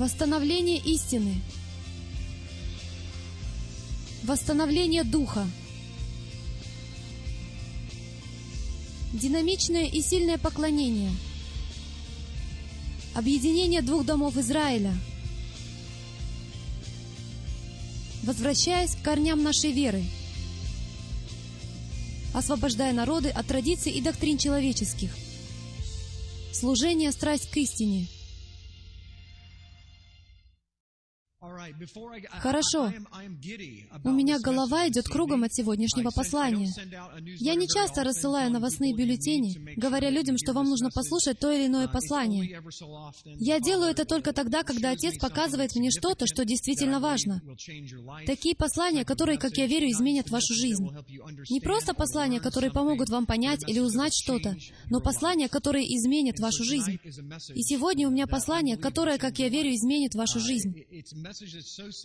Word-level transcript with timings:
Восстановление 0.00 0.78
истины. 0.78 1.42
Восстановление 4.22 5.04
духа. 5.04 5.46
Динамичное 9.12 9.84
и 9.84 10.00
сильное 10.00 10.38
поклонение. 10.38 11.10
Объединение 13.14 13.82
двух 13.82 14.06
домов 14.06 14.38
Израиля. 14.38 14.94
Возвращаясь 18.22 18.94
к 18.94 19.02
корням 19.02 19.42
нашей 19.42 19.72
веры. 19.72 20.02
Освобождая 22.32 22.94
народы 22.94 23.28
от 23.28 23.46
традиций 23.46 23.92
и 23.92 24.00
доктрин 24.00 24.38
человеческих. 24.38 25.14
Служение, 26.54 27.12
страсть 27.12 27.50
к 27.50 27.56
истине– 27.58 28.06
Хорошо. 32.40 32.92
У 34.04 34.10
меня 34.10 34.38
голова 34.38 34.88
идет 34.88 35.06
кругом 35.06 35.44
от 35.44 35.54
сегодняшнего 35.54 36.10
послания. 36.10 36.68
Я 37.38 37.54
не 37.54 37.68
часто 37.68 38.04
рассылаю 38.04 38.50
новостные 38.50 38.94
бюллетени, 38.94 39.74
говоря 39.76 40.10
людям, 40.10 40.36
что 40.38 40.52
вам 40.52 40.66
нужно 40.66 40.90
послушать 40.90 41.38
то 41.38 41.50
или 41.50 41.66
иное 41.66 41.88
послание. 41.88 42.60
Я 43.38 43.60
делаю 43.60 43.90
это 43.90 44.04
только 44.04 44.32
тогда, 44.32 44.62
когда 44.62 44.90
Отец 44.90 45.18
показывает 45.18 45.74
мне 45.74 45.90
что-то, 45.90 46.26
что 46.26 46.44
действительно 46.44 47.00
важно. 47.00 47.42
Такие 48.26 48.54
послания, 48.56 49.04
которые, 49.04 49.38
как 49.38 49.56
я 49.56 49.66
верю, 49.66 49.90
изменят 49.90 50.30
вашу 50.30 50.54
жизнь. 50.54 50.86
Не 51.50 51.60
просто 51.60 51.94
послания, 51.94 52.40
которые 52.40 52.72
помогут 52.72 53.08
вам 53.08 53.26
понять 53.26 53.60
или 53.68 53.78
узнать 53.78 54.12
что-то, 54.14 54.56
но 54.88 55.00
послания, 55.00 55.48
которые 55.48 55.86
изменят 55.96 56.38
вашу 56.40 56.64
жизнь. 56.64 56.98
И 57.54 57.62
сегодня 57.62 58.08
у 58.08 58.10
меня 58.10 58.26
послание, 58.26 58.76
которое, 58.76 59.18
как 59.18 59.38
я 59.38 59.48
верю, 59.48 59.70
изменит 59.74 60.14
вашу 60.14 60.40
жизнь. 60.40 60.74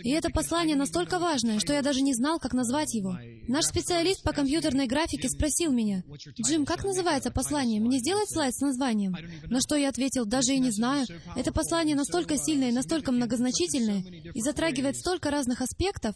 И 0.03 0.09
это 0.09 0.29
послание 0.29 0.75
настолько 0.75 1.19
важное, 1.19 1.59
что 1.59 1.73
я 1.73 1.81
даже 1.81 2.01
не 2.01 2.13
знал, 2.13 2.39
как 2.39 2.53
назвать 2.53 2.93
его. 2.93 3.17
Наш 3.47 3.65
специалист 3.65 4.23
по 4.23 4.31
компьютерной 4.31 4.87
графике 4.87 5.29
спросил 5.29 5.71
меня, 5.71 6.03
«Джим, 6.41 6.65
как 6.65 6.83
называется 6.83 7.31
послание? 7.31 7.81
Мне 7.81 7.99
сделать 7.99 8.29
слайд 8.29 8.55
с 8.55 8.61
названием?» 8.61 9.15
На 9.49 9.59
что 9.61 9.75
я 9.75 9.89
ответил, 9.89 10.25
«Даже 10.25 10.53
и 10.53 10.59
не 10.59 10.71
знаю. 10.71 11.05
Это 11.35 11.51
послание 11.51 11.95
настолько 11.95 12.37
сильное 12.37 12.69
и 12.69 12.73
настолько 12.73 13.11
многозначительное 13.11 14.03
и 14.33 14.41
затрагивает 14.41 14.97
столько 14.97 15.31
разных 15.31 15.61
аспектов, 15.61 16.15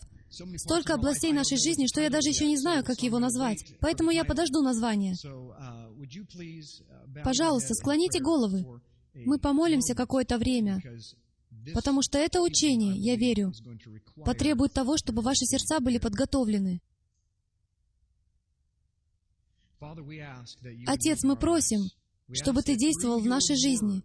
столько 0.58 0.94
областей 0.94 1.32
нашей 1.32 1.58
жизни, 1.58 1.88
что 1.88 2.02
я 2.02 2.10
даже 2.10 2.30
еще 2.30 2.46
не 2.46 2.58
знаю, 2.58 2.84
как 2.84 3.02
его 3.02 3.20
назвать. 3.20 3.64
Поэтому 3.80 4.12
я 4.12 4.24
подожду 4.24 4.62
название. 4.62 5.16
Пожалуйста, 7.24 7.74
склоните 7.74 8.20
головы. 8.20 8.66
Мы 9.14 9.40
помолимся 9.40 9.96
какое-то 9.96 10.38
время, 10.38 10.82
Потому 11.74 12.02
что 12.02 12.18
это 12.18 12.42
учение, 12.42 12.96
я 12.98 13.16
верю, 13.16 13.54
потребует 14.24 14.74
того, 14.74 14.98
чтобы 14.98 15.22
ваши 15.22 15.46
сердца 15.46 15.80
были 15.80 15.98
подготовлены. 15.98 16.82
Отец, 20.88 21.24
мы 21.24 21.36
просим, 21.38 21.82
чтобы 22.34 22.62
Ты 22.62 22.76
действовал 22.76 23.20
в 23.20 23.26
нашей 23.26 23.56
жизни. 23.56 24.04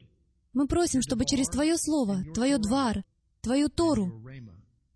Мы 0.52 0.68
просим, 0.68 1.02
чтобы 1.02 1.24
через 1.24 1.48
Твое 1.48 1.76
Слово, 1.76 2.22
Твое 2.32 2.58
Двар, 2.58 3.04
Твою 3.40 3.68
Тору 3.68 4.22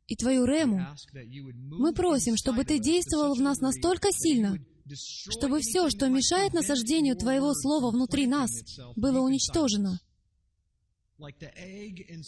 и 0.07 0.17
Твою 0.17 0.45
Рему, 0.45 0.81
мы 1.55 1.93
просим, 1.93 2.37
чтобы 2.37 2.65
Ты 2.65 2.79
действовал 2.79 3.35
в 3.35 3.41
нас 3.41 3.59
настолько 3.59 4.09
сильно, 4.13 4.57
чтобы 4.95 5.61
все, 5.61 5.91
что 5.91 6.09
мешает 6.09 6.55
насаждению 6.55 7.17
Твоего 7.17 7.53
Слова 7.55 7.91
внутри 7.91 8.27
нас, 8.27 8.51
было 8.97 9.21
уничтожено. 9.21 10.01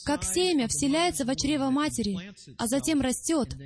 Как 0.05 0.25
семя 0.25 0.67
вселяется 0.67 1.25
в 1.25 1.37
чрево 1.37 1.71
матери, 1.71 2.35
а 2.59 2.67
затем 2.67 3.01
растет. 3.01 3.57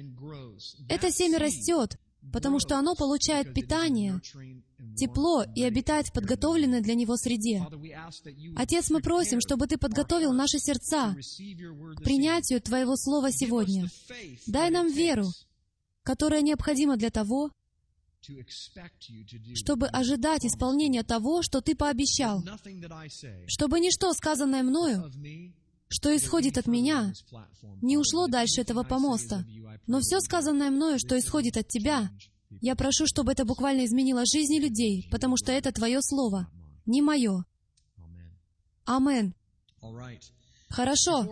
Это 0.89 1.11
семя 1.11 1.39
растет, 1.39 1.99
потому 2.33 2.61
что 2.61 2.77
оно 2.79 2.95
получает 2.95 3.55
питание, 3.55 4.21
тепло 4.97 5.45
и 5.55 5.63
обитает 5.63 6.09
в 6.09 6.13
подготовленной 6.13 6.83
для 6.83 6.95
него 6.95 7.17
среде. 7.17 7.67
Отец, 8.57 8.91
мы 8.91 9.01
просим, 9.01 9.41
чтобы 9.41 9.67
Ты 9.67 9.79
подготовил 9.79 10.33
наши 10.33 10.59
сердца 10.59 11.15
к 11.15 12.03
принятию 12.03 12.61
Твоего 12.61 12.97
Слова 12.97 13.33
сегодня. 13.33 13.89
Дай 14.47 14.71
нам 14.71 14.93
веру, 14.93 15.27
которая 16.03 16.43
необходима 16.43 16.97
для 16.97 17.11
того, 17.11 17.51
чтобы 19.55 19.87
ожидать 19.89 20.45
исполнения 20.45 21.03
того, 21.03 21.43
что 21.43 21.61
Ты 21.61 21.75
пообещал, 21.75 22.43
чтобы 23.47 23.81
ничто, 23.81 24.13
сказанное 24.13 24.63
мною, 24.63 25.11
что 25.89 26.15
исходит 26.17 26.59
от 26.59 26.67
меня, 26.67 27.13
не 27.83 27.97
ушло 27.97 28.27
дальше 28.27 28.61
этого 28.61 28.83
помоста, 28.83 29.45
но 29.87 30.01
все 30.01 30.21
сказанное 30.21 30.71
мною, 30.71 30.99
что 30.99 31.19
исходит 31.19 31.57
от 31.57 31.69
Тебя, 31.69 32.11
я 32.61 32.75
прошу, 32.75 33.07
чтобы 33.07 33.33
это 33.33 33.45
буквально 33.45 33.85
изменило 33.85 34.25
жизни 34.25 34.59
людей, 34.59 35.09
потому 35.11 35.37
что 35.37 35.53
это 35.53 35.73
Твое 35.73 36.01
Слово, 36.01 36.49
не 36.87 37.03
мое. 37.03 37.45
Амен. 38.85 39.35
Хорошо. 40.69 41.25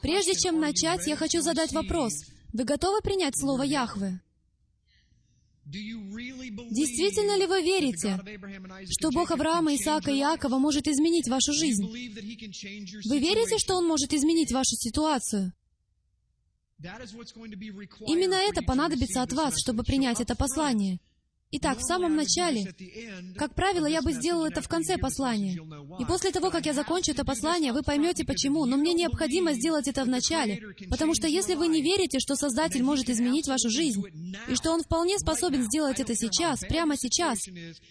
Прежде 0.00 0.34
чем 0.34 0.60
начать, 0.60 1.06
я 1.06 1.16
хочу 1.16 1.40
задать 1.40 1.72
вопрос. 1.72 2.12
Вы 2.52 2.64
готовы 2.64 3.00
принять 3.02 3.38
Слово 3.38 3.62
Яхве? 3.62 4.20
Действительно 5.70 7.36
ли 7.36 7.46
вы 7.46 7.62
верите, 7.62 8.18
что 8.88 9.10
Бог 9.10 9.30
Авраама, 9.30 9.74
Исаака 9.74 10.10
и 10.10 10.18
Иакова 10.18 10.58
может 10.58 10.88
изменить 10.88 11.28
вашу 11.28 11.52
жизнь? 11.52 11.84
Вы 11.84 13.18
верите, 13.18 13.58
что 13.58 13.76
Он 13.76 13.86
может 13.86 14.14
изменить 14.14 14.50
вашу 14.50 14.76
ситуацию? 14.76 15.52
Именно 18.06 18.34
это 18.34 18.62
понадобится 18.62 19.22
от 19.22 19.32
вас, 19.32 19.54
чтобы 19.58 19.82
принять 19.82 20.20
это 20.20 20.34
послание. 20.34 21.00
Итак, 21.50 21.78
в 21.78 21.82
самом 21.82 22.14
начале, 22.14 22.74
как 23.36 23.54
правило, 23.54 23.86
я 23.86 24.02
бы 24.02 24.12
сделал 24.12 24.44
это 24.44 24.60
в 24.60 24.68
конце 24.68 24.98
послания. 24.98 25.58
И 25.98 26.04
после 26.04 26.30
того, 26.30 26.50
как 26.50 26.66
я 26.66 26.74
закончу 26.74 27.12
это 27.12 27.24
послание, 27.24 27.72
вы 27.72 27.82
поймете 27.82 28.26
почему. 28.26 28.66
Но 28.66 28.76
мне 28.76 28.92
необходимо 28.92 29.54
сделать 29.54 29.88
это 29.88 30.04
в 30.04 30.08
начале. 30.08 30.74
Потому 30.90 31.14
что 31.14 31.26
если 31.26 31.54
вы 31.54 31.68
не 31.68 31.80
верите, 31.80 32.18
что 32.18 32.36
Создатель 32.36 32.82
может 32.82 33.08
изменить 33.08 33.48
вашу 33.48 33.70
жизнь, 33.70 34.02
и 34.46 34.54
что 34.56 34.72
Он 34.72 34.82
вполне 34.82 35.18
способен 35.18 35.62
сделать 35.62 36.00
это 36.00 36.14
сейчас, 36.14 36.60
прямо 36.60 36.96
сейчас, 36.98 37.38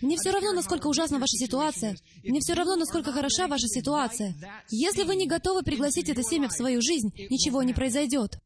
мне 0.01 0.17
все 0.17 0.31
равно, 0.31 0.53
насколько 0.53 0.85
ужасна 0.85 1.17
ваша 1.17 1.37
ситуация, 1.37 1.97
мне 2.23 2.39
все 2.41 2.53
равно, 2.53 2.75
насколько 2.75 3.11
хороша 3.11 3.47
ваша 3.47 3.67
ситуация. 3.67 4.35
Если 4.69 5.03
вы 5.03 5.15
не 5.15 5.25
готовы 5.25 5.63
пригласить 5.63 6.09
это 6.09 6.21
семя 6.21 6.47
в 6.47 6.53
свою 6.53 6.79
жизнь, 6.81 7.09
ничего 7.29 7.63
не 7.63 7.73
произойдет. 7.73 8.37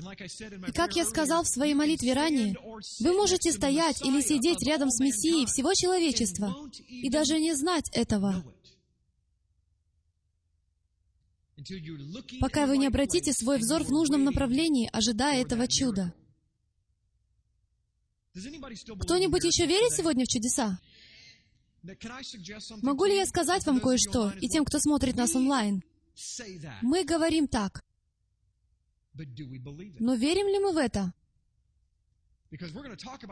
И 0.00 0.72
как 0.72 0.96
я 0.96 1.04
сказал 1.04 1.44
в 1.44 1.48
своей 1.48 1.74
молитве 1.74 2.14
ранее, 2.14 2.56
вы 3.00 3.12
можете 3.12 3.52
стоять 3.52 4.02
или 4.02 4.20
сидеть 4.20 4.62
рядом 4.66 4.90
с 4.90 5.00
Мессией 5.00 5.46
всего 5.46 5.74
человечества 5.74 6.56
и 6.88 7.10
даже 7.10 7.38
не 7.38 7.54
знать 7.54 7.90
этого, 7.92 8.44
пока 12.40 12.66
вы 12.66 12.78
не 12.78 12.86
обратите 12.86 13.32
свой 13.32 13.58
взор 13.58 13.84
в 13.84 13.90
нужном 13.90 14.24
направлении, 14.24 14.88
ожидая 14.92 15.42
этого 15.42 15.68
чуда. 15.68 16.14
Кто-нибудь 18.32 19.44
еще 19.44 19.66
верит 19.66 19.92
сегодня 19.92 20.24
в 20.24 20.28
чудеса? 20.28 20.78
Могу 22.82 23.04
ли 23.06 23.16
я 23.16 23.26
сказать 23.26 23.66
вам 23.66 23.80
кое-что 23.80 24.32
и 24.40 24.48
тем, 24.48 24.64
кто 24.64 24.78
смотрит 24.78 25.16
нас 25.16 25.34
онлайн? 25.34 25.82
Мы 26.82 27.04
говорим 27.04 27.48
так. 27.48 27.82
Но 29.98 30.14
верим 30.14 30.46
ли 30.48 30.58
мы 30.58 30.72
в 30.72 30.76
это? 30.76 31.12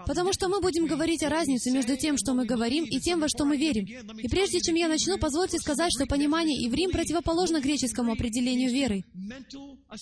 Потому 0.07 0.33
что 0.33 0.49
мы 0.49 0.61
будем 0.61 0.87
говорить 0.87 1.25
о 1.25 1.29
разнице 1.29 1.73
между 1.73 1.97
тем, 1.97 2.17
что 2.17 2.35
мы 2.35 2.47
говорим, 2.47 2.85
и 2.85 3.01
тем, 3.01 3.21
во 3.21 3.29
что 3.29 3.45
мы 3.45 3.57
верим. 3.57 3.85
И 4.17 4.29
прежде 4.29 4.61
чем 4.61 4.77
я 4.77 4.87
начну, 4.87 5.19
позвольте 5.19 5.59
сказать, 5.59 5.91
что 5.93 6.07
понимание 6.07 6.65
иврим 6.69 6.93
противоположно 6.93 7.61
греческому 7.61 8.13
определению 8.13 8.71
веры. 8.71 9.05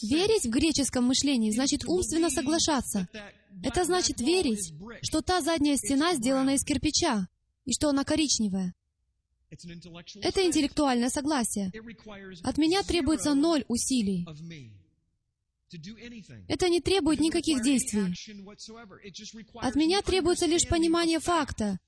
Верить 0.03 0.45
в 0.45 0.51
греческом 0.51 1.05
мышлении 1.05 1.51
значит 1.51 1.87
умственно 1.87 2.29
соглашаться. 2.29 3.09
Это 3.63 3.85
значит 3.85 4.21
верить, 4.21 4.75
что 5.01 5.23
та 5.23 5.41
задняя 5.41 5.77
стена 5.77 6.15
сделана 6.15 6.55
из 6.55 6.63
кирпича, 6.63 7.27
и 7.65 7.73
что 7.73 7.89
она 7.89 8.05
коричневая. 8.05 8.75
Это 9.49 10.45
интеллектуальное 10.45 11.09
согласие. 11.09 11.73
От 12.43 12.59
меня 12.59 12.83
требуется 12.83 13.35
ноль 13.35 13.65
усилий. 13.69 14.27
Это 16.49 16.69
не 16.69 16.81
требует 16.81 17.21
никаких 17.21 17.63
действий. 17.63 18.15
От 19.55 19.75
меня 19.75 20.03
требуется 20.03 20.47
лишь 20.47 20.67
понимание 20.69 21.19
факта, 21.19 21.79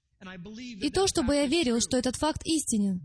и 0.81 0.91
то, 0.91 1.07
чтобы 1.07 1.35
я 1.37 1.47
верил, 1.47 1.81
что 1.81 1.97
этот 1.97 2.17
факт 2.17 2.43
истинен. 2.45 3.01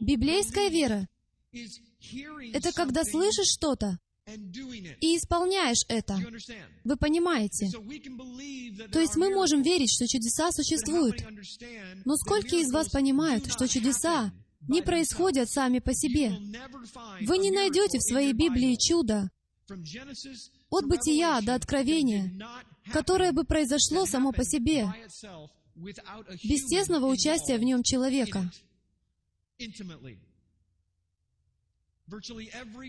Библейская 0.00 0.70
вера— 0.70 1.06
это 2.52 2.72
когда 2.72 3.04
слышишь 3.04 3.52
что-то 3.52 3.98
и 4.26 5.16
исполняешь 5.16 5.84
это. 5.88 6.18
Вы 6.84 6.96
понимаете? 6.96 7.68
То 8.90 9.00
есть 9.00 9.16
мы 9.16 9.30
можем 9.30 9.62
верить, 9.62 9.92
что 9.92 10.06
чудеса 10.06 10.52
существуют. 10.52 11.22
Но 12.04 12.16
сколько 12.16 12.56
из 12.56 12.72
вас 12.72 12.88
понимают, 12.88 13.52
что 13.52 13.68
чудеса 13.68 14.32
не 14.68 14.80
происходят 14.80 15.50
сами 15.50 15.80
по 15.80 15.92
себе. 15.92 16.30
Вы 17.22 17.38
не 17.38 17.50
найдете 17.50 17.98
в 17.98 18.02
своей 18.02 18.32
Библии 18.32 18.76
чудо 18.76 19.28
от 20.70 20.86
бытия 20.86 21.40
до 21.40 21.54
откровения, 21.54 22.32
которое 22.92 23.32
бы 23.32 23.44
произошло 23.44 24.06
само 24.06 24.32
по 24.32 24.44
себе, 24.44 24.86
без 25.74 26.66
тесного 26.66 27.06
участия 27.06 27.58
в 27.58 27.62
нем 27.62 27.82
человека. 27.82 28.50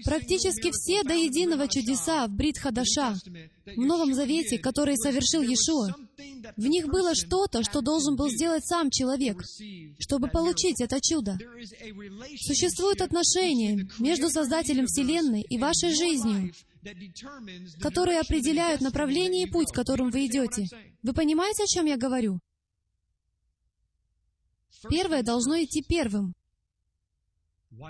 Практически 0.03 0.71
все 0.71 1.03
до 1.03 1.13
единого 1.13 1.67
чудеса 1.67 2.27
в 2.27 2.31
Брит 2.31 2.57
Хадаша, 2.57 3.15
в 3.65 3.79
Новом 3.79 4.13
Завете, 4.13 4.57
которые 4.57 4.97
совершил 4.97 5.41
Иешуа, 5.41 5.95
в 6.57 6.65
них 6.65 6.87
было 6.87 7.15
что-то, 7.15 7.63
что 7.63 7.81
должен 7.81 8.15
был 8.15 8.29
сделать 8.29 8.65
сам 8.65 8.89
человек, 8.89 9.41
чтобы 9.99 10.27
получить 10.27 10.81
это 10.81 10.99
чудо. 11.01 11.37
Существует 12.37 13.01
отношение 13.01 13.87
между 13.99 14.29
Создателем 14.29 14.87
Вселенной 14.87 15.41
и 15.41 15.57
вашей 15.57 15.95
жизнью, 15.95 16.53
которые 17.81 18.19
определяют 18.19 18.81
направление 18.81 19.47
и 19.47 19.51
путь, 19.51 19.71
которым 19.71 20.09
вы 20.09 20.25
идете. 20.25 20.67
Вы 21.01 21.13
понимаете, 21.13 21.63
о 21.63 21.67
чем 21.67 21.85
я 21.85 21.97
говорю? 21.97 22.39
Первое 24.89 25.23
должно 25.23 25.55
идти 25.63 25.81
первым. 25.81 26.33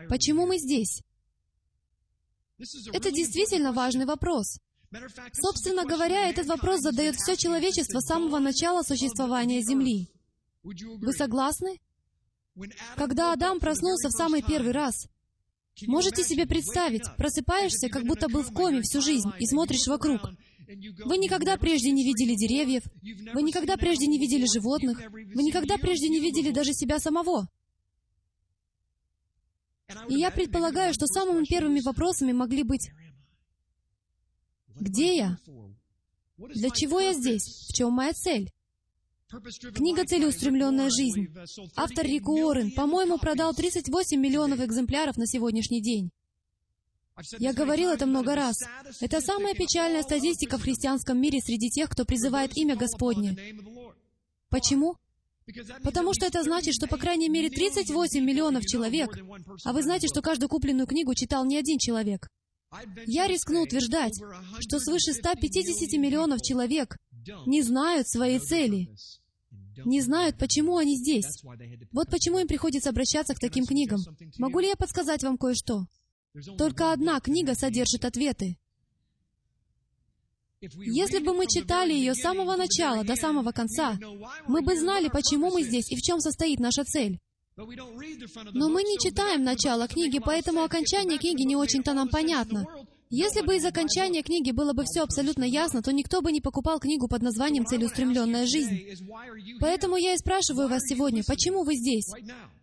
Почему 0.10 0.46
мы 0.46 0.60
здесь? 0.60 1.02
Это 2.94 3.12
действительно 3.12 3.74
важный 3.74 4.06
вопрос. 4.06 4.60
Собственно 5.34 5.86
говоря, 5.86 6.30
этот 6.30 6.46
вопрос 6.48 6.82
задает 6.82 7.16
все 7.16 7.36
человечество 7.36 8.00
с 8.00 8.06
самого 8.06 8.40
начала 8.40 8.84
существования 8.84 9.62
Земли. 9.62 10.10
Вы 10.64 11.14
согласны? 11.14 11.80
Когда 12.96 13.34
Адам 13.34 13.60
проснулся 13.60 14.10
в 14.10 14.12
самый 14.12 14.44
первый 14.44 14.72
раз, 14.72 15.08
можете 15.88 16.24
себе 16.24 16.46
представить, 16.46 17.04
просыпаешься, 17.18 17.90
как 17.90 18.04
будто 18.06 18.30
был 18.30 18.44
в 18.44 18.54
коме 18.54 18.82
всю 18.82 19.02
жизнь, 19.02 19.30
и 19.40 19.48
смотришь 19.48 19.88
вокруг. 19.88 20.22
Вы 21.06 21.18
никогда 21.18 21.58
прежде 21.58 21.92
не 21.92 22.06
видели 22.06 22.36
деревьев, 22.36 22.84
вы 23.34 23.42
никогда 23.42 23.78
прежде 23.78 24.08
не 24.08 24.20
видели 24.20 24.46
животных, 24.46 25.00
вы 25.12 25.44
никогда 25.44 25.78
прежде 25.78 26.10
не 26.10 26.20
видели 26.20 26.52
даже 26.52 26.74
себя 26.74 27.00
самого. 27.00 27.48
И 30.10 30.16
я 30.16 30.32
предполагаю, 30.32 30.94
что 30.94 31.08
самыми 31.08 31.46
первыми 31.46 31.82
вопросами 31.82 32.32
могли 32.32 32.64
быть 32.64 32.90
«Где 34.76 35.16
я? 35.18 35.38
Для 36.38 36.70
чего 36.70 37.00
я 37.00 37.14
здесь? 37.14 37.68
В 37.70 37.74
чем 37.74 37.94
моя 37.94 38.14
цель?» 38.14 38.50
Книга 39.74 40.06
«Целеустремленная 40.06 40.90
жизнь». 40.90 41.28
Автор 41.76 42.06
Рик 42.06 42.28
Уоррен, 42.28 42.72
по-моему, 42.72 43.18
продал 43.18 43.54
38 43.54 44.20
миллионов 44.20 44.60
экземпляров 44.60 45.18
на 45.18 45.26
сегодняшний 45.26 45.82
день. 45.82 46.12
Я 47.38 47.54
говорил 47.54 47.92
это 47.92 48.06
много 48.06 48.36
раз. 48.36 48.56
Это 49.00 49.22
самая 49.22 49.54
печальная 49.54 50.02
статистика 50.02 50.58
в 50.58 50.64
христианском 50.64 51.20
мире 51.20 51.40
среди 51.42 51.70
тех, 51.70 51.90
кто 51.90 52.06
призывает 52.06 52.58
имя 52.58 52.76
Господне. 52.76 53.38
Почему? 54.50 54.98
Потому 55.84 56.14
что 56.14 56.26
это 56.26 56.44
значит, 56.44 56.74
что 56.74 56.88
по 56.88 56.98
крайней 56.98 57.30
мере 57.30 57.50
38 57.50 58.24
миллионов 58.24 58.66
человек, 58.66 59.18
а 59.64 59.74
вы 59.74 59.84
знаете, 59.84 60.08
что 60.08 60.22
каждую 60.22 60.50
купленную 60.50 60.88
книгу 60.88 61.14
читал 61.14 61.46
не 61.46 61.58
один 61.58 61.78
человек. 61.78 62.30
Я 63.06 63.28
рискну 63.28 63.62
утверждать, 63.62 64.20
что 64.60 64.80
свыше 64.80 65.14
150 65.14 65.94
миллионов 66.00 66.42
человек 66.42 66.98
не 67.46 67.62
знают 67.62 68.08
своей 68.08 68.40
цели, 68.40 68.90
не 69.86 70.02
знают, 70.02 70.38
почему 70.38 70.78
они 70.78 70.98
здесь. 70.98 71.44
Вот 71.92 72.10
почему 72.10 72.40
им 72.40 72.48
приходится 72.48 72.90
обращаться 72.90 73.36
к 73.36 73.40
таким 73.40 73.66
книгам. 73.66 74.00
Могу 74.38 74.60
ли 74.60 74.68
я 74.68 74.76
подсказать 74.76 75.24
вам 75.24 75.38
кое-что? 75.38 75.86
Только 76.58 76.92
одна 76.92 77.20
книга 77.20 77.54
содержит 77.54 78.06
ответы. 78.06 78.58
Если 80.86 81.20
бы 81.20 81.34
мы 81.34 81.46
читали 81.48 81.94
ее 81.94 82.14
с 82.14 82.22
самого 82.22 82.56
начала 82.56 83.04
до 83.04 83.16
самого 83.16 83.52
конца, 83.52 83.98
мы 84.48 84.62
бы 84.62 84.78
знали, 84.78 85.10
почему 85.10 85.52
мы 85.52 85.64
здесь 85.64 85.92
и 85.92 85.96
в 85.96 86.02
чем 86.02 86.20
состоит 86.20 86.60
наша 86.60 86.84
цель. 86.84 87.20
Но 87.56 88.70
мы 88.70 88.84
не 88.84 88.98
читаем 88.98 89.44
начало 89.44 89.88
книги, 89.88 90.20
поэтому 90.20 90.64
окончание 90.64 91.20
книги 91.20 91.44
не 91.44 91.56
очень-то 91.56 91.94
нам 91.94 92.10
понятно. 92.10 92.66
Если 93.16 93.42
бы 93.42 93.56
из 93.58 93.64
окончания 93.64 94.24
книги 94.24 94.50
было 94.50 94.74
бы 94.74 94.86
все 94.86 95.04
абсолютно 95.04 95.44
ясно, 95.44 95.84
то 95.84 95.94
никто 95.94 96.24
бы 96.24 96.32
не 96.32 96.42
покупал 96.42 96.80
книгу 96.80 97.08
под 97.08 97.22
названием 97.22 97.64
«Целеустремленная 97.64 98.48
жизнь». 98.48 98.88
Поэтому 99.60 99.98
я 99.98 100.16
и 100.16 100.18
спрашиваю 100.18 100.68
вас 100.68 100.82
сегодня, 100.88 101.22
почему 101.24 101.64
вы 101.64 101.76
здесь? 101.76 102.10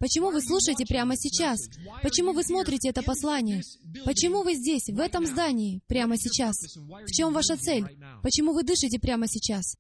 Почему 0.01 0.33
вы 0.33 0.41
слушаете 0.43 0.87
прямо 0.87 1.15
сейчас? 1.17 1.61
Почему 2.03 2.33
вы 2.33 2.43
смотрите 2.43 2.89
это 2.89 3.01
послание? 3.05 3.63
Почему 4.05 4.43
вы 4.43 4.55
здесь, 4.55 4.89
в 4.89 4.99
этом 4.99 5.25
здании, 5.25 5.83
прямо 5.87 6.17
сейчас? 6.17 6.57
В 6.57 7.13
чем 7.13 7.33
ваша 7.33 7.57
цель? 7.57 7.85
Почему 8.25 8.53
вы 8.53 8.65
дышите 8.65 8.99
прямо 8.99 9.29
сейчас? 9.29 9.77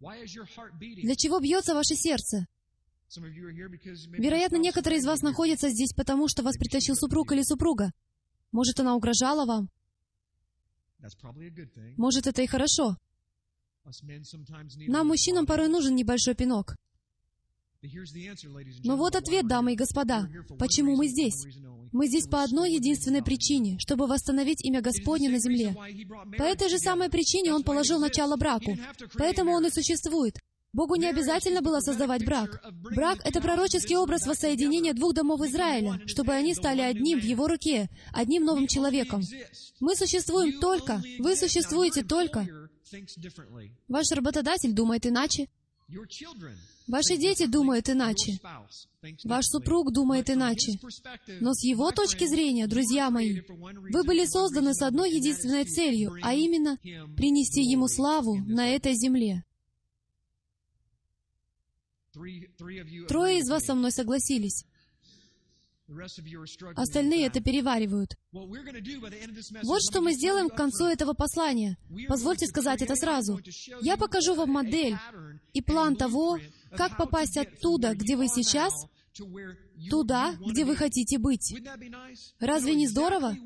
Для 0.78 1.16
чего 1.16 1.40
бьется 1.40 1.74
ваше 1.74 1.96
сердце? 1.96 2.46
Вероятно, 3.16 4.58
некоторые 4.58 5.00
из 5.00 5.04
вас 5.04 5.22
находятся 5.22 5.68
здесь 5.68 5.92
потому, 5.94 6.28
что 6.28 6.44
вас 6.44 6.56
притащил 6.56 6.94
супруг 6.94 7.32
или 7.32 7.42
супруга. 7.42 7.90
Может, 8.52 8.78
она 8.78 8.94
угрожала 8.94 9.46
вам? 9.46 9.68
Может, 11.96 12.26
это 12.26 12.42
и 12.42 12.46
хорошо. 12.46 12.96
Нам, 14.88 15.06
мужчинам, 15.06 15.46
порой 15.46 15.68
нужен 15.68 15.94
небольшой 15.94 16.34
пинок. 16.34 16.76
Но 18.84 18.96
вот 18.96 19.16
ответ, 19.16 19.46
дамы 19.48 19.72
и 19.72 19.76
господа. 19.76 20.28
Почему 20.58 20.96
мы 20.96 21.06
здесь? 21.08 21.46
Мы 21.92 22.06
здесь 22.08 22.26
по 22.26 22.42
одной 22.42 22.74
единственной 22.74 23.22
причине, 23.22 23.78
чтобы 23.78 24.06
восстановить 24.06 24.64
имя 24.64 24.82
Господне 24.82 25.30
на 25.30 25.38
земле. 25.38 25.74
По 26.36 26.42
этой 26.42 26.68
же 26.68 26.78
самой 26.78 27.08
причине 27.08 27.54
Он 27.54 27.62
положил 27.62 27.98
начало 27.98 28.36
браку. 28.36 28.76
Поэтому 29.14 29.52
Он 29.52 29.66
и 29.66 29.70
существует. 29.70 30.38
Богу 30.72 30.94
не 30.94 31.06
обязательно 31.06 31.62
было 31.62 31.80
создавать 31.80 32.24
брак. 32.24 32.64
Брак— 32.94 33.18
это 33.24 33.40
пророческий 33.40 33.96
образ 33.96 34.26
воссоединения 34.26 34.94
двух 34.94 35.14
домов 35.14 35.40
Израиля, 35.40 36.00
чтобы 36.06 36.32
они 36.32 36.54
стали 36.54 36.80
одним 36.80 37.20
в 37.20 37.24
Его 37.24 37.48
руке, 37.48 37.88
одним 38.12 38.44
новым 38.44 38.68
человеком. 38.68 39.22
Мы 39.80 39.96
существуем 39.96 40.60
только, 40.60 41.02
вы 41.18 41.34
существуете 41.36 42.04
только. 42.04 42.46
Ваш 43.88 44.10
работодатель 44.12 44.72
думает 44.72 45.06
иначе. 45.06 45.48
Ваши 46.86 47.16
дети 47.16 47.46
думают 47.46 47.88
иначе. 47.88 48.38
Ваш 49.24 49.46
супруг 49.46 49.92
думает 49.92 50.30
иначе. 50.30 50.78
Но 51.40 51.52
с 51.52 51.64
его 51.64 51.90
точки 51.90 52.26
зрения, 52.26 52.68
друзья 52.68 53.10
мои, 53.10 53.40
вы 53.48 54.04
были 54.04 54.24
созданы 54.24 54.74
с 54.74 54.82
одной 54.82 55.10
единственной 55.12 55.64
целью, 55.64 56.14
а 56.22 56.34
именно 56.34 56.78
принести 57.16 57.62
ему 57.62 57.88
славу 57.88 58.36
на 58.36 58.68
этой 58.68 58.94
земле. 58.94 59.44
Трое 62.12 63.38
из 63.38 63.48
вас 63.48 63.64
со 63.64 63.74
мной 63.74 63.92
согласились. 63.92 64.64
Остальные 66.76 67.26
это 67.26 67.40
переваривают. 67.40 68.16
Вот 68.32 69.82
что 69.82 70.00
мы 70.00 70.12
сделаем 70.12 70.48
к 70.48 70.56
концу 70.56 70.86
этого 70.86 71.14
послания. 71.14 71.78
Позвольте 72.08 72.46
сказать 72.46 72.82
это 72.82 72.94
сразу. 72.94 73.40
Я 73.82 73.96
покажу 73.96 74.34
вам 74.34 74.50
модель 74.50 74.96
и 75.52 75.60
план 75.60 75.96
того, 75.96 76.38
как 76.76 76.96
попасть 76.96 77.36
оттуда, 77.36 77.94
где 77.94 78.16
вы 78.16 78.28
сейчас, 78.28 78.72
туда, 79.90 80.34
где 80.46 80.64
вы 80.64 80.76
хотите 80.76 81.18
быть. 81.18 81.54
Разве 82.38 82.74
не 82.74 82.86
здорово? 82.86 83.36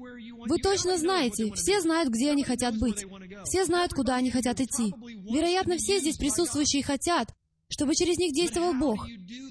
Вы 0.47 0.59
точно 0.59 0.99
знаете, 0.99 1.50
все 1.54 1.80
знают, 1.80 2.11
где 2.11 2.30
они 2.30 2.44
хотят 2.44 2.78
быть. 2.78 3.06
Все 3.44 3.64
знают, 3.64 3.94
куда 3.94 4.16
они 4.16 4.30
хотят 4.30 4.61
идти. 4.61 4.92
Вероятно, 5.33 5.78
все 5.78 5.99
здесь 5.99 6.18
присутствующие 6.18 6.83
хотят, 6.83 7.35
чтобы 7.68 7.94
через 7.94 8.18
них 8.18 8.33
действовал 8.33 8.75
Бог. 8.75 9.06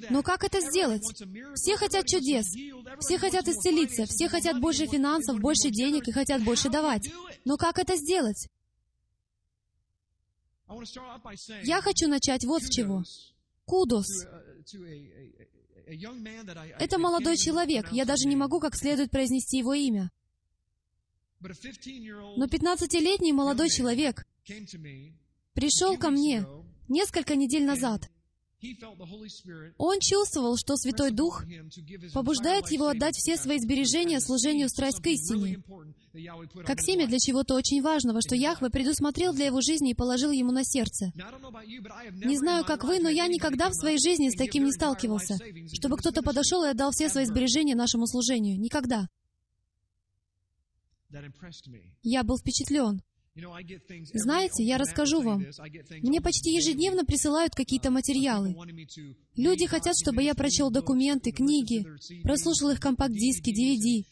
Но 0.10 0.24
как 0.24 0.44
это 0.44 0.60
сделать? 0.62 1.04
Все 1.56 1.78
хотят 1.78 2.08
чудес, 2.08 2.46
все 3.00 3.18
хотят 3.18 3.48
исцелиться, 3.48 4.06
все 4.06 4.30
хотят 4.30 4.60
больше 4.60 4.86
финансов, 4.88 5.40
больше 5.40 5.70
денег 5.70 6.08
и 6.08 6.12
хотят 6.12 6.44
больше 6.44 6.70
давать. 6.70 7.10
Но 7.46 7.58
как 7.58 7.80
это 7.80 7.96
сделать? 7.96 8.48
Я 11.64 11.82
хочу 11.82 12.08
начать 12.08 12.46
вот 12.46 12.64
с 12.64 12.70
чего. 12.70 13.04
Кудос. 13.66 14.08
Это 16.80 16.98
молодой 16.98 17.38
человек, 17.38 17.92
я 17.92 18.06
даже 18.06 18.28
не 18.28 18.36
могу 18.36 18.60
как 18.60 18.76
следует 18.76 19.12
произнести 19.12 19.58
его 19.58 19.74
имя. 19.74 20.12
Но 21.42 22.46
15-летний 22.46 23.34
молодой 23.34 23.70
человек 23.70 24.26
пришел 25.54 25.98
ко 25.98 26.10
мне 26.10 26.46
несколько 26.88 27.36
недель 27.36 27.66
назад 27.66 28.10
Он 29.78 30.00
чувствовал, 30.00 30.56
что 30.58 30.78
Святой 30.78 31.12
Дух 31.12 31.44
побуждает 32.14 32.72
его 32.72 32.88
отдать 32.88 33.16
все 33.16 33.36
свои 33.36 33.60
сбережения 33.60 34.22
служению 34.22 34.70
страсть 34.70 35.02
к 35.02 35.08
истине, 35.08 35.62
как 36.66 36.80
семя 36.80 37.08
для 37.08 37.20
чего-то 37.20 37.56
очень 37.56 37.82
важного, 37.82 38.22
что 38.22 38.36
Яхве 38.36 38.70
предусмотрел 38.70 39.34
для 39.34 39.48
его 39.48 39.60
жизни 39.62 39.92
и 39.92 39.96
положил 39.96 40.32
ему 40.32 40.52
на 40.52 40.64
сердце. 40.64 41.12
Не 42.24 42.38
знаю, 42.38 42.64
как 42.64 42.84
вы, 42.84 43.00
но 43.00 43.10
я 43.10 43.28
никогда 43.28 43.70
в 43.70 43.74
своей 43.74 43.98
жизни 43.98 44.30
с 44.30 44.36
таким 44.36 44.64
не 44.64 44.72
сталкивался, 44.72 45.38
чтобы 45.74 45.98
кто-то 45.98 46.22
подошел 46.22 46.64
и 46.64 46.70
отдал 46.70 46.92
все 46.92 47.10
свои 47.10 47.26
сбережения 47.26 47.76
нашему 47.76 48.08
служению. 48.08 48.60
Никогда. 48.60 49.10
Я 52.02 52.24
был 52.24 52.38
впечатлен. 52.38 53.02
Знаете, 54.14 54.64
я 54.64 54.78
расскажу 54.78 55.22
вам. 55.22 55.44
Мне 56.02 56.22
почти 56.22 56.52
ежедневно 56.52 57.04
присылают 57.04 57.56
какие-то 57.56 57.90
материалы. 57.90 58.56
Люди 59.36 59.66
хотят, 59.66 59.96
чтобы 60.00 60.22
я 60.22 60.36
прочел 60.36 60.70
документы, 60.70 61.32
книги, 61.32 61.84
прослушал 62.22 62.70
их 62.70 62.80
компакт-диски, 62.80 63.50
DVD. 63.50 64.06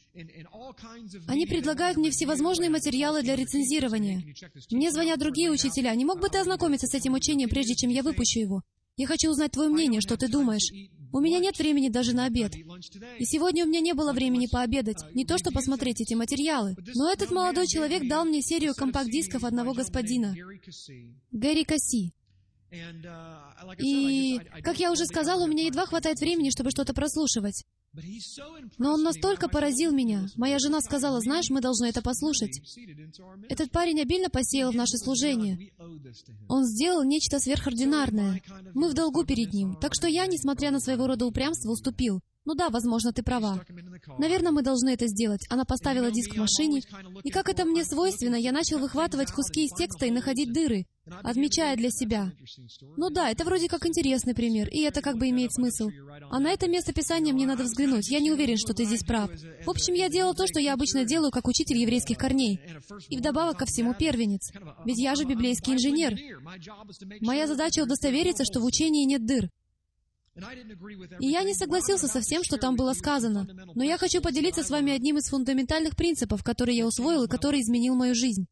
Они 1.28 1.46
предлагают 1.46 1.98
мне 1.98 2.10
всевозможные 2.10 2.70
материалы 2.70 3.22
для 3.22 3.36
рецензирования. 3.36 4.24
Мне 4.72 4.92
звонят 4.92 5.20
другие 5.20 5.52
учителя. 5.52 5.94
Не 5.94 6.06
мог 6.06 6.20
бы 6.20 6.30
ты 6.30 6.40
ознакомиться 6.40 6.88
с 6.88 6.94
этим 6.96 7.14
учением, 7.14 7.50
прежде 7.50 7.76
чем 7.76 7.92
я 7.92 8.02
выпущу 8.02 8.40
его? 8.40 8.64
Я 9.02 9.08
хочу 9.08 9.32
узнать 9.32 9.52
твое 9.52 9.68
мнение, 9.68 10.00
что 10.00 10.16
ты 10.16 10.28
думаешь. 10.28 10.70
У 11.12 11.20
меня 11.20 11.40
нет 11.40 11.58
времени 11.58 11.90
даже 11.90 12.16
на 12.16 12.26
обед. 12.26 12.56
И 12.56 13.26
сегодня 13.26 13.66
у 13.66 13.68
меня 13.68 13.80
не 13.80 13.94
было 13.94 14.14
времени 14.14 14.46
пообедать, 14.46 15.04
не 15.16 15.26
то 15.26 15.40
что 15.40 15.50
посмотреть 15.52 16.02
эти 16.02 16.14
материалы. 16.14 16.76
Но 16.94 17.12
этот 17.12 17.32
молодой 17.32 17.66
человек 17.66 18.08
дал 18.08 18.26
мне 18.26 18.44
серию 18.44 18.76
компакт-дисков 18.76 19.44
одного 19.44 19.74
господина, 19.74 20.36
Гэри 21.32 21.64
Касси. 21.64 22.14
И, 23.80 24.40
как 24.62 24.78
я 24.78 24.92
уже 24.92 25.08
сказал, 25.08 25.42
у 25.42 25.48
меня 25.48 25.66
едва 25.66 25.88
хватает 25.88 26.20
времени, 26.20 26.52
чтобы 26.52 26.70
что-то 26.70 26.94
прослушивать. 26.94 27.66
Но 28.78 28.94
он 28.94 29.04
настолько 29.04 29.50
поразил 29.50 29.92
меня. 29.92 30.28
Моя 30.36 30.60
жена 30.60 30.80
сказала, 30.80 31.20
знаешь, 31.20 31.50
мы 31.50 31.60
должны 31.60 31.86
это 31.86 32.02
послушать. 32.02 32.62
Этот 33.50 33.72
парень 33.72 34.00
обильно 34.02 34.30
посеял 34.30 34.72
в 34.72 34.76
наше 34.76 34.98
служение. 34.98 35.72
Он 36.48 36.66
сделал 36.66 37.04
нечто 37.04 37.40
сверхординарное. 37.40 38.42
Мы 38.74 38.90
в 38.90 38.94
долгу 38.94 39.26
перед 39.26 39.54
ним. 39.54 39.76
Так 39.76 39.94
что 39.94 40.08
я, 40.08 40.26
несмотря 40.26 40.72
на 40.72 40.80
своего 40.80 41.08
рода 41.08 41.26
упрямство, 41.26 41.72
уступил. 41.72 42.22
Ну 42.44 42.56
да, 42.56 42.70
возможно, 42.70 43.14
ты 43.14 43.22
права. 43.22 43.64
Наверное, 44.18 44.52
мы 44.52 44.64
должны 44.64 44.90
это 44.90 45.08
сделать. 45.08 45.46
Она 45.50 45.64
поставила 45.64 46.10
диск 46.10 46.34
в 46.34 46.40
машине, 46.40 46.82
и 47.24 47.30
как 47.30 47.50
это 47.50 47.66
мне 47.66 47.86
свойственно, 47.86 48.36
я 48.36 48.52
начал 48.52 48.80
выхватывать 48.80 49.32
куски 49.32 49.66
из 49.66 49.72
текста 49.78 50.08
и 50.08 50.12
находить 50.12 50.52
дыры, 50.52 50.86
отмечая 51.06 51.76
для 51.76 51.90
себя. 51.92 52.32
Ну 52.98 53.12
да, 53.12 53.30
это 53.30 53.46
вроде 53.46 53.68
как 53.68 53.86
интересный 53.86 54.34
пример, 54.34 54.70
и 54.70 54.80
это 54.80 55.02
как 55.02 55.18
бы 55.18 55.30
имеет 55.30 55.54
смысл. 55.54 55.90
А 56.32 56.40
на 56.40 56.52
это 56.52 56.68
место 56.68 56.94
Писания 56.94 57.32
мне 57.32 57.46
надо 57.46 57.64
взглянуть. 57.64 58.10
Я 58.10 58.20
не 58.20 58.32
уверен, 58.32 58.58
что 58.58 58.74
ты 58.74 58.86
здесь 58.86 59.04
прав. 59.04 59.30
В 59.66 59.70
общем, 59.70 59.94
я 59.94 60.10
делал 60.10 60.34
то, 60.34 60.48
что 60.48 60.60
я 60.60 60.74
обычно 60.74 61.06
делаю, 61.06 61.32
как 61.32 61.48
учитель 61.48 61.78
еврейских 61.78 62.18
корней. 62.18 62.60
И 63.10 63.18
вдобавок 63.18 63.60
ко 63.60 63.66
всему 63.66 63.94
первенец. 63.94 64.52
Ведь 64.86 64.98
я 64.98 65.14
же 65.16 65.26
библейский 65.26 65.74
инженер. 65.74 66.18
Моя 67.22 67.46
задача 67.46 67.82
удостовериться, 67.84 68.46
что 68.46 68.60
в 68.62 68.66
учении 68.66 69.06
нет 69.06 69.26
дыр. 69.26 69.50
И 71.20 71.28
я 71.28 71.44
не 71.44 71.54
согласился 71.54 72.08
со 72.08 72.22
всем, 72.22 72.44
что 72.44 72.58
там 72.58 72.76
было 72.76 72.94
сказано, 72.94 73.48
но 73.76 73.84
я 73.84 73.98
хочу 73.98 74.22
поделиться 74.22 74.64
с 74.64 74.70
вами 74.70 74.94
одним 74.94 75.18
из 75.18 75.30
фундаментальных 75.30 75.98
принципов, 75.98 76.42
который 76.44 76.76
я 76.76 76.88
усвоил 76.88 77.24
и 77.24 77.28
который 77.28 77.62
изменил 77.62 77.96
мою 77.96 78.16
жизнь. 78.16 78.48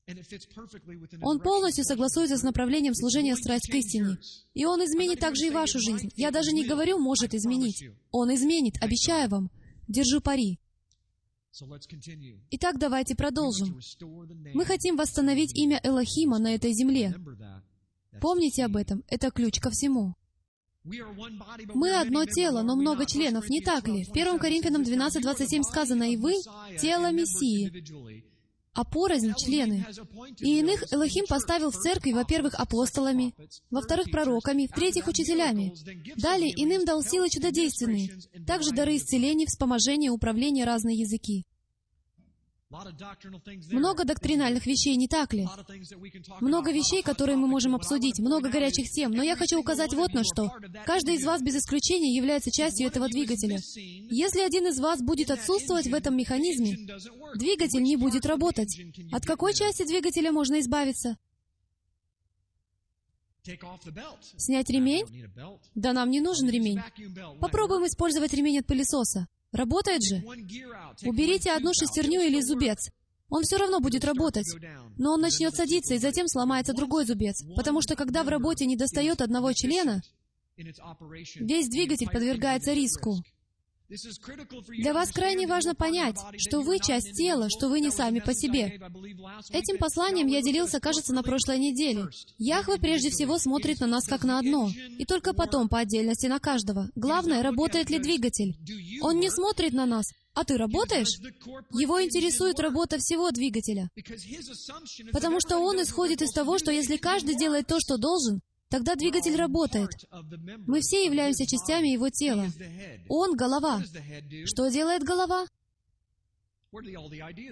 Он 1.21 1.39
полностью 1.39 1.85
согласуется 1.85 2.37
с 2.37 2.43
направлением 2.43 2.93
служения 2.93 3.35
страсть 3.37 3.71
к 3.71 3.75
истине. 3.75 4.17
И 4.53 4.65
он 4.65 4.83
изменит 4.83 5.19
также 5.19 5.47
и 5.47 5.51
вашу 5.51 5.79
жизнь. 5.79 6.11
Я 6.15 6.31
даже 6.31 6.51
не 6.51 6.65
говорю 6.65 6.99
«может 6.99 7.33
изменить». 7.33 7.85
Он 8.11 8.33
изменит, 8.33 8.75
обещаю 8.81 9.29
вам. 9.29 9.49
Держу 9.87 10.19
пари. 10.19 10.59
Итак, 12.51 12.77
давайте 12.77 13.15
продолжим. 13.15 13.79
Мы 14.53 14.65
хотим 14.65 14.97
восстановить 14.97 15.57
имя 15.57 15.79
Элохима 15.81 16.39
на 16.39 16.53
этой 16.55 16.73
земле. 16.73 17.15
Помните 18.21 18.65
об 18.65 18.75
этом, 18.75 19.03
это 19.07 19.31
ключ 19.31 19.59
ко 19.59 19.69
всему. 19.69 20.15
Мы 21.73 21.99
одно 21.99 22.25
тело, 22.25 22.61
но 22.61 22.75
много 22.75 23.05
членов, 23.05 23.49
не 23.49 23.61
так 23.61 23.87
ли? 23.87 24.03
В 24.03 24.11
1 24.11 24.39
Коринфянам 24.39 24.81
12.27 24.81 25.63
сказано, 25.63 26.11
«И 26.11 26.17
вы— 26.17 26.33
тело 26.81 27.11
Мессии, 27.11 27.83
а 28.73 28.83
порознь— 28.83 29.33
члены». 29.37 29.85
И 30.39 30.59
иных 30.59 30.91
Элохим 30.91 31.25
поставил 31.27 31.71
в 31.71 31.75
церкви, 31.75 32.11
во-первых, 32.11 32.55
апостолами, 32.55 33.33
во-вторых, 33.69 34.09
пророками, 34.11 34.67
в-третьих, 34.67 35.07
учителями. 35.07 35.73
Далее 36.17 36.51
иным 36.55 36.85
дал 36.85 37.03
силы 37.03 37.29
чудодейственные, 37.29 38.09
также 38.47 38.71
дары 38.71 38.97
исцеления, 38.97 39.45
вспоможения, 39.45 40.11
управления, 40.11 40.65
разные 40.65 40.97
языки. 40.97 41.45
Много 43.71 44.05
доктринальных 44.05 44.67
вещей, 44.67 44.95
не 44.95 45.07
так 45.07 45.33
ли? 45.33 45.47
Много 46.39 46.71
вещей, 46.71 47.01
которые 47.01 47.35
мы 47.35 47.47
можем 47.47 47.73
обсудить, 47.73 48.19
много 48.19 48.49
горячих 48.49 48.91
тем, 48.91 49.11
но 49.11 49.23
я 49.23 49.35
хочу 49.35 49.59
указать 49.59 49.93
вот 49.93 50.13
на 50.13 50.23
что. 50.23 50.51
Каждый 50.85 51.15
из 51.15 51.25
вас 51.25 51.41
без 51.41 51.55
исключения 51.55 52.15
является 52.15 52.51
частью 52.51 52.85
этого 52.85 53.07
двигателя. 53.07 53.57
Если 54.11 54.41
один 54.41 54.67
из 54.67 54.79
вас 54.79 55.01
будет 55.01 55.31
отсутствовать 55.31 55.87
в 55.87 55.93
этом 55.95 56.15
механизме, 56.15 56.77
двигатель 57.35 57.81
не 57.81 57.95
будет 57.95 58.27
работать. 58.27 58.79
От 59.11 59.25
какой 59.25 59.55
части 59.55 59.83
двигателя 59.87 60.31
можно 60.31 60.59
избавиться? 60.59 61.17
Снять 64.37 64.69
ремень? 64.69 65.07
Да 65.73 65.93
нам 65.93 66.11
не 66.11 66.21
нужен 66.21 66.47
ремень. 66.47 66.79
Попробуем 67.39 67.87
использовать 67.87 68.31
ремень 68.33 68.59
от 68.59 68.67
пылесоса. 68.67 69.27
Работает 69.51 70.03
же? 70.03 70.23
Уберите 71.03 71.51
одну 71.51 71.71
шестерню 71.73 72.21
или 72.21 72.39
зубец. 72.41 72.89
Он 73.29 73.43
все 73.43 73.57
равно 73.57 73.79
будет 73.79 74.03
работать. 74.05 74.47
Но 74.97 75.13
он 75.13 75.21
начнет 75.21 75.55
садиться, 75.55 75.95
и 75.95 75.99
затем 75.99 76.27
сломается 76.27 76.73
другой 76.73 77.05
зубец. 77.05 77.43
Потому 77.55 77.81
что 77.81 77.95
когда 77.95 78.23
в 78.23 78.29
работе 78.29 78.65
не 78.65 78.75
достает 78.75 79.21
одного 79.21 79.53
члена, 79.53 80.01
весь 80.57 81.69
двигатель 81.69 82.09
подвергается 82.09 82.73
риску. 82.73 83.23
Для 83.89 84.93
вас 84.93 85.11
крайне 85.11 85.47
важно 85.47 85.73
понять, 85.73 86.17
что 86.37 86.61
вы 86.61 86.79
часть 86.79 87.13
тела, 87.13 87.49
что 87.49 87.69
вы 87.69 87.79
не 87.79 87.89
сами 87.89 88.19
по 88.19 88.33
себе. 88.35 88.79
Этим 89.49 89.77
посланием 89.79 90.27
я 90.27 90.41
делился, 90.43 90.79
кажется, 90.79 91.13
на 91.13 91.23
прошлой 91.23 91.57
неделе. 91.57 92.07
Яхве 92.37 92.77
прежде 92.77 93.09
всего 93.09 93.39
смотрит 93.39 93.79
на 93.79 93.87
нас 93.87 94.05
как 94.05 94.23
на 94.23 94.37
одно, 94.37 94.69
и 94.97 95.05
только 95.05 95.33
потом 95.33 95.69
по 95.69 95.79
отдельности 95.79 96.27
на 96.27 96.39
каждого. 96.39 96.89
Главное, 96.95 97.41
работает 97.41 97.89
ли 97.89 97.97
двигатель. 97.97 98.55
Он 99.01 99.19
не 99.19 99.31
смотрит 99.31 99.73
на 99.73 99.87
нас, 99.87 100.05
а 100.35 100.45
ты 100.45 100.57
работаешь? 100.57 101.19
Его 101.71 102.03
интересует 102.03 102.59
работа 102.59 102.97
всего 102.99 103.31
двигателя. 103.31 103.89
Потому 105.11 105.39
что 105.39 105.57
он 105.57 105.81
исходит 105.81 106.21
из 106.21 106.31
того, 106.31 106.59
что 106.59 106.71
если 106.71 106.97
каждый 106.97 107.35
делает 107.35 107.65
то, 107.65 107.79
что 107.79 107.97
должен, 107.97 108.41
Тогда 108.69 108.95
двигатель 108.95 109.35
работает. 109.35 109.89
Мы 110.67 110.81
все 110.81 111.03
являемся 111.03 111.45
частями 111.45 111.89
его 111.89 112.09
тела. 112.09 112.47
Он— 113.07 113.35
голова. 113.35 113.83
Что 114.45 114.69
делает 114.69 115.03
голова? 115.03 115.47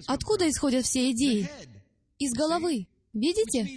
Откуда 0.07 0.47
исходят 0.49 0.85
все 0.85 1.11
идеи? 1.11 1.49
Из 2.19 2.33
головы. 2.33 2.87
Видите? 3.13 3.67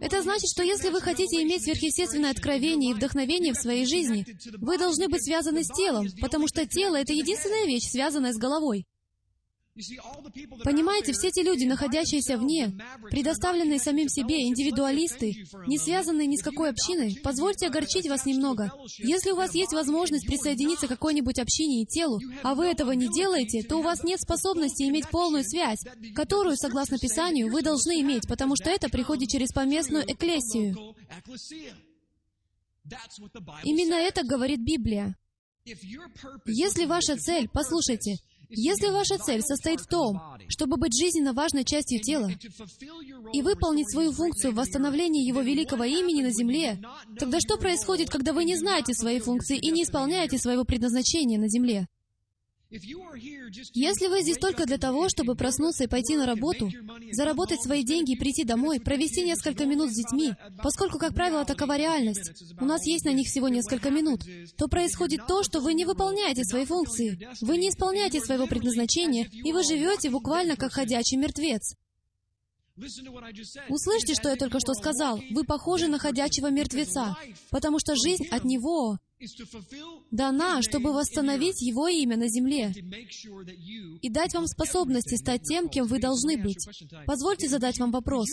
Это 0.00 0.22
значит, 0.22 0.48
что 0.50 0.62
если 0.62 0.88
вы 0.88 1.02
хотите 1.02 1.42
иметь 1.42 1.64
сверхъестественное 1.64 2.30
откровение 2.30 2.92
и 2.92 2.94
вдохновение 2.94 3.52
в 3.52 3.60
своей 3.60 3.84
жизни, 3.84 4.24
вы 4.56 4.78
должны 4.78 5.08
быть 5.08 5.22
связаны 5.22 5.64
с 5.64 5.68
телом, 5.68 6.06
потому 6.18 6.48
что 6.48 6.66
тело— 6.66 6.96
это 6.96 7.12
единственная 7.12 7.66
вещь, 7.66 7.90
связанная 7.90 8.32
с 8.32 8.38
головой. 8.38 8.86
Понимаете, 9.74 11.12
все 11.12 11.30
те 11.30 11.42
люди, 11.42 11.64
находящиеся 11.64 12.36
вне, 12.36 12.72
предоставленные 13.10 13.78
самим 13.78 14.08
себе, 14.08 14.42
индивидуалисты, 14.42 15.44
не 15.66 15.78
связанные 15.78 16.26
ни 16.26 16.36
с 16.36 16.42
какой 16.42 16.70
общиной, 16.70 17.18
позвольте 17.22 17.66
огорчить 17.66 18.08
вас 18.08 18.26
немного. 18.26 18.72
Если 18.98 19.30
у 19.30 19.36
вас 19.36 19.54
есть 19.54 19.72
возможность 19.72 20.26
присоединиться 20.26 20.86
к 20.86 20.90
какой-нибудь 20.90 21.38
общине 21.38 21.82
и 21.82 21.86
телу, 21.86 22.18
а 22.42 22.54
вы 22.54 22.66
этого 22.66 22.92
не 22.92 23.08
делаете, 23.08 23.62
то 23.62 23.76
у 23.76 23.82
вас 23.82 24.02
нет 24.02 24.20
способности 24.20 24.82
иметь 24.82 25.08
полную 25.08 25.44
связь, 25.44 25.80
которую, 26.14 26.56
согласно 26.56 26.98
Писанию, 26.98 27.50
вы 27.50 27.62
должны 27.62 28.00
иметь, 28.00 28.26
потому 28.28 28.56
что 28.56 28.70
это 28.70 28.88
приходит 28.88 29.28
через 29.30 29.52
поместную 29.52 30.04
экклесию. 30.04 30.76
Именно 33.62 33.94
это 33.94 34.24
говорит 34.24 34.60
Библия. 34.60 35.16
Если 36.46 36.86
ваша 36.86 37.16
цель, 37.16 37.48
послушайте, 37.52 38.16
если 38.50 38.88
ваша 38.88 39.18
цель 39.18 39.42
состоит 39.42 39.80
в 39.80 39.86
том, 39.86 40.20
чтобы 40.48 40.76
быть 40.76 40.98
жизненно 40.98 41.32
важной 41.32 41.64
частью 41.64 42.00
тела 42.00 42.30
и 43.32 43.42
выполнить 43.42 43.90
свою 43.90 44.12
функцию 44.12 44.52
в 44.52 44.56
восстановлении 44.56 45.26
Его 45.26 45.40
великого 45.40 45.84
имени 45.84 46.22
на 46.22 46.30
земле, 46.30 46.80
тогда 47.18 47.38
что 47.40 47.56
происходит, 47.56 48.10
когда 48.10 48.32
вы 48.32 48.44
не 48.44 48.56
знаете 48.56 48.92
своей 48.94 49.20
функции 49.20 49.56
и 49.56 49.70
не 49.70 49.84
исполняете 49.84 50.38
своего 50.38 50.64
предназначения 50.64 51.38
на 51.38 51.48
земле? 51.48 51.86
Если 52.70 54.06
вы 54.06 54.22
здесь 54.22 54.38
только 54.38 54.64
для 54.64 54.78
того, 54.78 55.08
чтобы 55.08 55.34
проснуться 55.34 55.84
и 55.84 55.88
пойти 55.88 56.14
на 56.16 56.24
работу, 56.24 56.70
заработать 57.10 57.62
свои 57.62 57.82
деньги 57.82 58.12
и 58.12 58.18
прийти 58.18 58.44
домой, 58.44 58.78
провести 58.78 59.22
несколько 59.22 59.66
минут 59.66 59.90
с 59.90 59.96
детьми, 59.96 60.34
поскольку, 60.62 60.98
как 60.98 61.12
правило, 61.12 61.44
такова 61.44 61.76
реальность, 61.76 62.32
у 62.60 62.64
нас 62.64 62.86
есть 62.86 63.04
на 63.04 63.12
них 63.12 63.26
всего 63.26 63.48
несколько 63.48 63.90
минут, 63.90 64.22
то 64.56 64.68
происходит 64.68 65.26
то, 65.26 65.42
что 65.42 65.60
вы 65.60 65.74
не 65.74 65.84
выполняете 65.84 66.44
свои 66.44 66.64
функции, 66.64 67.18
вы 67.40 67.56
не 67.56 67.70
исполняете 67.70 68.20
своего 68.20 68.46
предназначения, 68.46 69.28
и 69.32 69.52
вы 69.52 69.64
живете 69.64 70.10
буквально 70.10 70.56
как 70.56 70.72
ходячий 70.72 71.16
мертвец. 71.16 71.74
Услышьте, 73.68 74.14
что 74.14 74.30
я 74.30 74.36
только 74.36 74.60
что 74.60 74.74
сказал. 74.74 75.20
Вы 75.30 75.44
похожи 75.44 75.88
на 75.88 75.98
ходячего 75.98 76.50
мертвеца, 76.50 77.16
потому 77.50 77.78
что 77.78 77.94
жизнь 77.96 78.26
от 78.30 78.44
Него 78.44 78.98
дана, 80.10 80.62
чтобы 80.62 80.92
восстановить 80.92 81.60
Его 81.60 81.88
имя 81.88 82.16
на 82.16 82.28
земле 82.28 82.72
и 84.02 84.08
дать 84.08 84.34
вам 84.34 84.46
способности 84.46 85.16
стать 85.16 85.42
тем, 85.42 85.68
кем 85.68 85.86
вы 85.86 85.98
должны 85.98 86.36
быть. 86.38 86.66
Позвольте 87.06 87.48
задать 87.48 87.78
вам 87.78 87.90
вопрос. 87.90 88.28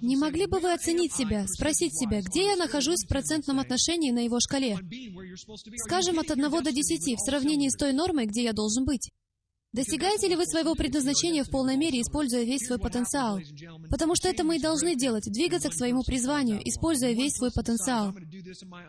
Не 0.00 0.16
могли 0.16 0.46
бы 0.46 0.60
вы 0.60 0.72
оценить 0.72 1.12
себя, 1.12 1.46
спросить 1.46 1.94
себя, 1.94 2.22
где 2.22 2.44
я 2.44 2.56
нахожусь 2.56 3.04
в 3.04 3.08
процентном 3.08 3.60
отношении 3.60 4.10
на 4.12 4.20
его 4.20 4.40
шкале? 4.40 4.78
Скажем, 5.86 6.18
от 6.18 6.30
1 6.30 6.50
до 6.50 6.72
10 6.72 7.18
в 7.18 7.24
сравнении 7.24 7.68
с 7.68 7.76
той 7.76 7.92
нормой, 7.92 8.26
где 8.26 8.42
я 8.42 8.54
должен 8.54 8.86
быть. 8.86 9.10
Достигаете 9.72 10.26
ли 10.26 10.34
вы 10.34 10.46
своего 10.46 10.74
предназначения 10.74 11.44
в 11.44 11.50
полной 11.50 11.76
мере, 11.76 12.00
используя 12.00 12.42
весь 12.42 12.66
свой 12.66 12.80
потенциал? 12.80 13.38
Потому 13.88 14.16
что 14.16 14.28
это 14.28 14.42
мы 14.42 14.56
и 14.56 14.60
должны 14.60 14.96
делать, 14.96 15.30
двигаться 15.30 15.68
к 15.68 15.74
своему 15.74 16.02
призванию, 16.02 16.60
используя 16.64 17.12
весь 17.12 17.34
свой 17.34 17.52
потенциал. 17.52 18.12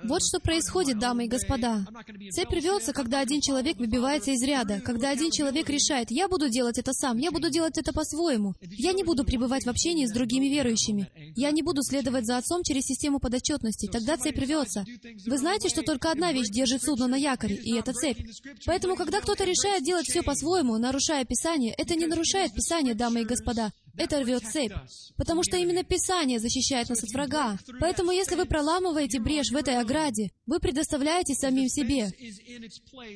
Вот 0.04 0.24
что 0.24 0.40
происходит, 0.40 0.98
дамы 0.98 1.26
и 1.26 1.28
господа. 1.28 1.86
Цепь 2.32 2.50
рвется, 2.50 2.94
когда 2.94 3.20
один 3.20 3.42
человек 3.42 3.78
выбивается 3.78 4.32
из 4.32 4.42
ряда, 4.42 4.82
когда 4.82 5.12
один 5.12 5.30
человек 5.30 5.70
решает, 5.70 6.10
я 6.10 6.28
буду 6.28 6.50
делать 6.50 6.80
это 6.80 6.94
сам, 6.94 7.20
я 7.20 7.30
буду 7.30 7.52
делать 7.52 7.78
это 7.78 7.94
по-своему, 7.94 8.56
я 8.62 8.94
не 8.94 9.04
буду 9.04 9.24
пребывать 9.24 9.66
в 9.66 9.70
общении 9.70 10.08
с 10.08 10.12
другими 10.12 10.48
верующими, 10.48 11.12
я 11.36 11.52
не 11.52 11.62
буду 11.62 11.84
следовать 11.84 12.26
за 12.26 12.38
отцом 12.38 12.64
через 12.64 12.86
систему 12.86 13.20
подотчетности, 13.20 13.88
тогда 13.88 14.18
цепь 14.18 14.40
рвется. 14.40 14.84
Вы 15.28 15.38
знаете, 15.38 15.70
что 15.70 15.84
только 15.84 16.10
одна 16.10 16.34
вещь 16.34 16.50
держит 16.50 16.82
судно 16.82 17.08
на 17.08 17.18
якоре, 17.18 17.56
и 17.56 17.76
это 17.76 17.94
цепь. 17.94 18.18
Поэтому, 18.66 18.96
когда 18.96 19.22
кто-то 19.22 19.44
решает 19.44 19.84
делать 19.84 20.08
все 20.08 20.24
по-своему, 20.24 20.71
Поэтому, 20.72 20.88
нарушая 20.88 21.25
Писание, 21.25 21.74
это 21.78 21.96
не 21.96 22.06
нарушает 22.06 22.54
Писание, 22.54 22.96
дамы 22.96 23.22
и 23.22 23.25
господа. 23.25 23.72
Это 23.98 24.22
рвет 24.22 24.44
цепь. 24.44 24.72
Потому 25.18 25.44
что 25.44 25.58
именно 25.58 25.84
Писание 25.84 26.40
защищает 26.40 26.88
нас 26.88 27.04
от 27.04 27.10
врага. 27.10 27.58
Поэтому, 27.82 28.12
если 28.12 28.36
вы 28.36 28.46
проламываете 28.46 29.20
брешь 29.20 29.51
в 29.51 29.56
этой 29.58 29.78
ограде, 29.78 30.32
вы 30.46 30.60
предоставляете 30.60 31.34
самим 31.34 31.68
себе. 31.68 32.10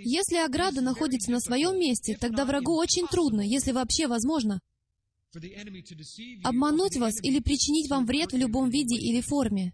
Если 0.03 0.35
ограда 0.35 0.81
находится 0.81 1.31
на 1.31 1.39
своем 1.39 1.79
месте, 1.79 2.17
тогда 2.19 2.43
врагу 2.43 2.75
очень 2.75 3.07
трудно, 3.07 3.39
если 3.39 3.71
вообще 3.71 4.07
возможно, 4.07 4.59
обмануть 6.43 6.97
вас 6.97 7.24
или 7.24 7.39
причинить 7.39 7.89
вам 7.89 8.05
вред 8.05 8.33
в 8.33 8.38
любом 8.38 8.69
виде 8.69 8.95
или 8.95 9.21
форме. 9.21 9.74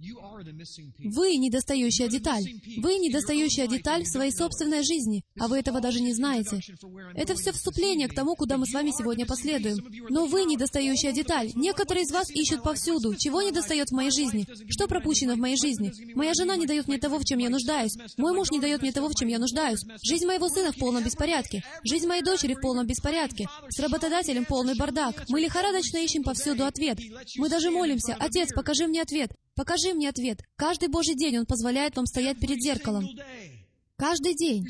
Вы 0.00 1.36
недостающая 1.36 2.08
деталь. 2.08 2.44
Вы 2.78 2.96
недостающая 2.96 3.66
деталь 3.66 4.04
в 4.04 4.08
своей 4.08 4.32
собственной 4.32 4.82
жизни, 4.82 5.22
а 5.38 5.46
вы 5.46 5.58
этого 5.58 5.80
даже 5.80 6.00
не 6.00 6.14
знаете. 6.14 6.60
Это 7.14 7.34
все 7.34 7.52
вступление 7.52 8.08
к 8.08 8.14
тому, 8.14 8.34
куда 8.34 8.56
мы 8.56 8.66
с 8.66 8.72
вами 8.72 8.92
сегодня 8.96 9.26
последуем. 9.26 9.78
Но 10.08 10.26
вы 10.26 10.44
недостающая 10.44 11.12
деталь. 11.12 11.50
Некоторые 11.54 12.04
из 12.04 12.12
вас 12.12 12.30
ищут 12.30 12.62
повсюду. 12.62 13.14
Чего 13.14 13.42
не 13.42 13.52
достает 13.52 13.90
в 13.90 13.94
моей 13.94 14.10
жизни? 14.10 14.46
Что 14.70 14.88
пропущено 14.88 15.34
в 15.34 15.38
моей 15.38 15.56
жизни? 15.56 15.92
Моя 16.14 16.32
жена 16.34 16.56
не 16.56 16.66
дает 16.66 16.88
мне 16.88 16.98
того, 16.98 17.18
в 17.18 17.24
чем 17.24 17.38
я 17.38 17.50
нуждаюсь. 17.50 17.96
Мой 18.16 18.32
муж 18.32 18.50
не 18.50 18.60
дает 18.60 18.80
мне 18.80 18.92
того, 18.92 19.08
в 19.08 19.14
чем 19.14 19.28
я 19.28 19.38
нуждаюсь. 19.38 19.84
Жизнь 20.02 20.26
моего 20.26 20.48
сына 20.48 20.72
в 20.72 20.76
полном 20.76 21.04
беспорядке. 21.04 21.62
Жизнь 21.84 22.06
моей 22.06 22.22
дочери 22.22 22.54
в 22.54 22.60
полном 22.60 22.86
беспорядке. 22.86 23.48
С 23.68 23.78
работодателем 23.78 24.46
полный 24.46 24.76
бардак. 24.76 25.24
Мы 25.28 25.40
лихорадочно 25.40 25.98
ищем 25.98 26.22
повсюду 26.22 26.64
ответ. 26.64 26.98
Мы 27.36 27.48
даже 27.50 27.70
молимся. 27.70 28.16
Отец, 28.18 28.52
покажи 28.54 28.86
мне 28.86 29.02
ответ. 29.02 29.30
Покажи 29.60 29.92
мне 29.92 30.08
ответ. 30.08 30.38
Каждый 30.56 30.88
Божий 30.88 31.14
день 31.14 31.36
Он 31.36 31.44
позволяет 31.44 31.94
вам 31.94 32.06
стоять 32.06 32.40
перед 32.40 32.62
зеркалом. 32.62 33.06
Каждый 33.98 34.34
день. 34.34 34.66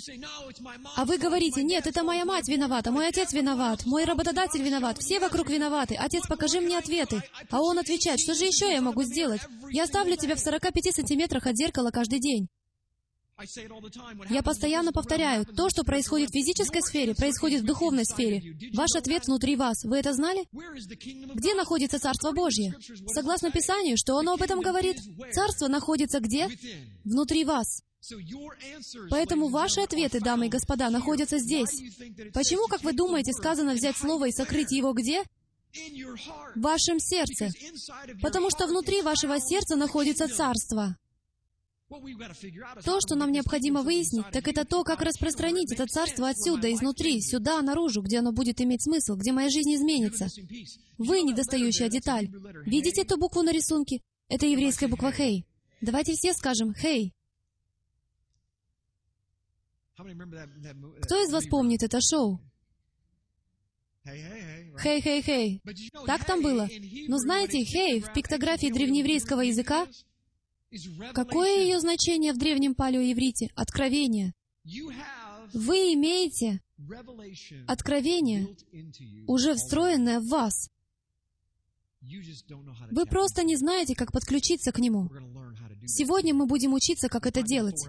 А 0.97 1.05
вы 1.05 1.17
говорите, 1.17 1.63
нет, 1.63 1.87
это 1.87 2.03
моя 2.03 2.25
мать 2.25 2.49
виновата, 2.49 2.91
мой 2.91 3.07
отец 3.07 3.33
виноват, 3.33 3.87
мой 3.87 4.05
работодатель 4.05 4.61
виноват, 4.61 4.99
все 4.99 5.21
вокруг 5.21 5.49
виноваты. 5.49 5.95
Отец, 5.95 6.27
покажи 6.27 6.61
мне 6.61 6.77
ответы. 6.77 7.23
А 7.51 7.63
он 7.63 7.79
отвечает, 7.79 8.19
что 8.19 8.35
же 8.35 8.47
еще 8.47 8.69
я 8.69 8.81
могу 8.81 9.05
сделать? 9.05 9.43
Я 9.71 9.87
ставлю 9.87 10.17
тебя 10.17 10.35
в 10.35 10.41
45 10.41 10.93
сантиметрах 10.93 11.47
от 11.47 11.57
зеркала 11.57 11.93
каждый 11.93 12.19
день. 12.19 12.49
Я 14.29 14.43
постоянно 14.43 14.93
повторяю, 14.93 15.45
то, 15.47 15.69
что 15.71 15.85
происходит 15.85 16.31
в 16.31 16.33
физической 16.33 16.83
сфере, 16.83 17.15
происходит 17.15 17.63
в 17.63 17.67
духовной 17.67 18.05
сфере. 18.05 18.57
Ваш 18.75 18.91
ответ 18.97 19.27
внутри 19.27 19.57
вас. 19.57 19.85
Вы 19.85 19.99
это 19.99 20.13
знали? 20.13 20.47
Где 21.35 21.55
находится 21.55 21.99
Царство 21.99 22.33
Божье? 22.33 22.75
Согласно 23.15 23.51
Писанию, 23.51 23.97
что 23.97 24.19
оно 24.19 24.35
об 24.35 24.43
этом 24.43 24.61
говорит? 24.61 24.99
Царство 25.33 25.69
находится 25.69 26.21
где? 26.21 26.49
Внутри 27.05 27.45
вас. 27.45 27.83
Поэтому 29.11 29.49
ваши 29.49 29.81
ответы, 29.81 30.21
дамы 30.21 30.47
и 30.47 30.51
господа, 30.51 30.91
находятся 30.91 31.39
здесь. 31.39 31.71
Почему, 32.33 32.67
как 32.67 32.83
вы 32.83 32.93
думаете, 32.93 33.33
сказано 33.33 33.75
взять 33.75 33.97
слово 33.97 34.29
и 34.29 34.33
сокрыть 34.33 34.73
его 34.73 34.93
где? 34.93 35.23
В 36.55 36.61
вашем 36.61 36.99
сердце. 36.99 37.51
Потому 38.23 38.51
что 38.51 38.67
внутри 38.67 39.03
вашего 39.03 39.39
сердца 39.39 39.77
находится 39.77 40.29
Царство. 40.29 40.97
То, 42.85 43.01
что 43.01 43.17
нам 43.17 43.33
необходимо 43.33 43.83
выяснить, 43.83 44.27
так 44.31 44.47
это 44.47 44.65
то, 44.65 44.85
как 44.85 45.03
распространить 45.03 45.73
это 45.73 45.87
царство 45.87 46.29
отсюда, 46.29 46.73
изнутри, 46.73 47.21
сюда, 47.21 47.61
наружу, 47.63 48.03
где 48.03 48.21
оно 48.21 48.33
будет 48.33 48.61
иметь 48.61 48.83
смысл, 48.85 49.17
где 49.17 49.33
моя 49.33 49.51
жизнь 49.51 49.75
изменится. 49.75 50.29
Вы— 50.99 51.23
недостающая 51.23 51.89
деталь. 51.89 52.29
Видите 52.65 53.03
эту 53.03 53.19
букву 53.19 53.43
на 53.43 53.51
рисунке? 53.53 54.01
Это 54.29 54.47
еврейская 54.47 54.87
буква 54.87 55.11
«Хей». 55.11 55.45
Давайте 55.81 56.13
все 56.13 56.33
скажем 56.33 56.75
«Хей». 56.75 57.13
Кто 59.97 61.23
из 61.23 61.33
вас 61.33 61.47
помнит 61.49 61.83
это 61.83 61.99
шоу? 62.01 62.41
Хей-хей-хей. 64.05 65.61
Так 66.07 66.25
там 66.25 66.41
было. 66.41 66.69
Но 67.09 67.19
знаете, 67.19 67.65
хей 67.65 68.01
в 68.01 68.13
пиктографии 68.13 68.73
древнееврейского 68.73 69.43
языка 69.43 69.87
Какое 71.15 71.63
ее 71.63 71.81
значение 71.81 72.33
в 72.33 72.39
древнем 72.39 72.75
палеоеврите? 72.75 73.51
Откровение. 73.55 74.35
Вы 75.53 75.95
имеете 75.95 76.61
откровение, 77.67 78.47
уже 79.27 79.55
встроенное 79.55 80.21
в 80.21 80.29
вас. 80.29 80.71
Вы 82.91 83.05
просто 83.05 83.43
не 83.43 83.57
знаете, 83.57 83.95
как 83.95 84.13
подключиться 84.13 84.73
к 84.73 84.79
нему. 84.79 85.11
Сегодня 85.87 86.35
мы 86.35 86.47
будем 86.47 86.73
учиться, 86.73 87.09
как 87.09 87.27
это 87.27 87.43
делать. 87.43 87.87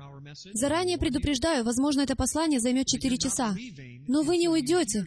Заранее 0.53 0.97
предупреждаю, 0.97 1.63
возможно, 1.63 2.01
это 2.01 2.15
послание 2.15 2.59
займет 2.59 2.87
4 2.87 3.17
часа. 3.17 3.55
Но 4.07 4.23
вы 4.23 4.37
не 4.37 4.49
уйдете, 4.49 5.05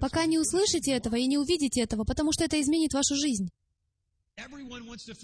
пока 0.00 0.26
не 0.26 0.38
услышите 0.38 0.92
этого 0.92 1.16
и 1.16 1.26
не 1.26 1.38
увидите 1.38 1.80
этого, 1.80 2.04
потому 2.04 2.32
что 2.32 2.44
это 2.44 2.60
изменит 2.60 2.92
вашу 2.92 3.16
жизнь. 3.16 3.48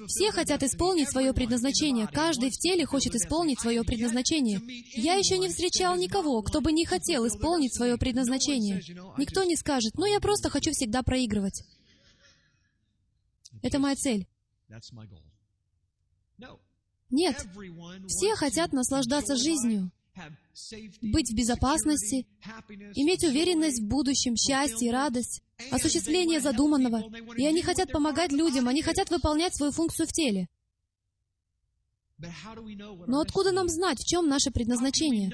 Все 0.07 0.31
хотят 0.31 0.63
исполнить 0.63 1.11
свое 1.11 1.33
предназначение. 1.33 2.07
Каждый 2.07 2.51
в 2.51 2.59
теле 2.59 2.87
хочет 2.87 3.15
исполнить 3.15 3.61
свое 3.61 3.83
предназначение. 3.83 4.61
Я 4.95 5.15
еще 5.15 5.39
не 5.39 5.49
встречал 5.49 5.97
никого, 5.97 6.43
кто 6.43 6.61
бы 6.61 6.71
не 6.73 6.85
хотел 6.85 7.27
исполнить 7.27 7.75
свое 7.75 7.97
предназначение. 7.99 8.83
Никто 9.19 9.43
не 9.45 9.57
скажет, 9.57 9.95
ну 9.95 10.07
я 10.07 10.21
просто 10.21 10.49
хочу 10.49 10.71
всегда 10.73 11.03
проигрывать. 11.03 11.65
Это 13.63 13.79
моя 13.79 13.97
цель. 13.97 14.29
Нет. 17.11 17.47
Все 18.07 18.37
хотят 18.37 18.73
наслаждаться 18.73 19.35
жизнью, 19.35 19.91
быть 21.03 21.31
в 21.31 21.35
безопасности, 21.35 22.27
иметь 22.95 23.25
уверенность 23.25 23.81
в 23.81 23.87
будущем, 23.87 24.37
счастье, 24.37 24.89
и 24.89 24.93
радость 24.93 25.43
осуществление 25.71 26.41
задуманного, 26.41 27.03
и 27.37 27.47
они 27.47 27.63
хотят 27.63 27.93
помогать 27.93 28.33
людям, 28.33 28.69
они 28.69 28.83
хотят 28.83 29.11
выполнять 29.11 29.55
свою 29.55 29.73
функцию 29.73 30.07
в 30.07 30.13
теле. 30.13 30.49
Но 33.07 33.21
откуда 33.21 33.51
нам 33.53 33.69
знать, 33.69 33.99
в 33.99 34.07
чем 34.07 34.29
наше 34.29 34.51
предназначение? 34.51 35.31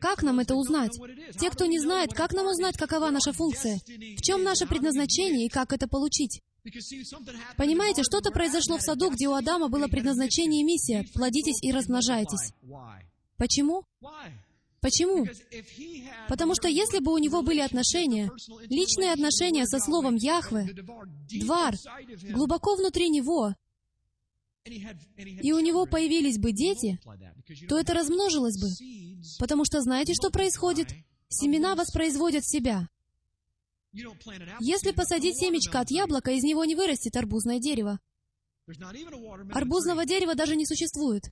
Как 0.00 0.22
нам 0.22 0.38
это 0.38 0.54
узнать? 0.54 0.96
Те, 1.38 1.50
кто 1.50 1.66
не 1.66 1.80
знает, 1.80 2.12
как 2.12 2.32
нам 2.32 2.46
узнать, 2.46 2.76
какова 2.76 3.10
наша 3.10 3.32
функция? 3.32 3.80
В 4.16 4.22
чем 4.22 4.44
наше 4.44 4.66
предназначение 4.66 5.46
и 5.46 5.48
как 5.48 5.72
это 5.72 5.88
получить? 5.88 6.40
Понимаете, 7.56 8.02
что-то 8.04 8.30
произошло 8.30 8.76
в 8.78 8.82
саду, 8.82 9.10
где 9.10 9.28
у 9.28 9.32
Адама 9.32 9.68
было 9.68 9.88
предназначение 9.88 10.60
и 10.60 10.64
миссия. 10.64 11.04
Плодитесь 11.14 11.62
и 11.62 11.72
размножайтесь. 11.72 12.52
Почему? 13.40 13.84
Почему? 14.82 15.26
Потому 16.28 16.54
что 16.54 16.68
если 16.68 16.98
бы 16.98 17.10
у 17.14 17.16
него 17.16 17.40
были 17.40 17.60
отношения, 17.60 18.30
личные 18.68 19.12
отношения 19.12 19.64
со 19.64 19.78
словом 19.78 20.16
Яхве, 20.16 20.68
Двар, 21.40 21.74
глубоко 22.34 22.76
внутри 22.76 23.08
него, 23.08 23.54
и 24.66 25.52
у 25.52 25.60
него 25.60 25.86
появились 25.86 26.38
бы 26.38 26.52
дети, 26.52 27.00
то 27.66 27.78
это 27.78 27.94
размножилось 27.94 28.60
бы. 28.60 28.68
Потому 29.38 29.64
что 29.64 29.80
знаете, 29.80 30.12
что 30.12 30.28
происходит? 30.30 30.88
Семена 31.30 31.76
воспроизводят 31.76 32.44
себя. 32.44 32.88
Если 34.60 34.90
посадить 34.92 35.38
семечко 35.38 35.80
от 35.80 35.90
яблока, 35.90 36.30
из 36.32 36.42
него 36.42 36.66
не 36.66 36.74
вырастет 36.74 37.16
арбузное 37.16 37.58
дерево. 37.58 38.00
Арбузного 39.52 40.04
дерева 40.04 40.34
даже 40.34 40.56
не 40.56 40.66
существует. 40.66 41.24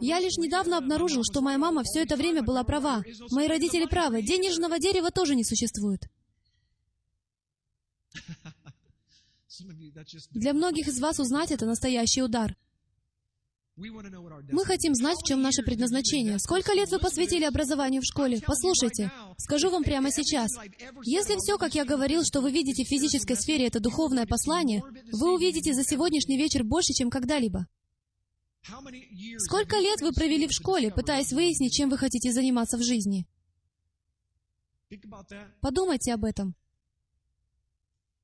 Я 0.00 0.20
лишь 0.20 0.36
недавно 0.38 0.78
обнаружил, 0.78 1.22
что 1.22 1.40
моя 1.40 1.58
мама 1.58 1.82
все 1.84 2.02
это 2.02 2.16
время 2.16 2.42
была 2.42 2.64
права. 2.64 3.02
Мои 3.30 3.46
родители 3.46 3.86
правы. 3.86 4.22
Денежного 4.22 4.78
дерева 4.78 5.10
тоже 5.10 5.34
не 5.34 5.44
существует. 5.44 6.08
Для 10.30 10.52
многих 10.52 10.88
из 10.88 11.00
вас 11.00 11.18
узнать 11.18 11.50
это 11.50 11.66
настоящий 11.66 12.22
удар. 12.22 12.56
Мы 13.76 14.64
хотим 14.64 14.94
знать, 14.94 15.18
в 15.18 15.26
чем 15.26 15.42
наше 15.42 15.62
предназначение. 15.62 16.38
Сколько 16.38 16.72
лет 16.72 16.90
вы 16.90 16.98
посвятили 16.98 17.44
образованию 17.44 18.00
в 18.00 18.06
школе? 18.06 18.40
Послушайте, 18.44 19.12
скажу 19.36 19.68
вам 19.68 19.84
прямо 19.84 20.10
сейчас. 20.10 20.50
Если 21.04 21.36
все, 21.36 21.58
как 21.58 21.74
я 21.74 21.84
говорил, 21.84 22.24
что 22.24 22.40
вы 22.40 22.52
видите 22.52 22.84
в 22.84 22.88
физической 22.88 23.36
сфере, 23.36 23.66
это 23.66 23.78
духовное 23.78 24.26
послание, 24.26 24.82
вы 25.12 25.34
увидите 25.34 25.74
за 25.74 25.84
сегодняшний 25.84 26.38
вечер 26.38 26.64
больше, 26.64 26.94
чем 26.94 27.10
когда-либо. 27.10 27.66
Сколько 29.38 29.76
лет 29.76 30.00
вы 30.00 30.12
провели 30.12 30.46
в 30.46 30.52
школе, 30.52 30.90
пытаясь 30.90 31.32
выяснить, 31.32 31.74
чем 31.74 31.90
вы 31.90 31.98
хотите 31.98 32.32
заниматься 32.32 32.76
в 32.76 32.82
жизни? 32.82 33.26
Подумайте 35.60 36.14
об 36.14 36.24
этом. 36.24 36.54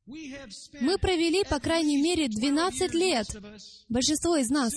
Мы 0.05 0.99
провели, 0.99 1.45
по 1.45 1.61
крайней 1.61 2.01
мере, 2.03 2.29
12 2.29 2.93
лет, 2.95 3.27
большинство 3.89 4.37
из 4.37 4.51
нас, 4.51 4.73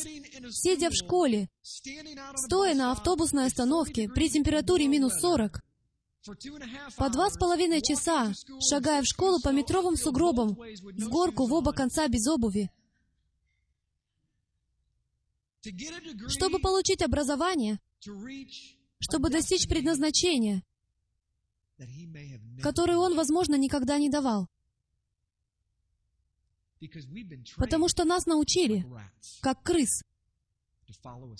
сидя 0.52 0.90
в 0.90 0.94
школе, 0.94 1.50
стоя 1.64 2.76
на 2.76 2.92
автобусной 2.92 3.48
остановке 3.48 4.08
при 4.08 4.30
температуре 4.30 4.88
минус 4.88 5.20
40, 5.20 5.64
по 6.98 7.10
два 7.10 7.30
с 7.30 7.38
половиной 7.38 7.82
часа, 7.82 8.34
шагая 8.70 9.02
в 9.02 9.06
школу 9.06 9.40
по 9.42 9.50
метровым 9.50 9.96
сугробам, 9.96 10.56
в 10.56 11.10
горку 11.10 11.48
в 11.48 11.54
оба 11.54 11.72
конца 11.72 12.08
без 12.08 12.28
обуви. 12.28 12.72
Чтобы 16.28 16.60
получить 16.60 17.02
образование, 17.02 17.80
чтобы 19.00 19.30
достичь 19.30 19.68
предназначения, 19.68 20.64
которое 22.62 22.98
он, 22.98 23.16
возможно, 23.16 23.56
никогда 23.56 23.98
не 23.98 24.10
давал. 24.10 24.48
Потому 27.58 27.88
что 27.88 28.06
нас 28.06 28.26
научили, 28.26 28.86
как 29.42 29.62
крыс, 29.64 30.04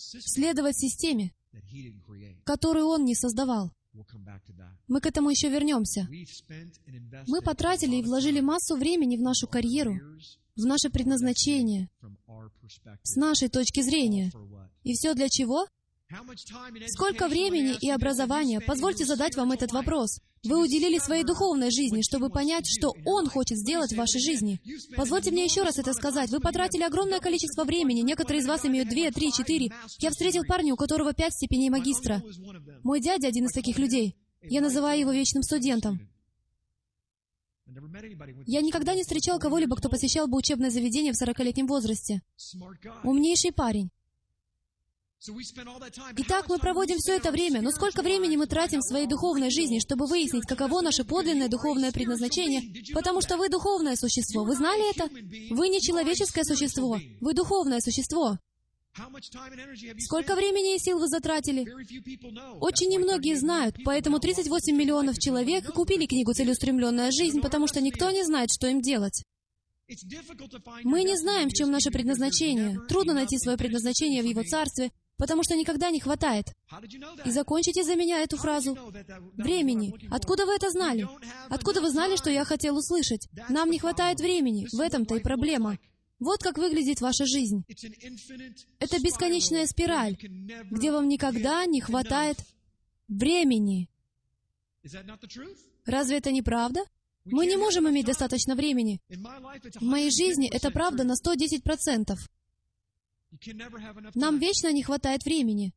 следовать 0.08 0.78
системе, 0.78 1.34
которую 2.44 2.88
Он 2.88 3.06
не 3.06 3.16
создавал. 3.16 3.72
Мы 4.88 5.00
к 5.00 5.06
этому 5.06 5.30
еще 5.30 5.50
вернемся. 5.50 6.08
Мы 7.28 7.42
потратили 7.42 7.98
и 7.98 8.04
вложили 8.04 8.42
массу 8.42 8.76
времени 8.76 9.18
в 9.18 9.22
нашу 9.22 9.48
карьеру, 9.48 10.00
в 10.56 10.66
наше 10.66 10.90
предназначение, 10.90 11.90
с 13.04 13.16
нашей 13.16 13.50
точки 13.50 13.82
зрения. 13.82 14.32
И 14.84 14.94
все 14.94 15.14
для 15.14 15.30
чего? 15.30 15.68
Сколько 16.88 17.28
времени 17.28 17.76
и 17.82 17.90
образования, 17.90 18.62
позвольте 18.62 19.06
задать 19.06 19.36
вам 19.36 19.52
этот 19.52 19.72
вопрос, 19.72 20.20
вы 20.44 20.62
уделили 20.62 21.00
своей 21.00 21.24
духовной 21.24 21.72
жизни, 21.72 22.04
чтобы 22.04 22.30
понять, 22.30 22.68
что 22.68 22.94
Он 23.06 23.28
хочет 23.28 23.58
сделать 23.58 23.92
в 23.92 23.98
вашей 23.98 24.22
жизни. 24.22 24.62
Позвольте 24.96 25.32
мне 25.32 25.44
еще 25.44 25.64
раз 25.64 25.80
это 25.80 25.94
сказать. 25.94 26.30
Вы 26.30 26.40
потратили 26.40 26.84
огромное 26.84 27.20
количество 27.20 27.64
времени, 27.64 28.02
некоторые 28.02 28.42
из 28.42 28.48
вас 28.48 28.64
имеют 28.66 28.90
две, 28.90 29.10
три, 29.12 29.32
четыре. 29.32 29.72
Я 30.00 30.12
встретил 30.12 30.44
парня, 30.46 30.74
у 30.74 30.78
которого 30.78 31.14
пять 31.14 31.34
степеней 31.34 31.72
магистра. 31.72 32.22
Мой 32.84 33.02
дядя 33.02 33.28
один 33.28 33.46
из 33.46 33.54
таких 33.54 33.80
людей. 33.80 34.16
Я 34.44 34.62
называю 34.62 35.00
его 35.00 35.12
вечным 35.12 35.42
студентом. 35.42 36.00
Я 38.46 38.62
никогда 38.62 38.94
не 38.94 39.02
встречал 39.02 39.40
кого-либо, 39.40 39.76
кто 39.76 39.90
посещал 39.90 40.28
бы 40.28 40.38
учебное 40.38 40.70
заведение 40.70 41.14
в 41.14 41.22
40-летнем 41.22 41.68
возрасте. 41.68 42.22
Умнейший 43.04 43.52
парень. 43.52 43.90
Итак, 46.18 46.48
мы 46.50 46.60
проводим 46.60 46.98
все 47.00 47.16
это 47.16 47.32
время, 47.32 47.62
но 47.62 47.72
сколько 47.72 48.04
времени 48.04 48.36
мы 48.36 48.46
тратим 48.46 48.80
в 48.80 48.88
своей 48.88 49.08
духовной 49.08 49.50
жизни, 49.50 49.80
чтобы 49.80 50.06
выяснить, 50.06 50.46
каково 50.46 50.82
наше 50.82 51.04
подлинное 51.04 51.48
духовное 51.48 51.92
предназначение? 51.92 52.62
Потому 52.94 53.22
что 53.22 53.38
вы 53.38 53.50
духовное 53.50 53.96
существо. 53.96 54.44
Вы 54.44 54.56
знали 54.56 54.92
это? 54.92 55.10
Вы 55.56 55.70
не 55.70 55.82
человеческое 55.82 56.44
существо. 56.44 57.00
Вы 57.22 57.34
духовное 57.34 57.80
существо. 57.80 58.38
Сколько 60.00 60.36
времени 60.36 60.76
и 60.76 60.80
сил 60.80 61.00
вы 61.00 61.08
затратили? 61.08 61.66
Очень 62.60 62.90
немногие 62.90 63.38
знают, 63.38 63.76
поэтому 63.84 64.20
38 64.20 64.76
миллионов 64.76 65.18
человек 65.20 65.72
купили 65.74 66.06
книгу 66.06 66.34
«Целеустремленная 66.34 67.12
жизнь», 67.12 67.42
потому 67.42 67.68
что 67.68 67.82
никто 67.82 68.10
не 68.12 68.24
знает, 68.24 68.50
что 68.52 68.68
им 68.68 68.82
делать. 68.82 69.24
Мы 70.84 71.04
не 71.04 71.16
знаем, 71.18 71.50
в 71.50 71.54
чем 71.54 71.72
наше 71.72 71.92
предназначение. 71.92 72.80
Трудно 72.88 73.14
найти 73.14 73.38
свое 73.38 73.58
предназначение 73.58 74.24
в 74.24 74.26
Его 74.26 74.44
Царстве, 74.44 74.92
потому 75.18 75.44
что 75.44 75.56
никогда 75.56 75.92
не 75.92 76.00
хватает. 76.00 76.46
И 77.26 77.32
закончите 77.32 77.84
за 77.84 77.96
меня 77.96 78.22
эту 78.22 78.38
фразу. 78.38 78.78
Времени. 79.34 79.94
Откуда 80.10 80.46
вы 80.46 80.56
это 80.56 80.72
знали? 80.72 81.08
Откуда 81.50 81.82
вы 81.82 81.90
знали, 81.90 82.16
что 82.16 82.30
я 82.30 82.46
хотел 82.46 82.78
услышать? 82.78 83.28
Нам 83.50 83.70
не 83.70 83.78
хватает 83.78 84.20
времени. 84.20 84.68
В 84.72 84.80
этом-то 84.80 85.16
и 85.16 85.20
проблема. 85.20 85.78
Вот 86.20 86.42
как 86.42 86.58
выглядит 86.58 87.02
ваша 87.02 87.26
жизнь. 87.26 87.66
Это 88.80 89.00
бесконечная 89.02 89.66
спираль, 89.66 90.18
где 90.72 90.92
вам 90.92 91.10
никогда 91.10 91.66
не 91.66 91.82
хватает 91.82 92.38
времени. 93.08 93.90
Разве 95.86 96.18
это 96.18 96.32
не 96.32 96.42
правда? 96.42 96.82
Мы 97.26 97.48
не 97.48 97.58
можем 97.58 97.90
иметь 97.90 98.06
достаточно 98.06 98.56
времени. 98.56 99.02
В 99.10 99.84
моей 99.84 100.12
жизни 100.12 100.48
это 100.48 100.72
правда 100.72 101.04
на 101.04 101.14
110%. 101.14 102.16
Нам 104.16 104.40
вечно 104.40 104.72
не 104.72 104.84
хватает 104.84 105.24
времени. 105.26 105.74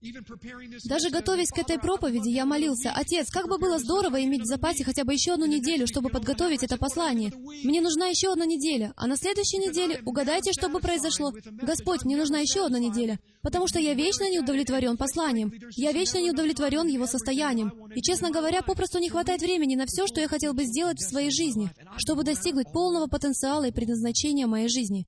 Даже 0.85 1.11
готовясь 1.11 1.51
к 1.51 1.59
этой 1.59 1.79
проповеди, 1.79 2.29
я 2.29 2.45
молился, 2.45 2.93
«Отец, 2.95 3.31
как 3.31 3.49
бы 3.49 3.59
было 3.59 3.79
здорово 3.79 4.23
иметь 4.25 4.43
в 4.43 4.47
запасе 4.47 4.85
хотя 4.85 5.05
бы 5.05 5.13
еще 5.13 5.33
одну 5.33 5.47
неделю, 5.47 5.87
чтобы 5.87 6.09
подготовить 6.09 6.63
это 6.63 6.77
послание. 6.77 7.33
Мне 7.65 7.81
нужна 7.81 8.07
еще 8.07 8.33
одна 8.33 8.47
неделя, 8.47 8.93
а 8.97 9.07
на 9.07 9.17
следующей 9.17 9.59
неделе 9.59 10.01
угадайте, 10.05 10.53
что 10.53 10.69
бы 10.69 10.81
произошло. 10.81 11.33
Господь, 11.63 12.05
мне 12.05 12.17
нужна 12.17 12.39
еще 12.39 12.67
одна 12.67 12.79
неделя, 12.79 13.19
потому 13.43 13.67
что 13.67 13.79
я 13.79 13.95
вечно 13.95 14.29
не 14.31 14.41
удовлетворен 14.41 14.97
посланием. 14.97 15.53
Я 15.77 15.93
вечно 15.93 16.19
не 16.19 16.31
удовлетворен 16.31 16.87
его 16.87 17.07
состоянием. 17.07 17.73
И, 17.95 18.03
честно 18.03 18.31
говоря, 18.31 18.63
попросту 18.63 18.99
не 18.99 19.09
хватает 19.09 19.41
времени 19.41 19.77
на 19.77 19.87
все, 19.87 20.07
что 20.07 20.21
я 20.21 20.29
хотел 20.29 20.55
бы 20.55 20.65
сделать 20.65 20.99
в 20.99 21.09
своей 21.09 21.31
жизни, 21.31 21.71
чтобы 21.97 22.25
достигнуть 22.25 22.73
полного 22.73 23.07
потенциала 23.07 23.65
и 23.65 23.73
предназначения 23.73 24.47
моей 24.47 24.69
жизни. 24.69 25.07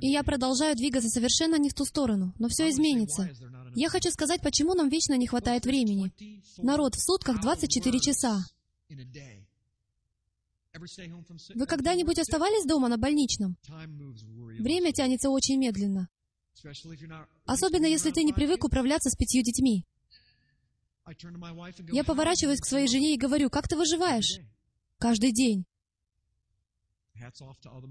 И 0.00 0.08
я 0.08 0.22
продолжаю 0.22 0.76
двигаться 0.76 1.08
совершенно 1.08 1.56
не 1.56 1.70
в 1.70 1.74
ту 1.74 1.84
сторону, 1.84 2.34
но 2.38 2.48
все 2.48 2.68
изменится. 2.70 3.30
Я 3.74 3.88
хочу 3.88 4.10
сказать, 4.10 4.40
почему 4.42 4.74
нам 4.74 4.88
вечно 4.88 5.14
не 5.14 5.26
хватает 5.26 5.64
времени. 5.64 6.12
Народ, 6.58 6.94
в 6.94 7.00
сутках 7.00 7.40
24 7.40 8.00
часа. 8.00 8.44
Вы 11.54 11.66
когда-нибудь 11.66 12.18
оставались 12.18 12.66
дома 12.66 12.88
на 12.88 12.98
больничном? 12.98 13.56
Время 14.58 14.92
тянется 14.92 15.30
очень 15.30 15.58
медленно. 15.58 16.08
Особенно, 17.44 17.86
если 17.86 18.10
ты 18.10 18.22
не 18.22 18.32
привык 18.32 18.64
управляться 18.64 19.10
с 19.10 19.16
пятью 19.16 19.42
детьми. 19.42 19.84
Я 21.92 22.04
поворачиваюсь 22.04 22.60
к 22.60 22.66
своей 22.66 22.86
жене 22.86 23.14
и 23.14 23.18
говорю, 23.18 23.48
как 23.48 23.68
ты 23.68 23.76
выживаешь? 23.76 24.40
Каждый 24.98 25.32
день. 25.32 25.64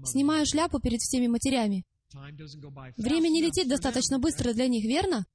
Снимаю 0.04 0.46
шляпу 0.46 0.80
перед 0.80 1.00
всеми 1.00 1.26
матерями. 1.26 1.84
Время 2.96 3.28
не 3.28 3.42
летит 3.42 3.68
достаточно 3.68 4.18
быстро 4.18 4.52
для 4.52 4.68
них, 4.68 4.84
верно? 4.84 5.26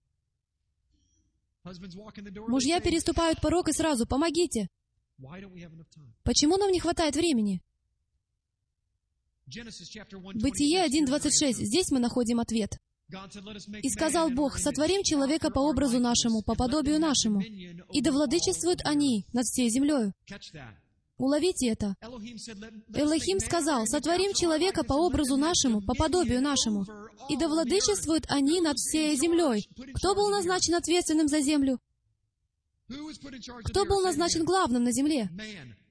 Мужья 2.47 2.79
переступают 2.81 3.39
порог 3.41 3.69
и 3.69 3.73
сразу 3.73 4.05
«помогите». 4.05 4.67
Почему 6.23 6.57
нам 6.57 6.71
не 6.71 6.79
хватает 6.79 7.15
времени? 7.15 7.61
Бытие 9.45 10.85
1.26. 10.85 11.53
Здесь 11.53 11.91
мы 11.91 11.99
находим 11.99 12.39
ответ. 12.39 12.77
«И 13.83 13.89
сказал 13.89 14.31
Бог, 14.31 14.57
сотворим 14.57 15.03
человека 15.03 15.51
по 15.51 15.59
образу 15.59 15.99
нашему, 15.99 16.41
по 16.41 16.55
подобию 16.55 16.99
нашему, 16.99 17.41
и 17.41 18.01
да 18.01 18.11
владычествуют 18.11 18.81
они 18.85 19.25
над 19.33 19.45
всей 19.45 19.69
землею». 19.69 20.13
Уловите 21.23 21.67
это. 21.69 21.95
Элохим 22.93 23.39
сказал, 23.39 23.87
«Сотворим 23.87 24.33
человека 24.33 24.83
по 24.83 24.91
образу 24.91 25.37
нашему, 25.37 25.79
по 25.79 25.93
подобию 25.93 26.41
нашему, 26.41 26.85
и 27.29 27.37
да 27.37 27.47
владычествуют 27.47 28.25
они 28.27 28.59
над 28.59 28.77
всей 28.77 29.15
землей». 29.15 29.69
Кто 29.93 30.15
был 30.15 30.29
назначен 30.29 30.75
ответственным 30.75 31.29
за 31.29 31.39
землю? 31.39 31.79
Кто 33.63 33.85
был 33.85 34.01
назначен 34.01 34.43
главным 34.43 34.83
на 34.83 34.91
земле? 34.91 35.29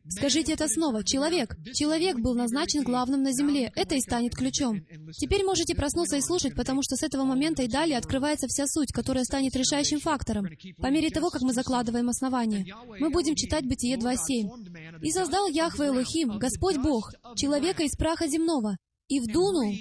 Скажите 0.09 0.53
это 0.53 0.69
снова. 0.69 1.05
Человек. 1.05 1.57
Человек 1.75 2.19
был 2.19 2.35
назначен 2.35 2.83
главным 2.83 3.23
на 3.23 3.33
земле. 3.33 3.73
Это 3.77 3.95
и 3.95 4.01
станет 4.01 4.35
ключом. 4.35 4.85
Теперь 5.17 5.45
можете 5.45 5.75
проснуться 5.75 6.17
и 6.17 6.21
слушать, 6.21 6.55
потому 6.55 6.83
что 6.83 6.97
с 6.97 7.03
этого 7.03 7.25
момента 7.25 7.62
и 7.62 7.69
далее 7.69 7.99
открывается 7.99 8.47
вся 8.49 8.67
суть, 8.67 8.93
которая 8.93 9.25
станет 9.25 9.55
решающим 9.55 10.01
фактором. 10.01 10.47
По 10.79 10.91
мере 10.91 11.11
того, 11.11 11.31
как 11.31 11.43
мы 11.43 11.53
закладываем 11.53 12.09
основание. 12.09 12.67
Мы 12.99 13.11
будем 13.11 13.35
читать 13.35 13.65
Бытие 13.65 13.97
2.7. 13.97 15.01
«И 15.03 15.11
создал 15.12 15.47
Яхве 15.49 15.87
Элохим, 15.87 16.38
Господь 16.38 16.79
Бог, 16.79 17.12
человека 17.37 17.83
из 17.85 17.97
праха 17.97 18.27
земного, 18.27 18.77
и 19.09 19.21
вдунул 19.21 19.73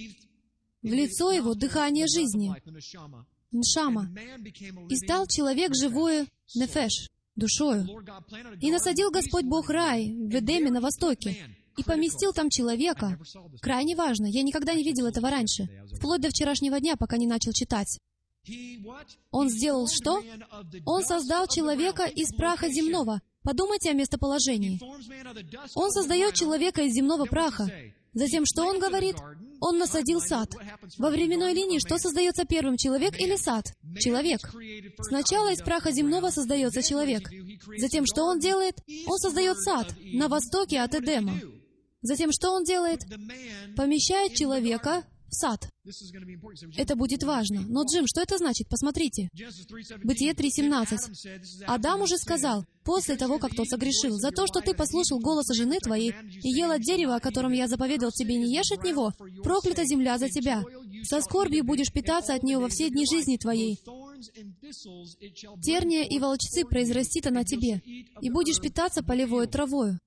в 0.81 0.87
лицо 0.87 1.31
его 1.31 1.53
дыхание 1.55 2.05
жизни». 2.07 2.53
Ншама. 3.51 4.09
«И 4.89 4.95
стал 4.95 5.27
человек 5.27 5.75
живое 5.75 6.27
нефеш» 6.55 7.09
душою. 7.35 7.87
И 8.59 8.71
насадил 8.71 9.11
Господь 9.11 9.45
Бог 9.45 9.69
рай 9.69 10.11
в 10.11 10.35
Эдеме 10.35 10.71
на 10.71 10.81
востоке, 10.81 11.37
и 11.77 11.83
поместил 11.83 12.33
там 12.33 12.49
человека. 12.49 13.17
Крайне 13.61 13.95
важно, 13.95 14.25
я 14.25 14.43
никогда 14.43 14.73
не 14.73 14.83
видел 14.83 15.05
этого 15.05 15.29
раньше, 15.29 15.69
вплоть 15.95 16.21
до 16.21 16.29
вчерашнего 16.29 16.79
дня, 16.79 16.95
пока 16.97 17.17
не 17.17 17.27
начал 17.27 17.53
читать. 17.53 17.99
Он 19.29 19.49
сделал 19.49 19.87
что? 19.87 20.21
Он 20.85 21.03
создал 21.03 21.47
человека 21.47 22.05
из 22.05 22.33
праха 22.33 22.69
земного. 22.69 23.21
Подумайте 23.43 23.91
о 23.91 23.93
местоположении. 23.93 24.79
Он 25.75 25.91
создает 25.91 26.33
человека 26.33 26.81
из 26.81 26.93
земного 26.93 27.25
праха. 27.25 27.69
Затем, 28.13 28.45
что 28.45 28.65
он 28.65 28.79
говорит? 28.79 29.15
Он 29.61 29.77
насадил 29.77 30.19
сад. 30.19 30.49
Во 30.97 31.09
временной 31.11 31.53
линии 31.53 31.79
что 31.79 31.97
создается 31.99 32.45
первым, 32.45 32.77
человек 32.77 33.19
или 33.19 33.35
сад? 33.35 33.65
Человек. 33.99 34.41
Сначала 34.99 35.53
из 35.53 35.59
праха 35.61 35.91
земного 35.91 36.31
создается 36.31 36.81
человек. 36.81 37.29
Затем, 37.77 38.05
что 38.05 38.25
он 38.25 38.39
делает? 38.39 38.75
Он 39.05 39.17
создает 39.19 39.57
сад 39.59 39.93
на 39.99 40.27
востоке 40.27 40.81
от 40.81 40.95
Эдема. 40.95 41.39
Затем, 42.01 42.31
что 42.31 42.51
он 42.51 42.63
делает? 42.63 43.01
Помещает 43.77 44.33
человека 44.33 45.03
сад. 45.33 45.69
Это 46.77 46.95
будет 46.95 47.23
важно. 47.23 47.61
Но, 47.61 47.83
Джим, 47.83 48.05
что 48.07 48.21
это 48.21 48.37
значит? 48.37 48.67
Посмотрите. 48.69 49.29
Бытие 50.03 50.33
3.17. 50.33 51.63
Адам 51.67 52.01
уже 52.01 52.17
сказал, 52.17 52.65
после 52.83 53.15
того, 53.15 53.39
как 53.39 53.55
тот 53.55 53.67
согрешил, 53.67 54.17
«За 54.17 54.31
то, 54.31 54.47
что 54.47 54.61
ты 54.61 54.73
послушал 54.73 55.19
голоса 55.19 55.53
жены 55.53 55.79
твоей 55.79 56.13
и 56.43 56.49
ел 56.49 56.71
от 56.71 56.81
дерева, 56.81 57.15
о 57.15 57.19
котором 57.19 57.51
я 57.51 57.67
заповедовал 57.67 58.11
тебе, 58.11 58.35
не 58.35 58.53
ешь 58.53 58.71
от 58.71 58.83
него, 58.83 59.13
проклята 59.43 59.85
земля 59.85 60.17
за 60.17 60.29
тебя. 60.29 60.63
Со 61.03 61.21
скорбью 61.21 61.63
будешь 61.63 61.91
питаться 61.91 62.33
от 62.33 62.43
нее 62.43 62.59
во 62.59 62.69
все 62.69 62.89
дни 62.89 63.05
жизни 63.05 63.37
твоей. 63.37 63.79
Терния 65.63 66.03
и 66.03 66.19
волчцы 66.19 66.63
произрастит 66.65 67.27
она 67.27 67.43
тебе, 67.43 67.81
и 68.21 68.29
будешь 68.29 68.59
питаться 68.59 69.03
полевой 69.03 69.47
травою». 69.47 69.99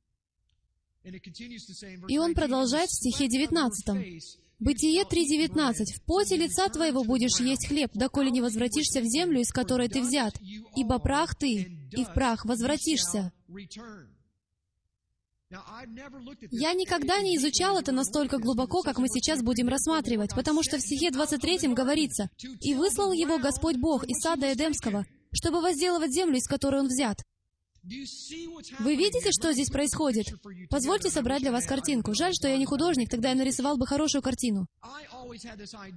И 2.09 2.19
он 2.19 2.35
продолжает 2.35 2.89
в 2.89 2.97
стихе 2.97 3.29
19. 3.29 4.44
Бытие 4.61 5.03
3.19. 5.03 5.75
«В 5.97 6.03
поте 6.05 6.37
лица 6.37 6.69
твоего 6.69 7.05
будешь 7.05 7.41
есть 7.41 7.67
хлеб, 7.67 7.91
доколе 7.95 8.31
не 8.31 8.41
возвратишься 8.41 9.01
в 9.01 9.05
землю, 9.05 9.41
из 9.41 9.51
которой 9.51 9.89
ты 9.89 10.01
взят, 10.01 10.35
ибо 10.77 10.99
прах 10.99 11.35
ты, 11.35 11.89
и 11.93 12.05
в 12.05 12.13
прах 12.15 12.45
возвратишься». 12.45 13.33
Я 16.51 16.73
никогда 16.73 17.21
не 17.21 17.37
изучал 17.37 17.79
это 17.79 17.93
настолько 17.93 18.39
глубоко, 18.39 18.83
как 18.83 18.99
мы 18.99 19.09
сейчас 19.09 19.43
будем 19.43 19.69
рассматривать, 19.69 20.35
потому 20.35 20.63
что 20.63 20.79
в 20.79 20.81
стихе 20.81 21.11
23 21.11 21.75
говорится, 21.75 22.29
«И 22.61 22.75
выслал 22.75 23.13
его 23.13 23.39
Господь 23.39 23.77
Бог 23.77 24.05
из 24.05 24.21
сада 24.21 24.53
Эдемского, 24.53 25.05
чтобы 25.33 25.61
возделывать 25.61 26.13
землю, 26.13 26.39
из 26.39 26.47
которой 26.49 26.81
он 26.81 26.89
взят». 26.89 27.19
Вы 27.85 28.97
видите, 28.97 29.31
что 29.31 29.53
здесь 29.53 29.69
происходит? 29.69 30.27
Позвольте 30.71 31.11
собрать 31.11 31.43
для 31.43 31.53
вас 31.53 31.67
картинку. 31.67 32.15
Жаль, 32.15 32.33
что 32.35 32.49
я 32.49 32.57
не 32.57 32.65
художник, 32.65 33.11
тогда 33.11 33.31
я 33.31 33.35
нарисовал 33.35 33.77
бы 33.77 33.87
хорошую 33.87 34.23
картину. 34.23 34.67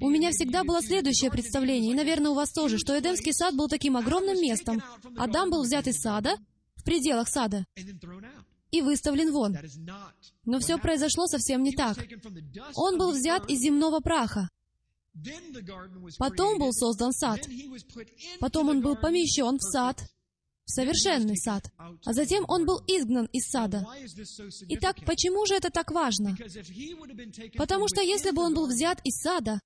У 0.02 0.10
меня 0.10 0.32
всегда 0.32 0.64
было 0.64 0.82
следующее 0.82 1.32
представление, 1.32 1.94
и, 1.94 1.96
наверное, 1.96 2.32
у 2.32 2.36
вас 2.36 2.52
тоже, 2.52 2.78
что 2.78 2.98
Эдемский 2.98 3.34
сад 3.34 3.56
был 3.56 3.70
таким 3.70 3.96
огромным 3.96 4.40
местом. 4.42 4.84
Адам 5.16 5.50
был 5.50 5.64
взят 5.64 5.88
из 5.88 6.00
сада, 6.00 6.36
в 6.76 6.84
пределах 6.84 7.30
сада, 7.30 7.66
и 8.72 8.82
выставлен 8.82 9.32
вон. 9.32 9.58
Но 10.44 10.60
все 10.60 10.78
произошло 10.78 11.28
совсем 11.28 11.64
не 11.64 11.72
так. 11.72 11.98
Он 12.76 12.98
был 12.98 13.12
взят 13.12 13.50
из 13.50 13.60
земного 13.60 14.02
праха. 14.02 14.50
Потом 16.20 16.60
был 16.60 16.74
создан 16.74 17.14
сад. 17.14 17.40
Потом 18.40 18.70
он 18.70 18.82
был 18.82 18.96
помещен 18.96 19.58
в 19.58 19.62
сад, 19.62 20.04
совершенный 20.68 21.38
сад, 21.38 21.72
а 21.78 22.14
затем 22.14 22.44
он 22.48 22.66
был 22.66 22.84
изгнан 22.88 23.26
из 23.32 23.50
сада. 23.50 23.88
Итак, 24.70 24.98
почему 25.06 25.46
же 25.46 25.56
это 25.56 25.70
так 25.70 25.92
важно? 25.92 26.38
Потому 27.58 27.88
что 27.88 28.02
если 28.02 28.32
бы 28.32 28.42
он 28.44 28.54
был 28.54 28.68
взят 28.68 29.00
из 29.04 29.16
сада, 29.22 29.60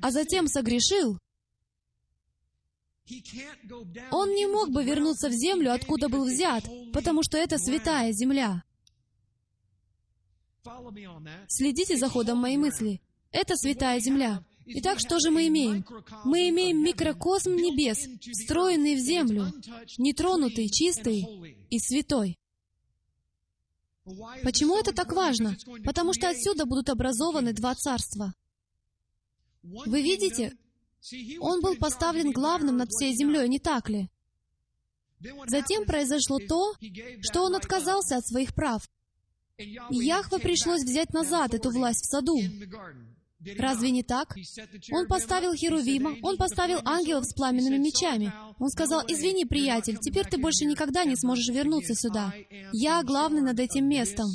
а 0.00 0.10
затем 0.10 0.48
согрешил, 0.48 1.18
он 4.10 4.30
не 4.34 4.46
мог 4.46 4.70
бы 4.70 4.82
вернуться 4.82 5.28
в 5.28 5.32
землю, 5.32 5.72
откуда 5.72 6.08
был 6.08 6.24
взят, 6.24 6.64
потому 6.92 7.22
что 7.22 7.38
это 7.38 7.58
святая 7.58 8.12
земля. 8.12 8.64
Следите 11.48 11.96
за 11.96 12.08
ходом 12.08 12.38
моей 12.38 12.56
мысли. 12.56 13.00
Это 13.30 13.56
святая 13.56 14.00
земля. 14.00 14.42
Итак, 14.68 14.98
что 14.98 15.20
же 15.20 15.30
мы 15.30 15.46
имеем? 15.46 15.84
Мы 16.24 16.48
имеем 16.48 16.82
микрокосм 16.82 17.54
небес, 17.54 18.08
встроенный 18.32 18.96
в 18.96 18.98
землю, 18.98 19.52
нетронутый, 19.96 20.68
чистый 20.68 21.24
и 21.70 21.78
святой. 21.78 22.36
Почему 24.42 24.76
это 24.76 24.92
так 24.92 25.12
важно? 25.12 25.56
Потому 25.84 26.12
что 26.12 26.28
отсюда 26.28 26.66
будут 26.66 26.88
образованы 26.88 27.52
два 27.52 27.74
царства. 27.74 28.34
Вы 29.62 30.02
видите, 30.02 30.56
он 31.40 31.60
был 31.60 31.76
поставлен 31.76 32.32
главным 32.32 32.76
над 32.76 32.88
всей 32.90 33.14
землей, 33.14 33.48
не 33.48 33.58
так 33.58 33.88
ли? 33.88 34.08
Затем 35.46 35.84
произошло 35.84 36.38
то, 36.38 36.74
что 37.20 37.44
он 37.44 37.54
отказался 37.54 38.16
от 38.16 38.26
своих 38.26 38.54
прав. 38.54 38.88
И 39.58 39.96
Яхве 39.96 40.38
пришлось 40.38 40.82
взять 40.82 41.12
назад 41.12 41.54
эту 41.54 41.70
власть 41.70 42.04
в 42.04 42.10
саду. 42.10 42.38
Разве 43.58 43.90
не 43.90 44.02
так? 44.02 44.34
Он 44.90 45.06
поставил 45.06 45.54
Херувима, 45.54 46.16
он 46.22 46.36
поставил 46.36 46.80
ангелов 46.84 47.26
с 47.26 47.34
пламенными 47.34 47.76
мечами. 47.76 48.32
Он 48.58 48.70
сказал, 48.70 49.02
«Извини, 49.06 49.44
приятель, 49.44 49.98
теперь 49.98 50.26
ты 50.26 50.38
больше 50.38 50.64
никогда 50.64 51.04
не 51.04 51.16
сможешь 51.16 51.48
вернуться 51.48 51.94
сюда. 51.94 52.32
Я 52.72 53.02
главный 53.02 53.42
над 53.42 53.60
этим 53.60 53.88
местом». 53.88 54.28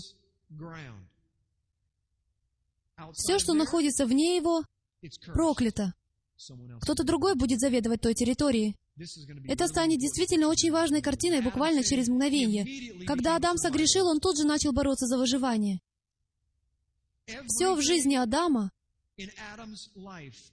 Все, 3.13 3.39
что 3.39 3.53
находится 3.53 4.05
вне 4.05 4.35
его, 4.35 4.63
проклято. 5.25 5.93
Кто-то 6.81 7.03
другой 7.03 7.35
будет 7.35 7.59
заведовать 7.59 8.01
той 8.01 8.13
территорией. 8.13 8.77
Это 9.47 9.67
станет 9.67 9.99
действительно 9.99 10.47
очень 10.47 10.71
важной 10.71 11.01
картиной 11.01 11.41
буквально 11.41 11.83
через 11.83 12.07
мгновение. 12.07 13.05
Когда 13.05 13.35
Адам 13.35 13.57
согрешил, 13.57 14.07
он 14.07 14.19
тут 14.19 14.37
же 14.37 14.45
начал 14.45 14.73
бороться 14.73 15.07
за 15.07 15.17
выживание. 15.17 15.81
Все 17.47 17.73
в 17.73 17.81
жизни 17.81 18.15
Адама 18.15 18.71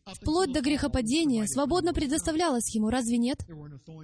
Вплоть 0.06 0.52
до 0.52 0.60
грехопадения 0.60 1.46
свободно 1.46 1.92
предоставлялось 1.92 2.74
ему, 2.74 2.90
разве 2.90 3.18
нет? 3.18 3.38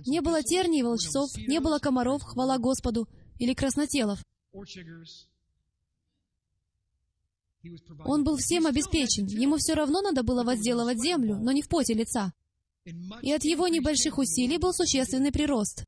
Не 0.07 0.21
было 0.21 0.43
терний 0.43 0.81
и 0.81 0.83
волчцов, 0.83 1.31
не 1.37 1.61
было 1.61 1.79
комаров, 1.79 2.23
хвала 2.23 2.59
Господу, 2.59 3.09
или 3.39 3.55
краснотелов. 3.55 4.21
Он 8.05 8.25
был 8.25 8.37
всем 8.37 8.67
обеспечен. 8.67 9.27
Ему 9.27 9.57
все 9.57 9.75
равно 9.75 10.03
надо 10.03 10.23
было 10.23 10.45
возделывать 10.45 11.01
землю, 11.01 11.37
но 11.37 11.53
не 11.53 11.63
в 11.63 11.69
поте 11.69 11.95
лица. 11.95 12.33
И 13.23 13.33
от 13.33 13.45
его 13.45 13.69
небольших 13.69 14.19
усилий 14.19 14.59
был 14.59 14.73
существенный 14.75 15.33
прирост. 15.33 15.85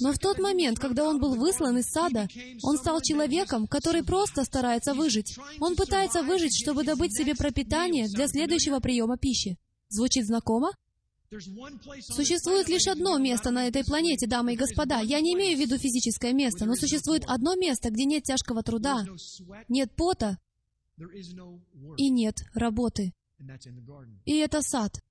Но 0.00 0.12
в 0.12 0.18
тот 0.18 0.38
момент, 0.38 0.78
когда 0.78 1.04
он 1.04 1.18
был 1.18 1.34
выслан 1.34 1.78
из 1.78 1.86
сада, 1.86 2.28
он 2.62 2.76
стал 2.78 3.00
человеком, 3.00 3.66
который 3.66 4.02
просто 4.02 4.44
старается 4.44 4.94
выжить. 4.94 5.36
Он 5.60 5.76
пытается 5.76 6.22
выжить, 6.22 6.56
чтобы 6.60 6.84
добыть 6.84 7.16
себе 7.16 7.34
пропитание 7.34 8.08
для 8.08 8.28
следующего 8.28 8.80
приема 8.80 9.16
пищи. 9.16 9.58
Звучит 9.88 10.26
знакомо? 10.26 10.72
Существует 12.00 12.68
лишь 12.68 12.86
одно 12.86 13.18
место 13.18 13.50
на 13.50 13.66
этой 13.66 13.84
планете, 13.84 14.26
дамы 14.26 14.54
и 14.54 14.56
господа. 14.56 15.00
Я 15.00 15.20
не 15.20 15.34
имею 15.34 15.56
в 15.56 15.60
виду 15.60 15.76
физическое 15.76 16.32
место, 16.32 16.66
но 16.66 16.74
существует 16.76 17.24
одно 17.26 17.56
место, 17.56 17.90
где 17.90 18.04
нет 18.04 18.22
тяжкого 18.24 18.62
труда, 18.62 19.04
нет 19.68 19.94
пота 19.96 20.38
и 21.96 22.10
нет 22.10 22.36
работы. 22.54 23.12
И 24.24 24.36
это 24.36 24.62
сад. 24.62 25.02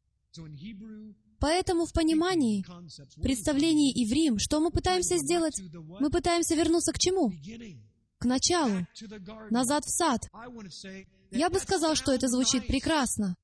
Поэтому 1.45 1.85
в 1.85 1.93
понимании, 1.93 2.65
представлении 3.21 3.93
Иврим, 4.03 4.39
что 4.39 4.59
мы 4.59 4.71
пытаемся 4.71 5.17
сделать? 5.17 5.61
Мы 5.99 6.09
пытаемся 6.09 6.55
вернуться 6.55 6.91
к 6.91 6.97
чему? 6.97 7.31
К 8.17 8.25
началу, 8.25 8.87
назад 9.51 9.85
в 9.85 9.91
сад. 9.91 10.21
Я 11.29 11.51
бы 11.51 11.59
сказал, 11.59 11.93
что 11.93 12.13
это 12.13 12.29
звучит 12.29 12.65
прекрасно. 12.65 13.35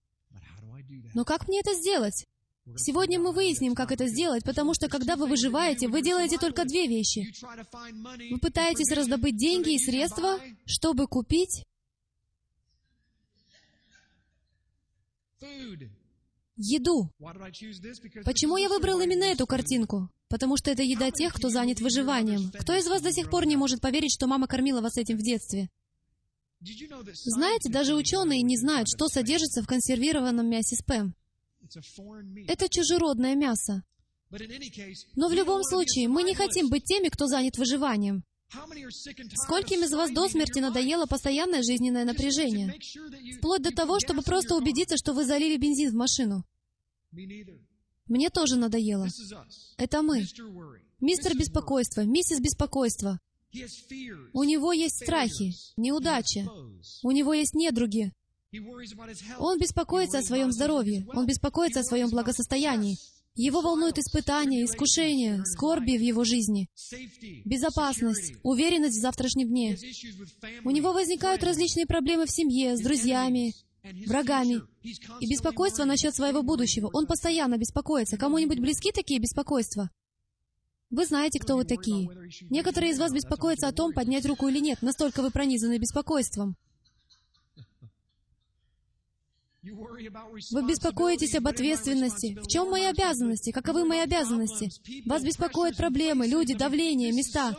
Но 1.13 1.25
как 1.25 1.47
мне 1.47 1.59
это 1.59 1.75
сделать? 1.75 2.25
Сегодня 2.75 3.19
мы 3.19 3.33
выясним, 3.33 3.75
как 3.75 3.91
это 3.91 4.07
сделать, 4.07 4.43
потому 4.45 4.73
что 4.73 4.87
когда 4.89 5.15
вы 5.15 5.27
выживаете, 5.27 5.87
вы 5.87 6.01
делаете 6.01 6.39
только 6.39 6.65
две 6.65 6.87
вещи. 6.87 7.31
Вы 8.31 8.39
пытаетесь 8.39 8.91
раздобыть 8.93 9.37
деньги 9.37 9.75
и 9.75 9.77
средства, 9.77 10.39
чтобы 10.65 11.05
купить 11.05 11.67
еду. 16.61 17.11
Почему 18.23 18.57
я 18.57 18.69
выбрал 18.69 18.99
именно 19.01 19.25
эту 19.25 19.47
картинку? 19.47 20.09
Потому 20.29 20.57
что 20.57 20.71
это 20.71 20.83
еда 20.83 21.11
тех, 21.11 21.33
кто 21.33 21.49
занят 21.49 21.81
выживанием. 21.81 22.51
Кто 22.51 22.73
из 22.73 22.87
вас 22.87 23.01
до 23.01 23.11
сих 23.11 23.29
пор 23.29 23.45
не 23.45 23.57
может 23.57 23.81
поверить, 23.81 24.13
что 24.13 24.27
мама 24.27 24.47
кормила 24.47 24.81
вас 24.81 24.97
этим 24.97 25.17
в 25.17 25.21
детстве? 25.21 25.69
Знаете, 27.25 27.69
даже 27.69 27.95
ученые 27.95 28.43
не 28.43 28.57
знают, 28.57 28.87
что 28.87 29.07
содержится 29.07 29.63
в 29.63 29.67
консервированном 29.67 30.47
мясе 30.47 30.75
спэм. 30.75 31.15
Это 32.47 32.69
чужеродное 32.69 33.35
мясо. 33.35 33.83
Но 35.15 35.27
в 35.27 35.33
любом 35.33 35.63
случае, 35.63 36.07
мы 36.07 36.23
не 36.23 36.35
хотим 36.35 36.69
быть 36.69 36.85
теми, 36.85 37.09
кто 37.09 37.27
занят 37.27 37.57
выживанием. 37.57 38.23
Скольким 39.45 39.83
из 39.83 39.93
вас 39.93 40.11
до 40.11 40.27
смерти 40.27 40.59
надоело 40.59 41.05
постоянное 41.05 41.63
жизненное 41.63 42.05
напряжение? 42.05 42.73
Вплоть 43.37 43.61
до 43.61 43.71
того, 43.71 43.99
чтобы 43.99 44.21
просто 44.23 44.55
убедиться, 44.55 44.97
что 44.97 45.13
вы 45.13 45.25
залили 45.25 45.57
бензин 45.57 45.91
в 45.91 45.95
машину. 45.95 46.43
Мне 48.07 48.29
тоже 48.29 48.57
надоело. 48.57 49.07
Это 49.77 50.01
мы. 50.01 50.25
Мистер 50.99 51.37
Беспокойство, 51.37 52.01
миссис 52.01 52.39
Беспокойство. 52.39 53.19
У 54.33 54.43
него 54.43 54.71
есть 54.71 55.03
страхи, 55.03 55.53
неудачи. 55.77 56.47
У 57.03 57.11
него 57.11 57.33
есть 57.33 57.53
недруги. 57.53 58.11
Он 59.39 59.57
беспокоится 59.57 60.19
о 60.19 60.23
своем 60.23 60.51
здоровье. 60.51 61.05
Он 61.13 61.25
беспокоится 61.25 61.81
о 61.81 61.83
своем 61.83 62.09
благосостоянии. 62.09 62.97
Его 63.33 63.61
волнуют 63.61 63.97
испытания, 63.97 64.65
искушения, 64.65 65.41
скорби 65.45 65.97
в 65.97 66.01
его 66.01 66.25
жизни, 66.25 66.69
безопасность, 67.45 68.33
уверенность 68.43 68.97
в 68.97 69.01
завтрашнем 69.01 69.47
дне. 69.47 69.77
У 70.65 70.71
него 70.71 70.91
возникают 70.91 71.41
различные 71.43 71.85
проблемы 71.85 72.25
в 72.25 72.31
семье, 72.31 72.75
с 72.75 72.81
друзьями, 72.81 73.53
врагами 74.07 74.61
и 74.83 75.29
беспокойство 75.29 75.85
насчет 75.85 76.15
своего 76.15 76.43
будущего. 76.43 76.89
Он 76.93 77.07
постоянно 77.07 77.57
беспокоится. 77.57 78.17
Кому-нибудь 78.17 78.59
близки 78.59 78.91
такие 78.91 79.19
беспокойства? 79.19 79.89
Вы 80.89 81.05
знаете, 81.05 81.39
кто 81.39 81.55
вы 81.55 81.63
такие. 81.63 82.09
Некоторые 82.49 82.91
из 82.91 82.99
вас 82.99 83.13
беспокоятся 83.13 83.67
о 83.67 83.71
том, 83.71 83.93
поднять 83.93 84.25
руку 84.25 84.47
или 84.49 84.59
нет, 84.59 84.81
настолько 84.81 85.21
вы 85.21 85.31
пронизаны 85.31 85.77
беспокойством. 85.77 86.55
Вы 89.63 90.67
беспокоитесь 90.67 91.35
об 91.35 91.47
ответственности. 91.47 92.37
В 92.41 92.47
чем 92.47 92.71
мои 92.71 92.85
обязанности? 92.85 93.51
Каковы 93.51 93.85
мои 93.85 93.99
обязанности? 93.99 94.71
Вас 95.07 95.23
беспокоят 95.23 95.77
проблемы, 95.77 96.25
люди, 96.25 96.55
давление, 96.55 97.11
места. 97.11 97.55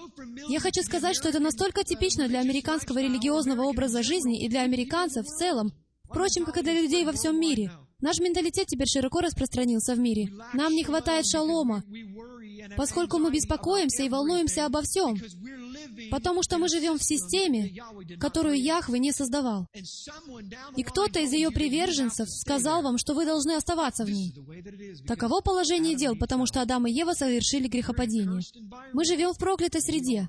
Я 0.48 0.58
хочу 0.58 0.82
сказать, 0.82 1.14
что 1.14 1.28
это 1.28 1.38
настолько 1.38 1.85
типично 1.85 2.26
для 2.26 2.40
американского 2.40 2.98
религиозного 2.98 3.62
образа 3.62 4.02
жизни 4.02 4.44
и 4.44 4.48
для 4.48 4.62
американцев 4.62 5.26
в 5.26 5.30
целом, 5.30 5.72
впрочем, 6.12 6.44
как 6.44 6.59
и 6.59 6.62
для 6.62 6.81
людей 6.81 7.05
во 7.05 7.12
всем 7.12 7.40
мире. 7.40 7.72
Наш 8.01 8.18
менталитет 8.18 8.66
теперь 8.66 8.88
широко 8.88 9.20
распространился 9.20 9.94
в 9.94 9.98
мире. 9.98 10.29
Нам 10.55 10.75
не 10.75 10.85
хватает 10.85 11.25
шалома, 11.27 11.83
поскольку 12.77 13.18
мы 13.18 13.31
беспокоимся 13.31 14.03
и 14.03 14.09
волнуемся 14.09 14.66
обо 14.66 14.83
всем, 14.83 15.16
потому 16.11 16.42
что 16.42 16.59
мы 16.59 16.68
живем 16.68 16.98
в 16.98 17.05
системе, 17.05 17.72
которую 18.20 18.61
Яхве 18.61 18.98
не 18.98 19.12
создавал. 19.12 19.66
И 20.77 20.83
кто-то 20.83 21.20
из 21.20 21.33
ее 21.33 21.51
приверженцев 21.51 22.29
сказал 22.29 22.83
вам, 22.83 22.98
что 22.98 23.14
вы 23.14 23.25
должны 23.25 23.53
оставаться 23.53 24.05
в 24.05 24.11
ней. 24.11 24.35
Таково 25.07 25.40
положение 25.40 25.96
дел, 25.96 26.16
потому 26.16 26.46
что 26.46 26.61
Адам 26.61 26.87
и 26.87 26.92
Ева 26.92 27.12
совершили 27.12 27.68
грехопадение. 27.68 28.42
Мы 28.92 29.05
живем 29.05 29.33
в 29.33 29.38
проклятой 29.38 29.81
среде. 29.81 30.29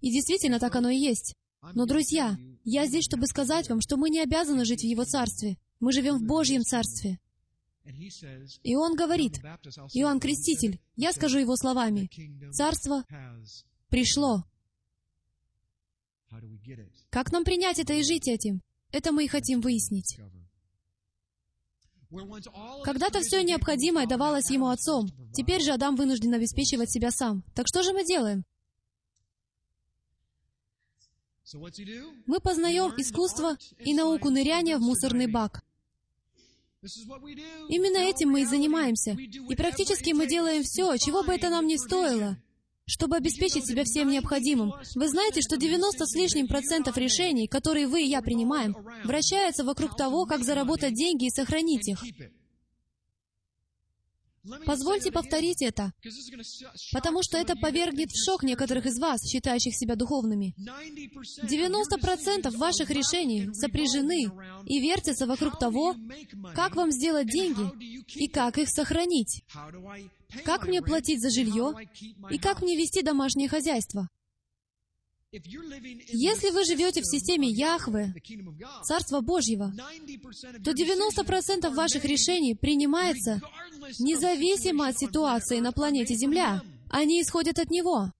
И 0.00 0.10
действительно, 0.10 0.58
так 0.58 0.74
оно 0.74 0.88
и 0.88 0.96
есть. 0.96 1.34
Но, 1.74 1.86
друзья, 1.86 2.36
я 2.64 2.86
здесь, 2.86 3.04
чтобы 3.04 3.26
сказать 3.26 3.68
вам, 3.68 3.80
что 3.80 3.96
мы 3.96 4.10
не 4.10 4.20
обязаны 4.20 4.64
жить 4.64 4.80
в 4.80 4.86
Его 4.86 5.04
Царстве. 5.04 5.58
Мы 5.80 5.92
живем 5.92 6.18
в 6.18 6.22
Божьем 6.24 6.62
Царстве. 6.62 7.18
И 8.62 8.76
он 8.76 8.94
говорит, 8.94 9.38
Иоанн 9.92 10.20
Креститель, 10.20 10.80
я 10.96 11.12
скажу 11.12 11.38
его 11.38 11.56
словами, 11.56 12.08
«Царство 12.52 13.04
пришло». 13.88 14.44
Как 17.10 17.32
нам 17.32 17.44
принять 17.44 17.78
это 17.78 17.94
и 17.94 18.02
жить 18.02 18.28
этим? 18.28 18.62
Это 18.90 19.12
мы 19.12 19.24
и 19.24 19.28
хотим 19.28 19.60
выяснить. 19.60 20.18
Когда-то 22.84 23.20
все 23.20 23.42
необходимое 23.42 24.06
давалось 24.06 24.50
ему 24.50 24.68
отцом. 24.68 25.08
Теперь 25.32 25.62
же 25.62 25.72
Адам 25.72 25.96
вынужден 25.96 26.34
обеспечивать 26.34 26.90
себя 26.90 27.10
сам. 27.10 27.42
Так 27.54 27.66
что 27.66 27.82
же 27.82 27.92
мы 27.92 28.04
делаем? 28.04 28.44
Мы 32.26 32.40
познаем 32.40 32.92
искусство 32.96 33.56
и 33.78 33.94
науку 33.94 34.30
ныряния 34.30 34.78
в 34.78 34.80
мусорный 34.80 35.26
бак. 35.26 35.62
Именно 37.68 37.98
этим 37.98 38.30
мы 38.30 38.42
и 38.42 38.44
занимаемся. 38.44 39.12
И 39.12 39.54
практически 39.54 40.12
мы 40.12 40.26
делаем 40.26 40.62
все, 40.62 40.96
чего 40.96 41.22
бы 41.22 41.32
это 41.32 41.48
нам 41.48 41.66
ни 41.66 41.76
стоило, 41.76 42.36
чтобы 42.86 43.16
обеспечить 43.16 43.66
себя 43.66 43.84
всем 43.84 44.08
необходимым. 44.08 44.72
Вы 44.96 45.08
знаете, 45.08 45.40
что 45.42 45.56
90 45.56 46.06
с 46.06 46.14
лишним 46.16 46.48
процентов 46.48 46.96
решений, 46.96 47.46
которые 47.46 47.86
вы 47.86 48.02
и 48.02 48.08
я 48.08 48.20
принимаем, 48.20 48.74
вращаются 49.04 49.62
вокруг 49.64 49.96
того, 49.96 50.26
как 50.26 50.42
заработать 50.42 50.94
деньги 50.94 51.26
и 51.26 51.30
сохранить 51.30 51.88
их. 51.88 52.02
Позвольте 54.66 55.12
повторить 55.12 55.62
это, 55.62 55.92
потому 56.92 57.22
что 57.22 57.38
это 57.38 57.54
повергнет 57.54 58.10
в 58.10 58.24
шок 58.24 58.42
некоторых 58.42 58.86
из 58.86 58.98
вас, 58.98 59.20
считающих 59.24 59.76
себя 59.76 59.94
духовными. 59.94 60.54
90% 61.42 62.56
ваших 62.56 62.90
решений 62.90 63.50
сопряжены 63.54 64.30
и 64.66 64.80
вертятся 64.80 65.26
вокруг 65.26 65.58
того, 65.58 65.94
как 66.54 66.74
вам 66.74 66.90
сделать 66.90 67.28
деньги 67.28 67.70
и 68.16 68.26
как 68.26 68.58
их 68.58 68.68
сохранить, 68.68 69.44
как 70.44 70.66
мне 70.66 70.82
платить 70.82 71.20
за 71.20 71.30
жилье 71.30 71.74
и 72.30 72.38
как 72.38 72.62
мне 72.62 72.76
вести 72.76 73.02
домашнее 73.02 73.48
хозяйство. 73.48 74.08
Если 75.32 76.50
вы 76.50 76.64
живете 76.64 77.00
в 77.00 77.06
системе 77.06 77.48
Яхве, 77.48 78.14
Царства 78.84 79.22
Божьего, 79.22 79.72
то 80.62 80.72
90% 80.72 81.74
ваших 81.74 82.04
решений 82.04 82.54
принимается 82.54 83.40
независимо 83.98 84.88
от 84.88 84.98
ситуации 84.98 85.60
на 85.60 85.72
планете 85.72 86.14
Земля. 86.14 86.60
Они 86.90 87.22
исходят 87.22 87.58
от 87.58 87.70
Него. 87.70 88.12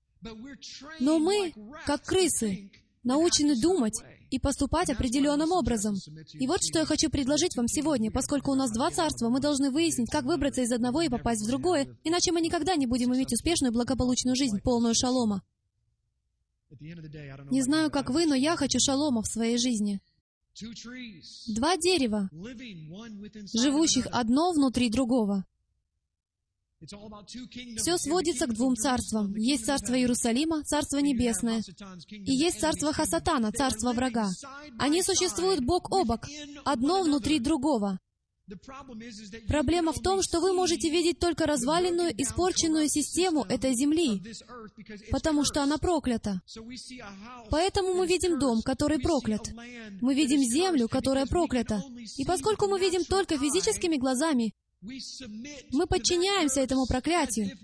Но 1.00 1.18
мы, 1.18 1.52
как 1.84 2.02
крысы, 2.02 2.70
научены 3.02 3.60
думать 3.60 4.00
и 4.30 4.38
поступать 4.38 4.88
определенным 4.88 5.52
образом. 5.52 5.96
И 6.32 6.46
вот 6.46 6.62
что 6.62 6.78
я 6.78 6.86
хочу 6.86 7.10
предложить 7.10 7.56
вам 7.56 7.68
сегодня. 7.68 8.10
Поскольку 8.10 8.52
у 8.52 8.54
нас 8.54 8.72
два 8.72 8.90
царства, 8.90 9.28
мы 9.28 9.40
должны 9.40 9.70
выяснить, 9.70 10.10
как 10.10 10.24
выбраться 10.24 10.62
из 10.62 10.72
одного 10.72 11.02
и 11.02 11.10
попасть 11.10 11.44
в 11.44 11.46
другое, 11.46 11.94
иначе 12.04 12.32
мы 12.32 12.40
никогда 12.40 12.74
не 12.76 12.86
будем 12.86 13.14
иметь 13.14 13.34
успешную, 13.34 13.72
благополучную 13.72 14.34
жизнь, 14.34 14.60
полную 14.62 14.94
шалома. 14.94 15.42
Не 17.50 17.62
знаю, 17.62 17.90
как 17.90 18.10
вы, 18.10 18.26
но 18.26 18.34
я 18.34 18.56
хочу 18.56 18.78
шалома 18.80 19.22
в 19.22 19.26
своей 19.28 19.58
жизни. 19.58 20.00
Два 21.48 21.76
дерева, 21.76 22.28
живущих 23.54 24.06
одно 24.10 24.52
внутри 24.52 24.90
другого. 24.90 25.44
Все 27.76 27.96
сводится 27.96 28.46
к 28.46 28.54
двум 28.54 28.74
царствам. 28.76 29.34
Есть 29.36 29.66
царство 29.66 29.94
Иерусалима, 29.94 30.64
царство 30.64 30.98
небесное, 30.98 31.62
и 32.10 32.32
есть 32.32 32.60
царство 32.60 32.92
Хасатана, 32.92 33.52
царство 33.52 33.92
врага. 33.92 34.30
Они 34.78 35.02
существуют 35.02 35.64
бок 35.64 35.92
о 35.92 36.04
бок, 36.04 36.26
одно 36.64 37.02
внутри 37.02 37.38
другого. 37.38 37.98
Проблема 39.48 39.92
в 39.92 40.00
том, 40.00 40.20
что 40.22 40.40
вы 40.40 40.52
можете 40.52 40.90
видеть 40.90 41.18
только 41.18 41.46
разваленную, 41.46 42.12
испорченную 42.20 42.88
систему 42.88 43.44
этой 43.44 43.74
земли, 43.74 44.20
потому 45.10 45.44
что 45.44 45.62
она 45.62 45.78
проклята. 45.78 46.42
Поэтому 47.50 47.94
мы 47.94 48.06
видим 48.06 48.38
дом, 48.38 48.62
который 48.62 48.98
проклят. 48.98 49.48
Мы 50.00 50.14
видим 50.14 50.40
землю, 50.40 50.88
которая 50.88 51.26
проклята. 51.26 51.82
И 52.16 52.24
поскольку 52.24 52.66
мы 52.66 52.80
видим 52.80 53.04
только 53.04 53.38
физическими 53.38 53.96
глазами, 53.96 54.54
мы 54.80 55.86
подчиняемся 55.86 56.60
этому 56.60 56.86
проклятию, 56.86 57.56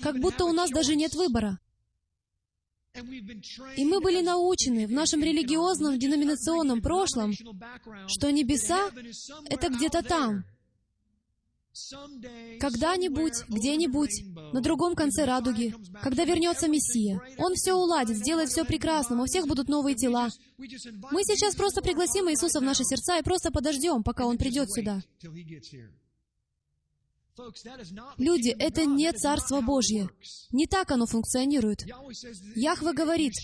как 0.00 0.18
будто 0.18 0.44
у 0.44 0.52
нас 0.52 0.70
даже 0.70 0.96
нет 0.96 1.14
выбора. 1.14 1.60
И 3.76 3.84
мы 3.84 4.00
были 4.00 4.22
научены 4.22 4.86
в 4.86 4.92
нашем 4.92 5.22
религиозном 5.22 5.98
деноминационном 5.98 6.80
прошлом, 6.82 7.32
что 8.06 8.30
небеса— 8.30 8.90
это 9.50 9.68
где-то 9.68 10.02
там. 10.02 10.44
Когда-нибудь, 12.58 13.44
где-нибудь, 13.48 14.24
на 14.54 14.62
другом 14.62 14.94
конце 14.94 15.24
радуги, 15.24 15.74
когда 16.02 16.24
вернется 16.24 16.68
Мессия, 16.68 17.20
Он 17.36 17.54
все 17.54 17.74
уладит, 17.74 18.16
сделает 18.16 18.48
все 18.48 18.64
прекрасно, 18.64 19.20
у 19.22 19.26
всех 19.26 19.46
будут 19.46 19.68
новые 19.68 19.94
тела. 19.94 20.30
Мы 20.56 21.22
сейчас 21.24 21.54
просто 21.54 21.82
пригласим 21.82 22.30
Иисуса 22.30 22.60
в 22.60 22.62
наши 22.62 22.84
сердца 22.84 23.18
и 23.18 23.22
просто 23.22 23.50
подождем, 23.50 24.02
пока 24.02 24.24
Он 24.24 24.38
придет 24.38 24.70
сюда. 24.70 25.02
Люди, 28.18 28.48
это 28.58 28.84
не 28.84 29.12
Царство 29.12 29.60
Божье. 29.60 30.08
Не 30.52 30.66
так 30.66 30.90
оно 30.90 31.06
функционирует. 31.06 31.84
Яхва 32.54 32.92
говорит, 32.92 33.34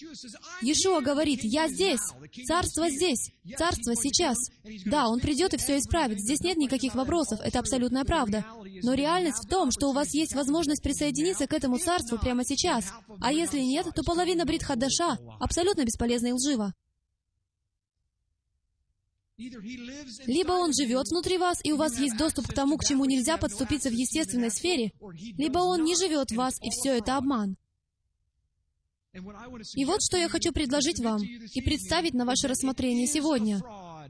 Иешуа 0.62 1.01
говорит, 1.01 1.40
«Я 1.43 1.68
здесь, 1.68 2.01
Царство 2.47 2.88
здесь, 2.88 3.30
Царство 3.57 3.95
сейчас». 3.95 4.38
Да, 4.86 5.09
Он 5.09 5.20
придет 5.20 5.55
и 5.55 5.59
все 5.59 5.78
исправит. 5.78 6.20
Здесь 6.20 6.40
нет 6.40 6.57
никаких 6.57 6.95
вопросов, 6.95 7.40
это 7.43 7.59
абсолютная 7.59 8.05
правда. 8.05 8.45
Но 8.82 8.95
реальность 8.95 9.45
в 9.45 9.49
том, 9.49 9.70
что 9.70 9.90
у 9.90 9.93
вас 9.93 10.14
есть 10.14 10.34
возможность 10.34 10.82
присоединиться 10.82 11.47
к 11.47 11.53
этому 11.53 11.78
Царству 11.78 12.18
прямо 12.18 12.45
сейчас. 12.45 12.86
А 13.20 13.32
если 13.32 13.61
нет, 13.61 13.86
то 13.95 14.03
половина 14.03 14.45
Брит 14.45 14.62
Хадаша 14.62 15.18
абсолютно 15.40 15.84
бесполезна 15.84 16.28
и 16.28 16.32
лжива. 16.32 16.72
Либо 20.26 20.53
он 20.53 20.72
живет 20.72 21.09
внутри 21.09 21.38
вас, 21.38 21.59
и 21.64 21.72
у 21.72 21.76
вас 21.76 21.99
есть 21.99 22.16
доступ 22.16 22.49
к 22.49 22.55
тому, 22.55 22.76
к 22.76 22.84
чему 22.84 23.05
нельзя 23.05 23.36
подступиться 23.36 23.88
в 23.88 23.93
естественной 23.93 24.51
сфере, 24.51 24.93
либо 25.36 25.59
он 25.59 25.84
не 25.84 25.97
живет 25.97 26.30
в 26.30 26.36
вас, 26.36 26.55
и 26.62 26.70
все 26.70 26.99
это 26.99 27.16
обман. 27.16 27.57
И 29.74 29.84
вот 29.84 30.03
что 30.03 30.16
я 30.16 30.28
хочу 30.28 30.53
предложить 30.53 31.01
вам 31.01 31.22
и 31.22 31.61
представить 31.61 32.14
на 32.14 32.24
ваше 32.24 32.49
рассмотрение 32.49 33.07
сегодня. 33.07 33.62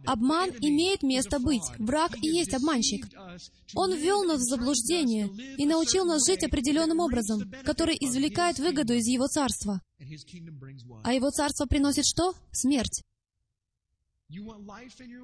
Обман 0.06 0.50
имеет 0.60 1.02
место 1.02 1.38
быть. 1.38 1.62
Враг 1.78 2.16
и 2.22 2.28
есть 2.28 2.54
обманщик. 2.54 3.06
Он 3.74 3.92
ввел 3.92 4.24
нас 4.24 4.40
в 4.40 4.48
заблуждение 4.48 5.28
и 5.56 5.66
научил 5.66 6.04
нас 6.04 6.26
жить 6.26 6.44
определенным 6.44 7.00
образом, 7.00 7.50
который 7.64 7.96
извлекает 7.98 8.58
выгоду 8.58 8.94
из 8.94 9.06
его 9.06 9.26
царства. 9.26 9.80
А 11.04 11.12
его 11.12 11.30
царство 11.30 11.66
приносит 11.66 12.06
что? 12.06 12.34
Смерть. 12.52 13.02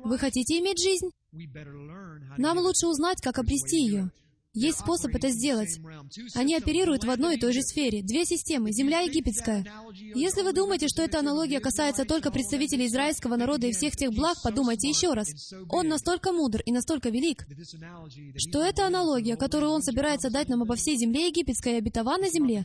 Вы 0.05 0.19
хотите 0.19 0.59
иметь 0.61 0.79
жизнь? 0.83 1.11
Нам 2.37 2.59
лучше 2.59 2.87
узнать, 2.87 3.21
как 3.23 3.39
обрести 3.39 3.79
ее. 3.79 4.11
Есть 4.59 4.81
способ 4.81 5.15
это 5.15 5.31
сделать. 5.31 5.79
Они 6.35 6.57
оперируют 6.57 7.05
в 7.05 7.11
одной 7.11 7.37
и 7.37 7.39
той 7.39 7.53
же 7.53 7.63
сфере. 7.63 8.03
Две 8.03 8.25
системы— 8.25 8.73
земля 8.73 9.03
египетская. 9.03 9.65
Если 10.17 10.43
вы 10.43 10.53
думаете, 10.53 10.89
что 10.89 11.03
эта 11.03 11.21
аналогия 11.21 11.61
касается 11.61 12.05
только 12.05 12.33
представителей 12.33 12.87
израильского 12.87 13.37
народа 13.37 13.69
и 13.69 13.73
всех 13.73 13.97
тех 13.97 14.13
благ, 14.13 14.37
подумайте 14.43 14.89
еще 14.89 15.13
раз. 15.13 15.29
Он 15.69 15.87
настолько 15.87 16.33
мудр 16.33 16.61
и 16.67 16.73
настолько 16.73 17.11
велик, 17.11 17.47
что 18.37 18.65
эта 18.65 18.85
аналогия, 18.85 19.37
которую 19.37 19.71
он 19.71 19.83
собирается 19.83 20.29
дать 20.29 20.49
нам 20.49 20.63
обо 20.63 20.75
всей 20.75 20.97
земле 20.97 21.29
египетской 21.29 21.75
и 21.75 21.79
обетованной 21.79 22.31
земле, 22.31 22.65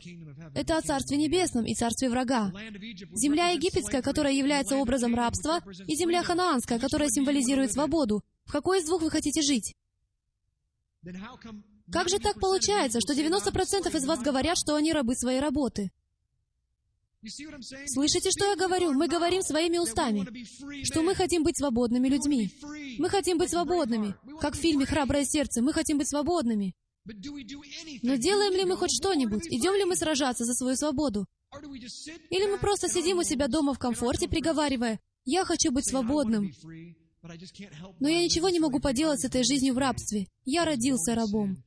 это 0.52 0.76
о 0.76 0.82
Царстве 0.82 1.16
Небесном 1.16 1.64
и 1.64 1.74
Царстве 1.74 2.10
врага. 2.10 2.52
Земля 3.12 3.50
египетская, 3.50 4.02
которая 4.02 4.32
является 4.32 4.76
образом 4.78 5.14
рабства, 5.14 5.60
и 5.86 5.94
земля 5.94 6.24
ханаанская, 6.24 6.80
которая 6.80 7.08
символизирует 7.08 7.72
свободу. 7.72 8.24
В 8.46 8.50
какой 8.50 8.80
из 8.80 8.86
двух 8.86 9.02
вы 9.02 9.10
хотите 9.10 9.42
жить? 9.42 9.74
Как 11.92 12.08
же 12.08 12.18
так 12.18 12.40
получается, 12.40 13.00
что 13.00 13.12
90% 13.12 13.96
из 13.96 14.06
вас 14.06 14.20
говорят, 14.20 14.56
что 14.56 14.74
они 14.74 14.92
рабы 14.92 15.14
своей 15.14 15.40
работы? 15.40 15.90
Слышите, 17.86 18.30
что 18.30 18.50
я 18.50 18.56
говорю? 18.56 18.92
Мы 18.92 19.08
говорим 19.08 19.42
своими 19.42 19.78
устами, 19.78 20.26
что 20.84 21.02
мы 21.02 21.14
хотим 21.14 21.42
быть 21.42 21.56
свободными 21.56 22.08
людьми. 22.08 22.50
Мы 22.98 23.08
хотим 23.08 23.38
быть 23.38 23.50
свободными. 23.50 24.14
Как 24.40 24.54
в 24.54 24.60
фильме 24.60 24.84
«Храброе 24.84 25.24
сердце», 25.24 25.62
мы 25.62 25.72
хотим 25.72 25.98
быть 25.98 26.08
свободными. 26.08 26.74
Но 27.04 28.16
делаем 28.16 28.54
ли 28.54 28.64
мы 28.64 28.76
хоть 28.76 28.94
что-нибудь? 28.94 29.46
Идем 29.46 29.74
ли 29.74 29.84
мы 29.84 29.96
сражаться 29.96 30.44
за 30.44 30.54
свою 30.54 30.76
свободу? 30.76 31.26
Или 32.30 32.50
мы 32.50 32.58
просто 32.58 32.88
сидим 32.88 33.18
у 33.18 33.22
себя 33.22 33.48
дома 33.48 33.74
в 33.74 33.78
комфорте, 33.78 34.28
приговаривая, 34.28 35.00
«Я 35.24 35.44
хочу 35.44 35.70
быть 35.70 35.88
свободным, 35.88 36.52
но 38.00 38.08
я 38.08 38.22
ничего 38.22 38.50
не 38.50 38.60
могу 38.60 38.80
поделать 38.80 39.20
с 39.20 39.24
этой 39.24 39.44
жизнью 39.44 39.74
в 39.74 39.78
рабстве. 39.78 40.26
Я 40.44 40.64
родился 40.66 41.14
рабом. 41.14 41.62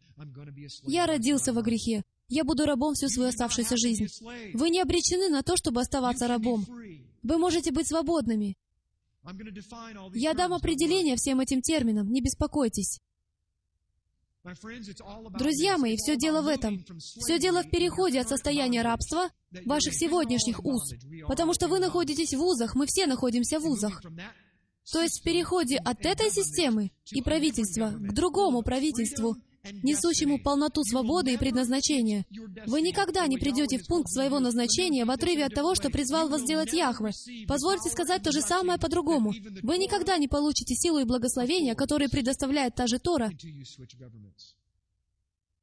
Я 0.84 1.06
родился 1.06 1.54
во 1.54 1.62
грехе. 1.62 2.04
Я 2.30 2.44
буду 2.44 2.66
рабом 2.66 2.94
всю 2.94 3.08
свою 3.08 3.30
оставшуюся 3.30 3.78
жизнь. 3.78 4.08
Вы 4.54 4.70
не 4.70 4.82
обречены 4.82 5.30
на 5.30 5.44
то, 5.44 5.56
чтобы 5.56 5.82
оставаться 5.82 6.28
рабом. 6.28 6.66
Вы 7.24 7.38
можете 7.38 7.72
быть 7.72 7.88
свободными. 7.88 8.58
Я 10.14 10.34
дам 10.34 10.54
определение 10.54 11.16
всем 11.16 11.40
этим 11.40 11.62
терминам, 11.62 12.10
не 12.12 12.22
беспокойтесь. 12.22 13.00
Друзья 15.38 15.78
мои, 15.78 15.98
все 15.98 16.16
дело 16.16 16.42
в 16.42 16.48
этом. 16.48 16.84
Все 17.00 17.38
дело 17.38 17.64
в 17.64 17.70
переходе 17.70 18.22
от 18.22 18.30
состояния 18.30 18.82
рабства, 18.82 19.30
ваших 19.66 19.94
сегодняшних 19.94 20.64
уз. 20.64 20.94
Потому 21.28 21.54
что 21.54 21.68
вы 21.68 21.80
находитесь 21.80 22.34
в 22.34 22.42
узах, 22.42 22.76
мы 22.76 22.86
все 22.86 23.08
находимся 23.08 23.60
в 23.60 23.66
узах. 23.66 24.02
То 24.92 25.02
есть 25.02 25.20
в 25.20 25.24
переходе 25.24 25.78
от 25.78 26.06
этой 26.06 26.32
системы 26.32 26.92
и 27.12 27.22
правительства 27.22 27.92
к 27.92 28.14
другому 28.14 28.62
правительству, 28.62 29.36
несущему 29.84 30.40
полноту 30.40 30.84
свободы 30.84 31.34
и 31.34 31.38
предназначения. 31.38 32.26
Вы 32.66 32.82
никогда 32.82 33.28
не 33.28 33.38
придете 33.38 33.78
в 33.78 33.88
пункт 33.88 34.12
своего 34.12 34.40
назначения 34.40 35.06
в 35.06 35.12
отрыве 35.12 35.46
от 35.46 35.54
того, 35.54 35.76
что 35.76 35.90
призвал 35.90 36.30
вас 36.30 36.42
сделать 36.42 36.74
Яхве. 36.74 37.12
Позвольте 37.48 37.90
сказать 37.90 38.24
то 38.24 38.32
же 38.32 38.42
самое 38.42 38.80
по-другому. 38.80 39.34
Вы 39.64 39.78
никогда 39.78 40.18
не 40.18 40.28
получите 40.28 40.76
силу 40.76 41.00
и 41.00 41.06
благословения, 41.06 41.76
которые 41.76 42.10
предоставляет 42.10 42.76
та 42.76 42.88
же 42.88 43.00
Тора, 43.00 43.32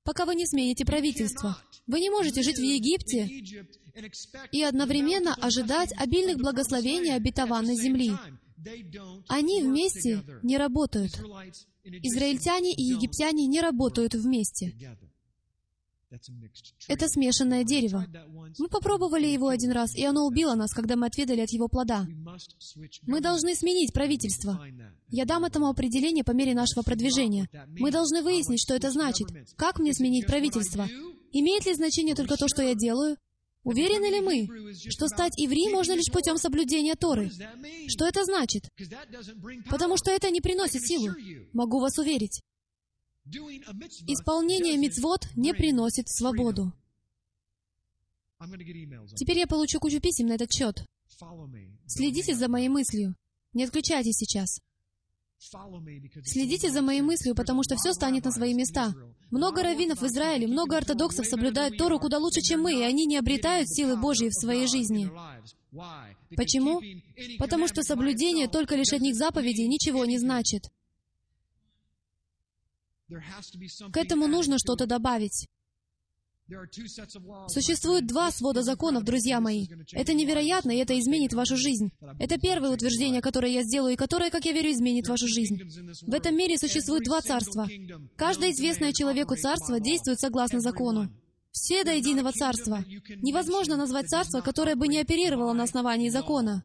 пока 0.04 0.24
вы 0.24 0.34
не 0.34 0.46
смените 0.46 0.84
правительство. 0.84 1.56
Вы 1.86 2.00
не 2.00 2.10
можете 2.10 2.42
жить 2.42 2.58
в 2.58 2.62
Египте 2.62 3.28
и 4.52 4.62
одновременно 4.62 5.34
ожидать 5.34 5.92
обильных 5.96 6.38
благословений 6.38 7.14
обетованной 7.14 7.76
земли. 7.76 8.12
Они 9.28 9.62
вместе 9.62 10.22
не 10.42 10.56
работают. 10.58 11.12
Израильтяне 11.84 12.72
и 12.72 12.82
египтяне 12.82 13.46
не 13.46 13.60
работают 13.60 14.14
вместе. 14.14 14.74
Это 16.88 17.08
смешанное 17.08 17.64
дерево. 17.64 18.06
Мы 18.58 18.68
попробовали 18.68 19.26
его 19.26 19.48
один 19.48 19.72
раз, 19.72 19.94
и 19.96 20.04
оно 20.04 20.26
убило 20.26 20.54
нас, 20.54 20.72
когда 20.72 20.96
мы 20.96 21.06
отведали 21.06 21.40
от 21.40 21.50
его 21.50 21.68
плода. 21.68 22.06
Мы 23.02 23.20
должны 23.20 23.54
сменить 23.54 23.92
правительство. 23.92 24.64
Я 25.08 25.24
дам 25.24 25.44
этому 25.44 25.68
определение 25.68 26.24
по 26.24 26.32
мере 26.32 26.54
нашего 26.54 26.82
продвижения. 26.82 27.48
Мы 27.78 27.90
должны 27.90 28.22
выяснить, 28.22 28.60
что 28.60 28.74
это 28.74 28.90
значит. 28.90 29.28
Как 29.56 29.78
мне 29.78 29.92
сменить 29.92 30.26
правительство? 30.26 30.88
Имеет 31.32 31.66
ли 31.66 31.74
значение 31.74 32.14
только 32.14 32.36
то, 32.36 32.46
что 32.48 32.62
я 32.62 32.74
делаю? 32.74 33.16
Уверены 33.64 34.10
ли 34.10 34.20
мы, 34.20 34.74
что 34.90 35.08
стать 35.08 35.32
иври 35.38 35.70
можно 35.70 35.92
лишь 35.94 36.12
путем 36.12 36.36
соблюдения 36.36 36.94
Торы? 36.94 37.30
Что 37.88 38.06
это 38.06 38.24
значит? 38.24 38.68
Потому 39.70 39.96
что 39.96 40.10
это 40.10 40.30
не 40.30 40.40
приносит 40.40 40.86
силу. 40.86 41.08
Могу 41.52 41.80
вас 41.80 41.98
уверить. 41.98 42.42
Исполнение 44.06 44.76
мицвод 44.76 45.26
не 45.34 45.54
приносит 45.54 46.08
свободу. 46.08 46.72
Теперь 49.16 49.38
я 49.38 49.46
получу 49.46 49.80
кучу 49.80 50.00
писем 50.00 50.26
на 50.26 50.34
этот 50.34 50.52
счет. 50.52 50.84
Следите 51.86 52.34
за 52.34 52.48
моей 52.48 52.68
мыслью. 52.68 53.16
Не 53.54 53.64
отключайтесь 53.64 54.16
сейчас. 54.16 54.60
Следите 56.24 56.70
за 56.70 56.82
моей 56.82 57.02
мыслью, 57.02 57.34
потому 57.34 57.62
что 57.62 57.76
все 57.76 57.92
станет 57.92 58.24
на 58.24 58.32
свои 58.32 58.54
места. 58.54 58.94
Много 59.30 59.62
раввинов 59.62 60.00
в 60.00 60.06
Израиле, 60.06 60.46
много 60.46 60.76
ортодоксов 60.76 61.26
соблюдают 61.26 61.76
Тору 61.76 61.98
куда 61.98 62.18
лучше, 62.18 62.40
чем 62.40 62.62
мы, 62.62 62.74
и 62.74 62.82
они 62.82 63.06
не 63.06 63.16
обретают 63.16 63.68
силы 63.68 63.96
Божьей 63.96 64.30
в 64.30 64.34
своей 64.34 64.66
жизни. 64.66 65.10
Почему? 66.36 66.80
Потому 67.38 67.68
что 67.68 67.82
соблюдение 67.82 68.48
только 68.48 68.76
лишь 68.76 68.92
одних 68.92 69.14
заповедей 69.16 69.66
ничего 69.66 70.04
не 70.04 70.18
значит. 70.18 70.70
К 73.08 73.96
этому 73.96 74.26
нужно 74.26 74.58
что-то 74.58 74.86
добавить. 74.86 75.48
Существует 77.48 78.06
два 78.06 78.30
свода 78.30 78.62
законов, 78.62 79.04
друзья 79.04 79.40
мои. 79.40 79.66
Это 79.92 80.12
невероятно, 80.12 80.72
и 80.72 80.76
это 80.76 80.98
изменит 80.98 81.32
вашу 81.32 81.56
жизнь. 81.56 81.90
Это 82.18 82.38
первое 82.38 82.70
утверждение, 82.70 83.22
которое 83.22 83.50
я 83.50 83.62
сделаю, 83.62 83.94
и 83.94 83.96
которое, 83.96 84.30
как 84.30 84.44
я 84.44 84.52
верю, 84.52 84.70
изменит 84.72 85.08
вашу 85.08 85.26
жизнь. 85.26 85.58
В 86.02 86.12
этом 86.12 86.36
мире 86.36 86.58
существует 86.58 87.04
два 87.04 87.22
царства. 87.22 87.66
Каждое 88.16 88.50
известное 88.50 88.92
человеку 88.92 89.36
царство 89.36 89.80
действует 89.80 90.20
согласно 90.20 90.60
закону. 90.60 91.10
Все 91.50 91.82
до 91.82 91.94
единого 91.94 92.32
царства. 92.32 92.84
Невозможно 93.22 93.76
назвать 93.76 94.10
царство, 94.10 94.40
которое 94.40 94.76
бы 94.76 94.86
не 94.88 94.98
оперировало 94.98 95.54
на 95.54 95.62
основании 95.62 96.10
закона. 96.10 96.62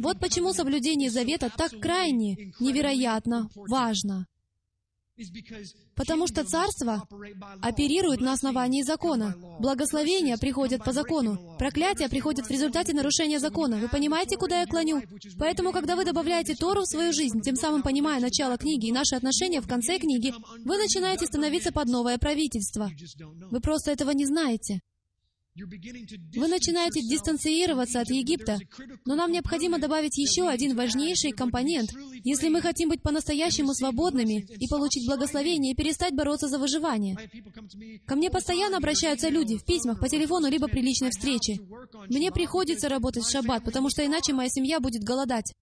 Вот 0.00 0.20
почему 0.20 0.52
соблюдение 0.52 1.10
завета 1.10 1.50
так 1.56 1.70
крайне, 1.80 2.52
невероятно 2.60 3.48
важно. 3.54 4.26
Потому 5.94 6.26
что 6.26 6.44
царство 6.44 7.06
оперирует 7.60 8.20
на 8.20 8.32
основании 8.32 8.82
закона. 8.82 9.34
Благословения 9.58 10.36
приходят 10.36 10.84
по 10.84 10.92
закону. 10.92 11.56
Проклятия 11.58 12.08
приходят 12.08 12.46
в 12.46 12.50
результате 12.50 12.94
нарушения 12.94 13.38
закона. 13.38 13.78
Вы 13.78 13.88
понимаете, 13.88 14.36
куда 14.36 14.60
я 14.60 14.66
клоню? 14.66 15.02
Поэтому, 15.38 15.72
когда 15.72 15.96
вы 15.96 16.04
добавляете 16.04 16.54
Тору 16.54 16.82
в 16.82 16.86
свою 16.86 17.12
жизнь, 17.12 17.40
тем 17.40 17.56
самым 17.56 17.82
понимая 17.82 18.20
начало 18.20 18.56
книги 18.56 18.86
и 18.86 18.92
наши 18.92 19.16
отношения 19.16 19.60
в 19.60 19.68
конце 19.68 19.98
книги, 19.98 20.32
вы 20.64 20.76
начинаете 20.78 21.26
становиться 21.26 21.72
под 21.72 21.88
новое 21.88 22.18
правительство. 22.18 22.90
Вы 23.50 23.60
просто 23.60 23.90
этого 23.90 24.12
не 24.12 24.26
знаете. 24.26 24.80
Вы 26.36 26.48
начинаете 26.48 27.00
дистанцироваться 27.02 28.00
от 28.00 28.10
Египта, 28.10 28.58
но 29.04 29.16
нам 29.16 29.32
необходимо 29.32 29.78
добавить 29.78 30.16
еще 30.16 30.48
один 30.48 30.76
важнейший 30.76 31.32
компонент, 31.32 31.90
если 32.22 32.48
мы 32.48 32.60
хотим 32.60 32.88
быть 32.90 33.02
по-настоящему 33.02 33.74
свободными 33.74 34.46
и 34.58 34.68
получить 34.68 35.06
благословение 35.06 35.72
и 35.72 35.76
перестать 35.76 36.14
бороться 36.14 36.48
за 36.48 36.58
выживание. 36.58 37.16
Ко 38.06 38.14
мне 38.14 38.30
постоянно 38.30 38.76
обращаются 38.76 39.28
люди 39.28 39.56
в 39.56 39.64
письмах, 39.64 39.98
по 40.00 40.08
телефону, 40.08 40.48
либо 40.48 40.68
при 40.68 40.80
личной 40.80 41.10
встрече. 41.10 41.58
Мне 42.08 42.30
приходится 42.30 42.88
работать 42.88 43.24
в 43.24 43.30
шаббат, 43.30 43.64
потому 43.64 43.90
что 43.90 44.04
иначе 44.04 44.32
моя 44.32 44.48
семья 44.48 44.80
будет 44.80 45.02
голодать. 45.02 45.54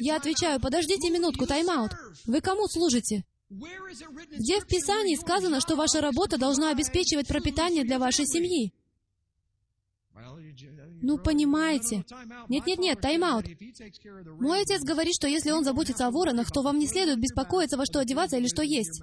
Я 0.00 0.16
отвечаю, 0.16 0.60
подождите 0.60 1.10
минутку, 1.10 1.46
тайм-аут. 1.46 1.92
Вы 2.26 2.40
кому 2.40 2.68
служите? 2.68 3.24
Где 3.48 4.60
в 4.60 4.66
Писании 4.66 5.14
сказано, 5.14 5.60
что 5.60 5.76
ваша 5.76 6.00
работа 6.00 6.36
должна 6.36 6.70
обеспечивать 6.70 7.28
пропитание 7.28 7.84
для 7.84 7.98
вашей 7.98 8.26
семьи? 8.26 8.72
Ну, 11.02 11.18
понимаете. 11.18 12.04
Нет-нет-нет, 12.48 13.00
тайм-аут. 13.00 13.44
Мой 14.40 14.62
отец 14.62 14.82
говорит, 14.82 15.14
что 15.14 15.28
если 15.28 15.50
он 15.50 15.62
заботится 15.62 16.06
о 16.06 16.10
воронах, 16.10 16.50
то 16.50 16.62
вам 16.62 16.78
не 16.78 16.88
следует 16.88 17.20
беспокоиться, 17.20 17.76
во 17.76 17.84
что 17.84 18.00
одеваться 18.00 18.38
или 18.38 18.48
что 18.48 18.62
есть. 18.62 19.02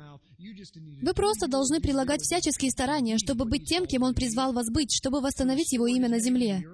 Вы 1.01 1.13
просто 1.13 1.47
должны 1.47 1.79
прилагать 1.79 2.21
всяческие 2.21 2.71
старания, 2.71 3.17
чтобы 3.17 3.45
быть 3.45 3.65
тем, 3.65 3.85
кем 3.85 4.03
он 4.03 4.13
призвал 4.13 4.53
вас 4.53 4.69
быть, 4.69 4.91
чтобы 4.91 5.21
восстановить 5.21 5.71
его 5.71 5.87
имя 5.87 6.09
на 6.09 6.19
земле. 6.19 6.65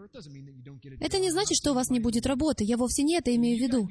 Это 0.99 1.19
не 1.19 1.31
значит, 1.31 1.57
что 1.57 1.71
у 1.71 1.73
вас 1.73 1.89
не 1.89 1.99
будет 1.99 2.25
работы, 2.25 2.63
я 2.63 2.77
вовсе 2.77 3.03
не 3.03 3.15
это 3.15 3.33
имею 3.35 3.57
в 3.57 3.61
виду. 3.61 3.89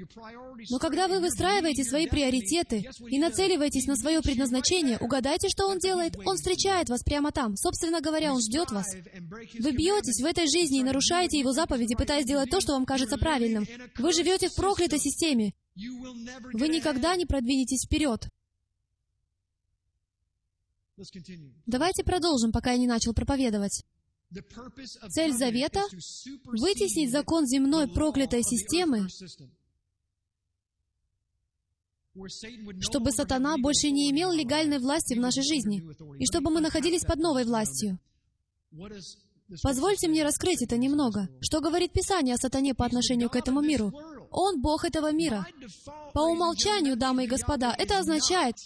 Но 0.71 0.79
когда 0.79 1.09
вы 1.09 1.21
выстраиваете 1.21 1.85
свои 1.85 2.07
приоритеты 2.07 2.89
и 3.09 3.19
нацеливаетесь 3.19 3.87
на 3.87 3.97
свое 3.97 4.21
предназначение, 4.21 4.99
угадайте, 4.99 5.49
что 5.49 5.67
Он 5.67 5.79
делает? 5.79 6.17
Он 6.27 6.37
встречает 6.37 6.89
вас 6.89 7.03
прямо 7.03 7.33
там. 7.33 7.57
Собственно 7.57 8.01
говоря, 8.01 8.33
Он 8.33 8.41
ждет 8.41 8.71
вас. 8.71 8.87
Вы 8.95 9.73
бьетесь 9.73 10.21
в 10.23 10.27
этой 10.27 10.47
жизни 10.47 10.81
и 10.81 10.85
нарушаете 10.85 11.39
Его 11.39 11.53
заповеди, 11.53 11.95
пытаясь 11.97 12.25
сделать 12.25 12.51
то, 12.51 12.61
что 12.61 12.73
вам 12.73 12.85
кажется 12.85 13.17
правильным. 13.17 13.67
Вы 13.97 14.13
живете 14.13 14.49
в 14.49 14.55
проклятой 14.55 14.99
системе. 14.99 15.55
Вы 16.53 16.69
никогда 16.69 17.17
не 17.17 17.27
продвинетесь 17.27 17.87
вперед. 17.87 18.29
Давайте 21.67 22.03
продолжим, 22.03 22.51
пока 22.51 22.73
я 22.73 22.79
не 22.79 22.89
начал 22.89 23.15
проповедовать. 23.15 23.85
Цель 25.11 25.33
Завета— 25.33 25.83
вытеснить 26.45 27.11
закон 27.11 27.47
земной 27.47 27.89
проклятой 27.89 28.43
системы, 28.43 29.09
чтобы 32.81 33.13
сатана 33.13 33.57
больше 33.59 33.91
не 33.91 34.11
имел 34.11 34.33
легальной 34.33 34.79
власти 34.79 35.15
в 35.15 35.21
нашей 35.21 35.45
жизни, 35.45 35.83
и 36.19 36.27
чтобы 36.27 36.51
мы 36.51 36.61
находились 36.61 37.05
под 37.05 37.21
новой 37.21 37.45
властью. 37.45 37.99
Позвольте 39.63 40.09
мне 40.09 40.25
раскрыть 40.25 40.63
это 40.63 40.77
немного. 40.77 41.29
Что 41.41 41.61
говорит 41.61 41.93
Писание 41.93 42.35
о 42.35 42.39
сатане 42.39 42.75
по 42.75 42.85
отношению 42.85 43.31
к 43.31 43.37
этому 43.37 43.63
миру? 43.63 43.93
Он 44.31 44.61
Бог 44.61 44.85
этого 44.85 45.11
мира. 45.11 45.47
По 46.13 46.21
умолчанию, 46.21 46.99
дамы 46.99 47.25
и 47.25 47.29
господа, 47.29 47.75
это 47.79 47.99
означает, 47.99 48.57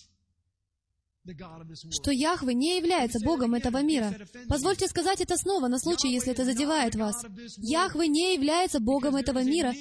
что 1.91 2.11
Яхве 2.11 2.53
не 2.55 2.77
является 2.79 3.21
Богом 3.21 3.55
этого 3.55 3.81
мира. 3.83 4.13
Позвольте 4.49 4.89
сказать 4.89 5.21
это 5.21 5.37
снова, 5.37 5.69
на 5.69 5.79
случай, 5.79 6.09
если 6.09 6.33
это 6.33 6.45
задевает 6.45 6.97
вас. 6.97 7.25
Яхве 7.59 8.09
не 8.09 8.35
является 8.35 8.81
Богом 8.81 9.15
этого 9.15 9.45
мира, 9.45 9.73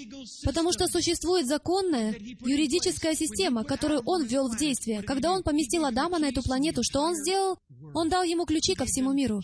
потому 0.43 0.71
что 0.71 0.87
существует 0.87 1.47
законная 1.47 2.15
юридическая 2.41 3.15
система, 3.15 3.63
которую 3.63 4.01
Он 4.05 4.23
ввел 4.23 4.49
в 4.49 4.57
действие. 4.57 5.01
Когда 5.01 5.33
Он 5.33 5.41
поместил 5.41 5.85
Адама 5.85 6.19
на 6.19 6.25
эту 6.29 6.43
планету, 6.43 6.83
что 6.83 7.01
Он 7.01 7.15
сделал? 7.15 7.57
Он 7.93 8.07
дал 8.07 8.23
ему 8.23 8.45
ключи 8.45 8.75
ко 8.75 8.85
всему 8.85 9.11
миру. 9.11 9.41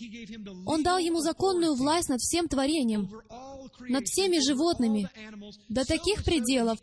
Он 0.66 0.82
дал 0.82 0.98
ему 0.98 1.20
законную 1.20 1.74
власть 1.74 2.08
над 2.08 2.20
всем 2.20 2.48
творением, 2.48 3.10
над 3.80 4.06
всеми 4.06 4.38
животными, 4.38 5.10
до 5.68 5.84
таких 5.84 6.24
пределов, 6.24 6.78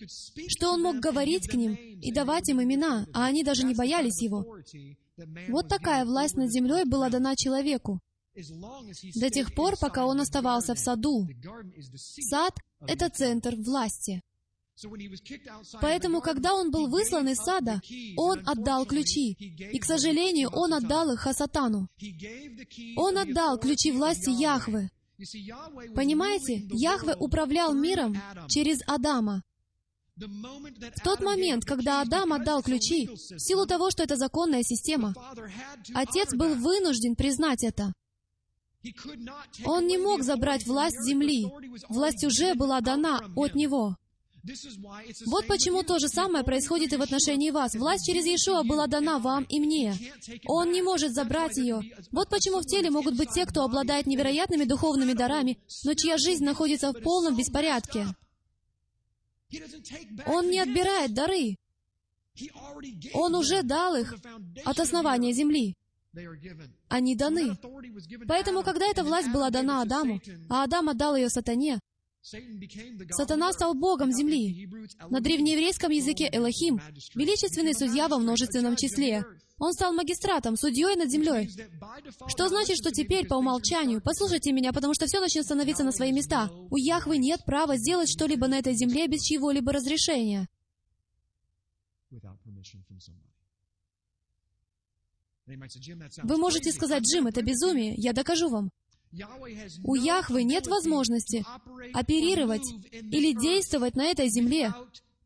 что 0.47 0.72
он 0.72 0.82
мог 0.82 0.97
говорить 0.97 1.47
к 1.47 1.53
ним 1.53 1.76
и 1.76 2.11
давать 2.11 2.49
им 2.49 2.61
имена, 2.61 3.05
а 3.13 3.26
они 3.26 3.43
даже 3.43 3.63
не 3.63 3.74
боялись 3.74 4.22
его. 4.22 4.45
Вот 5.49 5.70
такая 5.70 6.05
власть 6.05 6.36
над 6.36 6.51
землей 6.51 6.84
была 6.86 7.09
дана 7.09 7.36
человеку 7.36 8.01
до 9.16 9.30
тех 9.30 9.53
пор, 9.55 9.78
пока 9.80 10.05
он 10.05 10.20
оставался 10.20 10.76
в 10.76 10.80
саду. 10.80 11.28
Сад— 11.95 12.53
это 12.88 13.09
центр 13.09 13.55
власти. 13.55 14.22
Поэтому, 15.82 16.20
когда 16.20 16.53
он 16.53 16.70
был 16.70 16.89
выслан 16.89 17.30
из 17.30 17.38
сада, 17.38 17.82
он 18.18 18.41
отдал 18.45 18.86
ключи. 18.86 19.32
И, 19.72 19.80
к 19.80 19.86
сожалению, 19.86 20.49
он 20.49 20.74
отдал 20.74 21.13
их 21.13 21.22
Хасатану. 21.22 21.88
Он 22.97 23.18
отдал 23.18 23.57
ключи 23.57 23.91
власти 23.91 24.30
Яхвы. 24.30 24.89
Понимаете, 25.95 26.68
Яхве 26.74 27.16
управлял 27.16 27.74
миром 27.74 28.18
через 28.49 28.82
Адама. 28.86 29.43
В 30.18 31.03
тот 31.03 31.20
момент, 31.20 31.66
когда 31.66 32.01
Адам 32.01 32.32
отдал 32.32 32.63
ключи, 32.63 33.07
в 33.07 33.39
силу 33.39 33.66
того, 33.66 33.91
что 33.91 34.03
это 34.03 34.16
законная 34.16 34.63
система, 34.63 35.13
отец 35.93 36.34
был 36.34 36.55
вынужден 36.55 37.16
признать 37.16 37.63
это. 37.63 37.91
Он 39.66 39.88
не 39.88 39.97
мог 39.97 40.24
забрать 40.24 40.66
власть 40.66 41.01
земли. 41.01 41.47
Власть 41.89 42.24
уже 42.24 42.55
была 42.55 42.80
дана 42.82 43.26
от 43.36 43.55
него. 43.55 43.97
Вот 45.26 45.47
почему 45.47 45.82
то 45.84 45.97
же 45.97 46.07
самое 46.07 46.45
происходит 46.45 46.93
и 46.93 46.97
в 46.97 47.01
отношении 47.01 47.49
вас. 47.49 47.74
Власть 47.74 48.05
через 48.05 48.26
Иешуа 48.26 48.63
была 48.63 48.88
дана 48.88 49.18
вам 49.18 49.43
и 49.43 49.59
мне. 49.59 49.95
Он 50.45 50.72
не 50.72 50.82
может 50.82 51.13
забрать 51.13 51.57
ее. 51.57 51.82
Вот 52.11 52.30
почему 52.30 52.59
в 52.59 52.66
теле 52.66 52.91
могут 52.91 53.18
быть 53.18 53.32
те, 53.32 53.45
кто 53.45 53.63
обладает 53.63 54.05
невероятными 54.05 54.63
духовными 54.66 55.13
дарами, 55.13 55.57
но 55.84 55.93
чья 55.95 56.18
жизнь 56.18 56.45
находится 56.45 56.91
в 56.91 57.01
полном 57.01 57.36
беспорядке. 57.36 58.05
Он 60.28 60.49
не 60.49 60.60
отбирает 60.60 61.14
дары. 61.14 61.56
Он 63.14 63.36
уже 63.36 63.64
дал 63.64 63.95
их 63.95 64.14
от 64.66 64.80
основания 64.80 65.34
земли. 65.34 65.76
Они 66.88 67.16
даны. 67.16 67.58
Поэтому, 68.28 68.64
когда 68.64 68.86
эта 68.88 69.03
власть 69.03 69.32
была 69.32 69.49
дана 69.49 69.82
Адаму, 69.82 70.22
а 70.49 70.64
Адам 70.64 70.89
отдал 70.89 71.16
ее 71.16 71.30
сатане, 71.30 71.80
Сатана 73.12 73.53
стал 73.53 73.76
богом 73.76 74.12
земли. 74.12 74.68
На 75.10 75.22
древнееврейском 75.22 75.91
языке 75.91 76.28
Элохим— 76.32 76.82
величественный 77.16 77.76
судья 77.76 78.08
во 78.08 78.18
множественном 78.18 78.76
числе. 78.76 79.24
Он 79.58 79.72
стал 79.72 79.93
магистратом, 79.93 80.58
судьей 80.58 80.95
над 80.95 81.10
землей. 81.10 81.49
Что 82.28 82.49
значит, 82.49 82.76
что 82.78 82.91
теперь, 82.91 83.26
по 83.26 83.36
умолчанию, 83.36 84.01
послушайте 84.01 84.51
меня, 84.51 84.74
потому 84.74 84.93
что 84.93 85.06
все 85.06 85.22
начнет 85.22 85.45
становиться 85.45 85.84
на 85.84 85.91
свои 85.91 86.12
места. 86.12 86.49
У 86.70 86.76
Яхвы 86.76 87.18
нет 87.18 87.45
права 87.45 87.78
сделать 87.78 88.10
что-либо 88.10 88.47
на 88.47 88.60
этой 88.60 88.74
земле 88.76 89.08
без 89.08 89.22
чьего-либо 89.22 89.72
разрешения. 89.72 90.49
Вы 95.47 96.38
можете 96.38 96.72
сказать, 96.72 97.03
Джим, 97.03 97.28
это 97.28 97.41
безумие. 97.41 97.93
Я 97.95 98.14
докажу 98.14 98.49
вам. 98.49 98.72
У 99.84 99.95
Яхвы 99.95 100.43
нет 100.43 100.68
возможности 100.68 101.45
оперировать 101.93 102.68
или 102.91 103.32
действовать 103.32 103.95
на 103.95 104.06
этой 104.06 104.30
земле 104.30 104.74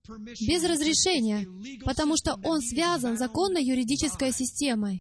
без 0.07 0.63
разрешения, 0.63 1.47
потому 1.83 2.15
что 2.17 2.39
он 2.43 2.61
связан 2.61 3.17
законной 3.17 3.63
юридической 3.63 4.31
системой. 4.31 4.99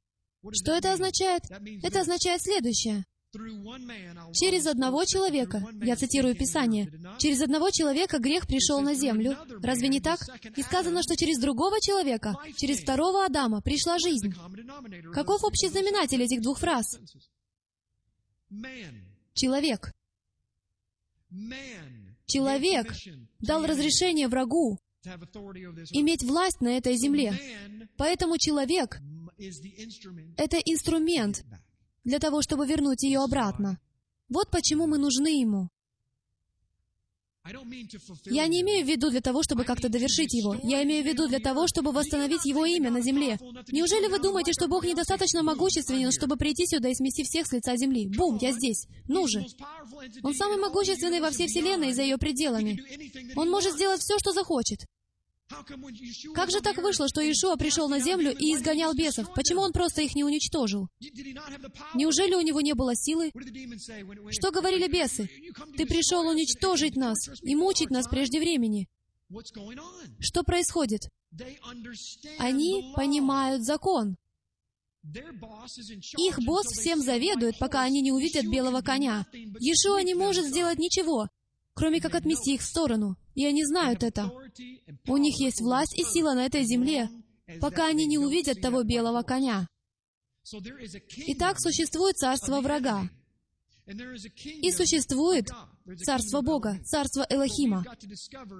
Что 0.52 0.72
это 0.72 0.92
означает? 0.92 1.42
Это 1.82 2.00
означает 2.00 2.42
следующее. 2.42 3.04
Через 4.32 4.66
одного 4.66 5.04
человека, 5.04 5.62
я 5.82 5.96
цитирую 5.96 6.34
Писание, 6.34 6.90
через 7.18 7.42
одного 7.42 7.70
человека 7.70 8.18
грех 8.18 8.46
пришел 8.46 8.80
на 8.80 8.94
землю. 8.94 9.36
Разве 9.62 9.88
не 9.88 10.00
так? 10.00 10.20
И 10.56 10.62
сказано, 10.62 11.02
что 11.02 11.14
через 11.14 11.38
другого 11.38 11.80
человека, 11.80 12.36
через 12.56 12.80
второго 12.80 13.26
Адама 13.26 13.60
пришла 13.60 13.98
жизнь. 13.98 14.32
Каков 15.12 15.44
общий 15.44 15.68
знаменатель 15.68 16.22
этих 16.22 16.40
двух 16.40 16.58
фраз? 16.58 16.98
Человек. 19.34 19.92
Человек 22.26 22.94
дал 23.40 23.66
разрешение 23.66 24.28
врагу 24.28 24.78
иметь 25.04 26.22
власть 26.22 26.60
на 26.60 26.76
этой 26.76 26.96
земле. 26.96 27.34
Поэтому 27.96 28.38
человек— 28.38 29.00
это 30.36 30.56
инструмент 30.58 31.44
для 32.04 32.18
того, 32.18 32.42
чтобы 32.42 32.66
вернуть 32.66 33.02
ее 33.02 33.20
обратно. 33.20 33.78
Вот 34.28 34.50
почему 34.50 34.86
мы 34.86 34.98
нужны 34.98 35.40
ему. 35.40 35.70
Я 38.26 38.46
не 38.46 38.60
имею 38.60 38.84
в 38.84 38.88
виду 38.88 39.10
для 39.10 39.20
того, 39.20 39.42
чтобы 39.42 39.64
как-то 39.64 39.88
довершить 39.88 40.34
его. 40.34 40.56
Я 40.62 40.82
имею 40.84 41.02
в 41.02 41.06
виду 41.06 41.28
для 41.28 41.38
того, 41.38 41.66
чтобы 41.66 41.92
восстановить 41.92 42.44
его 42.44 42.66
имя 42.66 42.90
на 42.90 43.00
земле. 43.00 43.38
Неужели 43.68 44.08
вы 44.08 44.18
думаете, 44.18 44.52
что 44.52 44.68
Бог 44.68 44.84
недостаточно 44.84 45.42
могущественен, 45.42 46.12
чтобы 46.12 46.36
прийти 46.36 46.66
сюда 46.66 46.90
и 46.90 46.94
смести 46.94 47.24
всех 47.24 47.46
с 47.46 47.52
лица 47.52 47.76
земли? 47.76 48.06
Бум, 48.08 48.38
я 48.40 48.52
здесь. 48.52 48.86
Ну 49.06 49.26
же. 49.26 49.46
Он 50.22 50.34
самый 50.34 50.58
могущественный 50.58 51.20
во 51.20 51.30
всей 51.30 51.46
Вселенной 51.46 51.90
и 51.90 51.94
за 51.94 52.02
ее 52.02 52.18
пределами. 52.18 52.82
Он 53.36 53.50
может 53.50 53.74
сделать 53.74 54.00
все, 54.00 54.18
что 54.18 54.32
захочет. 54.32 54.80
Как 56.34 56.50
же 56.50 56.60
так 56.60 56.76
вышло, 56.78 57.08
что 57.08 57.20
Иешуа 57.20 57.56
пришел 57.56 57.88
на 57.88 58.00
землю 58.00 58.32
и 58.36 58.54
изгонял 58.54 58.94
бесов? 58.94 59.32
Почему 59.34 59.62
он 59.62 59.72
просто 59.72 60.02
их 60.02 60.14
не 60.14 60.24
уничтожил? 60.24 60.88
Неужели 61.94 62.34
у 62.34 62.40
него 62.40 62.60
не 62.60 62.74
было 62.74 62.94
силы? 62.94 63.32
Что 64.30 64.50
говорили 64.50 64.88
бесы? 64.88 65.28
Ты 65.76 65.86
пришел 65.86 66.26
уничтожить 66.28 66.96
нас 66.96 67.18
и 67.42 67.54
мучить 67.56 67.90
нас 67.90 68.06
прежде 68.08 68.40
времени. 68.40 68.88
Что 70.20 70.42
происходит? 70.42 71.08
Они 72.38 72.92
понимают 72.94 73.64
закон. 73.64 74.16
Их 76.18 76.38
босс 76.40 76.66
всем 76.66 77.00
заведует, 77.00 77.58
пока 77.58 77.82
они 77.82 78.02
не 78.02 78.12
увидят 78.12 78.46
белого 78.46 78.82
коня. 78.82 79.26
Иешуа 79.32 80.02
не 80.02 80.14
может 80.14 80.44
сделать 80.46 80.78
ничего, 80.78 81.28
кроме 81.78 82.00
как 82.00 82.16
отмести 82.16 82.54
их 82.54 82.60
в 82.60 82.64
сторону. 82.64 83.16
И 83.36 83.46
они 83.46 83.64
знают 83.64 84.02
это. 84.02 84.32
У 85.06 85.16
них 85.16 85.38
есть 85.38 85.60
власть 85.60 85.96
и 85.96 86.02
сила 86.02 86.34
на 86.34 86.44
этой 86.44 86.64
земле, 86.64 87.08
пока 87.60 87.86
они 87.86 88.04
не 88.06 88.18
увидят 88.18 88.60
того 88.60 88.82
белого 88.82 89.22
коня. 89.22 89.68
Итак, 91.28 91.60
существует 91.60 92.16
царство 92.16 92.60
врага. 92.60 93.08
И 94.44 94.72
существует 94.72 95.50
Царство 95.96 96.40
Бога, 96.42 96.78
Царство 96.84 97.26
Элохима. 97.28 97.84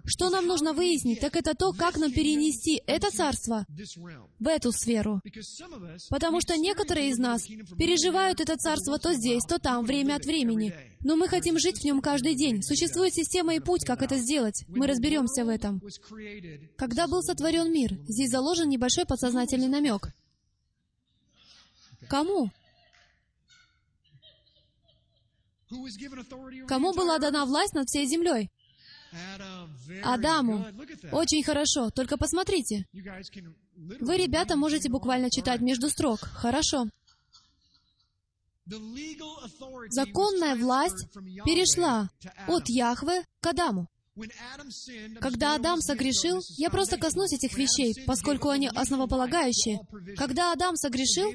Что 0.04 0.30
нам 0.30 0.46
нужно 0.46 0.72
выяснить, 0.72 1.20
так 1.20 1.36
это 1.36 1.54
то, 1.54 1.72
как 1.72 1.96
нам 1.96 2.12
перенести 2.12 2.82
это 2.86 3.10
царство 3.10 3.66
в 4.38 4.48
эту 4.48 4.72
сферу. 4.72 5.20
Потому 6.08 6.40
что 6.40 6.56
некоторые 6.56 7.10
из 7.10 7.18
нас 7.18 7.46
переживают 7.46 8.40
это 8.40 8.56
царство 8.56 8.98
то 8.98 9.12
здесь, 9.12 9.44
то 9.44 9.58
там, 9.58 9.84
время 9.84 10.16
от 10.16 10.24
времени. 10.24 10.74
Но 11.00 11.16
мы 11.16 11.28
хотим 11.28 11.58
жить 11.58 11.80
в 11.80 11.84
нем 11.84 12.00
каждый 12.00 12.34
день. 12.34 12.62
Существует 12.62 13.14
система 13.14 13.54
и 13.54 13.60
путь, 13.60 13.84
как 13.84 14.02
это 14.02 14.16
сделать. 14.18 14.64
Мы 14.68 14.86
разберемся 14.86 15.44
в 15.44 15.48
этом. 15.48 15.82
Когда 16.76 17.06
был 17.06 17.22
сотворен 17.22 17.72
мир, 17.72 17.98
здесь 18.08 18.30
заложен 18.30 18.68
небольшой 18.68 19.06
подсознательный 19.06 19.68
намек. 19.68 20.08
Кому? 22.08 22.50
Кому 26.66 26.92
была 26.92 27.18
дана 27.18 27.44
власть 27.44 27.74
над 27.74 27.88
всей 27.88 28.06
землей? 28.06 28.50
Адаму. 30.04 30.66
Очень 31.12 31.42
хорошо. 31.42 31.90
Только 31.90 32.16
посмотрите. 32.16 32.86
Вы, 32.92 34.16
ребята, 34.16 34.56
можете 34.56 34.90
буквально 34.90 35.30
читать 35.30 35.60
между 35.60 35.88
строк. 35.88 36.20
Хорошо. 36.20 36.86
Законная 39.90 40.56
власть 40.56 41.08
перешла 41.44 42.10
от 42.46 42.68
Яхве 42.68 43.24
к 43.40 43.46
Адаму. 43.46 43.88
Когда 45.20 45.54
Адам 45.54 45.80
согрешил, 45.80 46.42
я 46.56 46.70
просто 46.70 46.96
коснусь 46.96 47.32
этих 47.32 47.56
вещей, 47.56 47.94
поскольку 48.06 48.48
они 48.48 48.68
основополагающие. 48.68 49.80
Когда 50.16 50.52
Адам 50.52 50.76
согрешил, 50.76 51.32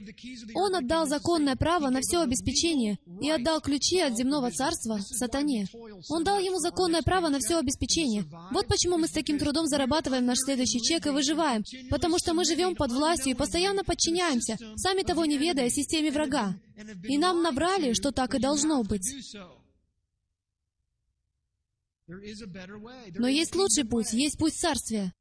он 0.56 0.76
отдал 0.76 1.08
законное 1.08 1.56
право 1.56 1.90
на 1.90 2.00
все 2.02 2.22
обеспечение 2.22 2.98
и 3.22 3.30
отдал 3.30 3.62
ключи 3.62 4.00
от 4.00 4.16
земного 4.18 4.52
царства 4.52 5.00
сатане. 5.00 5.68
Он 6.10 6.24
дал 6.24 6.40
ему 6.40 6.60
законное 6.60 7.02
право 7.02 7.30
на 7.30 7.40
все 7.40 7.58
обеспечение. 7.58 8.26
Вот 8.52 8.68
почему 8.68 8.98
мы 8.98 9.08
с 9.08 9.12
таким 9.12 9.40
трудом 9.40 9.68
зарабатываем 9.68 10.26
наш 10.26 10.40
следующий 10.40 10.82
чек 10.82 11.08
и 11.08 11.12
выживаем. 11.12 11.64
Потому 11.90 12.18
что 12.20 12.34
мы 12.34 12.46
живем 12.46 12.76
под 12.76 12.92
властью 12.92 13.32
и 13.32 13.36
постоянно 13.36 13.84
подчиняемся, 13.84 14.58
сами 14.76 15.04
того 15.04 15.26
не 15.26 15.38
ведая, 15.38 15.70
системе 15.70 16.12
врага. 16.12 16.56
И 17.04 17.18
нам 17.18 17.42
набрали, 17.42 17.94
что 17.94 18.12
так 18.12 18.36
и 18.36 18.40
должно 18.40 18.84
быть. 18.84 19.14
Но 22.08 23.28
есть 23.28 23.56
лучший 23.56 23.86
путь, 23.86 24.14
есть 24.14 24.38
путь 24.38 24.54
царствия. 24.54 25.14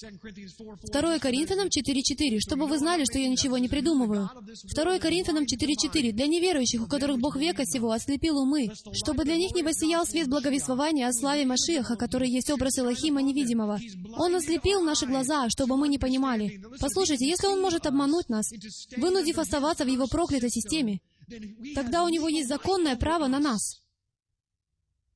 2 0.00 1.18
Коринфянам 1.18 1.66
4.4, 1.66 2.38
чтобы 2.38 2.66
вы 2.66 2.78
знали, 2.78 3.04
что 3.04 3.18
я 3.18 3.28
ничего 3.28 3.58
не 3.58 3.68
придумываю. 3.68 4.30
2 4.74 4.98
Коринфянам 4.98 5.44
4.4, 5.44 6.12
для 6.12 6.26
неверующих, 6.26 6.82
у 6.82 6.86
которых 6.86 7.18
Бог 7.18 7.36
века 7.36 7.64
сего 7.66 7.90
ослепил 7.90 8.38
умы, 8.38 8.70
чтобы 8.94 9.24
для 9.24 9.36
них 9.36 9.54
не 9.54 9.62
воссиял 9.62 10.06
свет 10.06 10.28
благовествования 10.28 11.08
о 11.08 11.12
славе 11.12 11.44
Машиаха, 11.44 11.96
который 11.96 12.30
есть 12.30 12.50
образ 12.50 12.78
Элохима 12.78 13.20
невидимого. 13.20 13.78
Он 14.16 14.34
ослепил 14.36 14.80
наши 14.80 15.06
глаза, 15.06 15.50
чтобы 15.50 15.76
мы 15.76 15.88
не 15.88 15.98
понимали. 15.98 16.62
Послушайте, 16.80 17.26
если 17.26 17.48
Он 17.48 17.60
может 17.60 17.84
обмануть 17.84 18.28
нас, 18.28 18.50
вынудив 18.96 19.38
оставаться 19.38 19.84
в 19.84 19.88
Его 19.88 20.06
проклятой 20.06 20.50
системе, 20.50 21.00
тогда 21.74 22.04
у 22.04 22.08
Него 22.08 22.28
есть 22.28 22.48
законное 22.48 22.96
право 22.96 23.26
на 23.26 23.38
нас. 23.38 23.80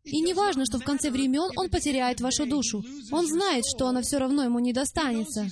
И 0.05 0.21
не 0.21 0.35
важно, 0.35 0.65
что 0.67 0.79
в 0.79 0.85
конце 0.85 1.11
времен 1.11 1.51
он 1.57 1.71
потеряет 1.71 2.21
вашу 2.21 2.47
душу. 2.47 2.85
Он 3.11 3.27
знает, 3.27 3.65
что 3.67 3.87
она 3.87 4.03
все 4.03 4.19
равно 4.19 4.45
ему 4.45 4.59
не 4.59 4.73
достанется. 4.73 5.49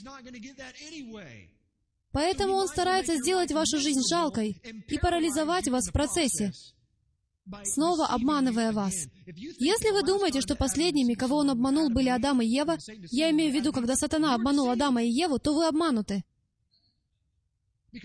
Поэтому 2.12 2.54
он 2.54 2.68
старается 2.68 3.16
сделать 3.16 3.52
вашу 3.52 3.78
жизнь 3.78 4.02
жалкой 4.08 4.60
и 4.88 4.98
парализовать 4.98 5.68
вас 5.68 5.88
в 5.88 5.92
процессе, 5.92 6.52
снова 7.64 8.06
обманывая 8.06 8.72
вас. 8.72 8.94
Если 9.26 9.90
вы 9.90 10.02
думаете, 10.02 10.42
что 10.42 10.54
последними, 10.54 11.14
кого 11.14 11.36
он 11.36 11.48
обманул, 11.48 11.88
были 11.88 12.10
Адам 12.10 12.42
и 12.42 12.46
Ева, 12.46 12.76
я 13.10 13.30
имею 13.30 13.50
в 13.50 13.54
виду, 13.54 13.72
когда 13.72 13.96
сатана 13.96 14.34
обманул 14.34 14.68
Адама 14.68 15.02
и 15.02 15.08
Еву, 15.08 15.38
то 15.38 15.54
вы 15.54 15.66
обмануты. 15.66 16.22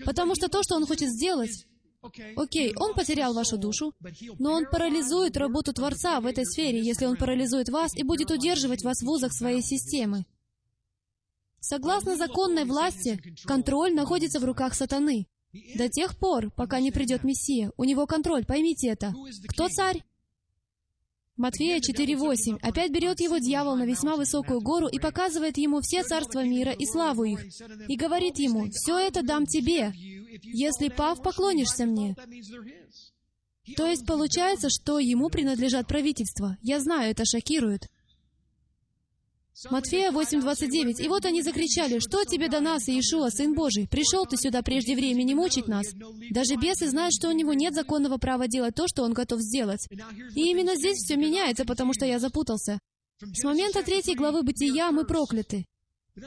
Потому 0.06 0.34
что 0.34 0.48
то, 0.48 0.62
что 0.62 0.76
он 0.76 0.86
хочет 0.86 1.10
сделать, 1.10 1.66
Окей, 2.36 2.74
он 2.76 2.94
потерял 2.94 3.34
вашу 3.34 3.58
душу, 3.58 3.92
но 4.38 4.52
он 4.52 4.66
парализует 4.66 5.36
работу 5.36 5.72
Творца 5.72 6.20
в 6.20 6.26
этой 6.26 6.46
сфере, 6.46 6.80
если 6.80 7.06
он 7.06 7.16
парализует 7.16 7.68
вас 7.68 7.96
и 7.96 8.02
будет 8.02 8.30
удерживать 8.30 8.82
вас 8.82 9.02
в 9.02 9.10
узах 9.10 9.32
своей 9.32 9.62
системы. 9.62 10.24
Согласно 11.60 12.16
законной 12.16 12.64
власти, 12.64 13.20
контроль 13.44 13.94
находится 13.94 14.38
в 14.38 14.44
руках 14.44 14.74
сатаны. 14.74 15.26
До 15.74 15.88
тех 15.88 16.16
пор, 16.16 16.50
пока 16.52 16.78
не 16.78 16.92
придет 16.92 17.24
Мессия. 17.24 17.72
У 17.76 17.84
него 17.84 18.06
контроль, 18.06 18.44
поймите 18.44 18.88
это. 18.88 19.12
Кто 19.48 19.68
царь? 19.68 20.04
Матфея 21.36 21.78
4.8. 21.78 22.58
Опять 22.62 22.90
берет 22.90 23.20
его 23.20 23.38
дьявол 23.38 23.76
на 23.76 23.84
весьма 23.84 24.16
высокую 24.16 24.60
гору 24.60 24.88
и 24.88 24.98
показывает 24.98 25.56
ему 25.56 25.80
все 25.80 26.02
царства 26.02 26.44
мира 26.44 26.72
и 26.72 26.84
славу 26.84 27.24
их. 27.24 27.44
И 27.88 27.96
говорит 27.96 28.38
ему, 28.38 28.68
«Все 28.72 28.98
это 28.98 29.22
дам 29.22 29.46
тебе, 29.46 29.92
если, 30.42 30.88
пав, 30.88 31.22
поклонишься 31.22 31.86
мне». 31.86 32.14
То 33.76 33.86
есть 33.86 34.06
получается, 34.06 34.68
что 34.70 34.98
ему 34.98 35.28
принадлежат 35.28 35.86
правительства. 35.86 36.56
Я 36.62 36.80
знаю, 36.80 37.10
это 37.10 37.24
шокирует. 37.24 37.88
Матфея 39.70 40.12
8.29. 40.12 41.02
«И 41.02 41.08
вот 41.08 41.24
они 41.24 41.42
закричали, 41.42 41.98
что 41.98 42.24
тебе 42.24 42.48
до 42.48 42.60
нас, 42.60 42.86
Иешуа, 42.86 43.28
Сын 43.30 43.54
Божий? 43.54 43.88
Пришел 43.88 44.24
ты 44.24 44.36
сюда 44.36 44.62
прежде 44.62 44.94
времени 44.94 45.34
мучить 45.34 45.66
нас. 45.66 45.86
Даже 46.30 46.54
бесы 46.54 46.88
знают, 46.88 47.12
что 47.12 47.28
у 47.28 47.32
него 47.32 47.52
нет 47.54 47.74
законного 47.74 48.18
права 48.18 48.46
делать 48.46 48.76
то, 48.76 48.86
что 48.86 49.02
он 49.02 49.12
готов 49.12 49.40
сделать. 49.40 49.88
И 50.36 50.50
именно 50.50 50.76
здесь 50.76 50.98
все 50.98 51.16
меняется, 51.16 51.64
потому 51.64 51.92
что 51.92 52.06
я 52.06 52.20
запутался. 52.20 52.78
С 53.20 53.42
момента 53.42 53.82
третьей 53.82 54.14
главы 54.14 54.42
Бытия 54.44 54.92
мы 54.92 55.04
прокляты. 55.04 55.66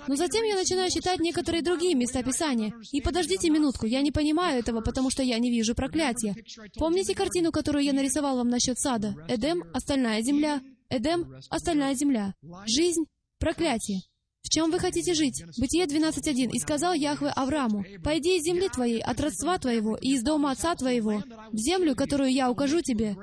Но 0.07 0.15
затем 0.15 0.43
я 0.43 0.55
начинаю 0.55 0.89
читать 0.89 1.19
некоторые 1.19 1.61
другие 1.61 1.95
места 1.95 2.23
Писания. 2.23 2.73
И 2.91 3.01
подождите 3.01 3.49
минутку, 3.49 3.85
я 3.85 4.01
не 4.01 4.11
понимаю 4.11 4.59
этого, 4.59 4.81
потому 4.81 5.09
что 5.09 5.23
я 5.23 5.39
не 5.39 5.49
вижу 5.49 5.75
проклятия. 5.75 6.35
Помните 6.75 7.15
картину, 7.15 7.51
которую 7.51 7.83
я 7.83 7.93
нарисовал 7.93 8.37
вам 8.37 8.49
насчет 8.49 8.79
сада? 8.79 9.15
Эдем— 9.27 9.63
остальная 9.73 10.21
земля. 10.21 10.61
Эдем— 10.89 11.33
остальная 11.49 11.95
земля. 11.95 12.33
Жизнь 12.65 13.05
Проклятие! 13.41 14.01
В 14.43 14.49
чем 14.49 14.71
вы 14.71 14.79
хотите 14.79 15.13
жить? 15.13 15.43
Бытие 15.57 15.85
12.1. 15.85 16.51
«И 16.51 16.59
сказал 16.59 16.93
Яхве 16.93 17.29
Аврааму, 17.29 17.85
«Пойди 18.03 18.37
из 18.37 18.43
земли 18.43 18.69
твоей, 18.69 19.01
от 19.01 19.19
родства 19.21 19.57
твоего 19.57 19.95
и 19.95 20.13
из 20.13 20.23
дома 20.23 20.51
отца 20.51 20.75
твоего, 20.75 21.23
в 21.51 21.57
землю, 21.57 21.95
которую 21.95 22.31
я 22.31 22.49
укажу 22.49 22.81
тебе. 22.81 23.15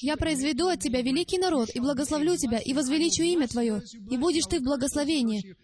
Я 0.00 0.16
произведу 0.16 0.66
от 0.68 0.80
тебя 0.80 1.02
великий 1.02 1.38
народ, 1.38 1.70
и 1.74 1.80
благословлю 1.80 2.36
тебя, 2.36 2.58
и 2.58 2.72
возвеличу 2.72 3.22
имя 3.22 3.46
твое, 3.46 3.82
и 4.10 4.16
будешь 4.16 4.46
ты 4.46 4.58
в 4.58 4.64
благословении, 4.64 5.56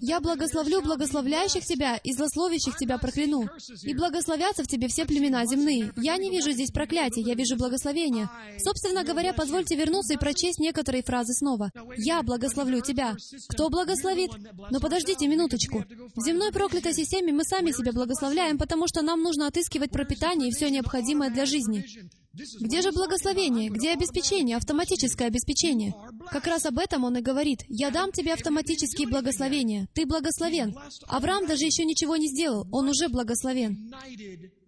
я 0.00 0.20
благословлю 0.20 0.82
благословляющих 0.82 1.64
тебя 1.64 1.96
и 1.96 2.12
злословящих 2.12 2.76
тебя 2.76 2.98
прокляну. 2.98 3.48
И 3.82 3.94
благословятся 3.94 4.62
в 4.62 4.66
тебе 4.66 4.88
все 4.88 5.04
племена 5.04 5.44
земные. 5.46 5.92
Я 5.96 6.16
не 6.16 6.30
вижу 6.30 6.52
здесь 6.52 6.70
проклятия, 6.70 7.22
я 7.22 7.34
вижу 7.34 7.56
благословения. 7.56 8.30
Собственно 8.58 9.04
говоря, 9.04 9.32
позвольте 9.32 9.76
вернуться 9.76 10.14
и 10.14 10.16
прочесть 10.16 10.58
некоторые 10.58 11.02
фразы 11.02 11.32
снова. 11.32 11.70
«Я 11.96 12.22
благословлю 12.22 12.80
тебя». 12.80 13.16
Кто 13.48 13.68
благословит? 13.68 14.30
Но 14.70 14.80
подождите 14.80 15.26
минуточку. 15.26 15.84
В 16.14 16.24
земной 16.24 16.52
проклятой 16.52 16.94
системе 16.94 17.32
мы 17.32 17.44
сами 17.44 17.72
себя 17.72 17.92
благословляем, 17.92 18.58
потому 18.58 18.86
что 18.86 19.02
нам 19.02 19.22
нужно 19.22 19.46
отыскивать 19.46 19.90
пропитание 19.90 20.48
и 20.48 20.52
все 20.52 20.70
необходимое 20.70 21.30
для 21.30 21.46
жизни. 21.46 21.84
Где 22.32 22.80
же 22.80 22.92
благословение? 22.92 23.70
Где 23.70 23.92
обеспечение, 23.92 24.56
автоматическое 24.56 25.28
обеспечение? 25.28 25.94
Как 26.30 26.46
раз 26.46 26.64
об 26.64 26.78
этом 26.78 27.04
он 27.04 27.16
и 27.16 27.22
говорит. 27.22 27.64
«Я 27.68 27.90
дам 27.90 28.12
тебе 28.12 28.32
автоматические 28.32 29.08
благословения. 29.08 29.88
Ты 29.94 30.06
благословен». 30.06 30.76
Авраам 31.08 31.46
даже 31.46 31.64
еще 31.64 31.84
ничего 31.84 32.16
не 32.16 32.28
сделал. 32.28 32.68
Он 32.70 32.88
уже 32.88 33.08
благословен. 33.08 33.92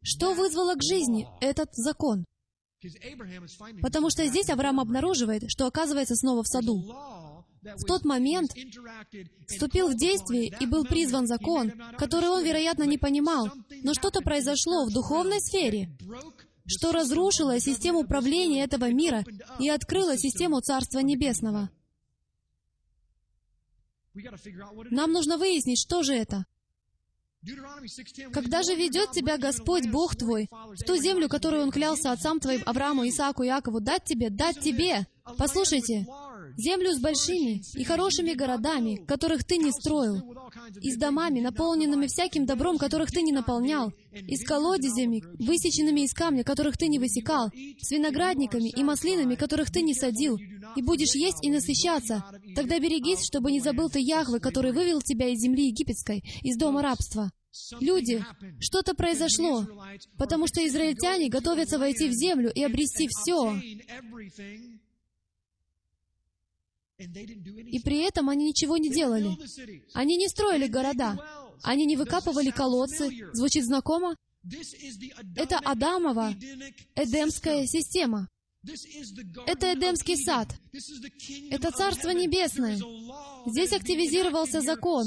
Что 0.02 0.34
вызвало 0.34 0.74
к 0.74 0.82
жизни 0.82 1.28
этот 1.40 1.68
закон? 1.74 2.24
Потому 3.80 4.10
что 4.10 4.26
здесь 4.26 4.50
Авраам 4.50 4.80
обнаруживает, 4.80 5.44
что 5.46 5.66
оказывается 5.66 6.16
снова 6.16 6.42
в 6.42 6.48
саду. 6.48 6.82
в 7.62 7.84
тот 7.84 8.04
момент 8.04 8.50
вступил 9.46 9.88
в 9.88 9.96
действие 9.96 10.52
и 10.58 10.66
был 10.66 10.84
призван 10.84 11.28
закон, 11.28 11.72
который 11.96 12.28
он, 12.28 12.44
вероятно, 12.44 12.82
не 12.82 12.98
понимал. 12.98 13.50
Но 13.84 13.94
что-то 13.94 14.20
произошло 14.20 14.84
в 14.84 14.92
духовной 14.92 15.40
сфере, 15.40 15.96
что 16.66 16.92
разрушило 16.92 17.58
систему 17.60 18.00
управления 18.00 18.64
этого 18.64 18.90
мира 18.90 19.24
и 19.58 19.68
открыло 19.68 20.16
систему 20.16 20.60
Царства 20.60 21.00
Небесного. 21.00 21.70
Нам 24.90 25.12
нужно 25.12 25.38
выяснить, 25.38 25.80
что 25.80 26.02
же 26.02 26.14
это. 26.14 26.44
Когда 28.32 28.62
же 28.62 28.76
ведет 28.76 29.10
тебя 29.10 29.36
Господь, 29.36 29.88
Бог 29.90 30.14
твой, 30.14 30.48
в 30.50 30.84
ту 30.84 30.96
землю, 30.96 31.28
которую 31.28 31.64
Он 31.64 31.72
клялся 31.72 32.12
отцам 32.12 32.38
твоим, 32.38 32.62
Аврааму, 32.66 33.08
Исааку, 33.08 33.42
Якову, 33.42 33.80
дать 33.80 34.04
тебе, 34.04 34.30
дать 34.30 34.60
тебе. 34.60 35.06
Послушайте, 35.38 36.06
землю 36.56 36.92
с 36.92 37.00
большими 37.00 37.62
и 37.74 37.84
хорошими 37.84 38.32
городами, 38.32 38.96
которых 39.06 39.44
ты 39.44 39.58
не 39.58 39.70
строил, 39.70 40.22
и 40.80 40.90
с 40.90 40.96
домами, 40.96 41.40
наполненными 41.40 42.06
всяким 42.06 42.46
добром, 42.46 42.78
которых 42.78 43.10
ты 43.10 43.22
не 43.22 43.32
наполнял, 43.32 43.92
и 44.12 44.36
с 44.36 44.44
колодезями, 44.44 45.22
высеченными 45.38 46.02
из 46.02 46.12
камня, 46.12 46.44
которых 46.44 46.76
ты 46.76 46.88
не 46.88 46.98
высекал, 46.98 47.50
с 47.80 47.90
виноградниками 47.90 48.68
и 48.68 48.82
маслинами, 48.82 49.34
которых 49.34 49.70
ты 49.70 49.82
не 49.82 49.94
садил, 49.94 50.38
и 50.76 50.82
будешь 50.82 51.14
есть 51.14 51.42
и 51.42 51.50
насыщаться. 51.50 52.24
Тогда 52.54 52.78
берегись, 52.78 53.24
чтобы 53.24 53.52
не 53.52 53.60
забыл 53.60 53.88
ты 53.88 54.00
Яхвы, 54.00 54.40
который 54.40 54.72
вывел 54.72 55.00
тебя 55.00 55.28
из 55.28 55.40
земли 55.40 55.68
египетской, 55.68 56.22
из 56.42 56.56
дома 56.56 56.82
рабства. 56.82 57.30
Люди, 57.80 58.24
что-то 58.60 58.94
произошло, 58.94 59.66
потому 60.16 60.46
что 60.46 60.66
израильтяне 60.66 61.28
готовятся 61.28 61.78
войти 61.78 62.08
в 62.08 62.12
землю 62.12 62.50
и 62.54 62.62
обрести 62.62 63.08
все. 63.08 63.60
И 67.02 67.80
при 67.80 67.98
этом 67.98 68.28
они 68.28 68.46
ничего 68.46 68.76
не 68.76 68.90
делали. 68.90 69.36
Они 69.92 70.16
не 70.16 70.28
строили 70.28 70.66
города. 70.66 71.18
Они 71.62 71.86
не 71.86 71.96
выкапывали 71.96 72.50
колодцы. 72.50 73.10
Звучит 73.32 73.64
знакомо? 73.64 74.16
Это 75.36 75.58
Адамова 75.58 76.34
Эдемская 76.96 77.66
система. 77.66 78.28
Это 79.46 79.74
Эдемский 79.74 80.16
сад. 80.16 80.48
Это 81.50 81.72
Царство 81.72 82.10
Небесное. 82.10 82.78
Здесь 83.46 83.72
активизировался 83.72 84.60
закон. 84.60 85.04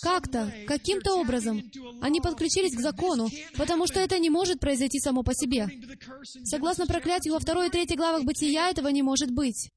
Как-то, 0.00 0.52
каким-то 0.66 1.16
образом, 1.16 1.62
они 2.00 2.20
подключились 2.22 2.74
к 2.74 2.80
закону, 2.80 3.28
потому 3.56 3.86
что 3.86 4.00
это 4.00 4.18
не 4.18 4.30
может 4.30 4.60
произойти 4.60 4.98
само 4.98 5.22
по 5.22 5.34
себе. 5.34 5.68
Согласно 6.44 6.86
проклятию 6.86 7.34
во 7.34 7.40
второй 7.40 7.68
и 7.68 7.70
третьей 7.70 7.96
главах 7.96 8.24
Бытия, 8.24 8.70
этого 8.70 8.88
не 8.88 9.02
может 9.02 9.30
быть. 9.30 9.70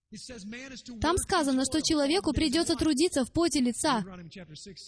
Там 1.02 1.18
сказано, 1.18 1.66
что 1.66 1.82
человеку 1.82 2.34
придется 2.34 2.76
трудиться 2.76 3.26
в 3.26 3.32
поте 3.32 3.60
лица. 3.60 4.04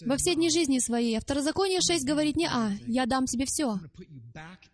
Во 0.02 0.16
все 0.16 0.34
дни 0.34 0.50
жизни 0.50 0.78
своей. 0.78 1.16
А 1.16 1.20
Второзаконие 1.20 1.80
6 1.80 2.04
говорит 2.04 2.36
не 2.36 2.46
«а», 2.46 2.72
«я 2.86 3.06
дам 3.06 3.26
тебе 3.26 3.44
все». 3.46 3.78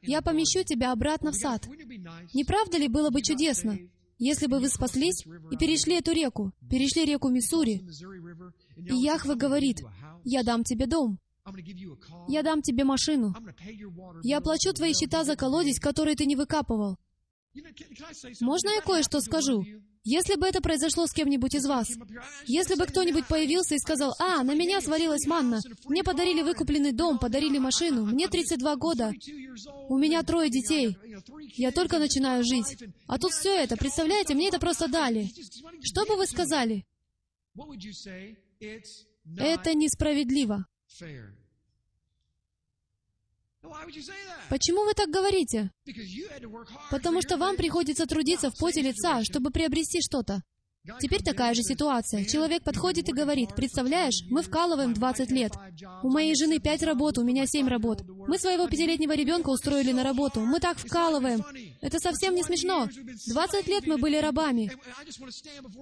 «Я 0.03 0.21
помещу 0.23 0.63
тебя 0.65 0.93
обратно 0.93 1.33
в 1.33 1.37
сад». 1.37 1.67
Не 2.35 2.45
правда 2.45 2.79
ли 2.79 2.89
было 2.89 3.11
бы 3.11 3.23
чудесно, 3.23 3.79
если 4.19 4.47
бы 4.47 4.61
вы 4.61 4.69
спаслись 4.69 5.25
и 5.51 5.57
перешли 5.57 5.97
эту 5.99 6.13
реку, 6.13 6.53
перешли 6.71 7.05
реку 7.05 7.29
Миссури, 7.29 7.83
и 8.77 8.95
Яхве 8.95 9.35
говорит, 9.35 9.81
«Я 10.25 10.43
дам 10.43 10.65
тебе 10.65 10.87
дом, 10.87 11.19
я 12.29 12.43
дам 12.43 12.63
тебе 12.63 12.85
машину, 12.85 13.35
я 14.23 14.39
оплачу 14.39 14.73
твои 14.73 14.93
счета 14.93 15.25
за 15.25 15.35
колодец, 15.37 15.81
который 15.81 16.15
ты 16.15 16.27
не 16.27 16.37
выкапывал». 16.37 16.99
Можно 18.41 18.71
я 18.71 18.81
кое-что 18.81 19.21
скажу? 19.21 19.65
Если 20.05 20.35
бы 20.35 20.47
это 20.47 20.61
произошло 20.61 21.07
с 21.07 21.13
кем-нибудь 21.13 21.55
из 21.55 21.65
вас, 21.65 21.89
если 22.47 22.75
бы 22.75 22.87
кто-нибудь 22.87 23.27
появился 23.29 23.77
и 23.77 23.79
сказал, 23.79 24.15
«А, 24.19 24.43
на 24.43 24.55
меня 24.55 24.81
свалилась 24.81 25.27
манна, 25.27 25.61
мне 25.85 26.03
подарили 26.03 26.43
выкупленный 26.43 26.91
дом, 26.93 27.21
подарили 27.21 27.59
машину, 27.59 28.05
мне 28.07 28.27
32 28.27 28.77
года, 28.77 29.13
у 29.89 29.99
меня 29.99 30.25
трое 30.25 30.51
детей, 30.51 30.97
я 31.55 31.71
только 31.71 32.01
начинаю 32.01 32.43
жить, 32.43 32.77
а 33.07 33.19
тут 33.19 33.33
все 33.33 33.55
это, 33.55 33.77
представляете, 33.77 34.35
мне 34.35 34.49
это 34.49 34.59
просто 34.59 34.89
дали», 34.89 35.31
что 35.83 36.05
бы 36.05 36.17
вы 36.17 36.27
сказали? 36.27 36.85
Это 39.37 39.75
несправедливо. 39.75 40.67
Почему 44.49 44.85
вы 44.85 44.95
так 44.95 45.09
говорите? 45.09 45.71
Потому 46.91 47.23
что 47.23 47.37
вам 47.37 47.57
приходится 47.57 48.07
трудиться 48.07 48.51
в 48.51 48.59
поте 48.59 48.83
лица, 48.83 49.23
чтобы 49.25 49.51
приобрести 49.51 50.01
что-то. 50.01 50.43
Теперь 51.01 51.23
такая 51.23 51.55
же 51.55 51.63
ситуация. 51.63 52.25
Человек 52.25 52.65
подходит 52.65 53.09
и 53.09 53.13
говорит, 53.13 53.55
представляешь, 53.55 54.25
мы 54.29 54.43
вкалываем 54.43 54.95
20 54.95 55.31
лет. 55.31 55.53
У 56.03 56.09
моей 56.09 56.35
жены 56.35 56.59
5 56.59 56.83
работ, 56.83 57.19
у 57.19 57.25
меня 57.25 57.47
7 57.47 57.69
работ. 57.69 58.03
Мы 58.27 58.37
своего 58.37 58.67
пятилетнего 58.67 59.13
ребенка 59.13 59.51
устроили 59.51 59.93
на 59.93 60.03
работу. 60.03 60.41
Мы 60.41 60.59
так 60.59 60.79
вкалываем. 60.79 61.45
Это 61.81 62.01
совсем 62.01 62.35
не 62.35 62.43
смешно. 62.43 62.89
20 63.29 63.69
лет 63.69 63.87
мы 63.87 63.97
были 63.97 64.17
рабами. 64.17 64.73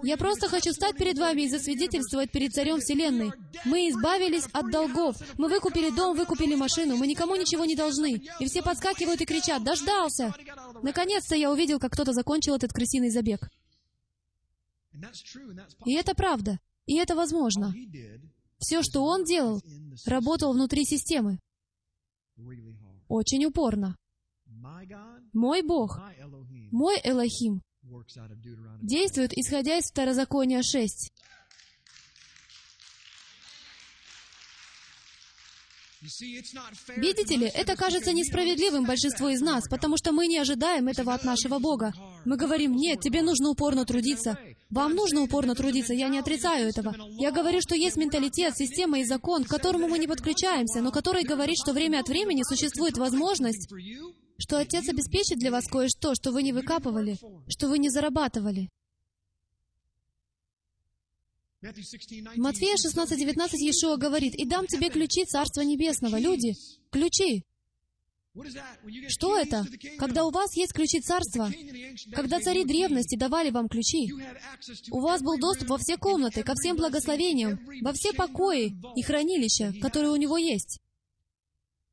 Я 0.03 0.19
просто 0.19 0.49
хочу 0.49 0.73
стать 0.73 0.97
перед 0.99 1.19
вами 1.19 1.43
и 1.43 1.49
засвидетельствовать 1.49 2.31
перед 2.31 2.53
Царем 2.53 2.81
Вселенной. 2.81 3.33
Мы 3.65 3.89
избавились 3.89 4.49
от 4.53 4.71
долгов. 4.71 5.17
Мы 5.39 5.49
выкупили 5.49 5.89
дом, 5.89 6.15
выкупили 6.15 6.55
машину. 6.57 6.97
Мы 6.97 7.07
никому 7.07 7.37
ничего 7.37 7.65
не 7.65 7.75
должны. 7.75 8.23
И 8.39 8.47
все 8.47 8.63
подскакивают 8.63 9.23
и 9.23 9.25
кричат, 9.25 9.65
«Дождался!» 9.65 10.35
Наконец-то 10.83 11.35
я 11.37 11.51
увидел, 11.51 11.79
как 11.79 11.93
кто-то 11.93 12.13
закончил 12.13 12.55
этот 12.55 12.73
крысиный 12.73 13.11
забег. 13.11 13.49
И 15.85 15.95
это 15.95 16.15
правда. 16.15 16.59
И 16.87 16.97
это 16.97 17.15
возможно. 17.15 17.75
Все, 18.59 18.83
что 18.83 19.05
он 19.05 19.25
делал, 19.25 19.63
работал 20.07 20.53
внутри 20.53 20.85
системы. 20.85 21.39
Очень 23.09 23.45
упорно. 23.47 23.97
Мой 25.33 25.63
Бог, 25.63 26.01
мой 26.71 27.01
Элохим, 27.03 27.63
действует, 28.83 29.33
исходя 29.33 29.79
из 29.79 29.91
Второзакония 29.91 30.63
6. 30.63 31.13
Видите 36.97 37.37
ли, 37.37 37.47
это 37.47 37.77
кажется 37.77 38.13
несправедливым 38.13 38.87
большинству 38.87 39.29
из 39.29 39.43
нас, 39.43 39.69
потому 39.69 39.97
что 39.99 40.13
мы 40.13 40.29
не 40.29 40.39
ожидаем 40.39 40.89
этого 40.89 41.13
от 41.13 41.25
нашего 41.25 41.59
Бога. 41.59 41.93
Мы 42.25 42.37
говорим, 42.37 42.75
нет, 42.75 43.01
тебе 43.01 43.23
нужно 43.23 43.51
упорно 43.51 43.85
трудиться. 43.85 44.39
Вам 44.71 44.95
нужно 44.95 45.23
упорно 45.23 45.55
трудиться, 45.57 45.93
я 45.93 46.09
не 46.09 46.19
отрицаю 46.19 46.69
этого. 46.69 46.95
Я 47.19 47.33
говорю, 47.33 47.61
что 47.61 47.75
есть 47.75 47.97
менталитет, 47.97 48.57
система 48.57 49.01
и 49.01 49.05
закон, 49.05 49.45
к 49.45 49.49
которому 49.49 49.89
мы 49.89 49.99
не 49.99 50.07
подключаемся, 50.07 50.81
но 50.81 50.93
который 50.93 51.25
говорит, 51.25 51.57
что 51.59 51.73
время 51.73 51.99
от 52.01 52.09
времени 52.09 52.43
существует 52.45 52.97
возможность, 52.97 53.69
что 54.39 54.59
Отец 54.59 54.89
обеспечит 54.89 55.39
для 55.39 55.51
вас 55.51 55.67
кое-что, 55.67 56.15
что 56.15 56.31
вы 56.31 56.45
не 56.45 56.53
выкапывали, 56.53 57.19
что 57.49 57.69
вы 57.69 57.79
не 57.79 57.91
зарабатывали. 57.91 58.69
Матфея 62.37 62.77
16:19 62.77 63.59
Иешуа 63.59 63.97
говорит, 63.97 64.35
«И 64.35 64.47
дам 64.47 64.67
тебе 64.67 64.89
ключи 64.89 65.25
Царства 65.25 65.61
Небесного». 65.61 66.19
Люди, 66.19 66.55
ключи. 66.91 67.45
Что 69.09 69.37
это? 69.37 69.67
Когда 69.99 70.25
у 70.25 70.31
вас 70.31 70.57
есть 70.57 70.73
ключи 70.73 71.01
Царства, 71.01 71.51
когда 72.13 72.39
цари 72.39 72.65
древности 72.65 73.17
давали 73.17 73.51
вам 73.51 73.69
ключи, 73.69 74.13
у 74.93 75.01
вас 75.01 75.21
был 75.21 75.37
доступ 75.39 75.71
во 75.71 75.79
все 75.79 75.97
комнаты, 75.97 76.45
ко 76.45 76.55
всем 76.55 76.77
благословениям, 76.77 77.59
во 77.83 77.93
все 77.93 78.13
покои 78.13 78.77
и 78.95 79.03
хранилища, 79.03 79.75
которые 79.81 80.13
у 80.13 80.17
него 80.17 80.37
есть. 80.37 80.79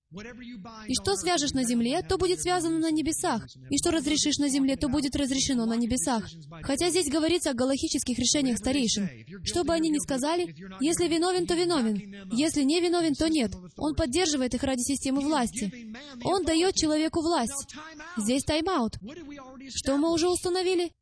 И 0.10 0.93
что 0.93 1.16
свяжешь 1.16 1.51
на 1.51 1.66
земле, 1.66 2.01
то 2.01 2.18
будет 2.18 2.41
связано 2.41 2.80
на 2.80 2.91
небесах. 2.91 3.45
И 3.70 3.78
что 3.78 3.91
разрешишь 3.91 4.38
на 4.38 4.47
земле, 4.47 4.78
то 4.78 4.88
будет 4.88 5.16
разрешено 5.18 5.66
на 5.66 5.76
небесах. 5.76 6.24
Хотя 6.62 6.89
здесь 6.89 7.10
говорится 7.10 7.51
о 7.51 7.53
галахических 7.53 8.18
решениях 8.18 8.58
старейшин. 8.58 9.10
Что 9.43 9.66
бы 9.66 9.74
они 9.74 9.89
ни 9.89 9.99
сказали, 9.99 10.55
если 10.80 11.08
виновен, 11.08 11.45
то 11.45 11.55
виновен. 11.55 12.30
Если 12.32 12.64
не 12.64 12.80
виновен, 12.80 13.16
то 13.16 13.28
нет. 13.28 13.51
Он 13.76 13.95
поддерживает 13.95 14.53
их 14.53 14.64
ради 14.64 14.82
системы 14.82 15.20
власти. 15.20 15.93
Он 16.24 16.45
дает 16.45 16.76
человеку 16.76 17.22
власть. 17.22 17.76
Здесь 18.16 18.43
тайм-аут. 18.45 18.93
Что 19.76 19.97
мы 19.97 20.14
уже 20.14 20.30
установили? 20.30 20.93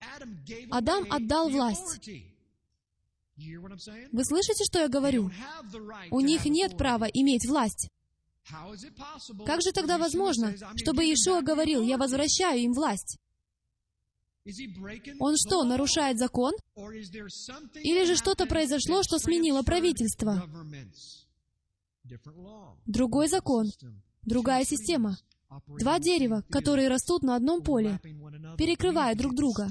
Адам 0.71 1.05
отдал 1.11 1.49
власть. 1.49 2.09
Вы 3.37 4.25
слышите, 4.25 4.63
что 4.63 4.79
я 4.79 4.87
говорю? 4.87 5.29
У 6.09 6.21
них 6.21 6.45
нет 6.45 6.75
права 6.77 7.05
иметь 7.05 7.45
власть. 7.45 7.89
Как 9.45 9.61
же 9.61 9.71
тогда 9.71 9.97
возможно, 9.97 10.55
чтобы 10.75 11.03
Иешуа 11.03 11.41
говорил, 11.41 11.81
«Я 11.81 11.97
возвращаю 11.97 12.59
им 12.59 12.73
власть»? 12.73 13.17
Он 15.19 15.35
что, 15.37 15.63
нарушает 15.63 16.19
закон? 16.19 16.53
Или 16.75 18.05
же 18.05 18.15
что-то 18.15 18.45
произошло, 18.45 19.01
что 19.01 19.17
сменило 19.17 19.63
правительство? 19.63 20.47
Другой 22.85 23.27
закон, 23.27 23.71
другая 24.21 24.63
система. 24.65 25.17
Два 25.79 25.99
дерева, 25.99 26.43
которые 26.49 26.89
растут 26.89 27.23
на 27.23 27.35
одном 27.35 27.63
поле, 27.63 27.99
перекрывая 28.57 29.15
друг 29.15 29.33
друга. 29.35 29.69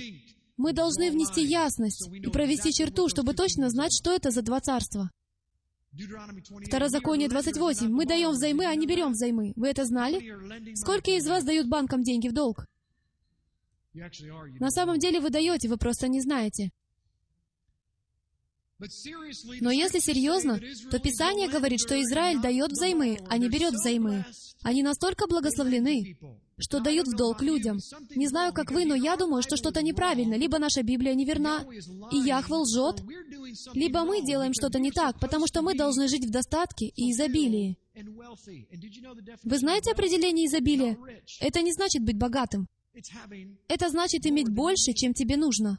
Мы 0.57 0.72
должны 0.72 1.11
внести 1.11 1.45
ясность 1.45 2.09
и 2.12 2.31
провести 2.31 2.72
черту, 2.72 3.09
чтобы 3.09 3.35
точно 3.35 3.70
знать, 3.70 3.93
что 3.93 4.12
это 4.12 4.31
за 4.31 4.43
два 4.43 4.61
царства. 4.61 5.11
Второзаконие 6.66 7.28
28. 7.28 7.88
Мы 7.88 8.07
даем 8.07 8.30
взаймы, 8.30 8.66
а 8.66 8.74
не 8.74 8.86
берем 8.86 9.12
взаймы. 9.12 9.53
Вы 9.57 9.68
это 9.68 9.84
знали? 9.84 10.74
Сколько 10.74 11.12
из 11.12 11.26
вас 11.26 11.45
дают 11.45 11.68
банкам 11.68 12.03
деньги 12.03 12.28
в 12.28 12.32
долг? 12.32 12.66
На 13.92 14.70
самом 14.70 14.99
деле 14.99 15.20
вы 15.20 15.30
даете, 15.30 15.68
вы 15.68 15.76
просто 15.76 16.09
не 16.09 16.20
знаете. 16.20 16.70
Но 19.61 19.70
если 19.70 20.01
серьезно, 20.01 20.61
то 20.90 20.99
Писание 20.99 21.49
говорит, 21.49 21.80
что 21.80 22.01
Израиль 22.03 22.40
дает 22.40 22.72
взаймы, 22.72 23.18
а 23.28 23.38
не 23.38 23.49
берет 23.49 23.74
взаймы. 23.74 24.26
Они 24.62 24.82
настолько 24.82 25.26
благословлены, 25.28 26.18
что 26.59 26.80
дают 26.80 27.07
в 27.09 27.16
долг 27.16 27.42
людям. 27.42 27.78
Не 28.14 28.28
знаю, 28.28 28.52
как 28.52 28.70
вы, 28.70 28.84
но 28.84 28.94
я 28.94 29.16
думаю, 29.16 29.42
что 29.42 29.57
что-то 29.57 29.82
неправильно. 29.82 30.34
Либо 30.34 30.59
наша 30.59 30.82
Библия 30.82 31.14
неверна, 31.14 31.64
и 32.12 32.16
Яхва 32.16 32.57
лжет, 32.57 33.02
либо 33.74 34.05
мы 34.05 34.22
делаем 34.22 34.52
что-то 34.55 34.78
не 34.78 34.90
так, 34.90 35.18
потому 35.20 35.46
что 35.46 35.62
мы 35.62 35.74
должны 35.74 36.09
жить 36.09 36.26
в 36.26 36.30
достатке 36.30 36.86
и 36.86 37.11
изобилии. 37.12 37.78
Вы 39.44 39.59
знаете 39.59 39.92
определение 39.92 40.46
изобилия? 40.46 40.98
Это 41.40 41.62
не 41.62 41.72
значит 41.72 42.02
быть 42.02 42.18
богатым. 42.18 42.68
Это 43.68 43.88
значит 43.88 44.26
иметь 44.26 44.48
больше, 44.48 44.92
чем 44.92 45.14
тебе 45.14 45.36
нужно. 45.36 45.78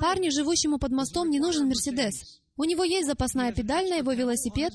Парню, 0.00 0.32
живущему 0.32 0.78
под 0.78 0.90
мостом, 0.92 1.30
не 1.30 1.38
нужен 1.38 1.68
Мерседес. 1.68 2.40
У 2.56 2.64
него 2.64 2.84
есть 2.84 3.06
запасная 3.06 3.52
педаль 3.52 3.88
на 3.88 3.96
его 3.96 4.12
велосипед, 4.12 4.74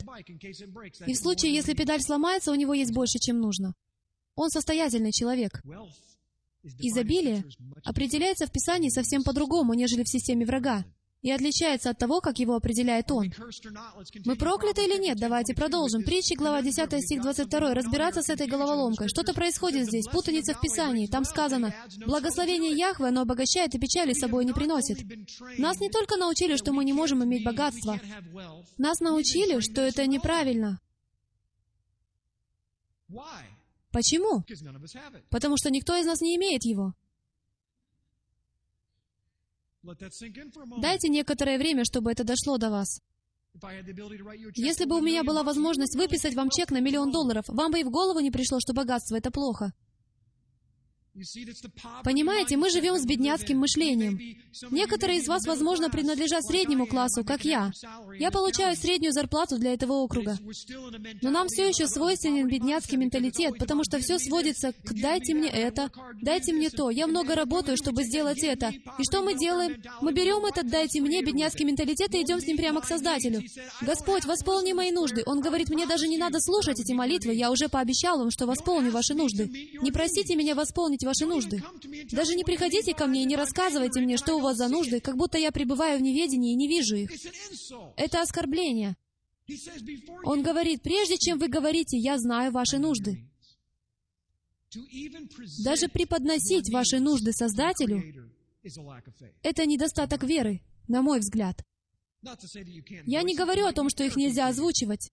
и 1.07 1.13
в 1.13 1.17
случае, 1.17 1.53
если 1.53 1.73
педаль 1.73 2.01
сломается, 2.01 2.51
у 2.51 2.55
него 2.55 2.73
есть 2.73 2.93
больше, 2.93 3.17
чем 3.19 3.39
нужно. 3.39 3.73
Он 4.36 4.49
состоятельный 4.49 5.11
человек. 5.11 5.61
Изобилие 6.63 7.43
определяется 7.84 8.45
в 8.45 8.51
Писании 8.51 8.89
совсем 8.89 9.23
по-другому, 9.23 9.73
нежели 9.73 10.03
в 10.03 10.09
системе 10.09 10.45
врага 10.45 10.86
и 11.22 11.32
отличается 11.32 11.91
от 11.91 11.97
того, 11.97 12.19
как 12.19 12.39
его 12.39 12.55
определяет 12.55 13.11
Он. 13.11 13.32
Мы 14.26 14.36
прокляты 14.36 14.86
или 14.86 14.99
нет? 14.99 15.19
Давайте 15.19 15.53
продолжим. 15.53 16.03
Притчи, 16.03 16.34
глава 16.34 16.61
10, 16.61 17.03
стих 17.03 17.22
22. 17.22 17.74
Разбираться 17.74 18.22
с 18.22 18.30
этой 18.30 18.47
головоломкой. 18.47 19.07
Что-то 19.07 19.34
происходит 19.34 19.86
здесь, 19.86 20.07
путаница 20.07 20.53
в 20.53 20.61
Писании. 20.61 21.07
Там 21.07 21.24
сказано, 21.24 21.74
«Благословение 22.05 22.72
Яхве, 22.72 23.07
оно 23.07 23.22
обогащает 23.22 23.76
и 23.76 23.80
печали 23.80 24.13
собой 24.13 24.45
не 24.45 24.53
приносит». 24.53 24.97
Нас 25.57 25.80
не 25.80 25.89
только 25.89 26.17
научили, 26.17 26.55
что 26.55 26.74
мы 26.74 26.84
не 26.84 26.93
можем 26.93 27.24
иметь 27.24 27.43
богатство. 27.43 27.99
Нас 28.78 28.99
научили, 28.99 29.59
что 29.59 29.82
это 29.82 30.07
неправильно. 30.07 30.80
Почему? 33.91 34.43
Потому 35.30 35.57
что 35.57 35.69
никто 35.69 35.95
из 35.97 36.05
нас 36.05 36.22
не 36.22 36.36
имеет 36.38 36.63
его. 36.63 36.93
Дайте 40.82 41.09
некоторое 41.09 41.57
время, 41.57 41.84
чтобы 41.86 42.11
это 42.11 42.23
дошло 42.23 42.57
до 42.57 42.69
вас. 42.69 42.99
Если 44.55 44.86
бы 44.86 44.97
у 44.97 45.01
меня 45.01 45.23
была 45.23 45.43
возможность 45.43 45.95
выписать 45.95 46.36
вам 46.36 46.49
чек 46.49 46.71
на 46.71 46.79
миллион 46.79 47.11
долларов, 47.11 47.45
вам 47.47 47.71
бы 47.71 47.79
и 47.79 47.84
в 47.84 47.89
голову 47.89 48.19
не 48.19 48.32
пришло, 48.32 48.59
что 48.59 48.73
богатство— 48.73 49.15
это 49.17 49.32
плохо. 49.32 49.73
Понимаете, 52.03 52.55
мы 52.55 52.70
живем 52.70 52.97
с 52.97 53.05
бедняцким 53.05 53.59
мышлением. 53.59 54.18
Некоторые 54.72 55.20
из 55.20 55.28
вас, 55.28 55.45
возможно, 55.45 55.89
принадлежат 55.89 56.43
среднему 56.45 56.86
классу, 56.86 57.26
как 57.26 57.43
я. 57.43 57.72
Я 58.18 58.32
получаю 58.32 58.78
среднюю 58.78 59.12
зарплату 59.12 59.57
для 59.59 59.74
этого 59.74 59.93
округа. 59.93 60.38
Но 61.22 61.30
нам 61.30 61.47
все 61.49 61.68
еще 61.68 61.88
свойственен 61.88 62.47
бедняцкий 62.47 62.97
менталитет, 62.97 63.57
потому 63.57 63.84
что 63.84 63.99
все 63.99 64.20
сводится 64.20 64.72
к 64.72 64.93
«дайте 64.93 65.34
мне 65.34 65.49
это», 65.49 65.91
«дайте 66.22 66.53
мне 66.53 66.70
то», 66.70 66.89
«я 66.89 67.07
много 67.07 67.36
работаю, 67.36 67.76
чтобы 67.76 68.03
сделать 68.03 68.41
это». 68.43 68.70
И 68.70 69.03
что 69.03 69.22
мы 69.22 69.38
делаем? 69.38 69.82
Мы 70.01 70.14
берем 70.14 70.45
этот 70.45 70.70
«дайте 70.70 71.01
мне» 71.01 71.22
бедняцкий 71.22 71.66
менталитет 71.66 72.16
и 72.16 72.22
идем 72.22 72.39
с 72.39 72.47
ним 72.47 72.55
прямо 72.55 72.80
к 72.80 72.86
Создателю. 72.86 73.41
«Господь, 73.82 74.24
восполни 74.24 74.72
мои 74.72 74.91
нужды». 74.91 75.24
Он 75.26 75.41
говорит, 75.41 75.70
мне 75.70 75.86
даже 75.86 76.07
не 76.07 76.18
надо 76.18 76.39
слушать 76.39 76.80
эти 76.80 76.93
молитвы, 76.93 77.34
я 77.34 77.51
уже 77.51 77.68
пообещал 77.68 78.18
вам, 78.18 78.32
что 78.32 78.45
восполню 78.45 78.91
ваши 78.91 79.14
нужды. 79.14 79.70
Не 79.82 79.91
просите 79.91 80.36
меня 80.36 80.55
восполнить 80.55 81.00
исполнить 81.01 81.03
ваши 81.03 81.25
нужды. 81.25 81.63
Даже 82.11 82.35
не 82.35 82.43
приходите 82.43 82.93
ко 82.93 83.07
мне 83.07 83.23
и 83.23 83.25
не 83.25 83.35
рассказывайте 83.35 84.01
мне, 84.01 84.17
что 84.17 84.35
у 84.35 84.39
вас 84.39 84.57
за 84.57 84.67
нужды, 84.67 84.99
как 84.99 85.17
будто 85.17 85.37
я 85.37 85.51
пребываю 85.51 85.99
в 85.99 86.01
неведении 86.01 86.53
и 86.53 86.55
не 86.55 86.67
вижу 86.67 86.95
их. 86.95 87.11
Это 87.95 88.21
оскорбление. 88.21 88.95
Он 90.23 90.43
говорит, 90.43 90.81
прежде 90.81 91.17
чем 91.17 91.39
вы 91.39 91.47
говорите, 91.47 91.97
я 91.97 92.17
знаю 92.17 92.51
ваши 92.51 92.77
нужды. 92.77 93.27
Даже 95.63 95.89
преподносить 95.89 96.71
ваши 96.71 96.99
нужды 96.99 97.33
Создателю— 97.33 98.31
это 99.43 99.65
недостаток 99.65 100.23
веры, 100.23 100.61
на 100.87 101.01
мой 101.01 101.19
взгляд. 101.19 101.61
Я 103.05 103.23
не 103.23 103.35
говорю 103.35 103.65
о 103.65 103.73
том, 103.73 103.89
что 103.89 104.03
их 104.03 104.15
нельзя 104.15 104.47
озвучивать. 104.47 105.11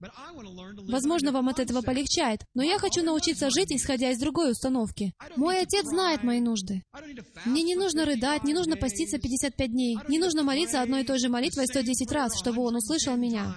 Возможно, 0.00 1.30
вам 1.32 1.48
от 1.48 1.60
этого 1.60 1.82
полегчает, 1.82 2.40
но 2.54 2.62
я 2.62 2.78
хочу 2.78 3.02
научиться 3.02 3.50
жить, 3.50 3.70
исходя 3.70 4.10
из 4.10 4.18
другой 4.18 4.52
установки. 4.52 5.14
Мой 5.36 5.60
отец 5.60 5.86
знает 5.86 6.22
мои 6.22 6.40
нужды. 6.40 6.82
Мне 7.44 7.62
не 7.62 7.74
нужно 7.74 8.06
рыдать, 8.06 8.44
не 8.44 8.54
нужно 8.54 8.76
поститься 8.76 9.18
55 9.18 9.70
дней, 9.70 9.98
не 10.08 10.18
нужно 10.18 10.42
молиться 10.42 10.80
одной 10.80 11.02
и 11.02 11.06
той 11.06 11.18
же 11.18 11.28
молитвой 11.28 11.66
110 11.66 12.10
раз, 12.12 12.38
чтобы 12.38 12.62
он 12.62 12.76
услышал 12.76 13.16
меня. 13.16 13.54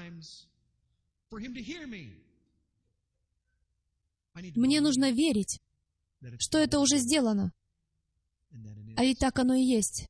Мне 4.56 4.82
нужно 4.82 5.12
верить, 5.12 5.60
что 6.40 6.58
это 6.58 6.80
уже 6.80 6.98
сделано. 6.98 7.54
А 8.96 9.04
ведь 9.04 9.20
так 9.20 9.40
оно 9.40 9.54
и 9.54 9.64
есть. 9.64 10.08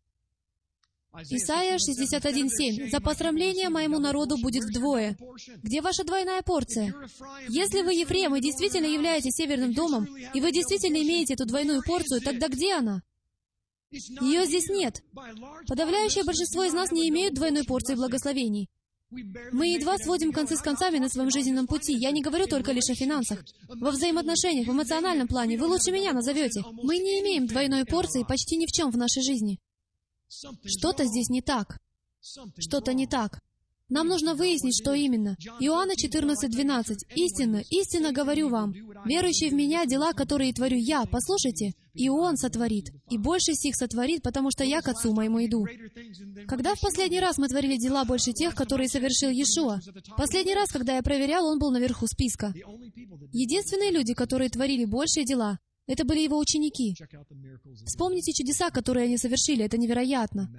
Исайя 1.30 1.78
61.7. 1.78 2.90
«За 2.90 3.00
посрамление 3.00 3.70
моему 3.70 4.00
народу 4.00 4.38
будет 4.42 4.64
вдвое». 4.64 5.16
Где 5.62 5.82
ваша 5.82 6.04
двойная 6.04 6.42
порция? 6.42 6.94
Если 7.50 7.82
вы 7.82 7.94
Ефрем 7.94 8.36
и 8.36 8.42
действительно 8.42 8.88
являетесь 8.88 9.36
северным 9.36 9.74
домом, 9.74 10.08
и 10.34 10.42
вы 10.42 10.52
действительно 10.52 10.98
имеете 10.98 11.36
эту 11.36 11.46
двойную 11.46 11.84
порцию, 11.84 12.22
тогда 12.22 12.48
где 12.48 12.74
она? 12.74 13.04
Ее 13.92 14.46
здесь 14.46 14.70
нет. 14.70 15.04
Подавляющее 15.68 16.24
большинство 16.24 16.64
из 16.64 16.74
нас 16.74 16.92
не 16.92 17.08
имеют 17.10 17.36
двойной 17.36 17.64
порции 17.64 17.94
благословений. 17.94 18.68
Мы 19.52 19.68
едва 19.68 20.00
сводим 20.00 20.32
концы 20.32 20.56
с 20.56 20.62
концами 20.62 20.98
на 20.98 21.10
своем 21.10 21.30
жизненном 21.30 21.68
пути. 21.68 21.94
Я 21.94 22.10
не 22.10 22.24
говорю 22.24 22.48
только 22.48 22.72
лишь 22.72 22.90
о 22.90 22.96
финансах. 22.96 23.44
Во 23.68 23.92
взаимоотношениях, 23.92 24.68
в 24.68 24.72
эмоциональном 24.72 25.28
плане 25.28 25.60
вы 25.60 25.68
лучше 25.68 25.92
меня 25.92 26.14
назовете. 26.14 26.64
Мы 26.72 26.98
не 26.98 27.22
имеем 27.22 27.46
двойной 27.46 27.86
порции 27.86 28.26
почти 28.28 28.58
ни 28.58 28.66
в 28.66 28.72
чем 28.72 28.90
в 28.90 28.98
нашей 28.98 29.22
жизни. 29.22 29.60
Что-то 30.66 31.06
здесь 31.06 31.30
не 31.30 31.42
так. 31.42 31.80
Что-то 32.58 32.94
не 32.94 33.08
так. 33.08 33.42
Нам 33.90 34.08
нужно 34.08 34.34
выяснить, 34.34 34.82
что 34.82 34.94
именно. 34.94 35.38
Иоанна 35.60 35.94
14:12. 35.96 37.06
Истинно, 37.16 37.62
истинно 37.70 38.12
говорю 38.12 38.50
вам, 38.50 38.74
верующий 39.06 39.50
в 39.50 39.54
Меня 39.54 39.86
дела, 39.86 40.14
которые 40.14 40.54
творю 40.54 40.78
Я, 40.78 41.06
послушайте, 41.06 41.74
и 41.94 42.10
Он 42.10 42.38
сотворит, 42.38 42.92
и 43.12 43.18
больше 43.18 43.54
сих 43.54 43.76
сотворит, 43.76 44.24
потому 44.24 44.50
что 44.52 44.64
Я 44.64 44.82
к 44.82 44.88
Отцу 44.88 45.14
моему 45.14 45.46
иду. 45.46 45.68
Когда 46.48 46.74
в 46.76 46.82
последний 46.82 47.20
раз 47.20 47.38
мы 47.38 47.50
творили 47.50 47.78
дела 47.78 48.06
больше 48.06 48.32
тех, 48.32 48.56
которые 48.56 48.88
совершил 48.88 49.30
Иешуа? 49.30 49.80
Последний 50.18 50.56
раз, 50.56 50.72
когда 50.72 50.96
я 50.96 51.04
проверял, 51.04 51.46
Он 51.46 51.60
был 51.60 51.70
наверху 51.70 52.08
списка. 52.08 52.54
Единственные 53.32 53.92
люди, 53.92 54.14
которые 54.14 54.50
творили 54.50 54.86
большие 54.86 55.26
дела, 55.26 55.60
это 55.86 56.06
были 56.06 56.20
его 56.22 56.38
ученики. 56.38 56.96
Вспомните 57.86 58.32
чудеса, 58.34 58.70
которые 58.70 59.06
они 59.06 59.18
совершили. 59.18 59.66
Это 59.66 59.78
невероятно. 59.78 60.50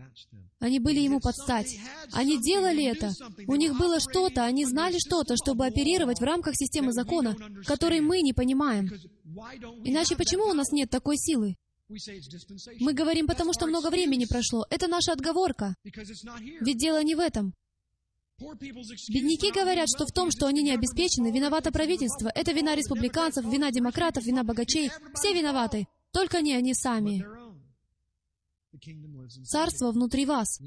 Они 0.59 0.79
были 0.79 1.01
ему 1.01 1.21
под 1.21 1.35
стать. 1.35 1.77
Они 2.13 2.41
делали 2.41 2.85
это. 2.85 3.13
У 3.47 3.55
них 3.55 3.77
было 3.79 4.01
что-то, 4.01 4.45
они 4.45 4.65
знали 4.65 4.99
что-то, 4.99 5.37
чтобы 5.37 5.67
оперировать 5.67 6.21
в 6.21 6.25
рамках 6.25 6.55
системы 6.57 6.93
закона, 6.93 7.37
который 7.67 8.01
мы 8.01 8.21
не 8.21 8.33
понимаем. 8.33 8.91
Иначе 9.85 10.17
почему 10.17 10.45
у 10.45 10.55
нас 10.55 10.73
нет 10.73 10.91
такой 10.91 11.17
силы? 11.17 11.57
Мы 12.81 12.93
говорим, 12.93 13.27
потому 13.27 13.53
что 13.53 13.67
много 13.67 13.91
времени 13.91 14.25
прошло. 14.25 14.67
Это 14.71 14.89
наша 14.89 15.13
отговорка. 15.13 15.75
Ведь 15.85 16.79
дело 16.79 17.03
не 17.03 17.15
в 17.15 17.21
этом. 17.21 17.55
Бедняки 18.41 19.53
говорят, 19.53 19.89
что 19.89 20.07
в 20.07 20.13
том, 20.13 20.31
что 20.31 20.47
они 20.47 20.63
не 20.63 20.73
обеспечены, 20.73 21.31
виновато 21.31 21.71
правительство. 21.71 22.31
Это 22.35 22.53
вина 22.53 22.75
республиканцев, 22.75 23.45
вина 23.45 23.71
демократов, 23.71 24.25
вина 24.25 24.43
богачей. 24.43 24.91
Все 25.15 25.33
виноваты. 25.33 25.87
Только 26.13 26.41
не 26.43 26.55
они 26.55 26.75
сами. 26.75 27.25
Царство 29.45 29.93
внутри 29.93 30.27
вас. 30.27 30.59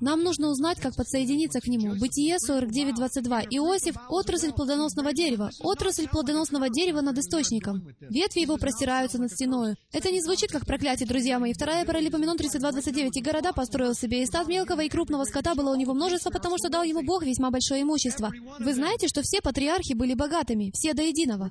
Нам 0.00 0.22
нужно 0.22 0.48
узнать, 0.48 0.80
как 0.80 0.94
подсоединиться 0.94 1.60
к 1.60 1.66
нему. 1.66 1.94
Бытие 1.98 2.36
49.22. 2.36 3.46
Иосиф— 3.50 3.96
отрасль 4.08 4.52
плодоносного 4.52 5.12
дерева. 5.12 5.50
Отрасль 5.60 6.08
плодоносного 6.08 6.68
дерева 6.70 7.00
над 7.00 7.18
источником. 7.18 7.86
Ветви 8.00 8.40
его 8.40 8.56
простираются 8.56 9.18
над 9.18 9.30
стеною. 9.30 9.76
Это 9.92 10.10
не 10.10 10.20
звучит 10.20 10.50
как 10.50 10.66
проклятие, 10.66 11.08
друзья 11.08 11.38
мои. 11.38 11.52
Вторая 11.52 11.84
Паралипоменон 11.84 12.36
32.29. 12.36 13.10
И 13.14 13.22
города 13.22 13.52
построил 13.52 13.94
себе, 13.94 14.22
и 14.22 14.26
стад 14.26 14.48
мелкого 14.48 14.82
и 14.82 14.88
крупного 14.88 15.24
скота 15.24 15.54
было 15.54 15.72
у 15.72 15.76
него 15.76 15.94
множество, 15.94 16.30
потому 16.30 16.58
что 16.58 16.68
дал 16.68 16.82
ему 16.82 17.02
Бог 17.02 17.24
весьма 17.24 17.50
большое 17.50 17.82
имущество. 17.82 18.30
Вы 18.58 18.74
знаете, 18.74 19.08
что 19.08 19.22
все 19.22 19.40
патриархи 19.40 19.94
были 19.94 20.14
богатыми, 20.14 20.70
все 20.74 20.94
до 20.94 21.02
единого. 21.02 21.50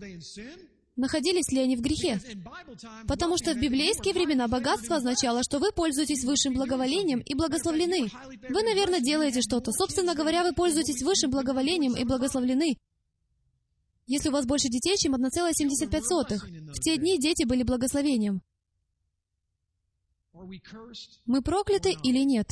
Находились 1.01 1.51
ли 1.51 1.59
они 1.59 1.75
в 1.75 1.81
грехе. 1.81 2.21
Потому 3.07 3.37
что 3.37 3.53
в 3.53 3.59
библейские 3.59 4.13
времена 4.13 4.47
богатство 4.47 4.97
означало, 4.97 5.41
что 5.43 5.59
вы 5.59 5.71
пользуетесь 5.71 6.23
высшим 6.23 6.53
благоволением 6.53 7.19
и 7.19 7.33
благословлены. 7.33 8.09
Вы, 8.49 8.63
наверное, 8.63 9.01
делаете 9.01 9.41
что-то. 9.41 9.71
Собственно 9.71 10.15
говоря, 10.15 10.43
вы 10.43 10.53
пользуетесь 10.53 11.01
высшим 11.01 11.31
благоволением 11.31 11.95
и 11.95 12.05
благословлены. 12.05 12.77
Если 14.07 14.29
у 14.29 14.31
вас 14.31 14.45
больше 14.45 14.69
детей, 14.69 14.95
чем 14.97 15.15
1,75. 15.15 16.73
В 16.73 16.79
те 16.79 16.97
дни 16.97 17.19
дети 17.19 17.45
были 17.45 17.63
благословением. 17.63 18.41
Мы 21.25 21.41
прокляты 21.41 21.93
или 22.03 22.19
нет? 22.19 22.47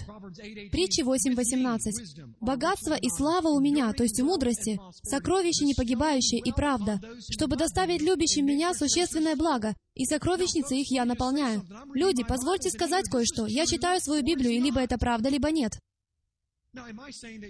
Притчи 0.71 1.01
8.18. 1.01 2.35
«Богатство 2.39 2.93
и 2.93 3.09
слава 3.09 3.49
у 3.49 3.59
меня, 3.59 3.91
то 3.93 4.03
есть 4.03 4.19
у 4.19 4.25
мудрости, 4.25 4.79
сокровище 5.03 5.65
непогибающее 5.65 6.41
и 6.41 6.51
правда, 6.51 6.99
чтобы 7.29 7.55
доставить 7.55 8.01
любящим 8.01 8.45
меня 8.45 8.73
существенное 8.73 9.35
благо, 9.35 9.75
и 9.95 10.05
сокровищницы 10.05 10.75
их 10.75 10.91
я 10.91 11.05
наполняю». 11.05 11.63
Люди, 11.93 12.23
позвольте 12.23 12.69
сказать 12.69 13.09
кое-что. 13.09 13.47
Я 13.47 13.65
читаю 13.65 13.99
свою 14.01 14.23
Библию, 14.23 14.53
и 14.53 14.59
либо 14.59 14.79
это 14.79 14.97
правда, 14.97 15.29
либо 15.29 15.51
нет. 15.51 15.73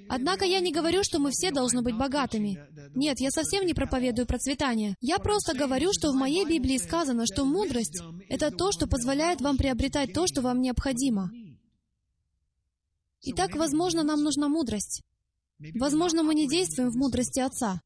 Однако 0.07 0.45
я 0.45 0.59
не 0.59 0.71
говорю, 0.71 1.03
что 1.03 1.19
мы 1.19 1.31
все 1.31 1.51
должны 1.51 1.81
быть 1.81 1.97
богатыми. 1.97 2.57
Нет, 2.95 3.19
я 3.19 3.31
совсем 3.31 3.65
не 3.65 3.73
проповедую 3.73 4.25
процветание. 4.25 4.95
Я 5.01 5.19
просто 5.19 5.53
говорю, 5.53 5.91
что 5.93 6.11
в 6.11 6.15
моей 6.15 6.45
Библии 6.45 6.77
сказано, 6.77 7.25
что 7.25 7.45
мудрость— 7.45 8.01
это 8.29 8.49
то, 8.49 8.71
что 8.71 8.87
позволяет 8.87 9.41
вам 9.41 9.57
приобретать 9.57 10.13
то, 10.13 10.25
что 10.25 10.41
вам 10.41 10.61
необходимо. 10.61 11.31
Итак, 13.21 13.55
возможно, 13.55 14.03
нам 14.03 14.23
нужна 14.23 14.47
мудрость. 14.47 15.03
Возможно, 15.75 16.23
мы 16.23 16.35
не 16.35 16.47
действуем 16.47 16.89
в 16.89 16.95
мудрости 16.95 17.41
Отца. 17.41 17.81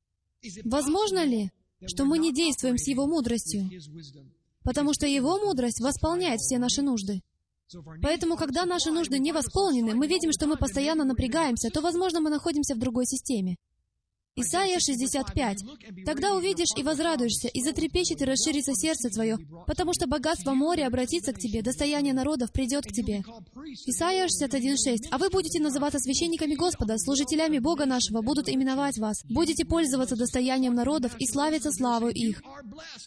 Возможно 0.63 1.25
ли, 1.25 1.51
что 1.87 2.05
мы 2.05 2.19
не 2.19 2.31
действуем 2.31 2.77
с 2.77 2.87
Его 2.87 3.07
мудростью? 3.07 3.69
Потому 4.63 4.93
что 4.93 5.07
Его 5.07 5.39
мудрость 5.39 5.81
восполняет 5.81 6.39
все 6.39 6.59
наши 6.59 6.83
нужды. 6.83 7.21
Поэтому, 8.01 8.35
когда 8.37 8.65
наши 8.65 8.91
нужды 8.91 9.19
не 9.19 9.31
восполнены, 9.31 9.95
мы 9.95 10.07
видим, 10.07 10.31
что 10.31 10.47
мы 10.47 10.57
постоянно 10.57 11.03
напрягаемся, 11.05 11.69
то, 11.69 11.81
возможно, 11.81 12.21
мы 12.21 12.29
находимся 12.29 12.75
в 12.75 12.79
другой 12.79 13.05
системе. 13.05 13.55
Исайя 14.35 14.79
65. 14.79 15.57
«Тогда 16.07 16.33
увидишь 16.33 16.75
и 16.75 16.81
возрадуешься, 16.81 17.49
и 17.49 17.61
затрепещет 17.61 18.19
и 18.19 18.25
расширится 18.25 18.73
сердце 18.73 19.09
твое, 19.11 19.37
потому 19.67 19.93
что 19.93 20.07
богатство 20.07 20.53
моря 20.53 20.87
обратится 20.87 21.33
к 21.33 21.37
тебе, 21.37 21.61
достояние 21.61 22.15
народов 22.15 22.51
придет 22.51 22.83
к 22.83 22.91
тебе». 22.91 23.21
Исайя 23.85 24.25
61.6. 24.25 25.09
«А 25.11 25.19
вы 25.19 25.29
будете 25.29 25.59
называться 25.59 25.99
священниками 25.99 26.55
Господа, 26.55 26.97
служителями 26.97 27.59
Бога 27.59 27.85
нашего, 27.85 28.23
будут 28.23 28.49
именовать 28.49 28.97
вас. 28.97 29.21
Будете 29.29 29.65
пользоваться 29.65 30.15
достоянием 30.15 30.73
народов 30.73 31.15
и 31.19 31.27
славиться 31.27 31.71
славу 31.71 32.09
их». 32.09 32.41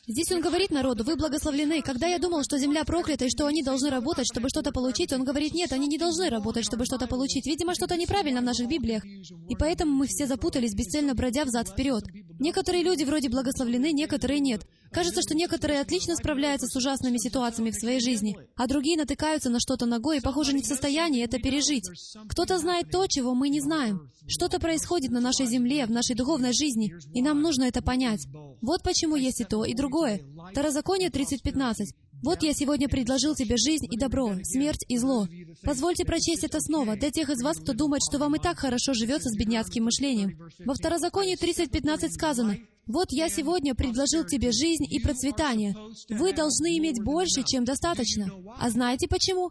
Здесь 0.06 0.30
он 0.30 0.40
говорит 0.40 0.70
народу, 0.70 1.02
вы 1.02 1.16
благословлены. 1.16 1.82
Когда 1.82 2.06
я 2.06 2.20
думал, 2.20 2.44
что 2.44 2.56
земля 2.56 2.84
проклята 2.84 3.24
и 3.24 3.30
что 3.30 3.46
они 3.46 3.64
должны 3.64 3.90
работать, 3.90 4.26
чтобы 4.32 4.48
что-то 4.48 4.70
получить, 4.70 5.12
он 5.12 5.24
говорит, 5.24 5.54
нет, 5.54 5.72
они 5.72 5.88
не 5.88 5.98
должны 5.98 6.28
работать, 6.28 6.64
чтобы 6.64 6.84
что-то 6.84 7.08
получить. 7.08 7.46
Видимо, 7.46 7.74
что-то 7.74 7.96
неправильно 7.96 8.42
в 8.42 8.44
наших 8.44 8.68
Библиях. 8.68 9.04
И 9.04 9.56
поэтому 9.58 9.92
мы 9.92 10.06
все 10.06 10.26
запутались, 10.26 10.74
бесцельно 10.74 11.15
бродя 11.16 11.44
взад-вперед. 11.44 12.04
Некоторые 12.38 12.84
люди 12.84 13.02
вроде 13.04 13.28
благословлены, 13.28 13.92
некоторые 13.92 14.40
нет. 14.40 14.66
Кажется, 14.92 15.20
что 15.22 15.34
некоторые 15.34 15.80
отлично 15.80 16.14
справляются 16.16 16.66
с 16.68 16.76
ужасными 16.76 17.18
ситуациями 17.18 17.70
в 17.70 17.74
своей 17.74 18.00
жизни, 18.00 18.36
а 18.54 18.66
другие 18.66 18.96
натыкаются 18.96 19.50
на 19.50 19.58
что-то 19.58 19.86
ногой 19.86 20.18
и, 20.18 20.20
похоже, 20.20 20.52
не 20.52 20.62
в 20.62 20.66
состоянии 20.66 21.24
это 21.24 21.38
пережить. 21.38 21.88
Кто-то 22.28 22.58
знает 22.58 22.90
то, 22.90 23.06
чего 23.06 23.34
мы 23.34 23.48
не 23.48 23.60
знаем. 23.60 24.10
Что-то 24.28 24.58
происходит 24.60 25.10
на 25.10 25.20
нашей 25.20 25.46
земле, 25.46 25.86
в 25.86 25.90
нашей 25.90 26.14
духовной 26.14 26.52
жизни, 26.52 26.94
и 27.12 27.22
нам 27.22 27.40
нужно 27.40 27.64
это 27.64 27.82
понять. 27.82 28.26
Вот 28.62 28.82
почему 28.82 29.16
есть 29.16 29.40
и 29.40 29.44
то, 29.44 29.64
и 29.64 29.74
другое. 29.74 30.20
Второзаконие 30.52 31.10
30.15. 31.10 31.74
Вот 32.22 32.42
я 32.42 32.52
сегодня 32.54 32.88
предложил 32.88 33.34
тебе 33.34 33.56
жизнь 33.56 33.86
и 33.90 33.96
добро, 33.96 34.34
смерть 34.42 34.84
и 34.88 34.96
зло. 34.98 35.26
Позвольте 35.62 36.04
прочесть 36.04 36.44
это 36.44 36.60
снова 36.60 36.96
для 36.96 37.10
тех 37.10 37.30
из 37.30 37.42
вас, 37.42 37.58
кто 37.58 37.72
думает, 37.72 38.02
что 38.08 38.18
вам 38.18 38.36
и 38.36 38.38
так 38.38 38.58
хорошо 38.58 38.94
живется 38.94 39.28
с 39.28 39.36
бедняцким 39.36 39.84
мышлением. 39.84 40.38
Во 40.64 40.74
Второзаконии 40.74 41.36
30.15 41.36 42.10
сказано, 42.10 42.56
«Вот 42.86 43.08
я 43.10 43.28
сегодня 43.28 43.74
предложил 43.74 44.24
тебе 44.24 44.52
жизнь 44.52 44.84
и 44.88 45.00
процветание. 45.00 45.76
Вы 46.08 46.32
должны 46.32 46.78
иметь 46.78 47.02
больше, 47.02 47.42
чем 47.44 47.64
достаточно. 47.64 48.30
А 48.58 48.70
знаете 48.70 49.08
почему? 49.08 49.50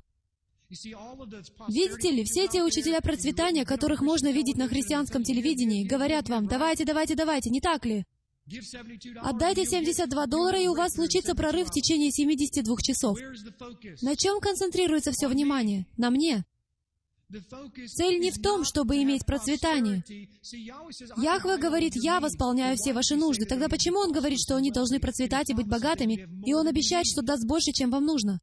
Видите 0.70 2.12
ли, 2.12 2.24
все 2.24 2.48
те 2.48 2.64
учителя 2.64 3.00
процветания, 3.02 3.66
которых 3.66 4.02
можно 4.02 4.32
видеть 4.32 4.58
на 4.58 4.68
христианском 4.68 5.24
телевидении, 5.24 5.88
говорят 5.88 6.28
вам, 6.30 6.48
давайте, 6.48 6.86
давайте, 6.86 7.16
давайте, 7.16 7.50
не 7.50 7.62
так 7.62 7.86
ли? 7.86 8.06
Отдайте 9.22 9.66
72 9.66 10.26
доллара, 10.28 10.60
и 10.60 10.68
у 10.68 10.76
вас 10.76 10.94
случится 10.94 11.34
прорыв 11.34 11.68
в 11.68 11.72
течение 11.72 12.12
72 12.12 12.78
часов. 12.82 13.18
На 14.02 14.16
чем 14.16 14.40
концентрируется 14.40 15.12
все 15.12 15.28
внимание? 15.28 15.88
На 15.98 16.12
мне. 16.12 16.46
Цель 17.28 18.20
не 18.20 18.30
в 18.30 18.40
том, 18.40 18.64
чтобы 18.64 19.02
иметь 19.02 19.26
процветание. 19.26 20.04
Яхве 21.18 21.58
говорит, 21.58 21.96
«Я 21.96 22.20
восполняю 22.20 22.78
все 22.78 22.94
ваши 22.94 23.16
нужды». 23.16 23.46
Тогда 23.46 23.68
почему 23.68 24.00
Он 24.00 24.12
говорит, 24.12 24.40
что 24.40 24.56
они 24.56 24.70
должны 24.72 25.00
процветать 25.00 25.50
и 25.50 25.56
быть 25.56 25.68
богатыми, 25.68 26.28
и 26.46 26.54
Он 26.54 26.68
обещает, 26.68 27.08
что 27.08 27.24
даст 27.24 27.46
больше, 27.46 27.72
чем 27.72 27.90
вам 27.90 28.06
нужно? 28.06 28.40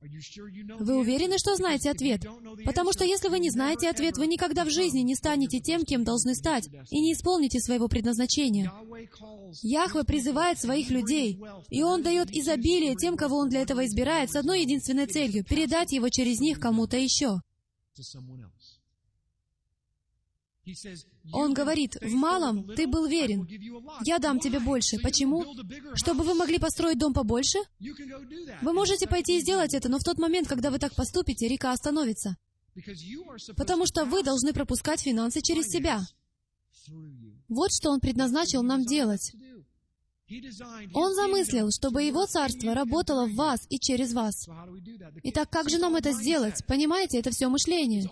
Вы 0.00 0.96
уверены, 0.96 1.38
что 1.38 1.56
знаете 1.56 1.90
ответ? 1.90 2.24
Потому 2.64 2.92
что 2.92 3.04
если 3.04 3.28
вы 3.28 3.40
не 3.40 3.50
знаете 3.50 3.88
ответ, 3.88 4.16
вы 4.16 4.28
никогда 4.28 4.64
в 4.64 4.70
жизни 4.70 5.00
не 5.00 5.16
станете 5.16 5.60
тем, 5.60 5.84
кем 5.84 6.04
должны 6.04 6.34
стать, 6.34 6.68
и 6.90 7.00
не 7.00 7.14
исполните 7.14 7.58
своего 7.60 7.88
предназначения. 7.88 8.72
Яхве 9.62 10.04
призывает 10.04 10.60
своих 10.60 10.90
людей, 10.90 11.40
и 11.68 11.82
Он 11.82 12.02
дает 12.02 12.30
изобилие 12.30 12.94
тем, 12.94 13.16
кого 13.16 13.38
Он 13.38 13.48
для 13.48 13.62
этого 13.62 13.84
избирает, 13.86 14.30
с 14.30 14.36
одной 14.36 14.62
единственной 14.62 15.06
целью— 15.06 15.44
передать 15.48 15.92
его 15.92 16.08
через 16.08 16.38
них 16.40 16.60
кому-то 16.60 16.96
еще. 16.96 17.40
Он 21.32 21.54
говорит, 21.54 21.96
в 22.00 22.12
малом 22.12 22.66
ты 22.74 22.86
был 22.86 23.06
верен. 23.06 23.46
Я 24.04 24.18
дам 24.18 24.40
тебе 24.40 24.60
больше. 24.60 24.98
Почему? 24.98 25.44
Чтобы 25.94 26.24
вы 26.24 26.34
могли 26.34 26.58
построить 26.58 26.98
дом 26.98 27.12
побольше? 27.12 27.58
Вы 27.80 28.72
можете 28.72 29.06
пойти 29.06 29.38
и 29.38 29.40
сделать 29.40 29.74
это, 29.74 29.88
но 29.88 29.98
в 29.98 30.04
тот 30.04 30.18
момент, 30.18 30.48
когда 30.48 30.70
вы 30.70 30.78
так 30.78 30.94
поступите, 30.94 31.48
река 31.48 31.72
остановится. 31.72 32.36
Потому 33.56 33.86
что 33.86 34.04
вы 34.04 34.22
должны 34.22 34.52
пропускать 34.52 35.00
финансы 35.00 35.40
через 35.40 35.66
себя. 35.68 36.00
Вот 37.48 37.70
что 37.72 37.90
Он 37.90 38.00
предназначил 38.00 38.62
нам 38.62 38.84
делать. 38.84 39.32
Он 40.92 41.14
замыслил, 41.14 41.70
чтобы 41.70 42.02
Его 42.02 42.26
Царство 42.26 42.74
работало 42.74 43.26
в 43.26 43.34
вас 43.34 43.60
и 43.70 43.78
через 43.78 44.12
вас. 44.12 44.46
Итак, 45.22 45.48
как 45.50 45.70
же 45.70 45.78
нам 45.78 45.96
это 45.96 46.12
сделать? 46.12 46.64
Понимаете, 46.66 47.18
это 47.18 47.30
все 47.30 47.48
мышление. 47.48 48.04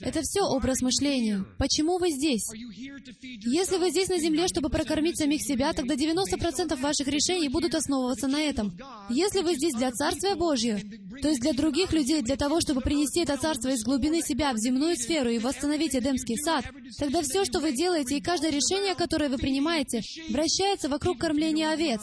Это 0.00 0.20
все 0.22 0.42
образ 0.42 0.82
мышления. 0.82 1.44
Почему 1.58 1.98
вы 1.98 2.10
здесь? 2.10 2.48
Если 2.52 3.76
вы 3.76 3.90
здесь 3.90 4.08
на 4.08 4.18
земле, 4.18 4.46
чтобы 4.46 4.68
прокормить 4.68 5.18
самих 5.18 5.42
себя, 5.42 5.72
тогда 5.72 5.94
90% 5.94 6.80
ваших 6.80 7.08
решений 7.08 7.48
будут 7.48 7.74
основываться 7.74 8.28
на 8.28 8.40
этом. 8.40 8.72
Если 9.10 9.40
вы 9.40 9.54
здесь 9.54 9.74
для 9.74 9.90
Царствия 9.90 10.36
Божьего, 10.36 10.78
то 11.20 11.28
есть 11.28 11.40
для 11.40 11.54
других 11.54 11.92
людей, 11.92 12.22
для 12.22 12.36
того, 12.36 12.60
чтобы 12.60 12.82
принести 12.82 13.20
это 13.20 13.36
Царство 13.36 13.70
из 13.70 13.82
глубины 13.82 14.22
себя 14.22 14.52
в 14.52 14.58
земную 14.58 14.96
сферу 14.96 15.30
и 15.30 15.40
восстановить 15.40 15.96
Эдемский 15.96 16.36
сад, 16.36 16.64
тогда 16.98 17.22
все, 17.22 17.44
что 17.44 17.58
вы 17.58 17.72
делаете, 17.72 18.16
и 18.16 18.20
каждое 18.20 18.52
решение, 18.52 18.94
которое 18.94 19.28
вы 19.28 19.38
принимаете, 19.38 20.02
вращается 20.30 20.88
вокруг 20.88 21.18
кормления 21.18 21.47
кормление 21.48 21.70
овец, 21.70 22.00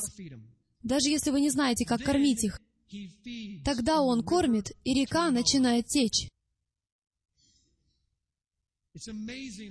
даже 0.83 1.09
если 1.09 1.31
вы 1.31 1.41
не 1.41 1.49
знаете, 1.49 1.85
как 1.85 2.03
кормить 2.03 2.43
их. 2.43 2.59
Тогда 3.63 4.01
он 4.01 4.23
кормит, 4.23 4.71
и 4.83 4.93
река 4.93 5.31
начинает 5.31 5.87
течь. 5.87 6.29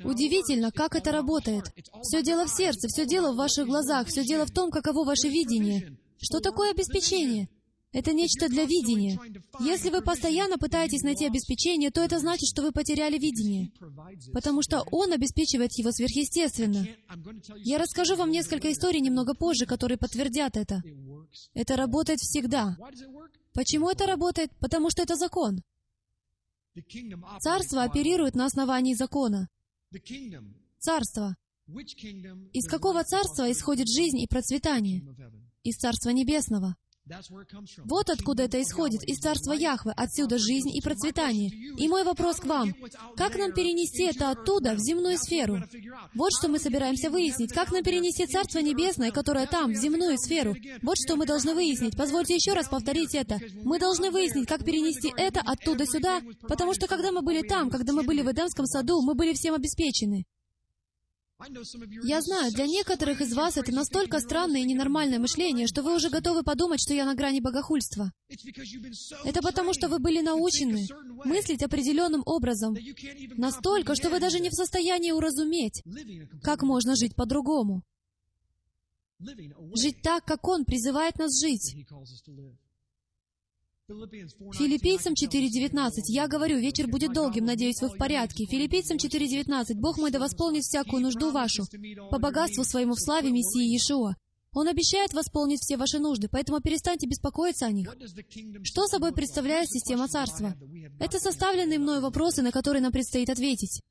Удивительно, 0.05 0.71
как 0.71 0.95
это 0.97 1.11
работает. 1.11 1.65
Все 2.03 2.23
дело 2.23 2.47
в 2.47 2.51
сердце, 2.51 2.89
все 2.89 3.07
дело 3.07 3.33
в 3.33 3.37
ваших 3.37 3.67
глазах, 3.67 4.09
все 4.09 4.23
дело 4.23 4.45
в 4.45 4.51
том, 4.51 4.71
каково 4.71 5.05
ваше 5.05 5.29
видение. 5.29 5.97
Что 6.21 6.41
такое 6.41 6.73
обеспечение? 6.73 7.49
Это 7.95 8.13
нечто 8.13 8.49
для 8.49 8.65
видения. 8.65 9.19
Если 9.61 9.89
вы 9.89 10.03
постоянно 10.03 10.59
пытаетесь 10.59 11.03
найти 11.03 11.27
обеспечение, 11.27 11.93
то 11.93 12.03
это 12.03 12.19
значит, 12.19 12.49
что 12.49 12.63
вы 12.63 12.73
потеряли 12.73 13.19
видение, 13.19 13.71
потому 14.33 14.63
что 14.63 14.85
Он 14.91 15.13
обеспечивает 15.13 15.73
его 15.79 15.93
сверхъестественно. 15.93 16.85
Я 17.59 17.79
расскажу 17.79 18.17
вам 18.17 18.33
несколько 18.33 18.73
историй 18.73 19.01
немного 19.01 19.35
позже, 19.35 19.65
которые 19.65 19.97
подтвердят 19.97 20.57
это. 20.57 20.83
Это 21.55 21.77
работает 21.77 22.19
всегда. 22.19 22.77
Почему 23.53 23.89
это 23.89 24.07
работает? 24.07 24.51
Потому 24.59 24.91
что 24.91 25.03
это 25.03 25.15
закон. 25.15 25.63
Царство 27.41 27.85
оперирует 27.85 28.35
на 28.35 28.47
основании 28.47 28.95
закона. 28.95 29.49
Царство. 30.81 31.37
Из 32.53 32.67
какого 32.67 33.05
царства 33.05 33.51
исходит 33.53 33.89
жизнь 33.89 34.19
и 34.19 34.27
процветание? 34.27 35.01
Из 35.63 35.77
Царства 35.77 36.11
Небесного. 36.11 36.75
Вот 37.85 38.09
откуда 38.09 38.45
это 38.45 38.63
исходит, 38.63 39.03
из 39.05 39.19
царства 39.19 39.53
Яхвы, 39.53 39.93
отсюда 39.95 40.39
жизнь 40.39 40.71
и 40.75 40.81
процветание. 40.81 41.51
И 41.77 41.87
мой 41.87 42.03
вопрос 42.03 42.37
к 42.37 42.47
вам, 42.47 42.75
как 43.17 43.37
нам 43.37 43.53
перенести 43.53 44.05
это 44.05 44.31
оттуда 44.31 44.75
в 44.75 44.79
земную 44.79 45.19
сферу? 45.19 45.63
Вот 46.15 46.31
что 46.39 46.49
мы 46.49 46.59
собираемся 46.59 47.11
выяснить. 47.11 47.53
Как 47.53 47.71
нам 47.73 47.83
перенести 47.83 48.27
Царство 48.27 48.61
Небесное, 48.61 49.11
которое 49.11 49.47
там, 49.47 49.73
в 49.73 49.77
земную 49.77 50.17
сферу? 50.19 50.55
Вот 50.83 50.97
что 50.97 51.17
мы 51.17 51.27
должны 51.27 51.55
выяснить. 51.55 51.97
Позвольте 51.97 52.37
еще 52.37 52.55
раз 52.55 52.69
повторить 52.69 53.15
это. 53.15 53.39
Мы 53.63 53.79
должны 53.79 54.11
выяснить, 54.11 54.49
как 54.49 54.65
перенести 54.65 55.13
это 55.17 55.41
оттуда 55.41 55.85
сюда, 55.87 56.23
потому 56.49 56.73
что 56.73 56.87
когда 56.87 57.13
мы 57.13 57.21
были 57.21 57.47
там, 57.47 57.69
когда 57.69 57.93
мы 57.93 58.03
были 58.03 58.23
в 58.23 58.33
Эдемском 58.33 58.67
саду, 58.67 59.03
мы 59.03 59.15
были 59.15 59.35
всем 59.35 59.55
обеспечены. 59.55 60.25
Я 62.05 62.23
знаю, 62.23 62.53
для 62.53 62.67
некоторых 62.67 63.21
из 63.21 63.35
вас 63.35 63.57
это 63.57 63.73
настолько 63.73 64.21
странное 64.21 64.61
и 64.61 64.65
ненормальное 64.65 65.19
мышление, 65.19 65.67
что 65.67 65.83
вы 65.83 65.95
уже 65.97 66.09
готовы 66.09 66.45
подумать, 66.45 66.81
что 66.81 66.95
я 66.95 67.05
на 67.05 67.15
грани 67.15 67.41
богохульства. 67.41 68.13
Это 69.25 69.43
потому, 69.43 69.75
что 69.75 69.89
вы 69.89 69.99
были 69.99 70.21
научены 70.21 70.87
мыслить 71.25 71.63
определенным 71.63 72.23
образом, 72.25 72.77
настолько, 73.37 73.95
что 73.95 74.11
вы 74.11 74.21
даже 74.21 74.39
не 74.39 74.49
в 74.49 74.55
состоянии 74.55 75.11
уразуметь, 75.11 75.83
как 76.43 76.63
можно 76.63 76.95
жить 76.95 77.17
по-другому. 77.17 77.83
Жить 79.19 80.03
так, 80.03 80.25
как 80.25 80.47
Он 80.47 80.65
призывает 80.65 81.19
нас 81.19 81.41
жить. 81.41 81.77
Филиппийцам 83.87 85.13
4.19. 85.13 85.91
Я 86.09 86.27
говорю, 86.27 86.59
вечер 86.59 86.89
будет 86.89 87.13
долгим, 87.13 87.45
надеюсь, 87.45 87.83
вы 87.83 87.89
в 87.89 87.99
порядке. 87.99 88.47
Филиппийцам 88.47 88.97
4.19. 88.97 89.75
Бог 89.75 89.99
мой 89.99 90.11
да 90.11 90.19
восполнит 90.19 90.63
всякую 90.63 91.03
нужду 91.03 91.31
вашу 91.31 91.65
по 92.11 92.19
богатству 92.19 92.65
своему 92.65 92.95
в 92.95 93.01
славе 93.01 93.31
Мессии 93.31 93.61
Иешуа. 93.61 94.15
Он 94.55 94.69
обещает 94.69 95.13
восполнить 95.13 95.61
все 95.61 95.77
ваши 95.77 95.99
нужды, 95.99 96.29
поэтому 96.31 96.61
перестаньте 96.61 97.07
беспокоиться 97.07 97.67
о 97.67 97.73
них. 97.73 97.95
Что 98.63 98.87
собой 98.87 99.13
представляет 99.13 99.69
система 99.69 100.09
Царства? 100.09 100.55
Это 100.99 101.19
составленные 101.19 101.79
мною 101.79 102.01
вопросы, 102.01 102.41
на 102.41 102.53
которые 102.53 102.81
нам 102.81 102.93
предстоит 102.93 103.29
ответить. 103.29 103.83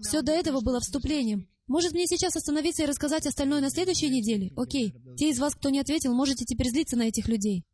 Все 0.00 0.22
до 0.22 0.32
этого 0.32 0.60
было 0.60 0.80
вступлением. 0.80 1.48
Может 1.66 1.92
мне 1.92 2.06
сейчас 2.06 2.36
остановиться 2.36 2.82
и 2.82 2.86
рассказать 2.86 3.26
остальное 3.26 3.60
на 3.60 3.70
следующей 3.70 4.08
неделе? 4.08 4.52
Окей. 4.56 4.94
Те 5.16 5.30
из 5.30 5.38
вас, 5.38 5.54
кто 5.54 5.70
не 5.70 5.80
ответил, 5.80 6.14
можете 6.14 6.44
теперь 6.44 6.68
злиться 6.68 6.96
на 6.96 7.02
этих 7.02 7.28
людей. 7.28 7.64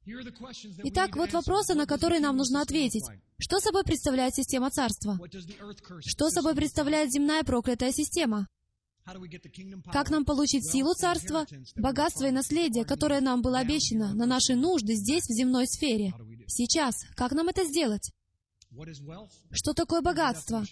Итак, 0.84 1.16
вот 1.16 1.32
вопросы, 1.32 1.74
на 1.74 1.86
которые 1.86 2.20
нам 2.20 2.36
нужно 2.36 2.62
ответить. 2.62 3.04
Что 3.38 3.58
собой 3.58 3.84
представляет 3.84 4.34
система 4.34 4.70
царства? 4.70 5.18
Что 6.00 6.30
собой 6.30 6.54
представляет 6.54 7.10
земная 7.10 7.42
проклятая 7.42 7.92
система? 7.92 8.48
Как 9.92 10.10
нам 10.10 10.24
получить 10.24 10.70
силу 10.70 10.94
царства, 10.94 11.46
богатство 11.76 12.26
и 12.26 12.32
наследие, 12.32 12.84
которое 12.84 13.20
нам 13.20 13.40
было 13.40 13.60
обещано 13.60 14.14
на 14.14 14.26
наши 14.26 14.56
нужды 14.56 14.94
здесь, 14.94 15.24
в 15.24 15.32
земной 15.32 15.66
сфере? 15.66 16.12
Сейчас. 16.46 17.04
Как 17.14 17.32
нам 17.32 17.48
это 17.48 17.64
сделать? 17.64 18.10
Что 19.52 19.72
такое 19.74 20.00
богатство? 20.02 20.64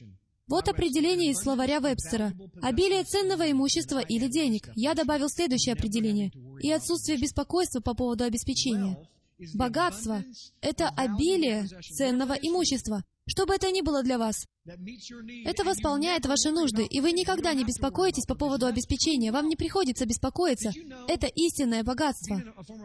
Вот 0.47 0.69
определение 0.69 1.31
из 1.31 1.39
словаря 1.39 1.81
Вебстера. 1.81 2.33
Обилие 2.61 3.05
ценного 3.05 3.51
имущества 3.51 4.01
или 4.01 4.29
денег. 4.29 4.69
Я 4.75 4.95
добавил 4.95 5.29
следующее 5.29 5.73
определение. 5.73 6.31
И 6.61 6.71
отсутствие 6.71 7.19
беспокойства 7.19 7.81
по 7.81 7.95
поводу 7.95 8.25
обеспечения. 8.25 9.09
Богатство— 9.55 10.23
это 10.61 10.89
обилие 10.91 11.67
ценного 11.67 12.35
имущества. 12.35 13.03
Что 13.27 13.47
бы 13.47 13.55
это 13.55 13.71
ни 13.71 13.81
было 13.81 14.03
для 14.03 14.19
вас, 14.19 14.47
это 14.67 15.65
восполняет 15.65 16.25
ваши 16.25 16.51
нужды, 16.51 16.85
и 16.85 17.01
вы 17.01 17.13
никогда 17.13 17.53
не 17.53 17.65
беспокоитесь 17.65 18.25
по 18.25 18.35
поводу 18.35 18.67
обеспечения. 18.67 19.31
Вам 19.31 19.49
не 19.49 19.57
приходится 19.57 20.07
беспокоиться. 20.07 20.73
Это 21.07 21.27
истинное 21.27 21.83
богатство. 21.83 22.43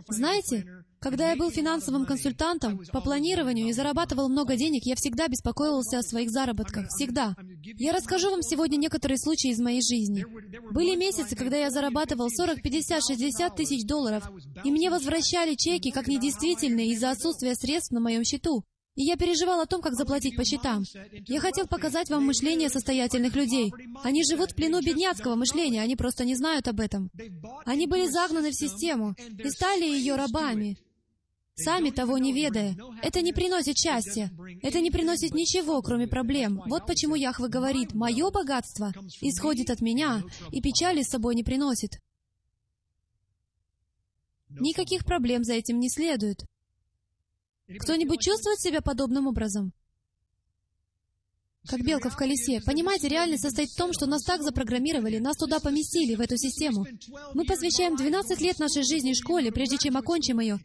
Знаете, 0.09 0.65
когда 0.99 1.29
я 1.29 1.37
был 1.37 1.49
финансовым 1.49 2.05
консультантом 2.05 2.81
по 2.91 2.99
планированию 2.99 3.67
и 3.67 3.73
зарабатывал 3.73 4.27
много 4.27 4.57
денег, 4.57 4.85
я 4.85 4.95
всегда 4.95 5.29
беспокоился 5.29 5.99
о 5.99 6.03
своих 6.03 6.31
заработках. 6.31 6.87
Всегда. 6.89 7.35
Я 7.77 7.93
расскажу 7.93 8.29
вам 8.31 8.41
сегодня 8.41 8.75
некоторые 8.75 9.17
случаи 9.17 9.51
из 9.51 9.59
моей 9.59 9.81
жизни. 9.81 10.25
Были 10.71 10.97
месяцы, 10.97 11.35
когда 11.35 11.57
я 11.57 11.69
зарабатывал 11.69 12.29
40, 12.29 12.61
50, 12.61 13.03
60 13.05 13.55
тысяч 13.55 13.85
долларов, 13.85 14.29
и 14.65 14.71
мне 14.71 14.89
возвращали 14.89 15.55
чеки 15.55 15.91
как 15.91 16.07
недействительные 16.07 16.89
из-за 16.89 17.11
отсутствия 17.11 17.55
средств 17.55 17.91
на 17.91 18.01
моем 18.01 18.25
счету. 18.25 18.65
И 18.95 19.03
я 19.03 19.15
переживал 19.15 19.61
о 19.61 19.65
том, 19.65 19.81
как 19.81 19.93
заплатить 19.93 20.35
по 20.35 20.43
счетам. 20.43 20.83
Я 21.27 21.39
хотел 21.39 21.67
показать 21.67 22.09
вам 22.09 22.25
мышление 22.25 22.69
состоятельных 22.69 23.35
людей. 23.35 23.71
Они 24.03 24.23
живут 24.29 24.51
в 24.51 24.55
плену 24.55 24.81
бедняцкого 24.81 25.35
мышления, 25.35 25.81
они 25.81 25.95
просто 25.95 26.25
не 26.25 26.35
знают 26.35 26.67
об 26.67 26.79
этом. 26.79 27.09
Они 27.65 27.87
были 27.87 28.07
загнаны 28.07 28.51
в 28.51 28.55
систему 28.55 29.15
и 29.17 29.49
стали 29.49 29.85
ее 29.85 30.15
рабами, 30.15 30.77
сами 31.55 31.91
того 31.91 32.17
не 32.17 32.33
ведая. 32.33 32.75
Это 33.01 33.21
не 33.21 33.31
приносит 33.31 33.77
счастья. 33.77 34.31
Это 34.61 34.81
не 34.81 34.91
приносит 34.91 35.33
ничего, 35.33 35.81
кроме 35.81 36.07
проблем. 36.07 36.61
Вот 36.65 36.85
почему 36.85 37.15
Яхве 37.15 37.47
говорит, 37.47 37.93
«Мое 37.93 38.31
богатство 38.31 38.93
исходит 39.21 39.69
от 39.69 39.81
меня, 39.81 40.23
и 40.51 40.61
печали 40.61 41.03
с 41.03 41.09
собой 41.09 41.35
не 41.35 41.43
приносит». 41.43 41.99
Никаких 44.49 45.05
проблем 45.05 45.43
за 45.43 45.53
этим 45.53 45.79
не 45.79 45.89
следует. 45.89 46.43
Кто-нибудь 47.77 48.21
чувствует 48.21 48.59
себя 48.59 48.81
подобным 48.81 49.27
образом? 49.27 49.73
Как 51.67 51.81
белка 51.81 52.09
в 52.09 52.15
колесе. 52.15 52.61
Понимаете, 52.65 53.09
реальность 53.09 53.43
состоит 53.43 53.69
в 53.69 53.75
том, 53.75 53.93
что 53.93 54.07
нас 54.07 54.23
так 54.23 54.41
запрограммировали, 54.41 55.19
нас 55.19 55.37
туда 55.37 55.59
поместили, 55.59 56.15
в 56.15 56.21
эту 56.21 56.35
систему. 56.37 56.87
Мы 57.35 57.45
посвящаем 57.45 57.95
12 57.95 58.41
лет 58.41 58.57
нашей 58.59 58.83
жизни 58.83 59.13
школе, 59.13 59.51
прежде 59.51 59.77
чем 59.77 59.97
окончим 59.97 60.39
ее. 60.39 60.59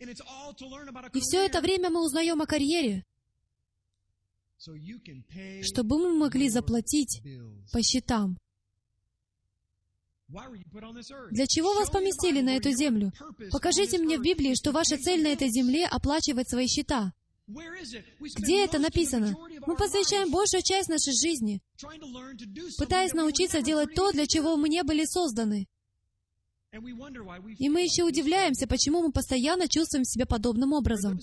И 1.12 1.20
все 1.20 1.44
это 1.44 1.60
время 1.60 1.90
мы 1.90 2.02
узнаем 2.02 2.40
о 2.40 2.46
карьере, 2.46 3.04
чтобы 5.62 5.98
мы 5.98 6.14
могли 6.14 6.48
заплатить 6.48 7.20
по 7.72 7.82
счетам. 7.82 8.38
Для 10.28 11.46
чего 11.46 11.74
вас 11.74 11.90
поместили 11.90 12.40
на 12.40 12.56
эту 12.56 12.70
землю? 12.70 13.12
Покажите 13.50 13.98
мне 13.98 14.18
в 14.18 14.22
Библии, 14.22 14.54
что 14.54 14.72
ваша 14.72 14.96
цель 14.96 15.22
на 15.22 15.28
этой 15.28 15.48
земле— 15.50 15.86
оплачивать 15.90 16.48
свои 16.48 16.66
счета. 16.66 17.12
Где 17.46 18.64
это 18.64 18.78
написано? 18.78 19.36
Мы 19.66 19.76
посвящаем 19.76 20.30
большую 20.30 20.62
часть 20.62 20.88
нашей 20.88 21.12
жизни, 21.12 21.60
пытаясь 22.78 23.12
научиться 23.12 23.60
делать 23.60 23.94
то, 23.94 24.12
для 24.12 24.26
чего 24.26 24.56
мы 24.56 24.68
не 24.68 24.82
были 24.82 25.04
созданы. 25.04 25.68
И 27.58 27.68
мы 27.68 27.82
еще 27.82 28.02
удивляемся, 28.02 28.66
почему 28.66 29.02
мы 29.02 29.12
постоянно 29.12 29.68
чувствуем 29.68 30.04
себя 30.04 30.26
подобным 30.26 30.72
образом. 30.72 31.20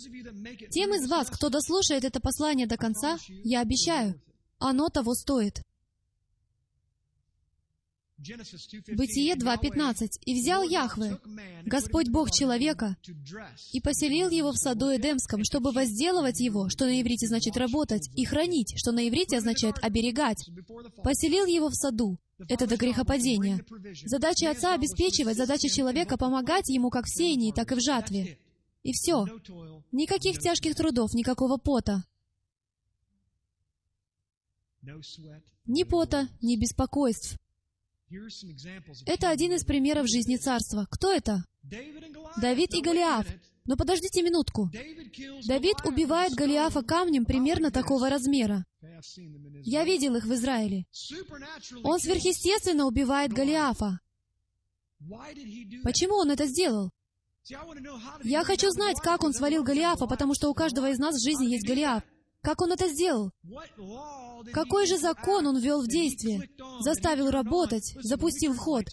Тем 0.70 0.94
из 0.94 1.10
вас, 1.10 1.30
кто 1.30 1.50
дослушает 1.50 2.06
это 2.06 2.22
послание 2.22 2.68
до 2.68 2.78
конца, 2.78 3.18
я 3.28 3.60
обещаю, 3.62 4.22
оно 4.60 4.90
того 4.90 5.14
стоит. 5.14 5.62
Бытие 8.96 9.36
2.15. 9.36 10.20
«И 10.26 10.40
взял 10.40 10.64
Яхве, 10.64 11.18
Господь 11.66 12.10
Бог 12.10 12.32
человека, 12.32 12.96
и 13.74 13.82
поселил 13.82 14.30
его 14.30 14.52
в 14.52 14.58
саду 14.58 14.96
Эдемском, 14.96 15.44
чтобы 15.44 15.72
возделывать 15.72 16.40
его, 16.40 16.70
что 16.70 16.86
на 16.86 17.02
иврите 17.02 17.28
значит 17.28 17.58
работать, 17.58 18.10
и 18.16 18.26
хранить, 18.26 18.74
что 18.78 18.92
на 18.92 19.08
иврите 19.08 19.38
означает 19.38 19.76
оберегать. 19.82 20.50
Поселил 21.04 21.46
его 21.46 21.70
в 21.70 21.76
саду. 21.76 22.18
Это 22.48 22.68
до 22.68 22.78
грехопадения. 22.78 23.64
Задача 24.06 24.50
отца— 24.50 24.74
обеспечивать, 24.76 25.38
задача 25.38 25.70
человека— 25.70 26.18
помогать 26.20 26.70
ему 26.70 26.90
как 26.90 27.06
в 27.06 27.16
сеянии, 27.16 27.52
так 27.52 27.72
и 27.72 27.76
в 27.76 27.82
жатве. 27.82 28.40
И 28.84 28.94
все. 28.94 29.26
Никаких 29.92 30.40
тяжких 30.40 30.76
трудов, 30.76 31.14
никакого 31.14 31.58
пота. 31.58 32.04
Ни 35.66 35.84
пота, 35.84 36.28
ни 36.42 36.56
беспокойств. 36.56 37.38
Это 39.06 39.30
один 39.30 39.54
из 39.54 39.64
примеров 39.64 40.08
жизни 40.08 40.38
царства. 40.38 40.88
Кто 40.90 41.12
это? 41.12 41.44
Давид 42.38 42.74
и 42.74 42.82
Голиаф. 42.82 43.28
Но 43.66 43.78
подождите 43.78 44.24
минутку. 44.24 44.70
Давид 45.48 45.78
убивает 45.86 46.34
Голиафа 46.34 46.82
камнем 46.82 47.26
примерно 47.26 47.72
такого 47.72 48.10
размера. 48.10 48.66
Я 49.64 49.84
видел 49.84 50.16
их 50.16 50.26
в 50.26 50.34
Израиле. 50.34 50.86
Он 51.84 52.00
сверхъестественно 52.00 52.86
убивает 52.86 53.32
Голиафа. 53.32 54.00
Почему 55.84 56.16
он 56.16 56.32
это 56.32 56.48
сделал? 56.48 56.92
Я 58.24 58.44
хочу 58.44 58.70
знать, 58.70 59.00
как 59.02 59.24
он 59.24 59.34
свалил 59.34 59.64
Голиафа, 59.64 60.06
потому 60.06 60.34
что 60.34 60.50
у 60.50 60.54
каждого 60.54 60.90
из 60.90 61.00
нас 61.00 61.16
в 61.16 61.24
жизни 61.24 61.52
есть 61.52 61.68
Голиаф. 61.68 62.04
Как 62.42 62.62
он 62.62 62.72
это 62.72 62.88
сделал? 62.88 63.32
Какой 64.52 64.88
же 64.88 64.98
закон 64.98 65.46
он 65.46 65.60
ввел 65.60 65.82
в 65.82 65.88
действие? 65.88 66.50
Заставил 66.80 67.30
работать, 67.30 67.94
запустил 68.02 68.54
вход. 68.54 68.86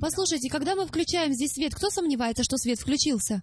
Послушайте, 0.00 0.50
когда 0.50 0.74
мы 0.74 0.86
включаем 0.86 1.32
здесь 1.32 1.52
свет, 1.52 1.74
кто 1.74 1.90
сомневается, 1.90 2.42
что 2.42 2.56
свет 2.56 2.80
включился? 2.80 3.42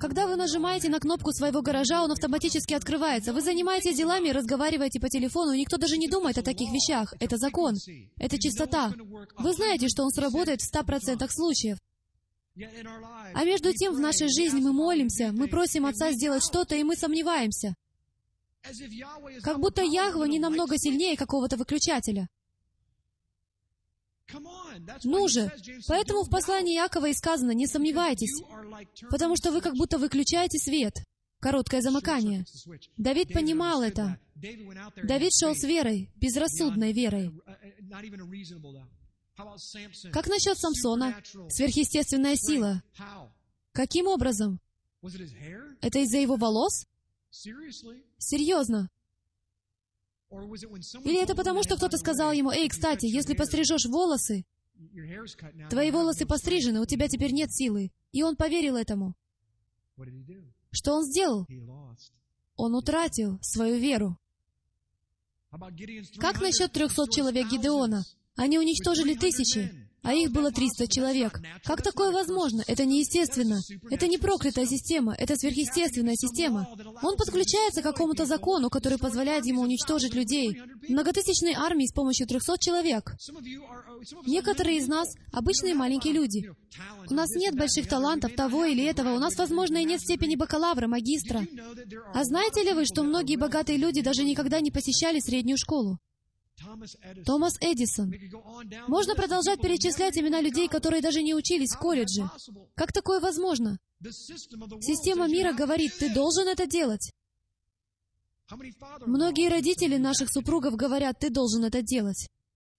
Когда 0.00 0.26
вы 0.26 0.34
нажимаете 0.34 0.88
на 0.88 0.98
кнопку 0.98 1.32
своего 1.32 1.62
гаража, 1.62 2.02
он 2.02 2.10
автоматически 2.10 2.74
открывается. 2.74 3.32
Вы 3.32 3.40
занимаетесь 3.40 3.96
делами 3.96 4.30
разговариваете 4.30 5.00
по 5.00 5.08
телефону, 5.08 5.52
и 5.52 5.60
никто 5.60 5.76
даже 5.76 5.96
не 5.96 6.08
думает 6.08 6.38
о 6.38 6.42
таких 6.42 6.72
вещах. 6.72 7.14
Это 7.20 7.36
закон. 7.36 7.76
Это 8.18 8.38
чистота. 8.38 8.92
Вы 9.38 9.52
знаете, 9.52 9.88
что 9.88 10.02
он 10.02 10.10
сработает 10.10 10.60
в 10.60 10.74
100% 10.74 11.24
случаев. 11.30 11.78
А 13.34 13.44
между 13.44 13.72
тем 13.72 13.94
в 13.94 14.00
нашей 14.00 14.28
жизни 14.28 14.60
мы 14.60 14.72
молимся, 14.72 15.30
мы 15.32 15.46
просим 15.46 15.86
Отца 15.86 16.10
сделать 16.12 16.42
что-то, 16.42 16.74
и 16.74 16.82
мы 16.82 16.96
сомневаемся. 16.96 17.74
Как 19.42 19.60
будто 19.60 19.82
Яхва 19.82 20.24
не 20.24 20.38
намного 20.38 20.76
сильнее 20.78 21.16
какого-то 21.16 21.56
выключателя. 21.56 22.28
Ну 25.04 25.28
же! 25.28 25.52
Поэтому 25.88 26.24
в 26.24 26.30
послании 26.30 26.76
Иакова 26.76 27.06
и 27.08 27.14
сказано, 27.14 27.52
не 27.52 27.66
сомневайтесь, 27.66 28.42
потому 29.10 29.36
что 29.36 29.52
вы 29.52 29.60
как 29.60 29.74
будто 29.74 29.98
выключаете 29.98 30.58
свет. 30.58 30.94
Короткое 31.40 31.80
замыкание. 31.80 32.44
Давид 32.96 33.32
понимал 33.32 33.82
это. 33.82 34.18
Давид 34.34 35.32
шел 35.38 35.54
с 35.54 35.62
верой, 35.64 36.10
безрассудной 36.16 36.92
верой. 36.92 37.30
Как 40.12 40.26
насчет 40.28 40.58
Самсона? 40.58 41.14
Сверхъестественная 41.50 42.36
сила. 42.36 42.82
Каким 43.72 44.06
образом? 44.06 44.58
Это 45.82 45.98
из-за 46.00 46.18
его 46.18 46.36
волос? 46.36 46.86
Серьезно? 48.18 48.90
Или 50.30 51.22
это 51.22 51.34
потому, 51.34 51.62
что 51.62 51.76
кто-то 51.76 51.96
сказал 51.98 52.32
ему, 52.32 52.50
«Эй, 52.50 52.68
кстати, 52.68 53.06
если 53.06 53.34
пострижешь 53.34 53.86
волосы, 53.86 54.44
твои 55.70 55.90
волосы 55.90 56.26
пострижены, 56.26 56.80
у 56.80 56.86
тебя 56.86 57.08
теперь 57.08 57.32
нет 57.32 57.52
силы». 57.52 57.92
И 58.12 58.22
он 58.22 58.36
поверил 58.36 58.76
этому. 58.76 59.14
Что 60.70 60.94
он 60.94 61.04
сделал? 61.04 61.46
Он 62.56 62.74
утратил 62.74 63.38
свою 63.42 63.78
веру. 63.78 64.18
Как 66.18 66.40
насчет 66.40 66.72
трехсот 66.72 67.10
человек 67.10 67.48
Гидеона? 67.48 68.04
Они 68.34 68.58
уничтожили 68.58 69.14
тысячи 69.14 69.85
а 70.06 70.14
их 70.14 70.30
было 70.30 70.52
300 70.52 70.86
человек. 70.86 71.40
Как 71.64 71.82
такое 71.82 72.12
возможно? 72.12 72.62
Это 72.68 72.84
неестественно. 72.84 73.58
Это 73.90 74.06
не 74.06 74.18
проклятая 74.18 74.64
система, 74.64 75.12
это 75.18 75.34
сверхъестественная 75.34 76.14
система. 76.14 76.68
Он 77.02 77.16
подключается 77.16 77.80
к 77.80 77.84
какому-то 77.84 78.24
закону, 78.24 78.70
который 78.70 78.98
позволяет 78.98 79.46
ему 79.46 79.62
уничтожить 79.62 80.14
людей. 80.14 80.62
Многотысячной 80.88 81.54
армии 81.54 81.86
с 81.86 81.92
помощью 81.92 82.28
300 82.28 82.56
человек. 82.58 83.16
Некоторые 84.26 84.78
из 84.78 84.86
нас— 84.86 85.08
обычные 85.32 85.74
маленькие 85.74 86.12
люди. 86.12 86.52
У 87.10 87.14
нас 87.14 87.30
нет 87.34 87.56
больших 87.56 87.88
талантов 87.88 88.36
того 88.36 88.64
или 88.64 88.84
этого, 88.84 89.12
у 89.14 89.18
нас, 89.18 89.36
возможно, 89.36 89.78
и 89.78 89.84
нет 89.84 90.00
степени 90.00 90.36
бакалавра, 90.36 90.86
магистра. 90.86 91.44
А 92.14 92.22
знаете 92.22 92.62
ли 92.62 92.74
вы, 92.74 92.84
что 92.84 93.02
многие 93.02 93.36
богатые 93.36 93.76
люди 93.76 94.02
даже 94.02 94.22
никогда 94.22 94.60
не 94.60 94.70
посещали 94.70 95.18
среднюю 95.18 95.58
школу? 95.58 95.98
Томас 97.24 97.56
Эдисон. 97.60 98.12
Можно 98.88 99.14
продолжать 99.14 99.60
перечислять 99.60 100.16
имена 100.18 100.40
людей, 100.40 100.68
которые 100.68 101.02
даже 101.02 101.22
не 101.22 101.34
учились 101.34 101.72
в 101.72 101.78
колледже. 101.78 102.30
Как 102.74 102.92
такое 102.92 103.20
возможно? 103.20 103.78
Система 104.80 105.28
мира 105.28 105.52
говорит, 105.52 105.92
ты 105.98 106.12
должен 106.12 106.48
это 106.48 106.66
делать. 106.66 107.12
Многие 109.06 109.48
родители 109.48 109.96
наших 109.96 110.30
супругов 110.30 110.76
говорят, 110.76 111.18
ты 111.18 111.30
должен 111.30 111.64
это 111.64 111.82
делать. 111.82 112.28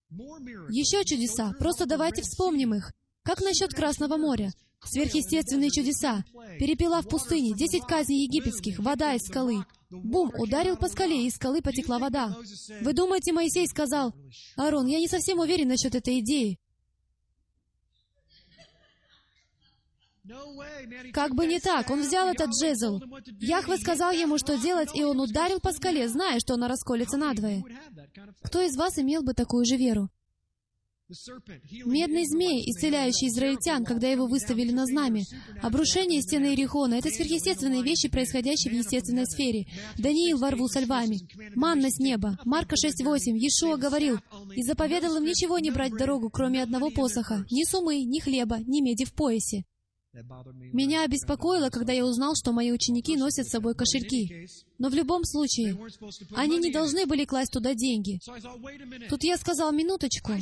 Еще 0.09 1.03
чудеса, 1.03 1.53
просто 1.59 1.85
давайте 1.85 2.21
вспомним 2.21 2.73
их. 2.73 2.93
Как 3.23 3.41
насчет 3.41 3.73
Красного 3.73 4.17
моря? 4.17 4.51
Сверхъестественные 4.83 5.69
чудеса. 5.71 6.23
Перепела 6.59 7.01
в 7.01 7.09
пустыне, 7.09 7.53
десять 7.53 7.83
казней 7.83 8.23
египетских, 8.23 8.79
вода 8.79 9.13
из 9.15 9.23
скалы. 9.23 9.65
Бум! 9.89 10.31
Ударил 10.37 10.75
по 10.75 10.89
скале, 10.89 11.23
и 11.23 11.27
из 11.27 11.35
скалы 11.35 11.61
потекла 11.61 11.97
вода. 11.97 12.35
Вы 12.81 12.93
думаете, 12.93 13.31
Моисей 13.31 13.67
сказал, 13.67 14.13
«Аарон, 14.57 14.87
я 14.87 14.99
не 14.99 15.07
совсем 15.07 15.39
уверен 15.39 15.69
насчет 15.69 15.95
этой 15.95 16.19
идеи». 16.19 16.59
Как 21.13 21.33
бы 21.33 21.45
не 21.45 21.59
так, 21.59 21.89
он 21.89 22.01
взял 22.01 22.27
этот 22.27 22.49
джезл. 22.49 22.99
Яхве 23.39 23.77
сказал 23.77 24.11
ему, 24.11 24.37
что 24.37 24.57
делать, 24.57 24.89
и 24.93 25.03
он 25.03 25.21
ударил 25.21 25.61
по 25.61 25.71
скале, 25.71 26.09
зная, 26.09 26.39
что 26.39 26.55
она 26.55 26.67
расколется 26.67 27.15
надвое. 27.15 27.63
Кто 28.43 28.61
из 28.61 28.75
вас 28.75 28.99
имел 28.99 29.23
бы 29.23 29.33
такую 29.33 29.65
же 29.65 29.77
веру? 29.77 30.09
Медный 31.85 32.25
змей, 32.25 32.69
исцеляющий 32.69 33.29
израильтян, 33.29 33.85
когда 33.85 34.09
его 34.09 34.27
выставили 34.27 34.73
на 34.73 34.85
знамя. 34.85 35.23
Обрушение 35.61 36.21
стены 36.21 36.47
Иерихона— 36.47 36.95
это 36.95 37.09
сверхъестественные 37.09 37.81
вещи, 37.81 38.09
происходящие 38.09 38.73
в 38.73 38.77
естественной 38.77 39.25
сфере. 39.25 39.67
Даниил 39.97 40.37
во 40.37 40.51
рву 40.51 40.67
со 40.67 40.81
львами. 40.81 41.19
Манна 41.55 41.89
с 41.89 41.99
неба. 41.99 42.37
Марка 42.43 42.75
6.8. 42.75 43.37
Иешуа 43.37 43.77
говорил, 43.77 44.19
«И 44.53 44.63
заповедал 44.63 45.15
им 45.15 45.23
ничего 45.23 45.59
не 45.59 45.71
брать 45.71 45.93
в 45.93 45.97
дорогу, 45.97 46.29
кроме 46.29 46.61
одного 46.61 46.89
посоха. 46.89 47.45
Ни 47.51 47.63
сумы, 47.63 48.03
ни 48.03 48.19
хлеба, 48.19 48.57
ни 48.59 48.81
меди 48.81 49.05
в 49.05 49.13
поясе». 49.13 49.63
Меня 50.73 51.03
обеспокоило, 51.03 51.69
когда 51.69 51.93
я 51.93 52.05
узнал, 52.05 52.35
что 52.35 52.51
мои 52.51 52.71
ученики 52.71 53.15
носят 53.15 53.47
с 53.47 53.51
собой 53.51 53.75
кошельки. 53.75 54.47
Но 54.77 54.89
в 54.89 54.93
любом 54.93 55.23
случае, 55.23 55.77
они 56.35 56.57
не 56.57 56.71
должны 56.71 57.05
были 57.05 57.25
класть 57.25 57.51
туда 57.51 57.73
деньги. 57.73 58.19
Тут 59.09 59.23
я 59.23 59.37
сказал, 59.37 59.71
минуточку. 59.71 60.33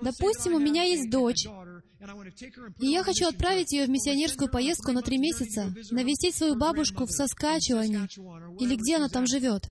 Допустим, 0.00 0.54
у 0.54 0.58
меня 0.58 0.82
есть 0.82 1.10
дочь, 1.10 1.46
и 2.80 2.86
я 2.86 3.02
хочу 3.02 3.26
отправить 3.26 3.72
ее 3.72 3.86
в 3.86 3.90
миссионерскую 3.90 4.50
поездку 4.50 4.92
на 4.92 5.02
три 5.02 5.18
месяца, 5.18 5.72
навестить 5.90 6.34
свою 6.34 6.56
бабушку 6.56 7.06
в 7.06 7.12
Соскачеване, 7.12 8.08
или 8.58 8.76
где 8.76 8.96
она 8.96 9.08
там 9.08 9.26
живет. 9.26 9.68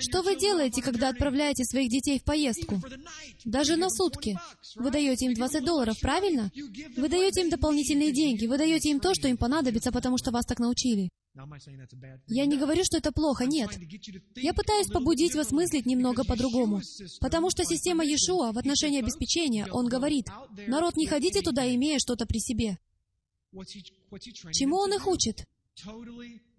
Что 0.00 0.22
вы 0.22 0.36
делаете, 0.36 0.80
когда 0.80 1.10
отправляете 1.10 1.64
своих 1.64 1.90
детей 1.90 2.18
в 2.18 2.24
поездку? 2.24 2.80
Даже 3.44 3.76
на 3.76 3.90
сутки. 3.90 4.38
Вы 4.76 4.90
даете 4.90 5.26
им 5.26 5.34
20 5.34 5.64
долларов, 5.64 5.98
правильно? 6.00 6.50
Вы 6.96 7.08
даете 7.08 7.42
им 7.42 7.50
дополнительные 7.50 8.12
деньги, 8.12 8.46
вы 8.46 8.56
даете 8.56 8.90
им 8.90 9.00
то, 9.00 9.14
что 9.14 9.28
им 9.28 9.36
понадобится, 9.36 9.92
потому 9.92 10.16
что 10.16 10.30
вас 10.30 10.46
так 10.46 10.58
научили. 10.58 11.10
Я 12.28 12.46
не 12.46 12.56
говорю, 12.56 12.82
что 12.84 12.96
это 12.96 13.12
плохо, 13.12 13.44
нет. 13.44 13.70
Я 14.36 14.54
пытаюсь 14.54 14.86
побудить 14.86 15.34
вас 15.34 15.50
мыслить 15.50 15.84
немного 15.84 16.24
по-другому. 16.24 16.80
Потому 17.20 17.50
что 17.50 17.64
система 17.64 18.04
Иешуа 18.04 18.52
в 18.52 18.58
отношении 18.58 19.00
обеспечения, 19.00 19.66
он 19.70 19.86
говорит, 19.86 20.28
народ, 20.66 20.96
не 20.96 21.06
ходите 21.06 21.42
туда, 21.42 21.66
имея 21.74 21.98
что-то 21.98 22.24
при 22.24 22.38
себе. 22.38 22.78
Чему 24.52 24.76
он 24.76 24.94
их 24.94 25.06
учит? 25.06 25.44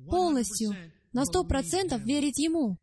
Полностью 0.09 0.75
на 1.15 1.23
сто 1.25 1.45
процентов 1.45 2.01
верить 2.03 2.39
Ему, 2.39 2.77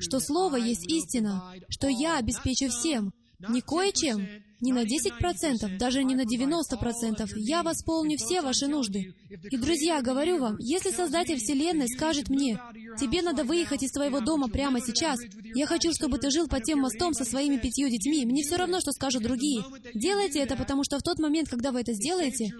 что 0.00 0.18
Слово 0.18 0.56
есть 0.56 0.84
истина, 0.90 1.54
что 1.68 1.86
Я 1.86 2.18
обеспечу 2.18 2.68
всем, 2.68 3.12
не 3.38 3.60
кое-чем, 3.60 4.26
не 4.60 4.72
на 4.72 4.82
10%, 4.82 5.78
даже 5.78 6.02
не 6.02 6.16
на 6.16 6.22
90%. 6.22 7.30
Я 7.36 7.62
восполню 7.62 8.18
все 8.18 8.42
ваши 8.42 8.66
нужды. 8.66 9.14
И, 9.30 9.56
друзья, 9.56 10.02
говорю 10.02 10.38
вам, 10.38 10.56
если 10.58 10.90
Создатель 10.90 11.38
Вселенной 11.38 11.86
скажет 11.86 12.30
мне, 12.30 12.60
тебе 12.98 13.22
надо 13.22 13.44
выехать 13.44 13.84
из 13.84 13.92
твоего 13.92 14.18
дома 14.18 14.48
прямо 14.48 14.80
сейчас, 14.80 15.20
я 15.54 15.68
хочу, 15.68 15.92
чтобы 15.92 16.18
ты 16.18 16.30
жил 16.30 16.48
под 16.48 16.64
тем 16.64 16.80
мостом 16.80 17.14
со 17.14 17.24
своими 17.24 17.58
пятью 17.58 17.88
детьми, 17.88 18.26
мне 18.26 18.42
все 18.42 18.56
равно, 18.56 18.80
что 18.80 18.90
скажут 18.90 19.22
другие. 19.22 19.62
Делайте 19.94 20.40
это, 20.40 20.56
потому 20.56 20.82
что 20.82 20.98
в 20.98 21.02
тот 21.02 21.20
момент, 21.20 21.48
когда 21.48 21.70
вы 21.70 21.82
это 21.82 21.92
сделаете, 21.92 22.50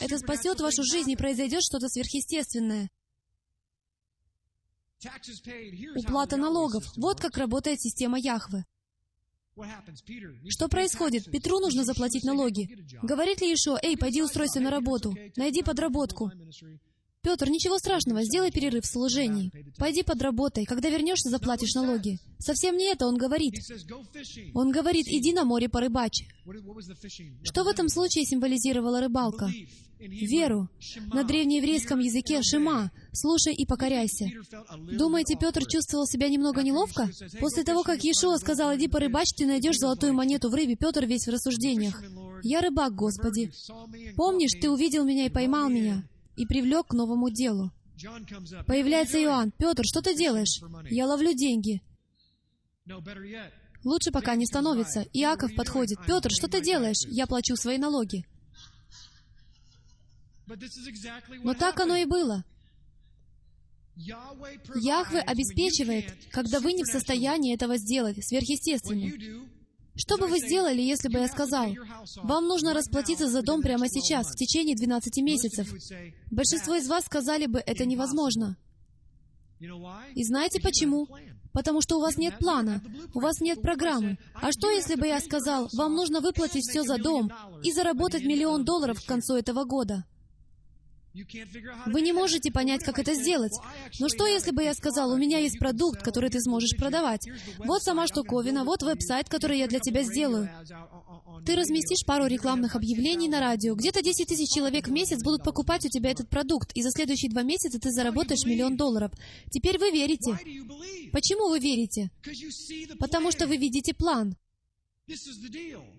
это 0.00 0.16
спасет 0.18 0.60
вашу 0.60 0.84
жизнь 0.84 1.10
и 1.10 1.16
произойдет 1.16 1.64
что-то 1.64 1.88
сверхъестественное. 1.88 2.88
Уплата 5.96 6.36
налогов. 6.36 6.84
Вот 6.96 7.20
как 7.20 7.36
работает 7.36 7.80
система 7.80 8.18
Яхвы. 8.18 8.64
Что 10.48 10.68
происходит? 10.68 11.24
Петру 11.30 11.58
нужно 11.60 11.84
заплатить 11.84 12.24
налоги. 12.24 12.68
Говорит 13.02 13.40
ли 13.40 13.52
Ишо, 13.54 13.78
«Эй, 13.82 13.96
пойди 13.96 14.22
устройся 14.22 14.60
на 14.60 14.70
работу, 14.70 15.14
найди 15.36 15.62
подработку». 15.62 16.30
Петр, 17.22 17.50
ничего 17.50 17.78
страшного, 17.78 18.24
сделай 18.24 18.50
перерыв 18.50 18.84
в 18.84 18.90
служении. 18.90 19.52
Пойди 19.76 20.02
подработай, 20.02 20.64
когда 20.64 20.88
вернешься, 20.88 21.28
заплатишь 21.28 21.74
налоги. 21.74 22.18
Совсем 22.38 22.78
не 22.78 22.86
это 22.86 23.06
он 23.06 23.18
говорит. 23.18 23.56
Он 24.54 24.70
говорит, 24.70 25.06
иди 25.06 25.34
на 25.34 25.44
море 25.44 25.68
порыбачь. 25.68 26.24
Что 27.42 27.64
в 27.64 27.68
этом 27.68 27.90
случае 27.90 28.24
символизировала 28.24 29.00
рыбалка? 29.00 29.50
Веру. 29.98 30.70
На 31.12 31.24
древнееврейском 31.24 31.98
языке 31.98 32.40
«шима»— 32.42 32.90
«слушай 33.12 33.52
и 33.52 33.66
покоряйся». 33.66 34.30
Думаете, 34.90 35.36
Петр 35.38 35.66
чувствовал 35.66 36.06
себя 36.06 36.30
немного 36.30 36.62
неловко? 36.62 37.10
После 37.38 37.64
того, 37.64 37.82
как 37.82 38.02
Иешуа 38.02 38.38
сказал, 38.38 38.74
иди 38.76 38.88
порыбачь, 38.88 39.34
ты 39.36 39.44
найдешь 39.44 39.76
золотую 39.76 40.14
монету 40.14 40.48
в 40.48 40.54
рыбе, 40.54 40.74
Петр 40.74 41.04
весь 41.04 41.26
в 41.26 41.30
рассуждениях. 41.30 42.02
«Я 42.42 42.62
рыбак, 42.62 42.94
Господи. 42.94 43.52
Помнишь, 44.16 44.58
ты 44.58 44.70
увидел 44.70 45.04
меня 45.04 45.26
и 45.26 45.30
поймал 45.30 45.68
меня 45.68 46.08
и 46.36 46.46
привлек 46.46 46.88
к 46.88 46.92
новому 46.94 47.30
делу. 47.30 47.72
Появляется 48.66 49.22
Иоанн. 49.22 49.52
«Петр, 49.58 49.84
что 49.84 50.00
ты 50.00 50.14
делаешь?» 50.14 50.60
«Я 50.90 51.06
ловлю 51.06 51.34
деньги». 51.34 51.82
Лучше 53.84 54.10
пока 54.10 54.34
не 54.34 54.46
становится. 54.46 55.02
Иаков 55.12 55.54
подходит. 55.54 55.98
«Петр, 56.06 56.30
что 56.30 56.48
ты 56.48 56.62
делаешь?» 56.62 57.04
«Я 57.06 57.26
плачу 57.26 57.56
свои 57.56 57.78
налоги». 57.78 58.26
Но 61.42 61.54
так 61.54 61.78
оно 61.80 61.96
и 61.96 62.04
было. 62.04 62.44
Яхве 63.94 65.20
обеспечивает, 65.20 66.12
когда 66.30 66.60
вы 66.60 66.72
не 66.72 66.84
в 66.84 66.88
состоянии 66.88 67.54
этого 67.54 67.76
сделать 67.76 68.24
сверхъестественно. 68.26 69.12
Что 70.00 70.16
бы 70.16 70.28
вы 70.28 70.38
сделали, 70.38 70.80
если 70.80 71.08
бы 71.08 71.18
я 71.18 71.28
сказал, 71.28 71.66
вам 72.22 72.46
нужно 72.48 72.72
расплатиться 72.72 73.28
за 73.28 73.42
дом 73.42 73.60
прямо 73.60 73.86
сейчас, 73.86 74.28
в 74.28 74.34
течение 74.34 74.74
12 74.74 75.18
месяцев? 75.18 75.68
Большинство 76.30 76.74
из 76.76 76.88
вас 76.88 77.04
сказали 77.04 77.44
бы, 77.44 77.58
это 77.58 77.84
невозможно. 77.84 78.56
И 79.60 80.24
знаете 80.24 80.58
почему? 80.62 81.06
Потому 81.52 81.82
что 81.82 81.98
у 81.98 82.00
вас 82.00 82.16
нет 82.16 82.38
плана, 82.38 82.82
у 83.12 83.20
вас 83.20 83.40
нет 83.40 83.60
программы. 83.60 84.16
А 84.32 84.52
что, 84.52 84.70
если 84.70 84.94
бы 84.94 85.06
я 85.06 85.20
сказал, 85.20 85.68
вам 85.74 85.94
нужно 85.94 86.20
выплатить 86.22 86.64
все 86.66 86.82
за 86.82 86.96
дом 86.96 87.30
и 87.62 87.70
заработать 87.70 88.22
миллион 88.22 88.64
долларов 88.64 89.02
к 89.02 89.06
концу 89.06 89.34
этого 89.34 89.64
года? 89.64 90.06
Вы 91.86 92.02
не 92.02 92.12
можете 92.12 92.52
понять, 92.52 92.84
как 92.84 92.98
это 92.98 93.14
сделать. 93.14 93.52
Но 93.98 94.08
что, 94.08 94.26
если 94.26 94.52
бы 94.52 94.62
я 94.62 94.74
сказал, 94.74 95.10
у 95.10 95.16
меня 95.16 95.38
есть 95.38 95.58
продукт, 95.58 96.02
который 96.02 96.30
ты 96.30 96.40
сможешь 96.40 96.76
продавать? 96.76 97.26
Вот 97.58 97.82
сама 97.82 98.06
штуковина, 98.06 98.64
вот 98.64 98.82
веб-сайт, 98.82 99.28
который 99.28 99.58
я 99.58 99.66
для 99.66 99.80
тебя 99.80 100.02
сделаю. 100.02 100.48
Ты 101.44 101.56
разместишь 101.56 102.04
пару 102.06 102.26
рекламных 102.26 102.76
объявлений 102.76 103.28
на 103.28 103.40
радио. 103.40 103.74
Где-то 103.74 104.02
10 104.02 104.28
тысяч 104.28 104.50
человек 104.50 104.88
в 104.88 104.92
месяц 104.92 105.22
будут 105.22 105.42
покупать 105.42 105.84
у 105.84 105.88
тебя 105.88 106.10
этот 106.10 106.28
продукт, 106.28 106.70
и 106.74 106.82
за 106.82 106.90
следующие 106.90 107.30
два 107.30 107.42
месяца 107.42 107.80
ты 107.80 107.90
заработаешь 107.90 108.44
миллион 108.44 108.76
долларов. 108.76 109.10
Теперь 109.50 109.78
вы 109.78 109.90
верите. 109.90 110.38
Почему 111.12 111.48
вы 111.48 111.58
верите? 111.58 112.10
Потому 112.98 113.30
что 113.32 113.46
вы 113.46 113.56
видите 113.56 113.94
план. 113.94 114.36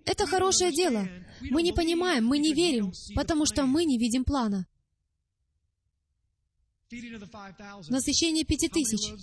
Это 0.05 0.25
хорошее 0.25 0.71
дело. 0.71 1.07
Мы 1.41 1.63
не 1.63 1.73
понимаем, 1.73 2.25
мы 2.25 2.37
не 2.37 2.53
верим, 2.53 2.93
потому 3.15 3.45
что 3.45 3.65
мы 3.65 3.83
не 3.83 3.97
видим 3.97 4.23
плана. 4.23 4.67
Насыщение 7.89 8.43
пяти 8.43 8.67
тысяч. 8.67 9.13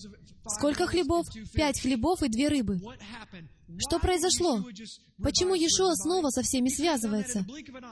Сколько 0.46 0.86
хлебов? 0.86 1.26
Пять 1.52 1.80
хлебов 1.80 2.22
и 2.22 2.28
две 2.28 2.48
рыбы. 2.48 2.80
Что 3.78 3.98
произошло? 3.98 4.64
Почему 5.22 5.54
Иешуа 5.54 5.94
снова 5.94 6.30
со 6.30 6.42
всеми 6.42 6.68
связывается? 6.68 7.44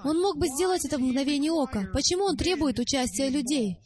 Он 0.04 0.20
мог 0.20 0.38
бы 0.38 0.48
сделать 0.48 0.84
это 0.84 0.96
в 0.96 1.02
мгновение 1.02 1.52
ока. 1.52 1.90
Почему 1.92 2.24
он 2.24 2.36
требует 2.36 2.78
участия 2.78 3.28
людей? 3.28 3.78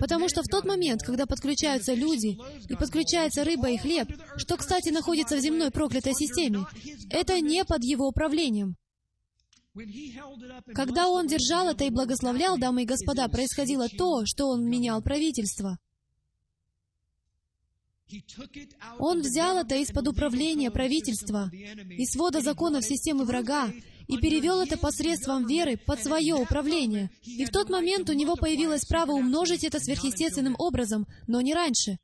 Потому 0.00 0.28
что 0.28 0.42
в 0.42 0.48
тот 0.48 0.64
момент, 0.64 1.02
когда 1.02 1.26
подключаются 1.26 1.94
люди, 1.94 2.36
и 2.68 2.74
подключается 2.74 3.44
рыба 3.44 3.70
и 3.70 3.76
хлеб, 3.76 4.08
что, 4.36 4.56
кстати, 4.56 4.90
находится 4.90 5.36
в 5.36 5.40
земной 5.40 5.70
проклятой 5.70 6.12
системе, 6.12 6.66
это 7.08 7.40
не 7.40 7.64
под 7.64 7.84
его 7.84 8.08
управлением. 8.08 8.76
Когда 10.74 11.08
он 11.08 11.26
держал 11.26 11.68
это 11.68 11.84
и 11.84 11.90
благословлял, 11.90 12.58
дамы 12.58 12.82
и 12.82 12.86
господа, 12.86 13.28
происходило 13.28 13.88
то, 13.88 14.22
что 14.24 14.48
он 14.48 14.68
менял 14.68 15.02
правительство. 15.02 15.78
Он 18.98 19.20
взял 19.20 19.58
это 19.58 19.76
из-под 19.76 20.08
управления 20.08 20.70
правительства 20.70 21.50
и 21.52 22.06
свода 22.06 22.40
законов 22.40 22.84
системы 22.84 23.24
врага 23.24 23.72
и 24.06 24.16
перевел 24.18 24.60
это 24.60 24.78
посредством 24.78 25.46
веры 25.46 25.76
под 25.76 26.00
свое 26.02 26.34
управление. 26.34 27.10
И 27.22 27.44
в 27.44 27.50
тот 27.50 27.68
момент 27.68 28.08
у 28.08 28.12
него 28.12 28.36
появилось 28.36 28.84
право 28.84 29.12
умножить 29.12 29.64
это 29.64 29.80
сверхъестественным 29.80 30.54
образом, 30.58 31.06
но 31.26 31.40
не 31.40 31.52
раньше. 31.52 31.98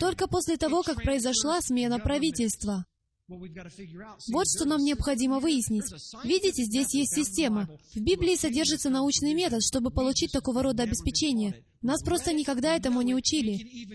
Только 0.00 0.26
после 0.26 0.56
того, 0.56 0.82
как 0.82 1.02
произошла 1.02 1.60
смена 1.60 1.98
правительства. 1.98 2.86
Вот 3.28 4.46
что 4.48 4.64
нам 4.64 4.82
необходимо 4.82 5.38
выяснить. 5.38 5.84
Видите, 6.24 6.64
здесь 6.64 6.94
есть 6.94 7.14
система. 7.14 7.68
В 7.94 8.00
Библии 8.00 8.36
содержится 8.36 8.88
научный 8.88 9.34
метод, 9.34 9.62
чтобы 9.62 9.90
получить 9.90 10.32
такого 10.32 10.62
рода 10.62 10.84
обеспечение. 10.84 11.62
Нас 11.82 12.02
просто 12.02 12.32
никогда 12.32 12.74
этому 12.74 13.02
не 13.02 13.14
учили. 13.14 13.86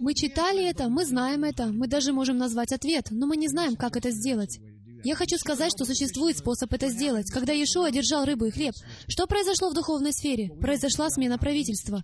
Мы 0.00 0.14
читали 0.14 0.64
это, 0.64 0.88
мы 0.88 1.04
знаем 1.04 1.44
это, 1.44 1.66
мы 1.66 1.88
даже 1.88 2.12
можем 2.12 2.38
назвать 2.38 2.72
ответ, 2.72 3.08
но 3.10 3.26
мы 3.26 3.36
не 3.36 3.48
знаем, 3.48 3.76
как 3.76 3.96
это 3.96 4.10
сделать. 4.10 4.58
Я 5.04 5.14
хочу 5.14 5.36
сказать, 5.38 5.72
что 5.74 5.84
существует 5.84 6.38
способ 6.38 6.72
это 6.72 6.88
сделать. 6.88 7.30
Когда 7.30 7.52
Иешуа 7.52 7.90
держал 7.90 8.24
рыбу 8.24 8.46
и 8.46 8.50
хлеб, 8.50 8.74
что 9.06 9.26
произошло 9.26 9.70
в 9.70 9.74
духовной 9.74 10.12
сфере? 10.12 10.50
Произошла 10.60 11.10
смена 11.10 11.38
правительства. 11.38 12.02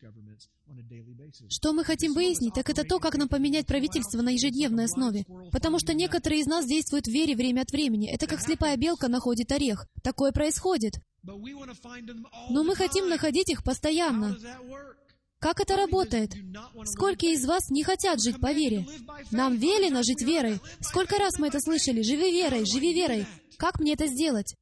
Что 1.48 1.73
мы 1.73 1.85
хотим 1.85 2.15
выяснить, 2.15 2.55
так 2.55 2.70
это 2.70 2.85
то, 2.85 3.01
как 3.01 3.16
нам 3.16 3.28
поменять 3.28 3.66
правительство 3.66 4.23
на 4.23 4.31
ежедневной 4.31 4.85
основе. 4.85 5.24
Потому 5.51 5.78
что 5.78 5.94
некоторые 5.94 6.40
из 6.40 6.47
нас 6.47 6.66
действуют 6.66 7.06
в 7.06 7.11
вере 7.11 7.35
время 7.35 7.62
от 7.62 7.70
времени. 7.70 8.09
Это 8.09 8.27
как 8.27 8.40
слепая 8.40 8.77
белка 8.77 9.09
находит 9.09 9.51
орех. 9.52 9.86
Такое 10.02 10.32
происходит. 10.32 10.94
Но 11.23 12.62
мы 12.62 12.77
хотим 12.77 13.09
находить 13.09 13.51
их 13.51 13.65
постоянно. 13.65 14.36
Как 15.40 15.61
это 15.61 15.77
работает? 15.77 16.32
Сколько 16.85 17.27
из 17.27 17.44
вас 17.44 17.69
не 17.69 17.82
хотят 17.82 18.23
жить 18.23 18.40
по 18.40 18.52
вере? 18.52 18.86
Нам 19.31 19.56
велено 19.56 20.02
жить 20.02 20.23
верой. 20.23 20.61
Сколько 20.81 21.19
раз 21.19 21.39
мы 21.39 21.48
это 21.48 21.61
слышали? 21.61 22.02
Живи 22.02 22.31
верой, 22.31 22.65
живи 22.65 22.94
верой. 22.94 23.27
Как 23.59 23.78
мне 23.78 23.93
это 23.93 24.06
сделать? 24.06 24.55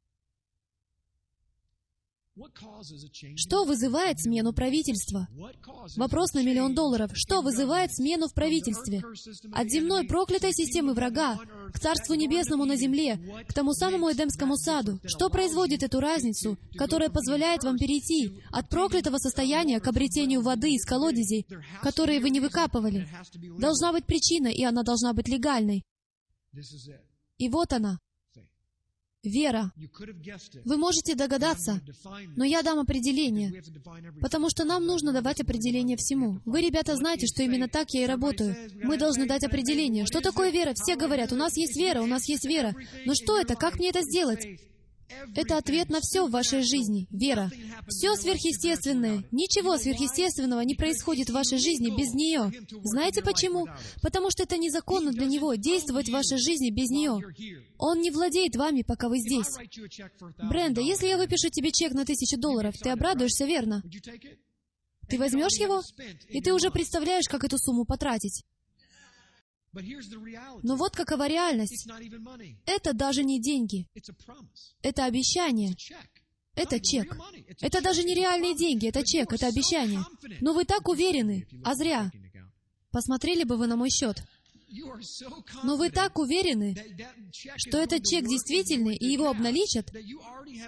Что 3.37 3.65
вызывает 3.65 4.21
смену 4.21 4.53
правительства? 4.53 5.29
Вопрос 5.97 6.33
на 6.35 6.43
миллион 6.43 6.75
долларов. 6.75 7.11
Что 7.15 7.43
вызывает 7.43 7.95
смену 7.95 8.29
в 8.29 8.35
правительстве? 8.35 9.03
От 9.53 9.69
земной 9.69 10.07
проклятой 10.07 10.53
системы 10.53 10.95
врага 10.95 11.39
к 11.73 11.79
Царству 11.79 12.15
Небесному 12.15 12.65
на 12.65 12.77
земле, 12.77 13.19
к 13.49 13.53
тому 13.53 13.73
самому 13.73 14.11
Эдемскому 14.11 14.57
саду. 14.57 14.99
Что 15.05 15.31
производит 15.31 15.83
эту 15.83 16.01
разницу, 16.01 16.59
которая 16.77 17.11
позволяет 17.11 17.65
вам 17.65 17.77
перейти 17.77 18.43
от 18.51 18.69
проклятого 18.69 19.19
состояния 19.19 19.81
к 19.81 19.89
обретению 19.89 20.43
воды 20.43 20.75
из 20.75 20.85
колодезей, 20.85 21.47
которые 21.83 22.21
вы 22.21 22.31
не 22.31 22.41
выкапывали? 22.41 23.09
Должна 23.59 23.93
быть 23.93 24.07
причина, 24.07 24.49
и 24.49 24.63
она 24.65 24.83
должна 24.83 25.13
быть 25.13 25.29
легальной. 25.29 25.83
И 27.39 27.49
вот 27.49 27.73
она. 27.73 27.99
Вера. 29.23 29.73
Вы 30.65 30.77
можете 30.77 31.15
догадаться, 31.15 31.81
но 32.37 32.45
я 32.45 32.63
дам 32.63 32.81
определение, 32.81 33.63
потому 34.21 34.51
что 34.51 34.65
нам 34.65 34.85
нужно 34.85 35.13
давать 35.13 35.41
определение 35.41 35.97
всему. 35.97 36.41
Вы, 36.45 36.61
ребята, 36.61 36.97
знаете, 36.97 37.27
что 37.27 37.45
именно 37.45 37.69
так 37.69 37.91
я 37.91 38.03
и 38.03 38.07
работаю. 38.07 38.57
Мы 38.83 38.99
должны 38.99 39.27
дать 39.27 39.45
определение. 39.45 40.07
Что 40.07 40.21
такое 40.21 40.51
вера? 40.51 40.75
Все 40.75 40.97
говорят, 40.97 41.33
у 41.33 41.37
нас 41.37 41.57
есть 41.57 41.77
вера, 41.77 42.03
у 42.03 42.07
нас 42.07 42.29
есть 42.29 42.45
вера. 42.45 42.75
Но 43.07 43.15
что 43.15 43.39
это? 43.39 43.55
Как 43.55 43.77
мне 43.79 43.91
это 43.91 44.03
сделать? 44.03 44.45
Это 45.35 45.57
ответ 45.57 45.89
на 45.89 46.01
все 46.01 46.27
в 46.27 46.31
вашей 46.31 46.63
жизни, 46.63 47.07
вера. 47.11 47.51
Все 47.89 48.15
сверхъестественное, 48.17 49.25
ничего 49.31 49.79
сверхъестественного 49.79 50.61
не 50.61 50.75
происходит 50.75 51.31
в 51.31 51.35
вашей 51.35 51.59
жизни 51.59 51.91
без 51.97 52.13
нее. 52.15 52.53
Знаете 52.83 53.23
почему? 53.23 53.67
Потому 54.03 54.31
что 54.31 54.43
это 54.43 54.57
незаконно 54.57 55.13
для 55.13 55.27
него 55.27 55.55
действовать 55.55 56.09
в 56.09 56.13
вашей 56.13 56.39
жизни 56.39 56.71
без 56.71 56.91
нее. 56.91 57.21
Он 57.79 58.01
не 58.01 58.11
владеет 58.11 58.57
вами, 58.57 58.83
пока 58.83 59.09
вы 59.09 59.19
здесь. 59.19 59.57
Бренда, 60.39 60.81
если 60.81 61.07
я 61.07 61.17
выпишу 61.17 61.49
тебе 61.51 61.71
чек 61.73 61.93
на 61.93 62.05
тысячу 62.05 62.39
долларов, 62.39 62.75
ты 62.79 62.91
обрадуешься, 62.91 63.45
верно? 63.45 63.83
Ты 65.09 65.19
возьмешь 65.19 65.59
его, 65.59 65.83
и 66.29 66.41
ты 66.41 66.53
уже 66.55 66.71
представляешь, 66.71 67.29
как 67.29 67.45
эту 67.45 67.59
сумму 67.59 67.85
потратить. 67.85 68.45
Но 70.63 70.77
вот 70.77 70.95
какова 70.95 71.27
реальность. 71.29 71.89
Это 72.67 72.93
даже 72.93 73.25
не 73.25 73.41
деньги. 73.41 73.89
Это 74.83 75.05
обещание. 75.05 75.75
Это 76.55 76.81
чек. 76.81 77.17
Это 77.61 77.81
даже 77.81 78.05
не 78.05 78.15
реальные 78.15 78.55
деньги, 78.55 78.87
это 78.87 79.05
чек, 79.05 79.33
это 79.33 79.47
обещание. 79.47 80.01
Но 80.41 80.53
вы 80.53 80.65
так 80.65 80.89
уверены, 80.89 81.47
а 81.65 81.75
зря. 81.75 82.11
Посмотрели 82.91 83.45
бы 83.45 83.57
вы 83.57 83.67
на 83.67 83.77
мой 83.77 83.89
счет. 83.89 84.23
Но 85.65 85.77
вы 85.77 85.91
так 85.91 86.19
уверены, 86.19 86.75
что 87.57 87.79
этот 87.79 88.05
чек 88.05 88.27
действительный, 88.27 88.97
и 88.97 89.07
его 89.07 89.29
обналичат, 89.29 89.93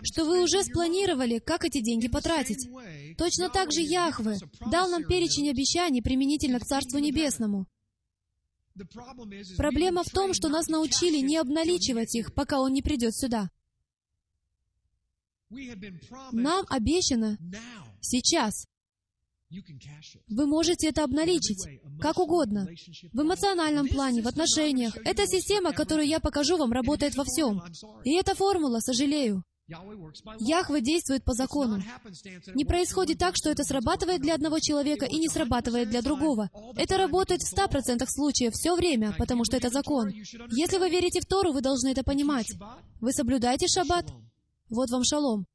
что 0.03 0.25
вы 0.25 0.43
уже 0.43 0.63
спланировали, 0.63 1.39
как 1.39 1.65
эти 1.65 1.81
деньги 1.81 2.09
потратить. 2.09 2.69
Точно 3.17 3.49
так 3.49 3.73
же 3.73 3.81
Яхве 3.81 4.39
дал 4.71 4.91
нам 4.91 5.05
перечень 5.05 5.51
обещаний 5.51 6.03
применительно 6.03 6.61
к 6.61 6.67
Царству 6.67 6.99
Небесному. 6.99 7.67
Проблема 9.57 10.03
в 10.03 10.11
том, 10.11 10.35
что 10.35 10.49
нас 10.49 10.69
научили 10.69 11.19
не 11.19 11.37
обналичивать 11.37 12.15
их, 12.15 12.35
пока 12.35 12.61
Он 12.61 12.73
не 12.73 12.83
придет 12.83 13.15
сюда. 13.15 13.51
Нам 16.33 16.65
обещано 16.69 17.39
сейчас. 18.01 18.67
Вы 20.27 20.47
можете 20.47 20.89
это 20.89 21.05
обналичить, 21.05 21.81
как 22.01 22.19
угодно. 22.19 22.67
В 23.13 23.23
эмоциональном 23.23 23.87
плане, 23.87 24.23
в 24.23 24.27
отношениях. 24.27 24.97
Эта 25.05 25.27
система, 25.27 25.73
которую 25.73 26.09
я 26.09 26.19
покажу 26.19 26.57
вам, 26.57 26.73
работает 26.73 27.15
во 27.15 27.25
всем. 27.25 27.63
И 28.05 28.15
эта 28.15 28.35
формула, 28.35 28.81
сожалею. 28.81 29.45
Яхве 29.66 30.81
действует 30.82 31.24
по 31.24 31.32
закону. 31.32 31.82
Не 32.55 32.65
происходит 32.65 33.19
так, 33.19 33.35
что 33.36 33.51
это 33.51 33.65
срабатывает 33.65 34.20
для 34.20 34.35
одного 34.35 34.59
человека 34.59 35.07
и 35.07 35.19
не 35.19 35.28
срабатывает 35.28 35.89
для 35.89 36.03
другого. 36.03 36.51
Это 36.77 36.99
работает 36.99 37.43
в 37.43 37.57
100% 37.57 38.05
случаев 38.09 38.53
все 38.53 38.74
время, 38.77 39.15
потому 39.16 39.45
что 39.45 39.57
это 39.57 39.70
закон. 39.70 40.11
Если 40.51 40.78
вы 40.78 40.91
верите 40.91 41.20
в 41.20 41.27
Тору, 41.27 41.53
вы 41.53 41.62
должны 41.62 41.89
это 41.89 42.05
понимать. 42.05 42.53
Вы 43.01 43.12
соблюдаете 43.12 43.66
шаббат? 43.66 44.12
Вот 44.69 44.91
вам 44.91 45.03
шалом. 45.05 45.47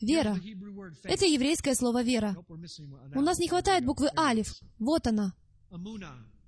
Вера. 0.00 0.36
Это 1.04 1.26
еврейское 1.26 1.74
слово 1.74 2.02
«вера». 2.02 2.36
У 3.14 3.20
нас 3.20 3.38
не 3.38 3.48
хватает 3.48 3.84
буквы 3.84 4.10
«алиф». 4.16 4.52
Вот 4.78 5.06
она. 5.06 5.32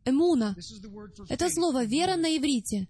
Эмуна. 0.06 0.56
Это 1.28 1.50
слово 1.50 1.84
«вера» 1.84 2.16
на 2.16 2.36
иврите. 2.36 2.88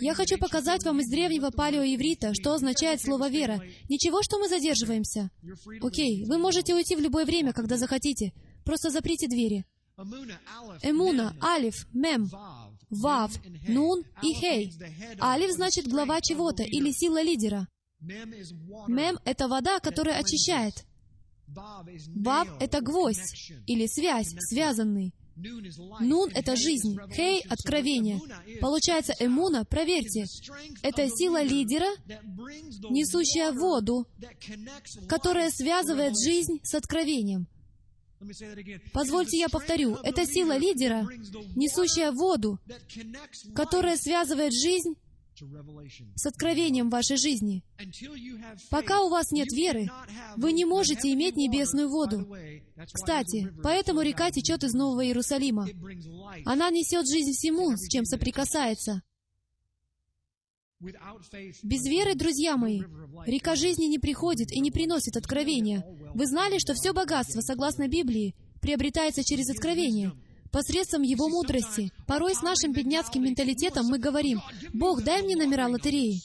Я 0.00 0.14
хочу 0.14 0.38
показать 0.38 0.84
вам 0.84 1.00
из 1.00 1.08
древнего 1.08 1.50
палеоиврита, 1.50 2.34
что 2.34 2.52
означает 2.52 3.00
слово 3.00 3.28
«вера». 3.28 3.60
Ничего, 3.88 4.22
что 4.22 4.38
мы 4.38 4.48
задерживаемся. 4.48 5.30
Окей, 5.80 6.24
вы 6.26 6.38
можете 6.38 6.74
уйти 6.74 6.94
в 6.94 7.00
любое 7.00 7.24
время, 7.24 7.52
когда 7.52 7.76
захотите. 7.76 8.32
Просто 8.64 8.90
заприте 8.90 9.26
двери. 9.28 9.64
Эмуна, 10.82 11.34
Алиф, 11.42 11.86
Мем, 11.92 12.30
Вав, 12.90 13.32
Нун 13.66 14.04
и 14.22 14.32
Хей. 14.34 14.72
Алиф 15.20 15.50
значит 15.52 15.88
глава 15.88 16.20
чего-то 16.20 16.62
или 16.62 16.92
сила 16.92 17.22
лидера. 17.22 17.66
Мем— 18.00 19.18
это 19.24 19.48
вода, 19.48 19.80
которая 19.80 20.18
очищает. 20.18 20.84
Вав— 21.48 22.48
это 22.60 22.80
гвоздь 22.80 23.50
или 23.66 23.86
связь, 23.86 24.34
связанный. 24.50 25.14
Нун— 26.00 26.30
это 26.34 26.56
жизнь, 26.56 26.98
Хей— 27.14 27.40
откровение. 27.48 28.20
Получается, 28.60 29.14
эмуна, 29.18 29.64
проверьте, 29.64 30.24
это 30.82 31.08
сила 31.08 31.42
лидера, 31.42 31.88
несущая 32.90 33.52
воду, 33.52 34.06
которая 35.08 35.50
связывает 35.50 36.14
жизнь 36.18 36.60
с 36.62 36.74
откровением. 36.74 37.46
Позвольте 38.92 39.38
я 39.38 39.48
повторю, 39.48 39.94
это 40.02 40.26
сила 40.26 40.56
лидера, 40.56 41.06
несущая 41.54 42.10
воду, 42.10 42.58
которая 43.54 43.96
связывает 43.96 44.52
жизнь 44.52 44.94
с 46.14 46.26
откровением 46.26 46.90
вашей 46.90 47.16
жизни. 47.16 47.62
Пока 48.70 49.02
у 49.02 49.08
вас 49.08 49.30
нет 49.30 49.52
веры, 49.52 49.88
вы 50.36 50.52
не 50.52 50.64
можете 50.64 51.12
иметь 51.12 51.36
небесную 51.36 51.88
воду. 51.88 52.26
Кстати, 52.92 53.52
поэтому 53.62 54.02
река 54.02 54.30
течет 54.30 54.64
из 54.64 54.74
Нового 54.74 55.04
Иерусалима. 55.04 55.68
Она 56.44 56.70
несет 56.70 57.08
жизнь 57.08 57.32
всему, 57.32 57.76
с 57.76 57.88
чем 57.88 58.04
соприкасается. 58.04 59.02
Без 60.80 61.84
веры, 61.86 62.14
друзья 62.14 62.56
мои, 62.56 62.82
река 63.26 63.56
жизни 63.56 63.86
не 63.86 63.98
приходит 63.98 64.52
и 64.52 64.60
не 64.60 64.70
приносит 64.70 65.16
откровения. 65.16 65.84
Вы 66.14 66.26
знали, 66.26 66.58
что 66.58 66.74
все 66.74 66.92
богатство, 66.92 67.40
согласно 67.40 67.88
Библии, 67.88 68.36
приобретается 68.60 69.24
через 69.24 69.50
откровение— 69.50 70.12
посредством 70.50 71.02
Его 71.02 71.28
мудрости. 71.28 71.92
Порой 72.06 72.34
с 72.34 72.42
нашим 72.42 72.72
бедняцким 72.72 73.24
менталитетом 73.24 73.86
мы 73.86 73.98
говорим, 73.98 74.40
«Бог, 74.72 75.02
дай 75.02 75.22
мне 75.22 75.36
номера 75.36 75.68
лотереи». 75.68 76.20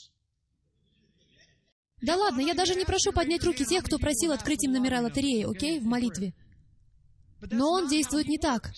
Да 2.01 2.17
ладно, 2.17 2.41
я 2.41 2.53
даже 2.53 2.75
не 2.75 2.83
прошу 2.83 3.13
поднять 3.13 3.45
руки 3.45 3.63
тех, 3.63 3.83
кто 3.83 3.97
просил 3.97 4.33
открыть 4.33 4.63
им 4.65 4.73
номера 4.73 4.99
лотереи, 5.01 5.49
окей, 5.49 5.79
в 5.79 5.85
молитве. 5.85 6.33
Но 7.49 7.71
он 7.71 7.87
действует 7.87 8.27
не 8.27 8.37
так. 8.37 8.73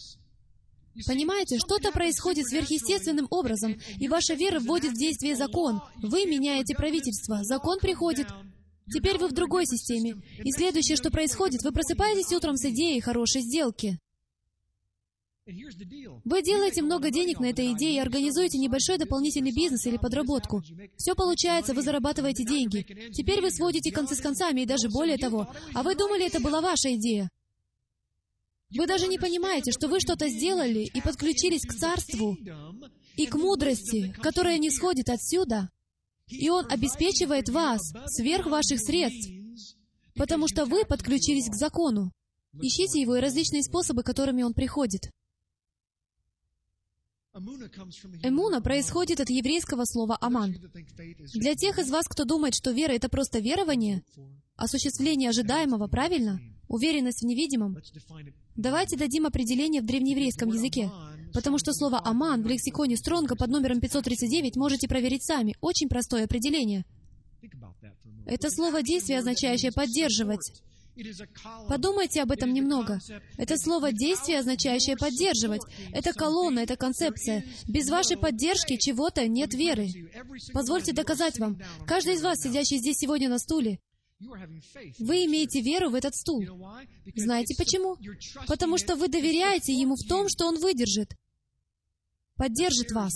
Понимаете, 1.07 1.57
что-то 1.57 1.91
происходит 1.91 2.47
сверхъестественным 2.47 3.27
образом, 3.30 3.77
и 3.99 4.07
ваша 4.07 4.34
вера 4.35 4.59
вводит 4.59 4.91
в 4.91 4.97
действие 4.97 5.35
закон. 5.35 5.81
Вы 5.97 6.26
меняете 6.26 6.76
правительство, 6.76 7.43
закон 7.43 7.80
приходит. 7.80 8.27
Теперь 8.93 9.17
вы 9.17 9.27
в 9.27 9.34
другой 9.34 9.65
системе. 9.65 10.22
И 10.43 10.51
следующее, 10.51 10.95
что 10.95 11.09
происходит, 11.09 11.63
вы 11.63 11.72
просыпаетесь 11.72 12.31
утром 12.31 12.55
с 12.55 12.63
идеей 12.65 13.01
хорошей 13.01 13.41
сделки. 13.41 13.99
Вы 15.47 16.41
делаете 16.41 16.81
много 16.81 17.11
денег 17.11 17.39
на 17.39 17.45
этой 17.45 17.72
идее 17.73 17.95
и 17.95 17.99
организуете 17.99 18.57
небольшой 18.57 18.97
дополнительный 18.97 19.51
бизнес 19.51 19.85
или 19.85 19.97
подработку. 19.97 20.63
Все 20.97 21.13
получается, 21.13 21.76
вы 21.76 21.84
зарабатываете 21.84 22.43
деньги. 22.43 23.11
Теперь 23.11 23.41
вы 23.41 23.51
сводите 23.51 23.91
концы 23.91 24.15
с 24.15 24.22
концами 24.22 24.61
и 24.61 24.65
даже 24.65 24.89
более 24.89 25.17
того. 25.17 25.47
А 25.76 25.84
вы 25.84 25.95
думали, 25.95 26.26
это 26.26 26.39
была 26.39 26.61
ваша 26.61 26.95
идея. 26.95 27.30
Вы 28.76 28.88
даже 28.88 29.05
не 29.07 29.19
понимаете, 29.19 29.72
что 29.72 29.88
вы 29.88 29.99
что-то 29.99 30.27
сделали 30.30 30.89
и 30.91 30.99
подключились 30.99 31.61
к 31.61 31.76
царству 31.76 32.35
и 33.15 33.27
к 33.27 33.35
мудрости, 33.35 34.15
которая 34.23 34.57
не 34.57 34.72
сходит 34.72 35.09
отсюда. 35.09 35.69
И 36.27 36.49
Он 36.49 36.65
обеспечивает 36.72 37.49
вас 37.49 37.93
сверх 38.07 38.47
ваших 38.47 38.80
средств, 38.80 39.30
потому 40.15 40.47
что 40.47 40.65
вы 40.65 40.85
подключились 40.85 41.49
к 41.49 41.55
закону. 41.55 42.11
Ищите 42.59 42.99
его 42.99 43.17
и 43.17 43.22
различные 43.22 43.61
способы, 43.61 44.01
которыми 44.01 44.41
он 44.41 44.53
приходит. 44.53 45.11
Эмуна 47.36 48.62
происходит 48.62 49.20
от 49.20 49.30
еврейского 49.30 49.84
слова 49.84 50.18
«аман». 50.22 50.56
Для 51.34 51.56
тех 51.56 51.78
из 51.80 51.90
вас, 51.90 52.07
кто 52.07 52.24
думает, 52.24 52.56
что 52.56 52.72
вера— 52.72 52.91
это 52.94 53.10
просто 53.10 53.40
верование, 53.40 54.03
осуществление 54.56 55.32
ожидаемого, 55.32 55.88
правильно? 55.88 56.40
Уверенность 56.70 57.24
в 57.24 57.26
невидимом. 57.26 57.78
Давайте 58.56 58.95
дадим 58.95 59.26
определение 59.26 59.82
в 59.82 59.86
древнееврейском 59.86 60.49
языке, 60.49 60.90
потому 61.34 61.57
что 61.57 61.74
слово 61.74 62.02
«аман» 62.06 62.41
в 62.41 62.48
лексиконе 62.48 62.95
Стронга 62.95 63.36
под 63.36 63.49
номером 63.49 63.82
539 63.82 64.56
можете 64.56 64.88
проверить 64.88 65.26
сами. 65.26 65.57
Очень 65.60 65.90
простое 65.90 66.24
определение. 66.24 66.86
Это 68.26 68.49
слово 68.49 68.82
действие, 68.82 69.20
означающее 69.20 69.74
«поддерживать». 69.74 70.53
Подумайте 71.67 72.22
об 72.22 72.31
этом 72.31 72.53
немного. 72.53 72.99
Это 73.38 73.57
слово 73.57 73.91
«действие», 73.91 74.39
означающее 74.39 74.95
«поддерживать». 74.95 75.61
Это 75.91 76.13
колонна, 76.13 76.59
это 76.59 76.77
концепция. 76.77 77.43
Без 77.67 77.89
вашей 77.89 78.17
поддержки 78.17 78.77
чего-то 78.77 79.27
нет 79.27 79.53
веры. 79.53 79.89
Позвольте 80.53 80.93
доказать 80.93 81.38
вам. 81.39 81.59
Каждый 81.85 82.13
из 82.13 82.22
вас, 82.22 82.39
сидящий 82.39 82.77
здесь 82.77 82.97
сегодня 82.97 83.30
на 83.30 83.39
стуле, 83.39 83.80
вы 84.99 85.26
имеете 85.26 85.61
веру 85.61 85.89
в 85.89 85.95
этот 85.95 86.15
стул. 86.15 86.41
Знаете 87.15 87.55
почему? 87.57 87.97
Потому 88.47 88.77
что 88.77 88.95
вы 88.95 89.09
доверяете 89.09 89.73
ему 89.73 89.95
в 89.95 90.07
том, 90.07 90.30
что 90.30 90.45
он 90.47 90.59
выдержит, 90.59 91.13
поддержит 92.38 92.91
вас. 92.91 93.13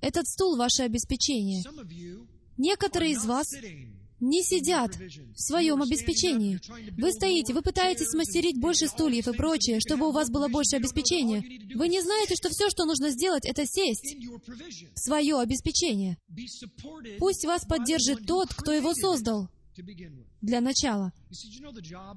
Этот 0.00 0.26
стул— 0.26 0.56
ваше 0.58 0.84
обеспечение. 0.84 1.62
Некоторые 2.56 3.12
из 3.12 3.24
вас 3.24 3.46
не 4.22 4.42
сидят 4.42 4.96
в 4.96 5.40
своем 5.40 5.82
обеспечении. 5.82 6.60
Вы 6.96 7.12
стоите, 7.12 7.52
вы 7.52 7.60
пытаетесь 7.60 8.08
смастерить 8.08 8.58
больше 8.58 8.86
стульев 8.86 9.28
и 9.28 9.32
прочее, 9.32 9.80
чтобы 9.80 10.08
у 10.08 10.12
вас 10.12 10.30
было 10.30 10.48
больше 10.48 10.76
обеспечения. 10.76 11.42
Вы 11.74 11.88
не 11.88 12.00
знаете, 12.00 12.36
что 12.36 12.48
все, 12.48 12.70
что 12.70 12.84
нужно 12.84 13.10
сделать, 13.10 13.44
это 13.44 13.66
сесть 13.66 14.16
в 14.94 14.98
свое 14.98 15.38
обеспечение. 15.38 16.16
Пусть 17.18 17.44
вас 17.44 17.66
поддержит 17.66 18.26
тот, 18.26 18.54
кто 18.54 18.72
его 18.72 18.94
создал 18.94 19.48
для 20.40 20.60
начала. 20.60 21.12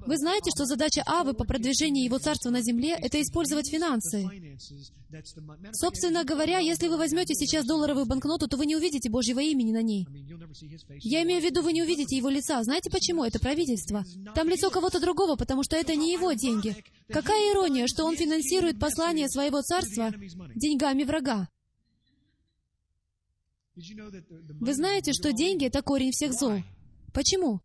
Вы 0.06 0.16
знаете, 0.18 0.50
что 0.54 0.66
задача 0.66 1.02
Авы 1.06 1.34
по 1.34 1.44
продвижению 1.44 2.04
Его 2.04 2.18
Царства 2.18 2.50
на 2.50 2.60
земле— 2.62 2.98
это 3.02 3.20
использовать 3.20 3.70
финансы. 3.70 4.28
Собственно 5.72 6.24
говоря, 6.24 6.58
если 6.58 6.88
вы 6.88 6.96
возьмете 6.96 7.34
сейчас 7.34 7.64
долларовую 7.66 8.06
банкноту, 8.06 8.48
то 8.48 8.56
вы 8.56 8.66
не 8.66 8.76
увидите 8.76 9.08
Божьего 9.08 9.40
имени 9.40 9.72
на 9.72 9.82
ней. 9.82 10.06
Я 11.00 11.22
имею 11.22 11.40
в 11.40 11.44
виду, 11.44 11.62
вы 11.62 11.72
не 11.72 11.82
увидите 11.82 12.16
Его 12.16 12.28
лица. 12.28 12.62
Знаете 12.62 12.90
почему? 12.90 13.24
Это 13.24 13.38
правительство. 13.38 14.04
Там 14.34 14.48
лицо 14.48 14.70
кого-то 14.70 15.00
другого, 15.00 15.36
потому 15.36 15.62
что 15.62 15.76
это 15.76 15.94
не 15.94 16.12
Его 16.12 16.32
деньги. 16.32 16.76
Какая 17.08 17.52
ирония, 17.52 17.86
что 17.86 18.04
Он 18.04 18.16
финансирует 18.16 18.78
послание 18.78 19.28
своего 19.28 19.62
Царства 19.62 20.12
деньгами 20.54 21.04
врага. 21.04 21.48
Вы 23.76 24.74
знаете, 24.74 25.12
что 25.12 25.32
деньги— 25.32 25.66
это 25.66 25.82
корень 25.82 26.10
всех 26.10 26.32
зол. 26.32 26.62
Почему? 27.16 27.62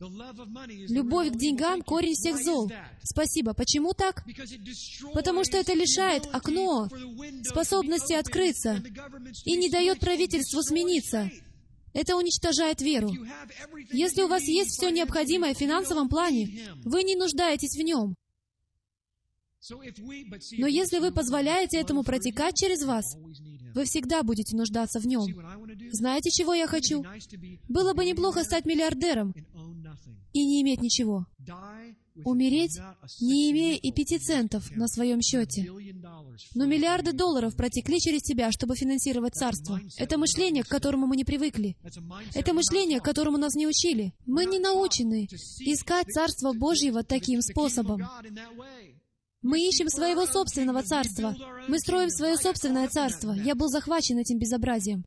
Любовь 0.00 1.30
к 1.30 1.36
деньгам— 1.36 1.80
корень 1.90 2.14
всех 2.14 2.42
зол. 2.42 2.72
Спасибо. 3.04 3.54
Почему 3.54 3.92
так? 3.92 4.24
Потому 5.14 5.44
что 5.44 5.58
это 5.58 5.74
лишает 5.74 6.26
окно 6.32 6.88
способности 7.44 8.14
открыться 8.14 8.82
и 9.44 9.56
не 9.56 9.70
дает 9.70 10.00
правительству 10.00 10.60
смениться. 10.62 11.30
Это 11.94 12.16
уничтожает 12.16 12.80
веру. 12.80 13.12
Если 13.92 14.22
у 14.22 14.26
вас 14.26 14.42
есть 14.42 14.70
все 14.70 14.90
необходимое 14.90 15.54
в 15.54 15.58
финансовом 15.58 16.08
плане, 16.08 16.48
вы 16.84 17.04
не 17.04 17.14
нуждаетесь 17.14 17.76
в 17.76 17.82
нем. 17.82 18.16
Но 19.70 20.66
если 20.66 20.98
вы 20.98 21.12
позволяете 21.12 21.78
этому 21.78 22.02
протекать 22.02 22.56
через 22.56 22.82
вас, 22.82 23.16
вы 23.74 23.84
всегда 23.84 24.22
будете 24.22 24.56
нуждаться 24.56 25.00
в 25.00 25.06
нем. 25.06 25.26
Знаете, 25.92 26.30
чего 26.30 26.54
я 26.54 26.66
хочу? 26.66 27.04
Было 27.68 27.94
бы 27.94 28.04
неплохо 28.04 28.44
стать 28.44 28.64
миллиардером 28.64 29.34
и 30.32 30.46
не 30.46 30.62
иметь 30.62 30.80
ничего. 30.80 31.26
Умереть, 32.24 32.78
не 33.20 33.50
имея 33.50 33.76
и 33.76 33.90
пяти 33.90 34.18
центов 34.18 34.70
на 34.76 34.86
своем 34.86 35.22
счете. 35.22 35.70
Но 36.54 36.66
миллиарды 36.66 37.12
долларов 37.12 37.56
протекли 37.56 38.00
через 38.00 38.22
тебя, 38.22 38.52
чтобы 38.52 38.76
финансировать 38.76 39.34
царство. 39.34 39.80
Это 39.96 40.18
мышление, 40.18 40.62
к 40.62 40.68
которому 40.68 41.06
мы 41.06 41.16
не 41.16 41.24
привыкли. 41.24 41.76
Это 42.34 42.52
мышление, 42.52 43.00
к 43.00 43.04
которому 43.04 43.38
нас 43.38 43.54
не 43.54 43.66
учили. 43.66 44.12
Мы 44.26 44.44
не 44.44 44.58
научены 44.58 45.26
искать 45.60 46.08
Царство 46.12 46.52
Божьего 46.52 47.02
таким 47.02 47.40
способом. 47.40 48.02
Мы 49.42 49.60
ищем 49.60 49.88
своего 49.88 50.24
собственного 50.26 50.82
царства. 50.82 51.34
Мы 51.68 51.78
строим 51.80 52.10
свое 52.10 52.36
собственное 52.36 52.88
царство. 52.88 53.32
Я 53.32 53.54
был 53.54 53.68
захвачен 53.68 54.18
этим 54.18 54.38
безобразием. 54.38 55.04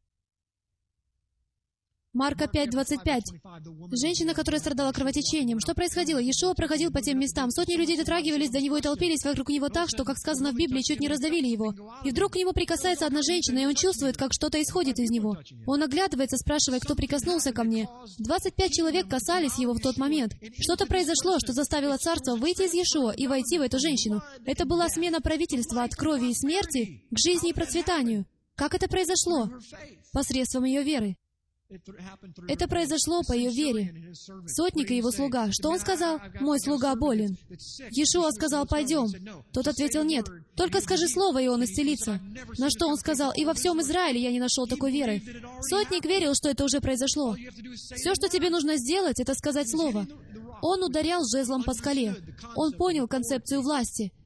Марка 2.15 2.45
5.25. 2.45 3.23
Женщина, 3.91 4.33
которая 4.33 4.61
страдала 4.61 4.93
кровотечением. 4.93 5.59
Что 5.59 5.73
происходило? 5.73 6.17
Иешуа 6.17 6.53
проходил 6.53 6.89
по 6.89 7.01
тем 7.01 7.19
местам. 7.19 7.51
Сотни 7.51 7.75
людей 7.75 7.97
дотрагивались 7.97 8.51
до 8.51 8.61
него 8.61 8.77
и 8.77 8.81
толпились 8.81 9.25
вокруг 9.25 9.49
него 9.49 9.67
так, 9.67 9.89
что, 9.89 10.05
как 10.05 10.17
сказано 10.17 10.53
в 10.53 10.55
Библии, 10.55 10.81
чуть 10.81 11.01
не 11.01 11.09
раздавили 11.09 11.47
его. 11.47 11.73
И 12.05 12.11
вдруг 12.11 12.31
к 12.31 12.35
нему 12.37 12.53
прикасается 12.53 13.05
одна 13.05 13.21
женщина, 13.21 13.59
и 13.59 13.65
он 13.65 13.75
чувствует, 13.75 14.15
как 14.15 14.31
что-то 14.31 14.61
исходит 14.61 14.97
из 14.97 15.09
него. 15.09 15.35
Он 15.67 15.83
оглядывается, 15.83 16.37
спрашивая, 16.37 16.79
кто 16.79 16.95
прикоснулся 16.95 17.51
ко 17.51 17.65
мне. 17.65 17.89
25 18.19 18.71
человек 18.71 19.09
касались 19.09 19.59
его 19.59 19.73
в 19.73 19.81
тот 19.81 19.97
момент. 19.97 20.35
Что-то 20.57 20.85
произошло, 20.85 21.37
что 21.39 21.51
заставило 21.51 21.97
царство 21.97 22.37
выйти 22.37 22.61
из 22.61 22.73
Иешуа 22.73 23.11
и 23.11 23.27
войти 23.27 23.59
в 23.59 23.61
эту 23.61 23.77
женщину. 23.77 24.23
Это 24.45 24.65
была 24.65 24.87
смена 24.87 25.19
правительства 25.19 25.83
от 25.83 25.93
крови 25.93 26.29
и 26.29 26.33
смерти 26.33 27.03
к 27.11 27.19
жизни 27.19 27.49
и 27.49 27.53
процветанию. 27.53 28.25
Как 28.55 28.73
это 28.73 28.87
произошло? 28.87 29.49
Посредством 30.13 30.63
ее 30.63 30.81
веры. 30.81 31.17
Это 32.47 32.67
произошло 32.67 33.23
по 33.23 33.33
ее 33.33 33.49
вере. 33.49 34.13
Сотник 34.45 34.91
и 34.91 34.97
его 34.97 35.11
слуга. 35.11 35.51
Что 35.51 35.69
он 35.69 35.79
сказал? 35.79 36.19
«Мой 36.39 36.59
слуга 36.59 36.95
болен». 36.95 37.37
Иешуа 37.91 38.31
сказал, 38.31 38.67
«Пойдем». 38.67 39.07
Тот 39.51 39.67
ответил, 39.67 40.03
«Нет, 40.03 40.25
только 40.55 40.79
скажи 40.81 41.07
слово, 41.07 41.41
и 41.41 41.47
он 41.47 41.63
исцелится». 41.63 42.21
На 42.59 42.69
что 42.69 42.87
он 42.87 42.97
сказал, 42.97 43.31
«И 43.35 43.45
во 43.45 43.53
всем 43.55 43.81
Израиле 43.81 44.21
я 44.21 44.31
не 44.31 44.39
нашел 44.39 44.67
такой 44.67 44.91
веры». 44.91 45.21
Сотник 45.61 46.05
верил, 46.05 46.35
что 46.35 46.49
это 46.49 46.63
уже 46.65 46.81
произошло. 46.81 47.35
Все, 47.73 48.13
что 48.13 48.29
тебе 48.29 48.49
нужно 48.51 48.77
сделать, 48.77 49.19
это 49.19 49.33
сказать 49.33 49.69
слово. 49.69 50.07
Он 50.61 50.83
ударял 50.83 51.23
жезлом 51.25 51.63
по 51.63 51.73
скале. 51.73 52.15
Он 52.55 52.73
понял 52.73 53.07
концепцию 53.07 53.61
власти— 53.61 54.13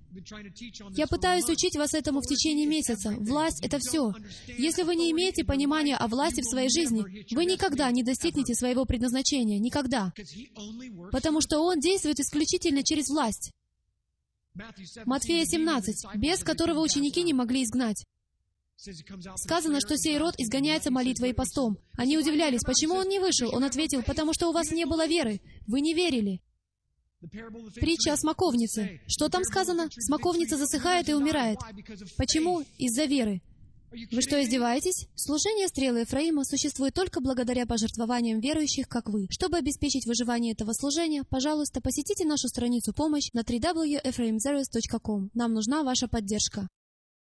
я 0.95 1.07
пытаюсь 1.07 1.47
учить 1.49 1.75
вас 1.75 1.93
этому 1.93 2.21
в 2.21 2.25
течение 2.25 2.65
месяца. 2.65 3.11
Власть— 3.19 3.59
это 3.63 3.79
все. 3.79 4.11
Если 4.47 4.83
вы 4.83 4.95
не 4.95 5.11
имеете 5.11 5.43
понимания 5.43 5.95
о 5.95 6.07
власти 6.07 6.41
в 6.41 6.49
своей 6.49 6.69
жизни, 6.69 7.03
вы 7.33 7.45
никогда 7.45 7.91
не 7.91 8.03
достигнете 8.03 8.55
своего 8.55 8.85
предназначения. 8.85 9.59
Никогда. 9.59 10.11
Потому 11.11 11.41
что 11.41 11.59
Он 11.59 11.79
действует 11.79 12.19
исключительно 12.19 12.83
через 12.83 13.09
власть. 13.09 13.51
Матфея 15.05 15.45
17, 15.45 16.15
без 16.15 16.43
которого 16.43 16.81
ученики 16.81 17.23
не 17.23 17.33
могли 17.33 17.63
изгнать. 17.63 18.03
Сказано, 19.35 19.79
что 19.81 19.97
сей 19.97 20.17
род 20.17 20.35
изгоняется 20.37 20.89
молитвой 20.89 21.31
и 21.31 21.33
постом. 21.33 21.77
Они 21.97 22.17
удивлялись, 22.17 22.61
почему 22.65 22.95
он 22.95 23.09
не 23.09 23.19
вышел. 23.19 23.53
Он 23.53 23.65
ответил, 23.65 24.03
потому 24.03 24.33
что 24.33 24.47
у 24.47 24.53
вас 24.53 24.71
не 24.71 24.85
было 24.85 25.05
веры. 25.05 25.41
Вы 25.67 25.81
не 25.81 25.93
верили. 25.93 26.41
Притча 27.75 28.13
о 28.13 28.17
смоковнице. 28.17 29.01
Что 29.07 29.29
там 29.29 29.43
сказано? 29.43 29.89
Смоковница 29.91 30.57
засыхает 30.57 31.09
и 31.09 31.13
умирает. 31.13 31.59
Почему? 32.17 32.63
Из-за 32.77 33.05
веры. 33.05 33.41
Вы 33.91 34.21
что, 34.21 34.41
издеваетесь? 34.41 35.07
Служение 35.15 35.67
стрелы 35.67 36.01
Ефраима 36.01 36.43
существует 36.43 36.93
только 36.93 37.21
благодаря 37.21 37.65
пожертвованиям 37.65 38.39
верующих, 38.39 38.87
как 38.87 39.09
вы. 39.09 39.27
Чтобы 39.31 39.57
обеспечить 39.57 40.05
выживание 40.05 40.53
этого 40.53 40.73
служения, 40.73 41.23
пожалуйста, 41.23 41.81
посетите 41.81 42.23
нашу 42.25 42.47
страницу 42.49 42.93
«Помощь» 42.93 43.31
на 43.33 43.41
www.ephraimzeros.com. 43.41 45.31
Нам 45.33 45.53
нужна 45.53 45.83
ваша 45.83 46.07
поддержка. 46.07 46.67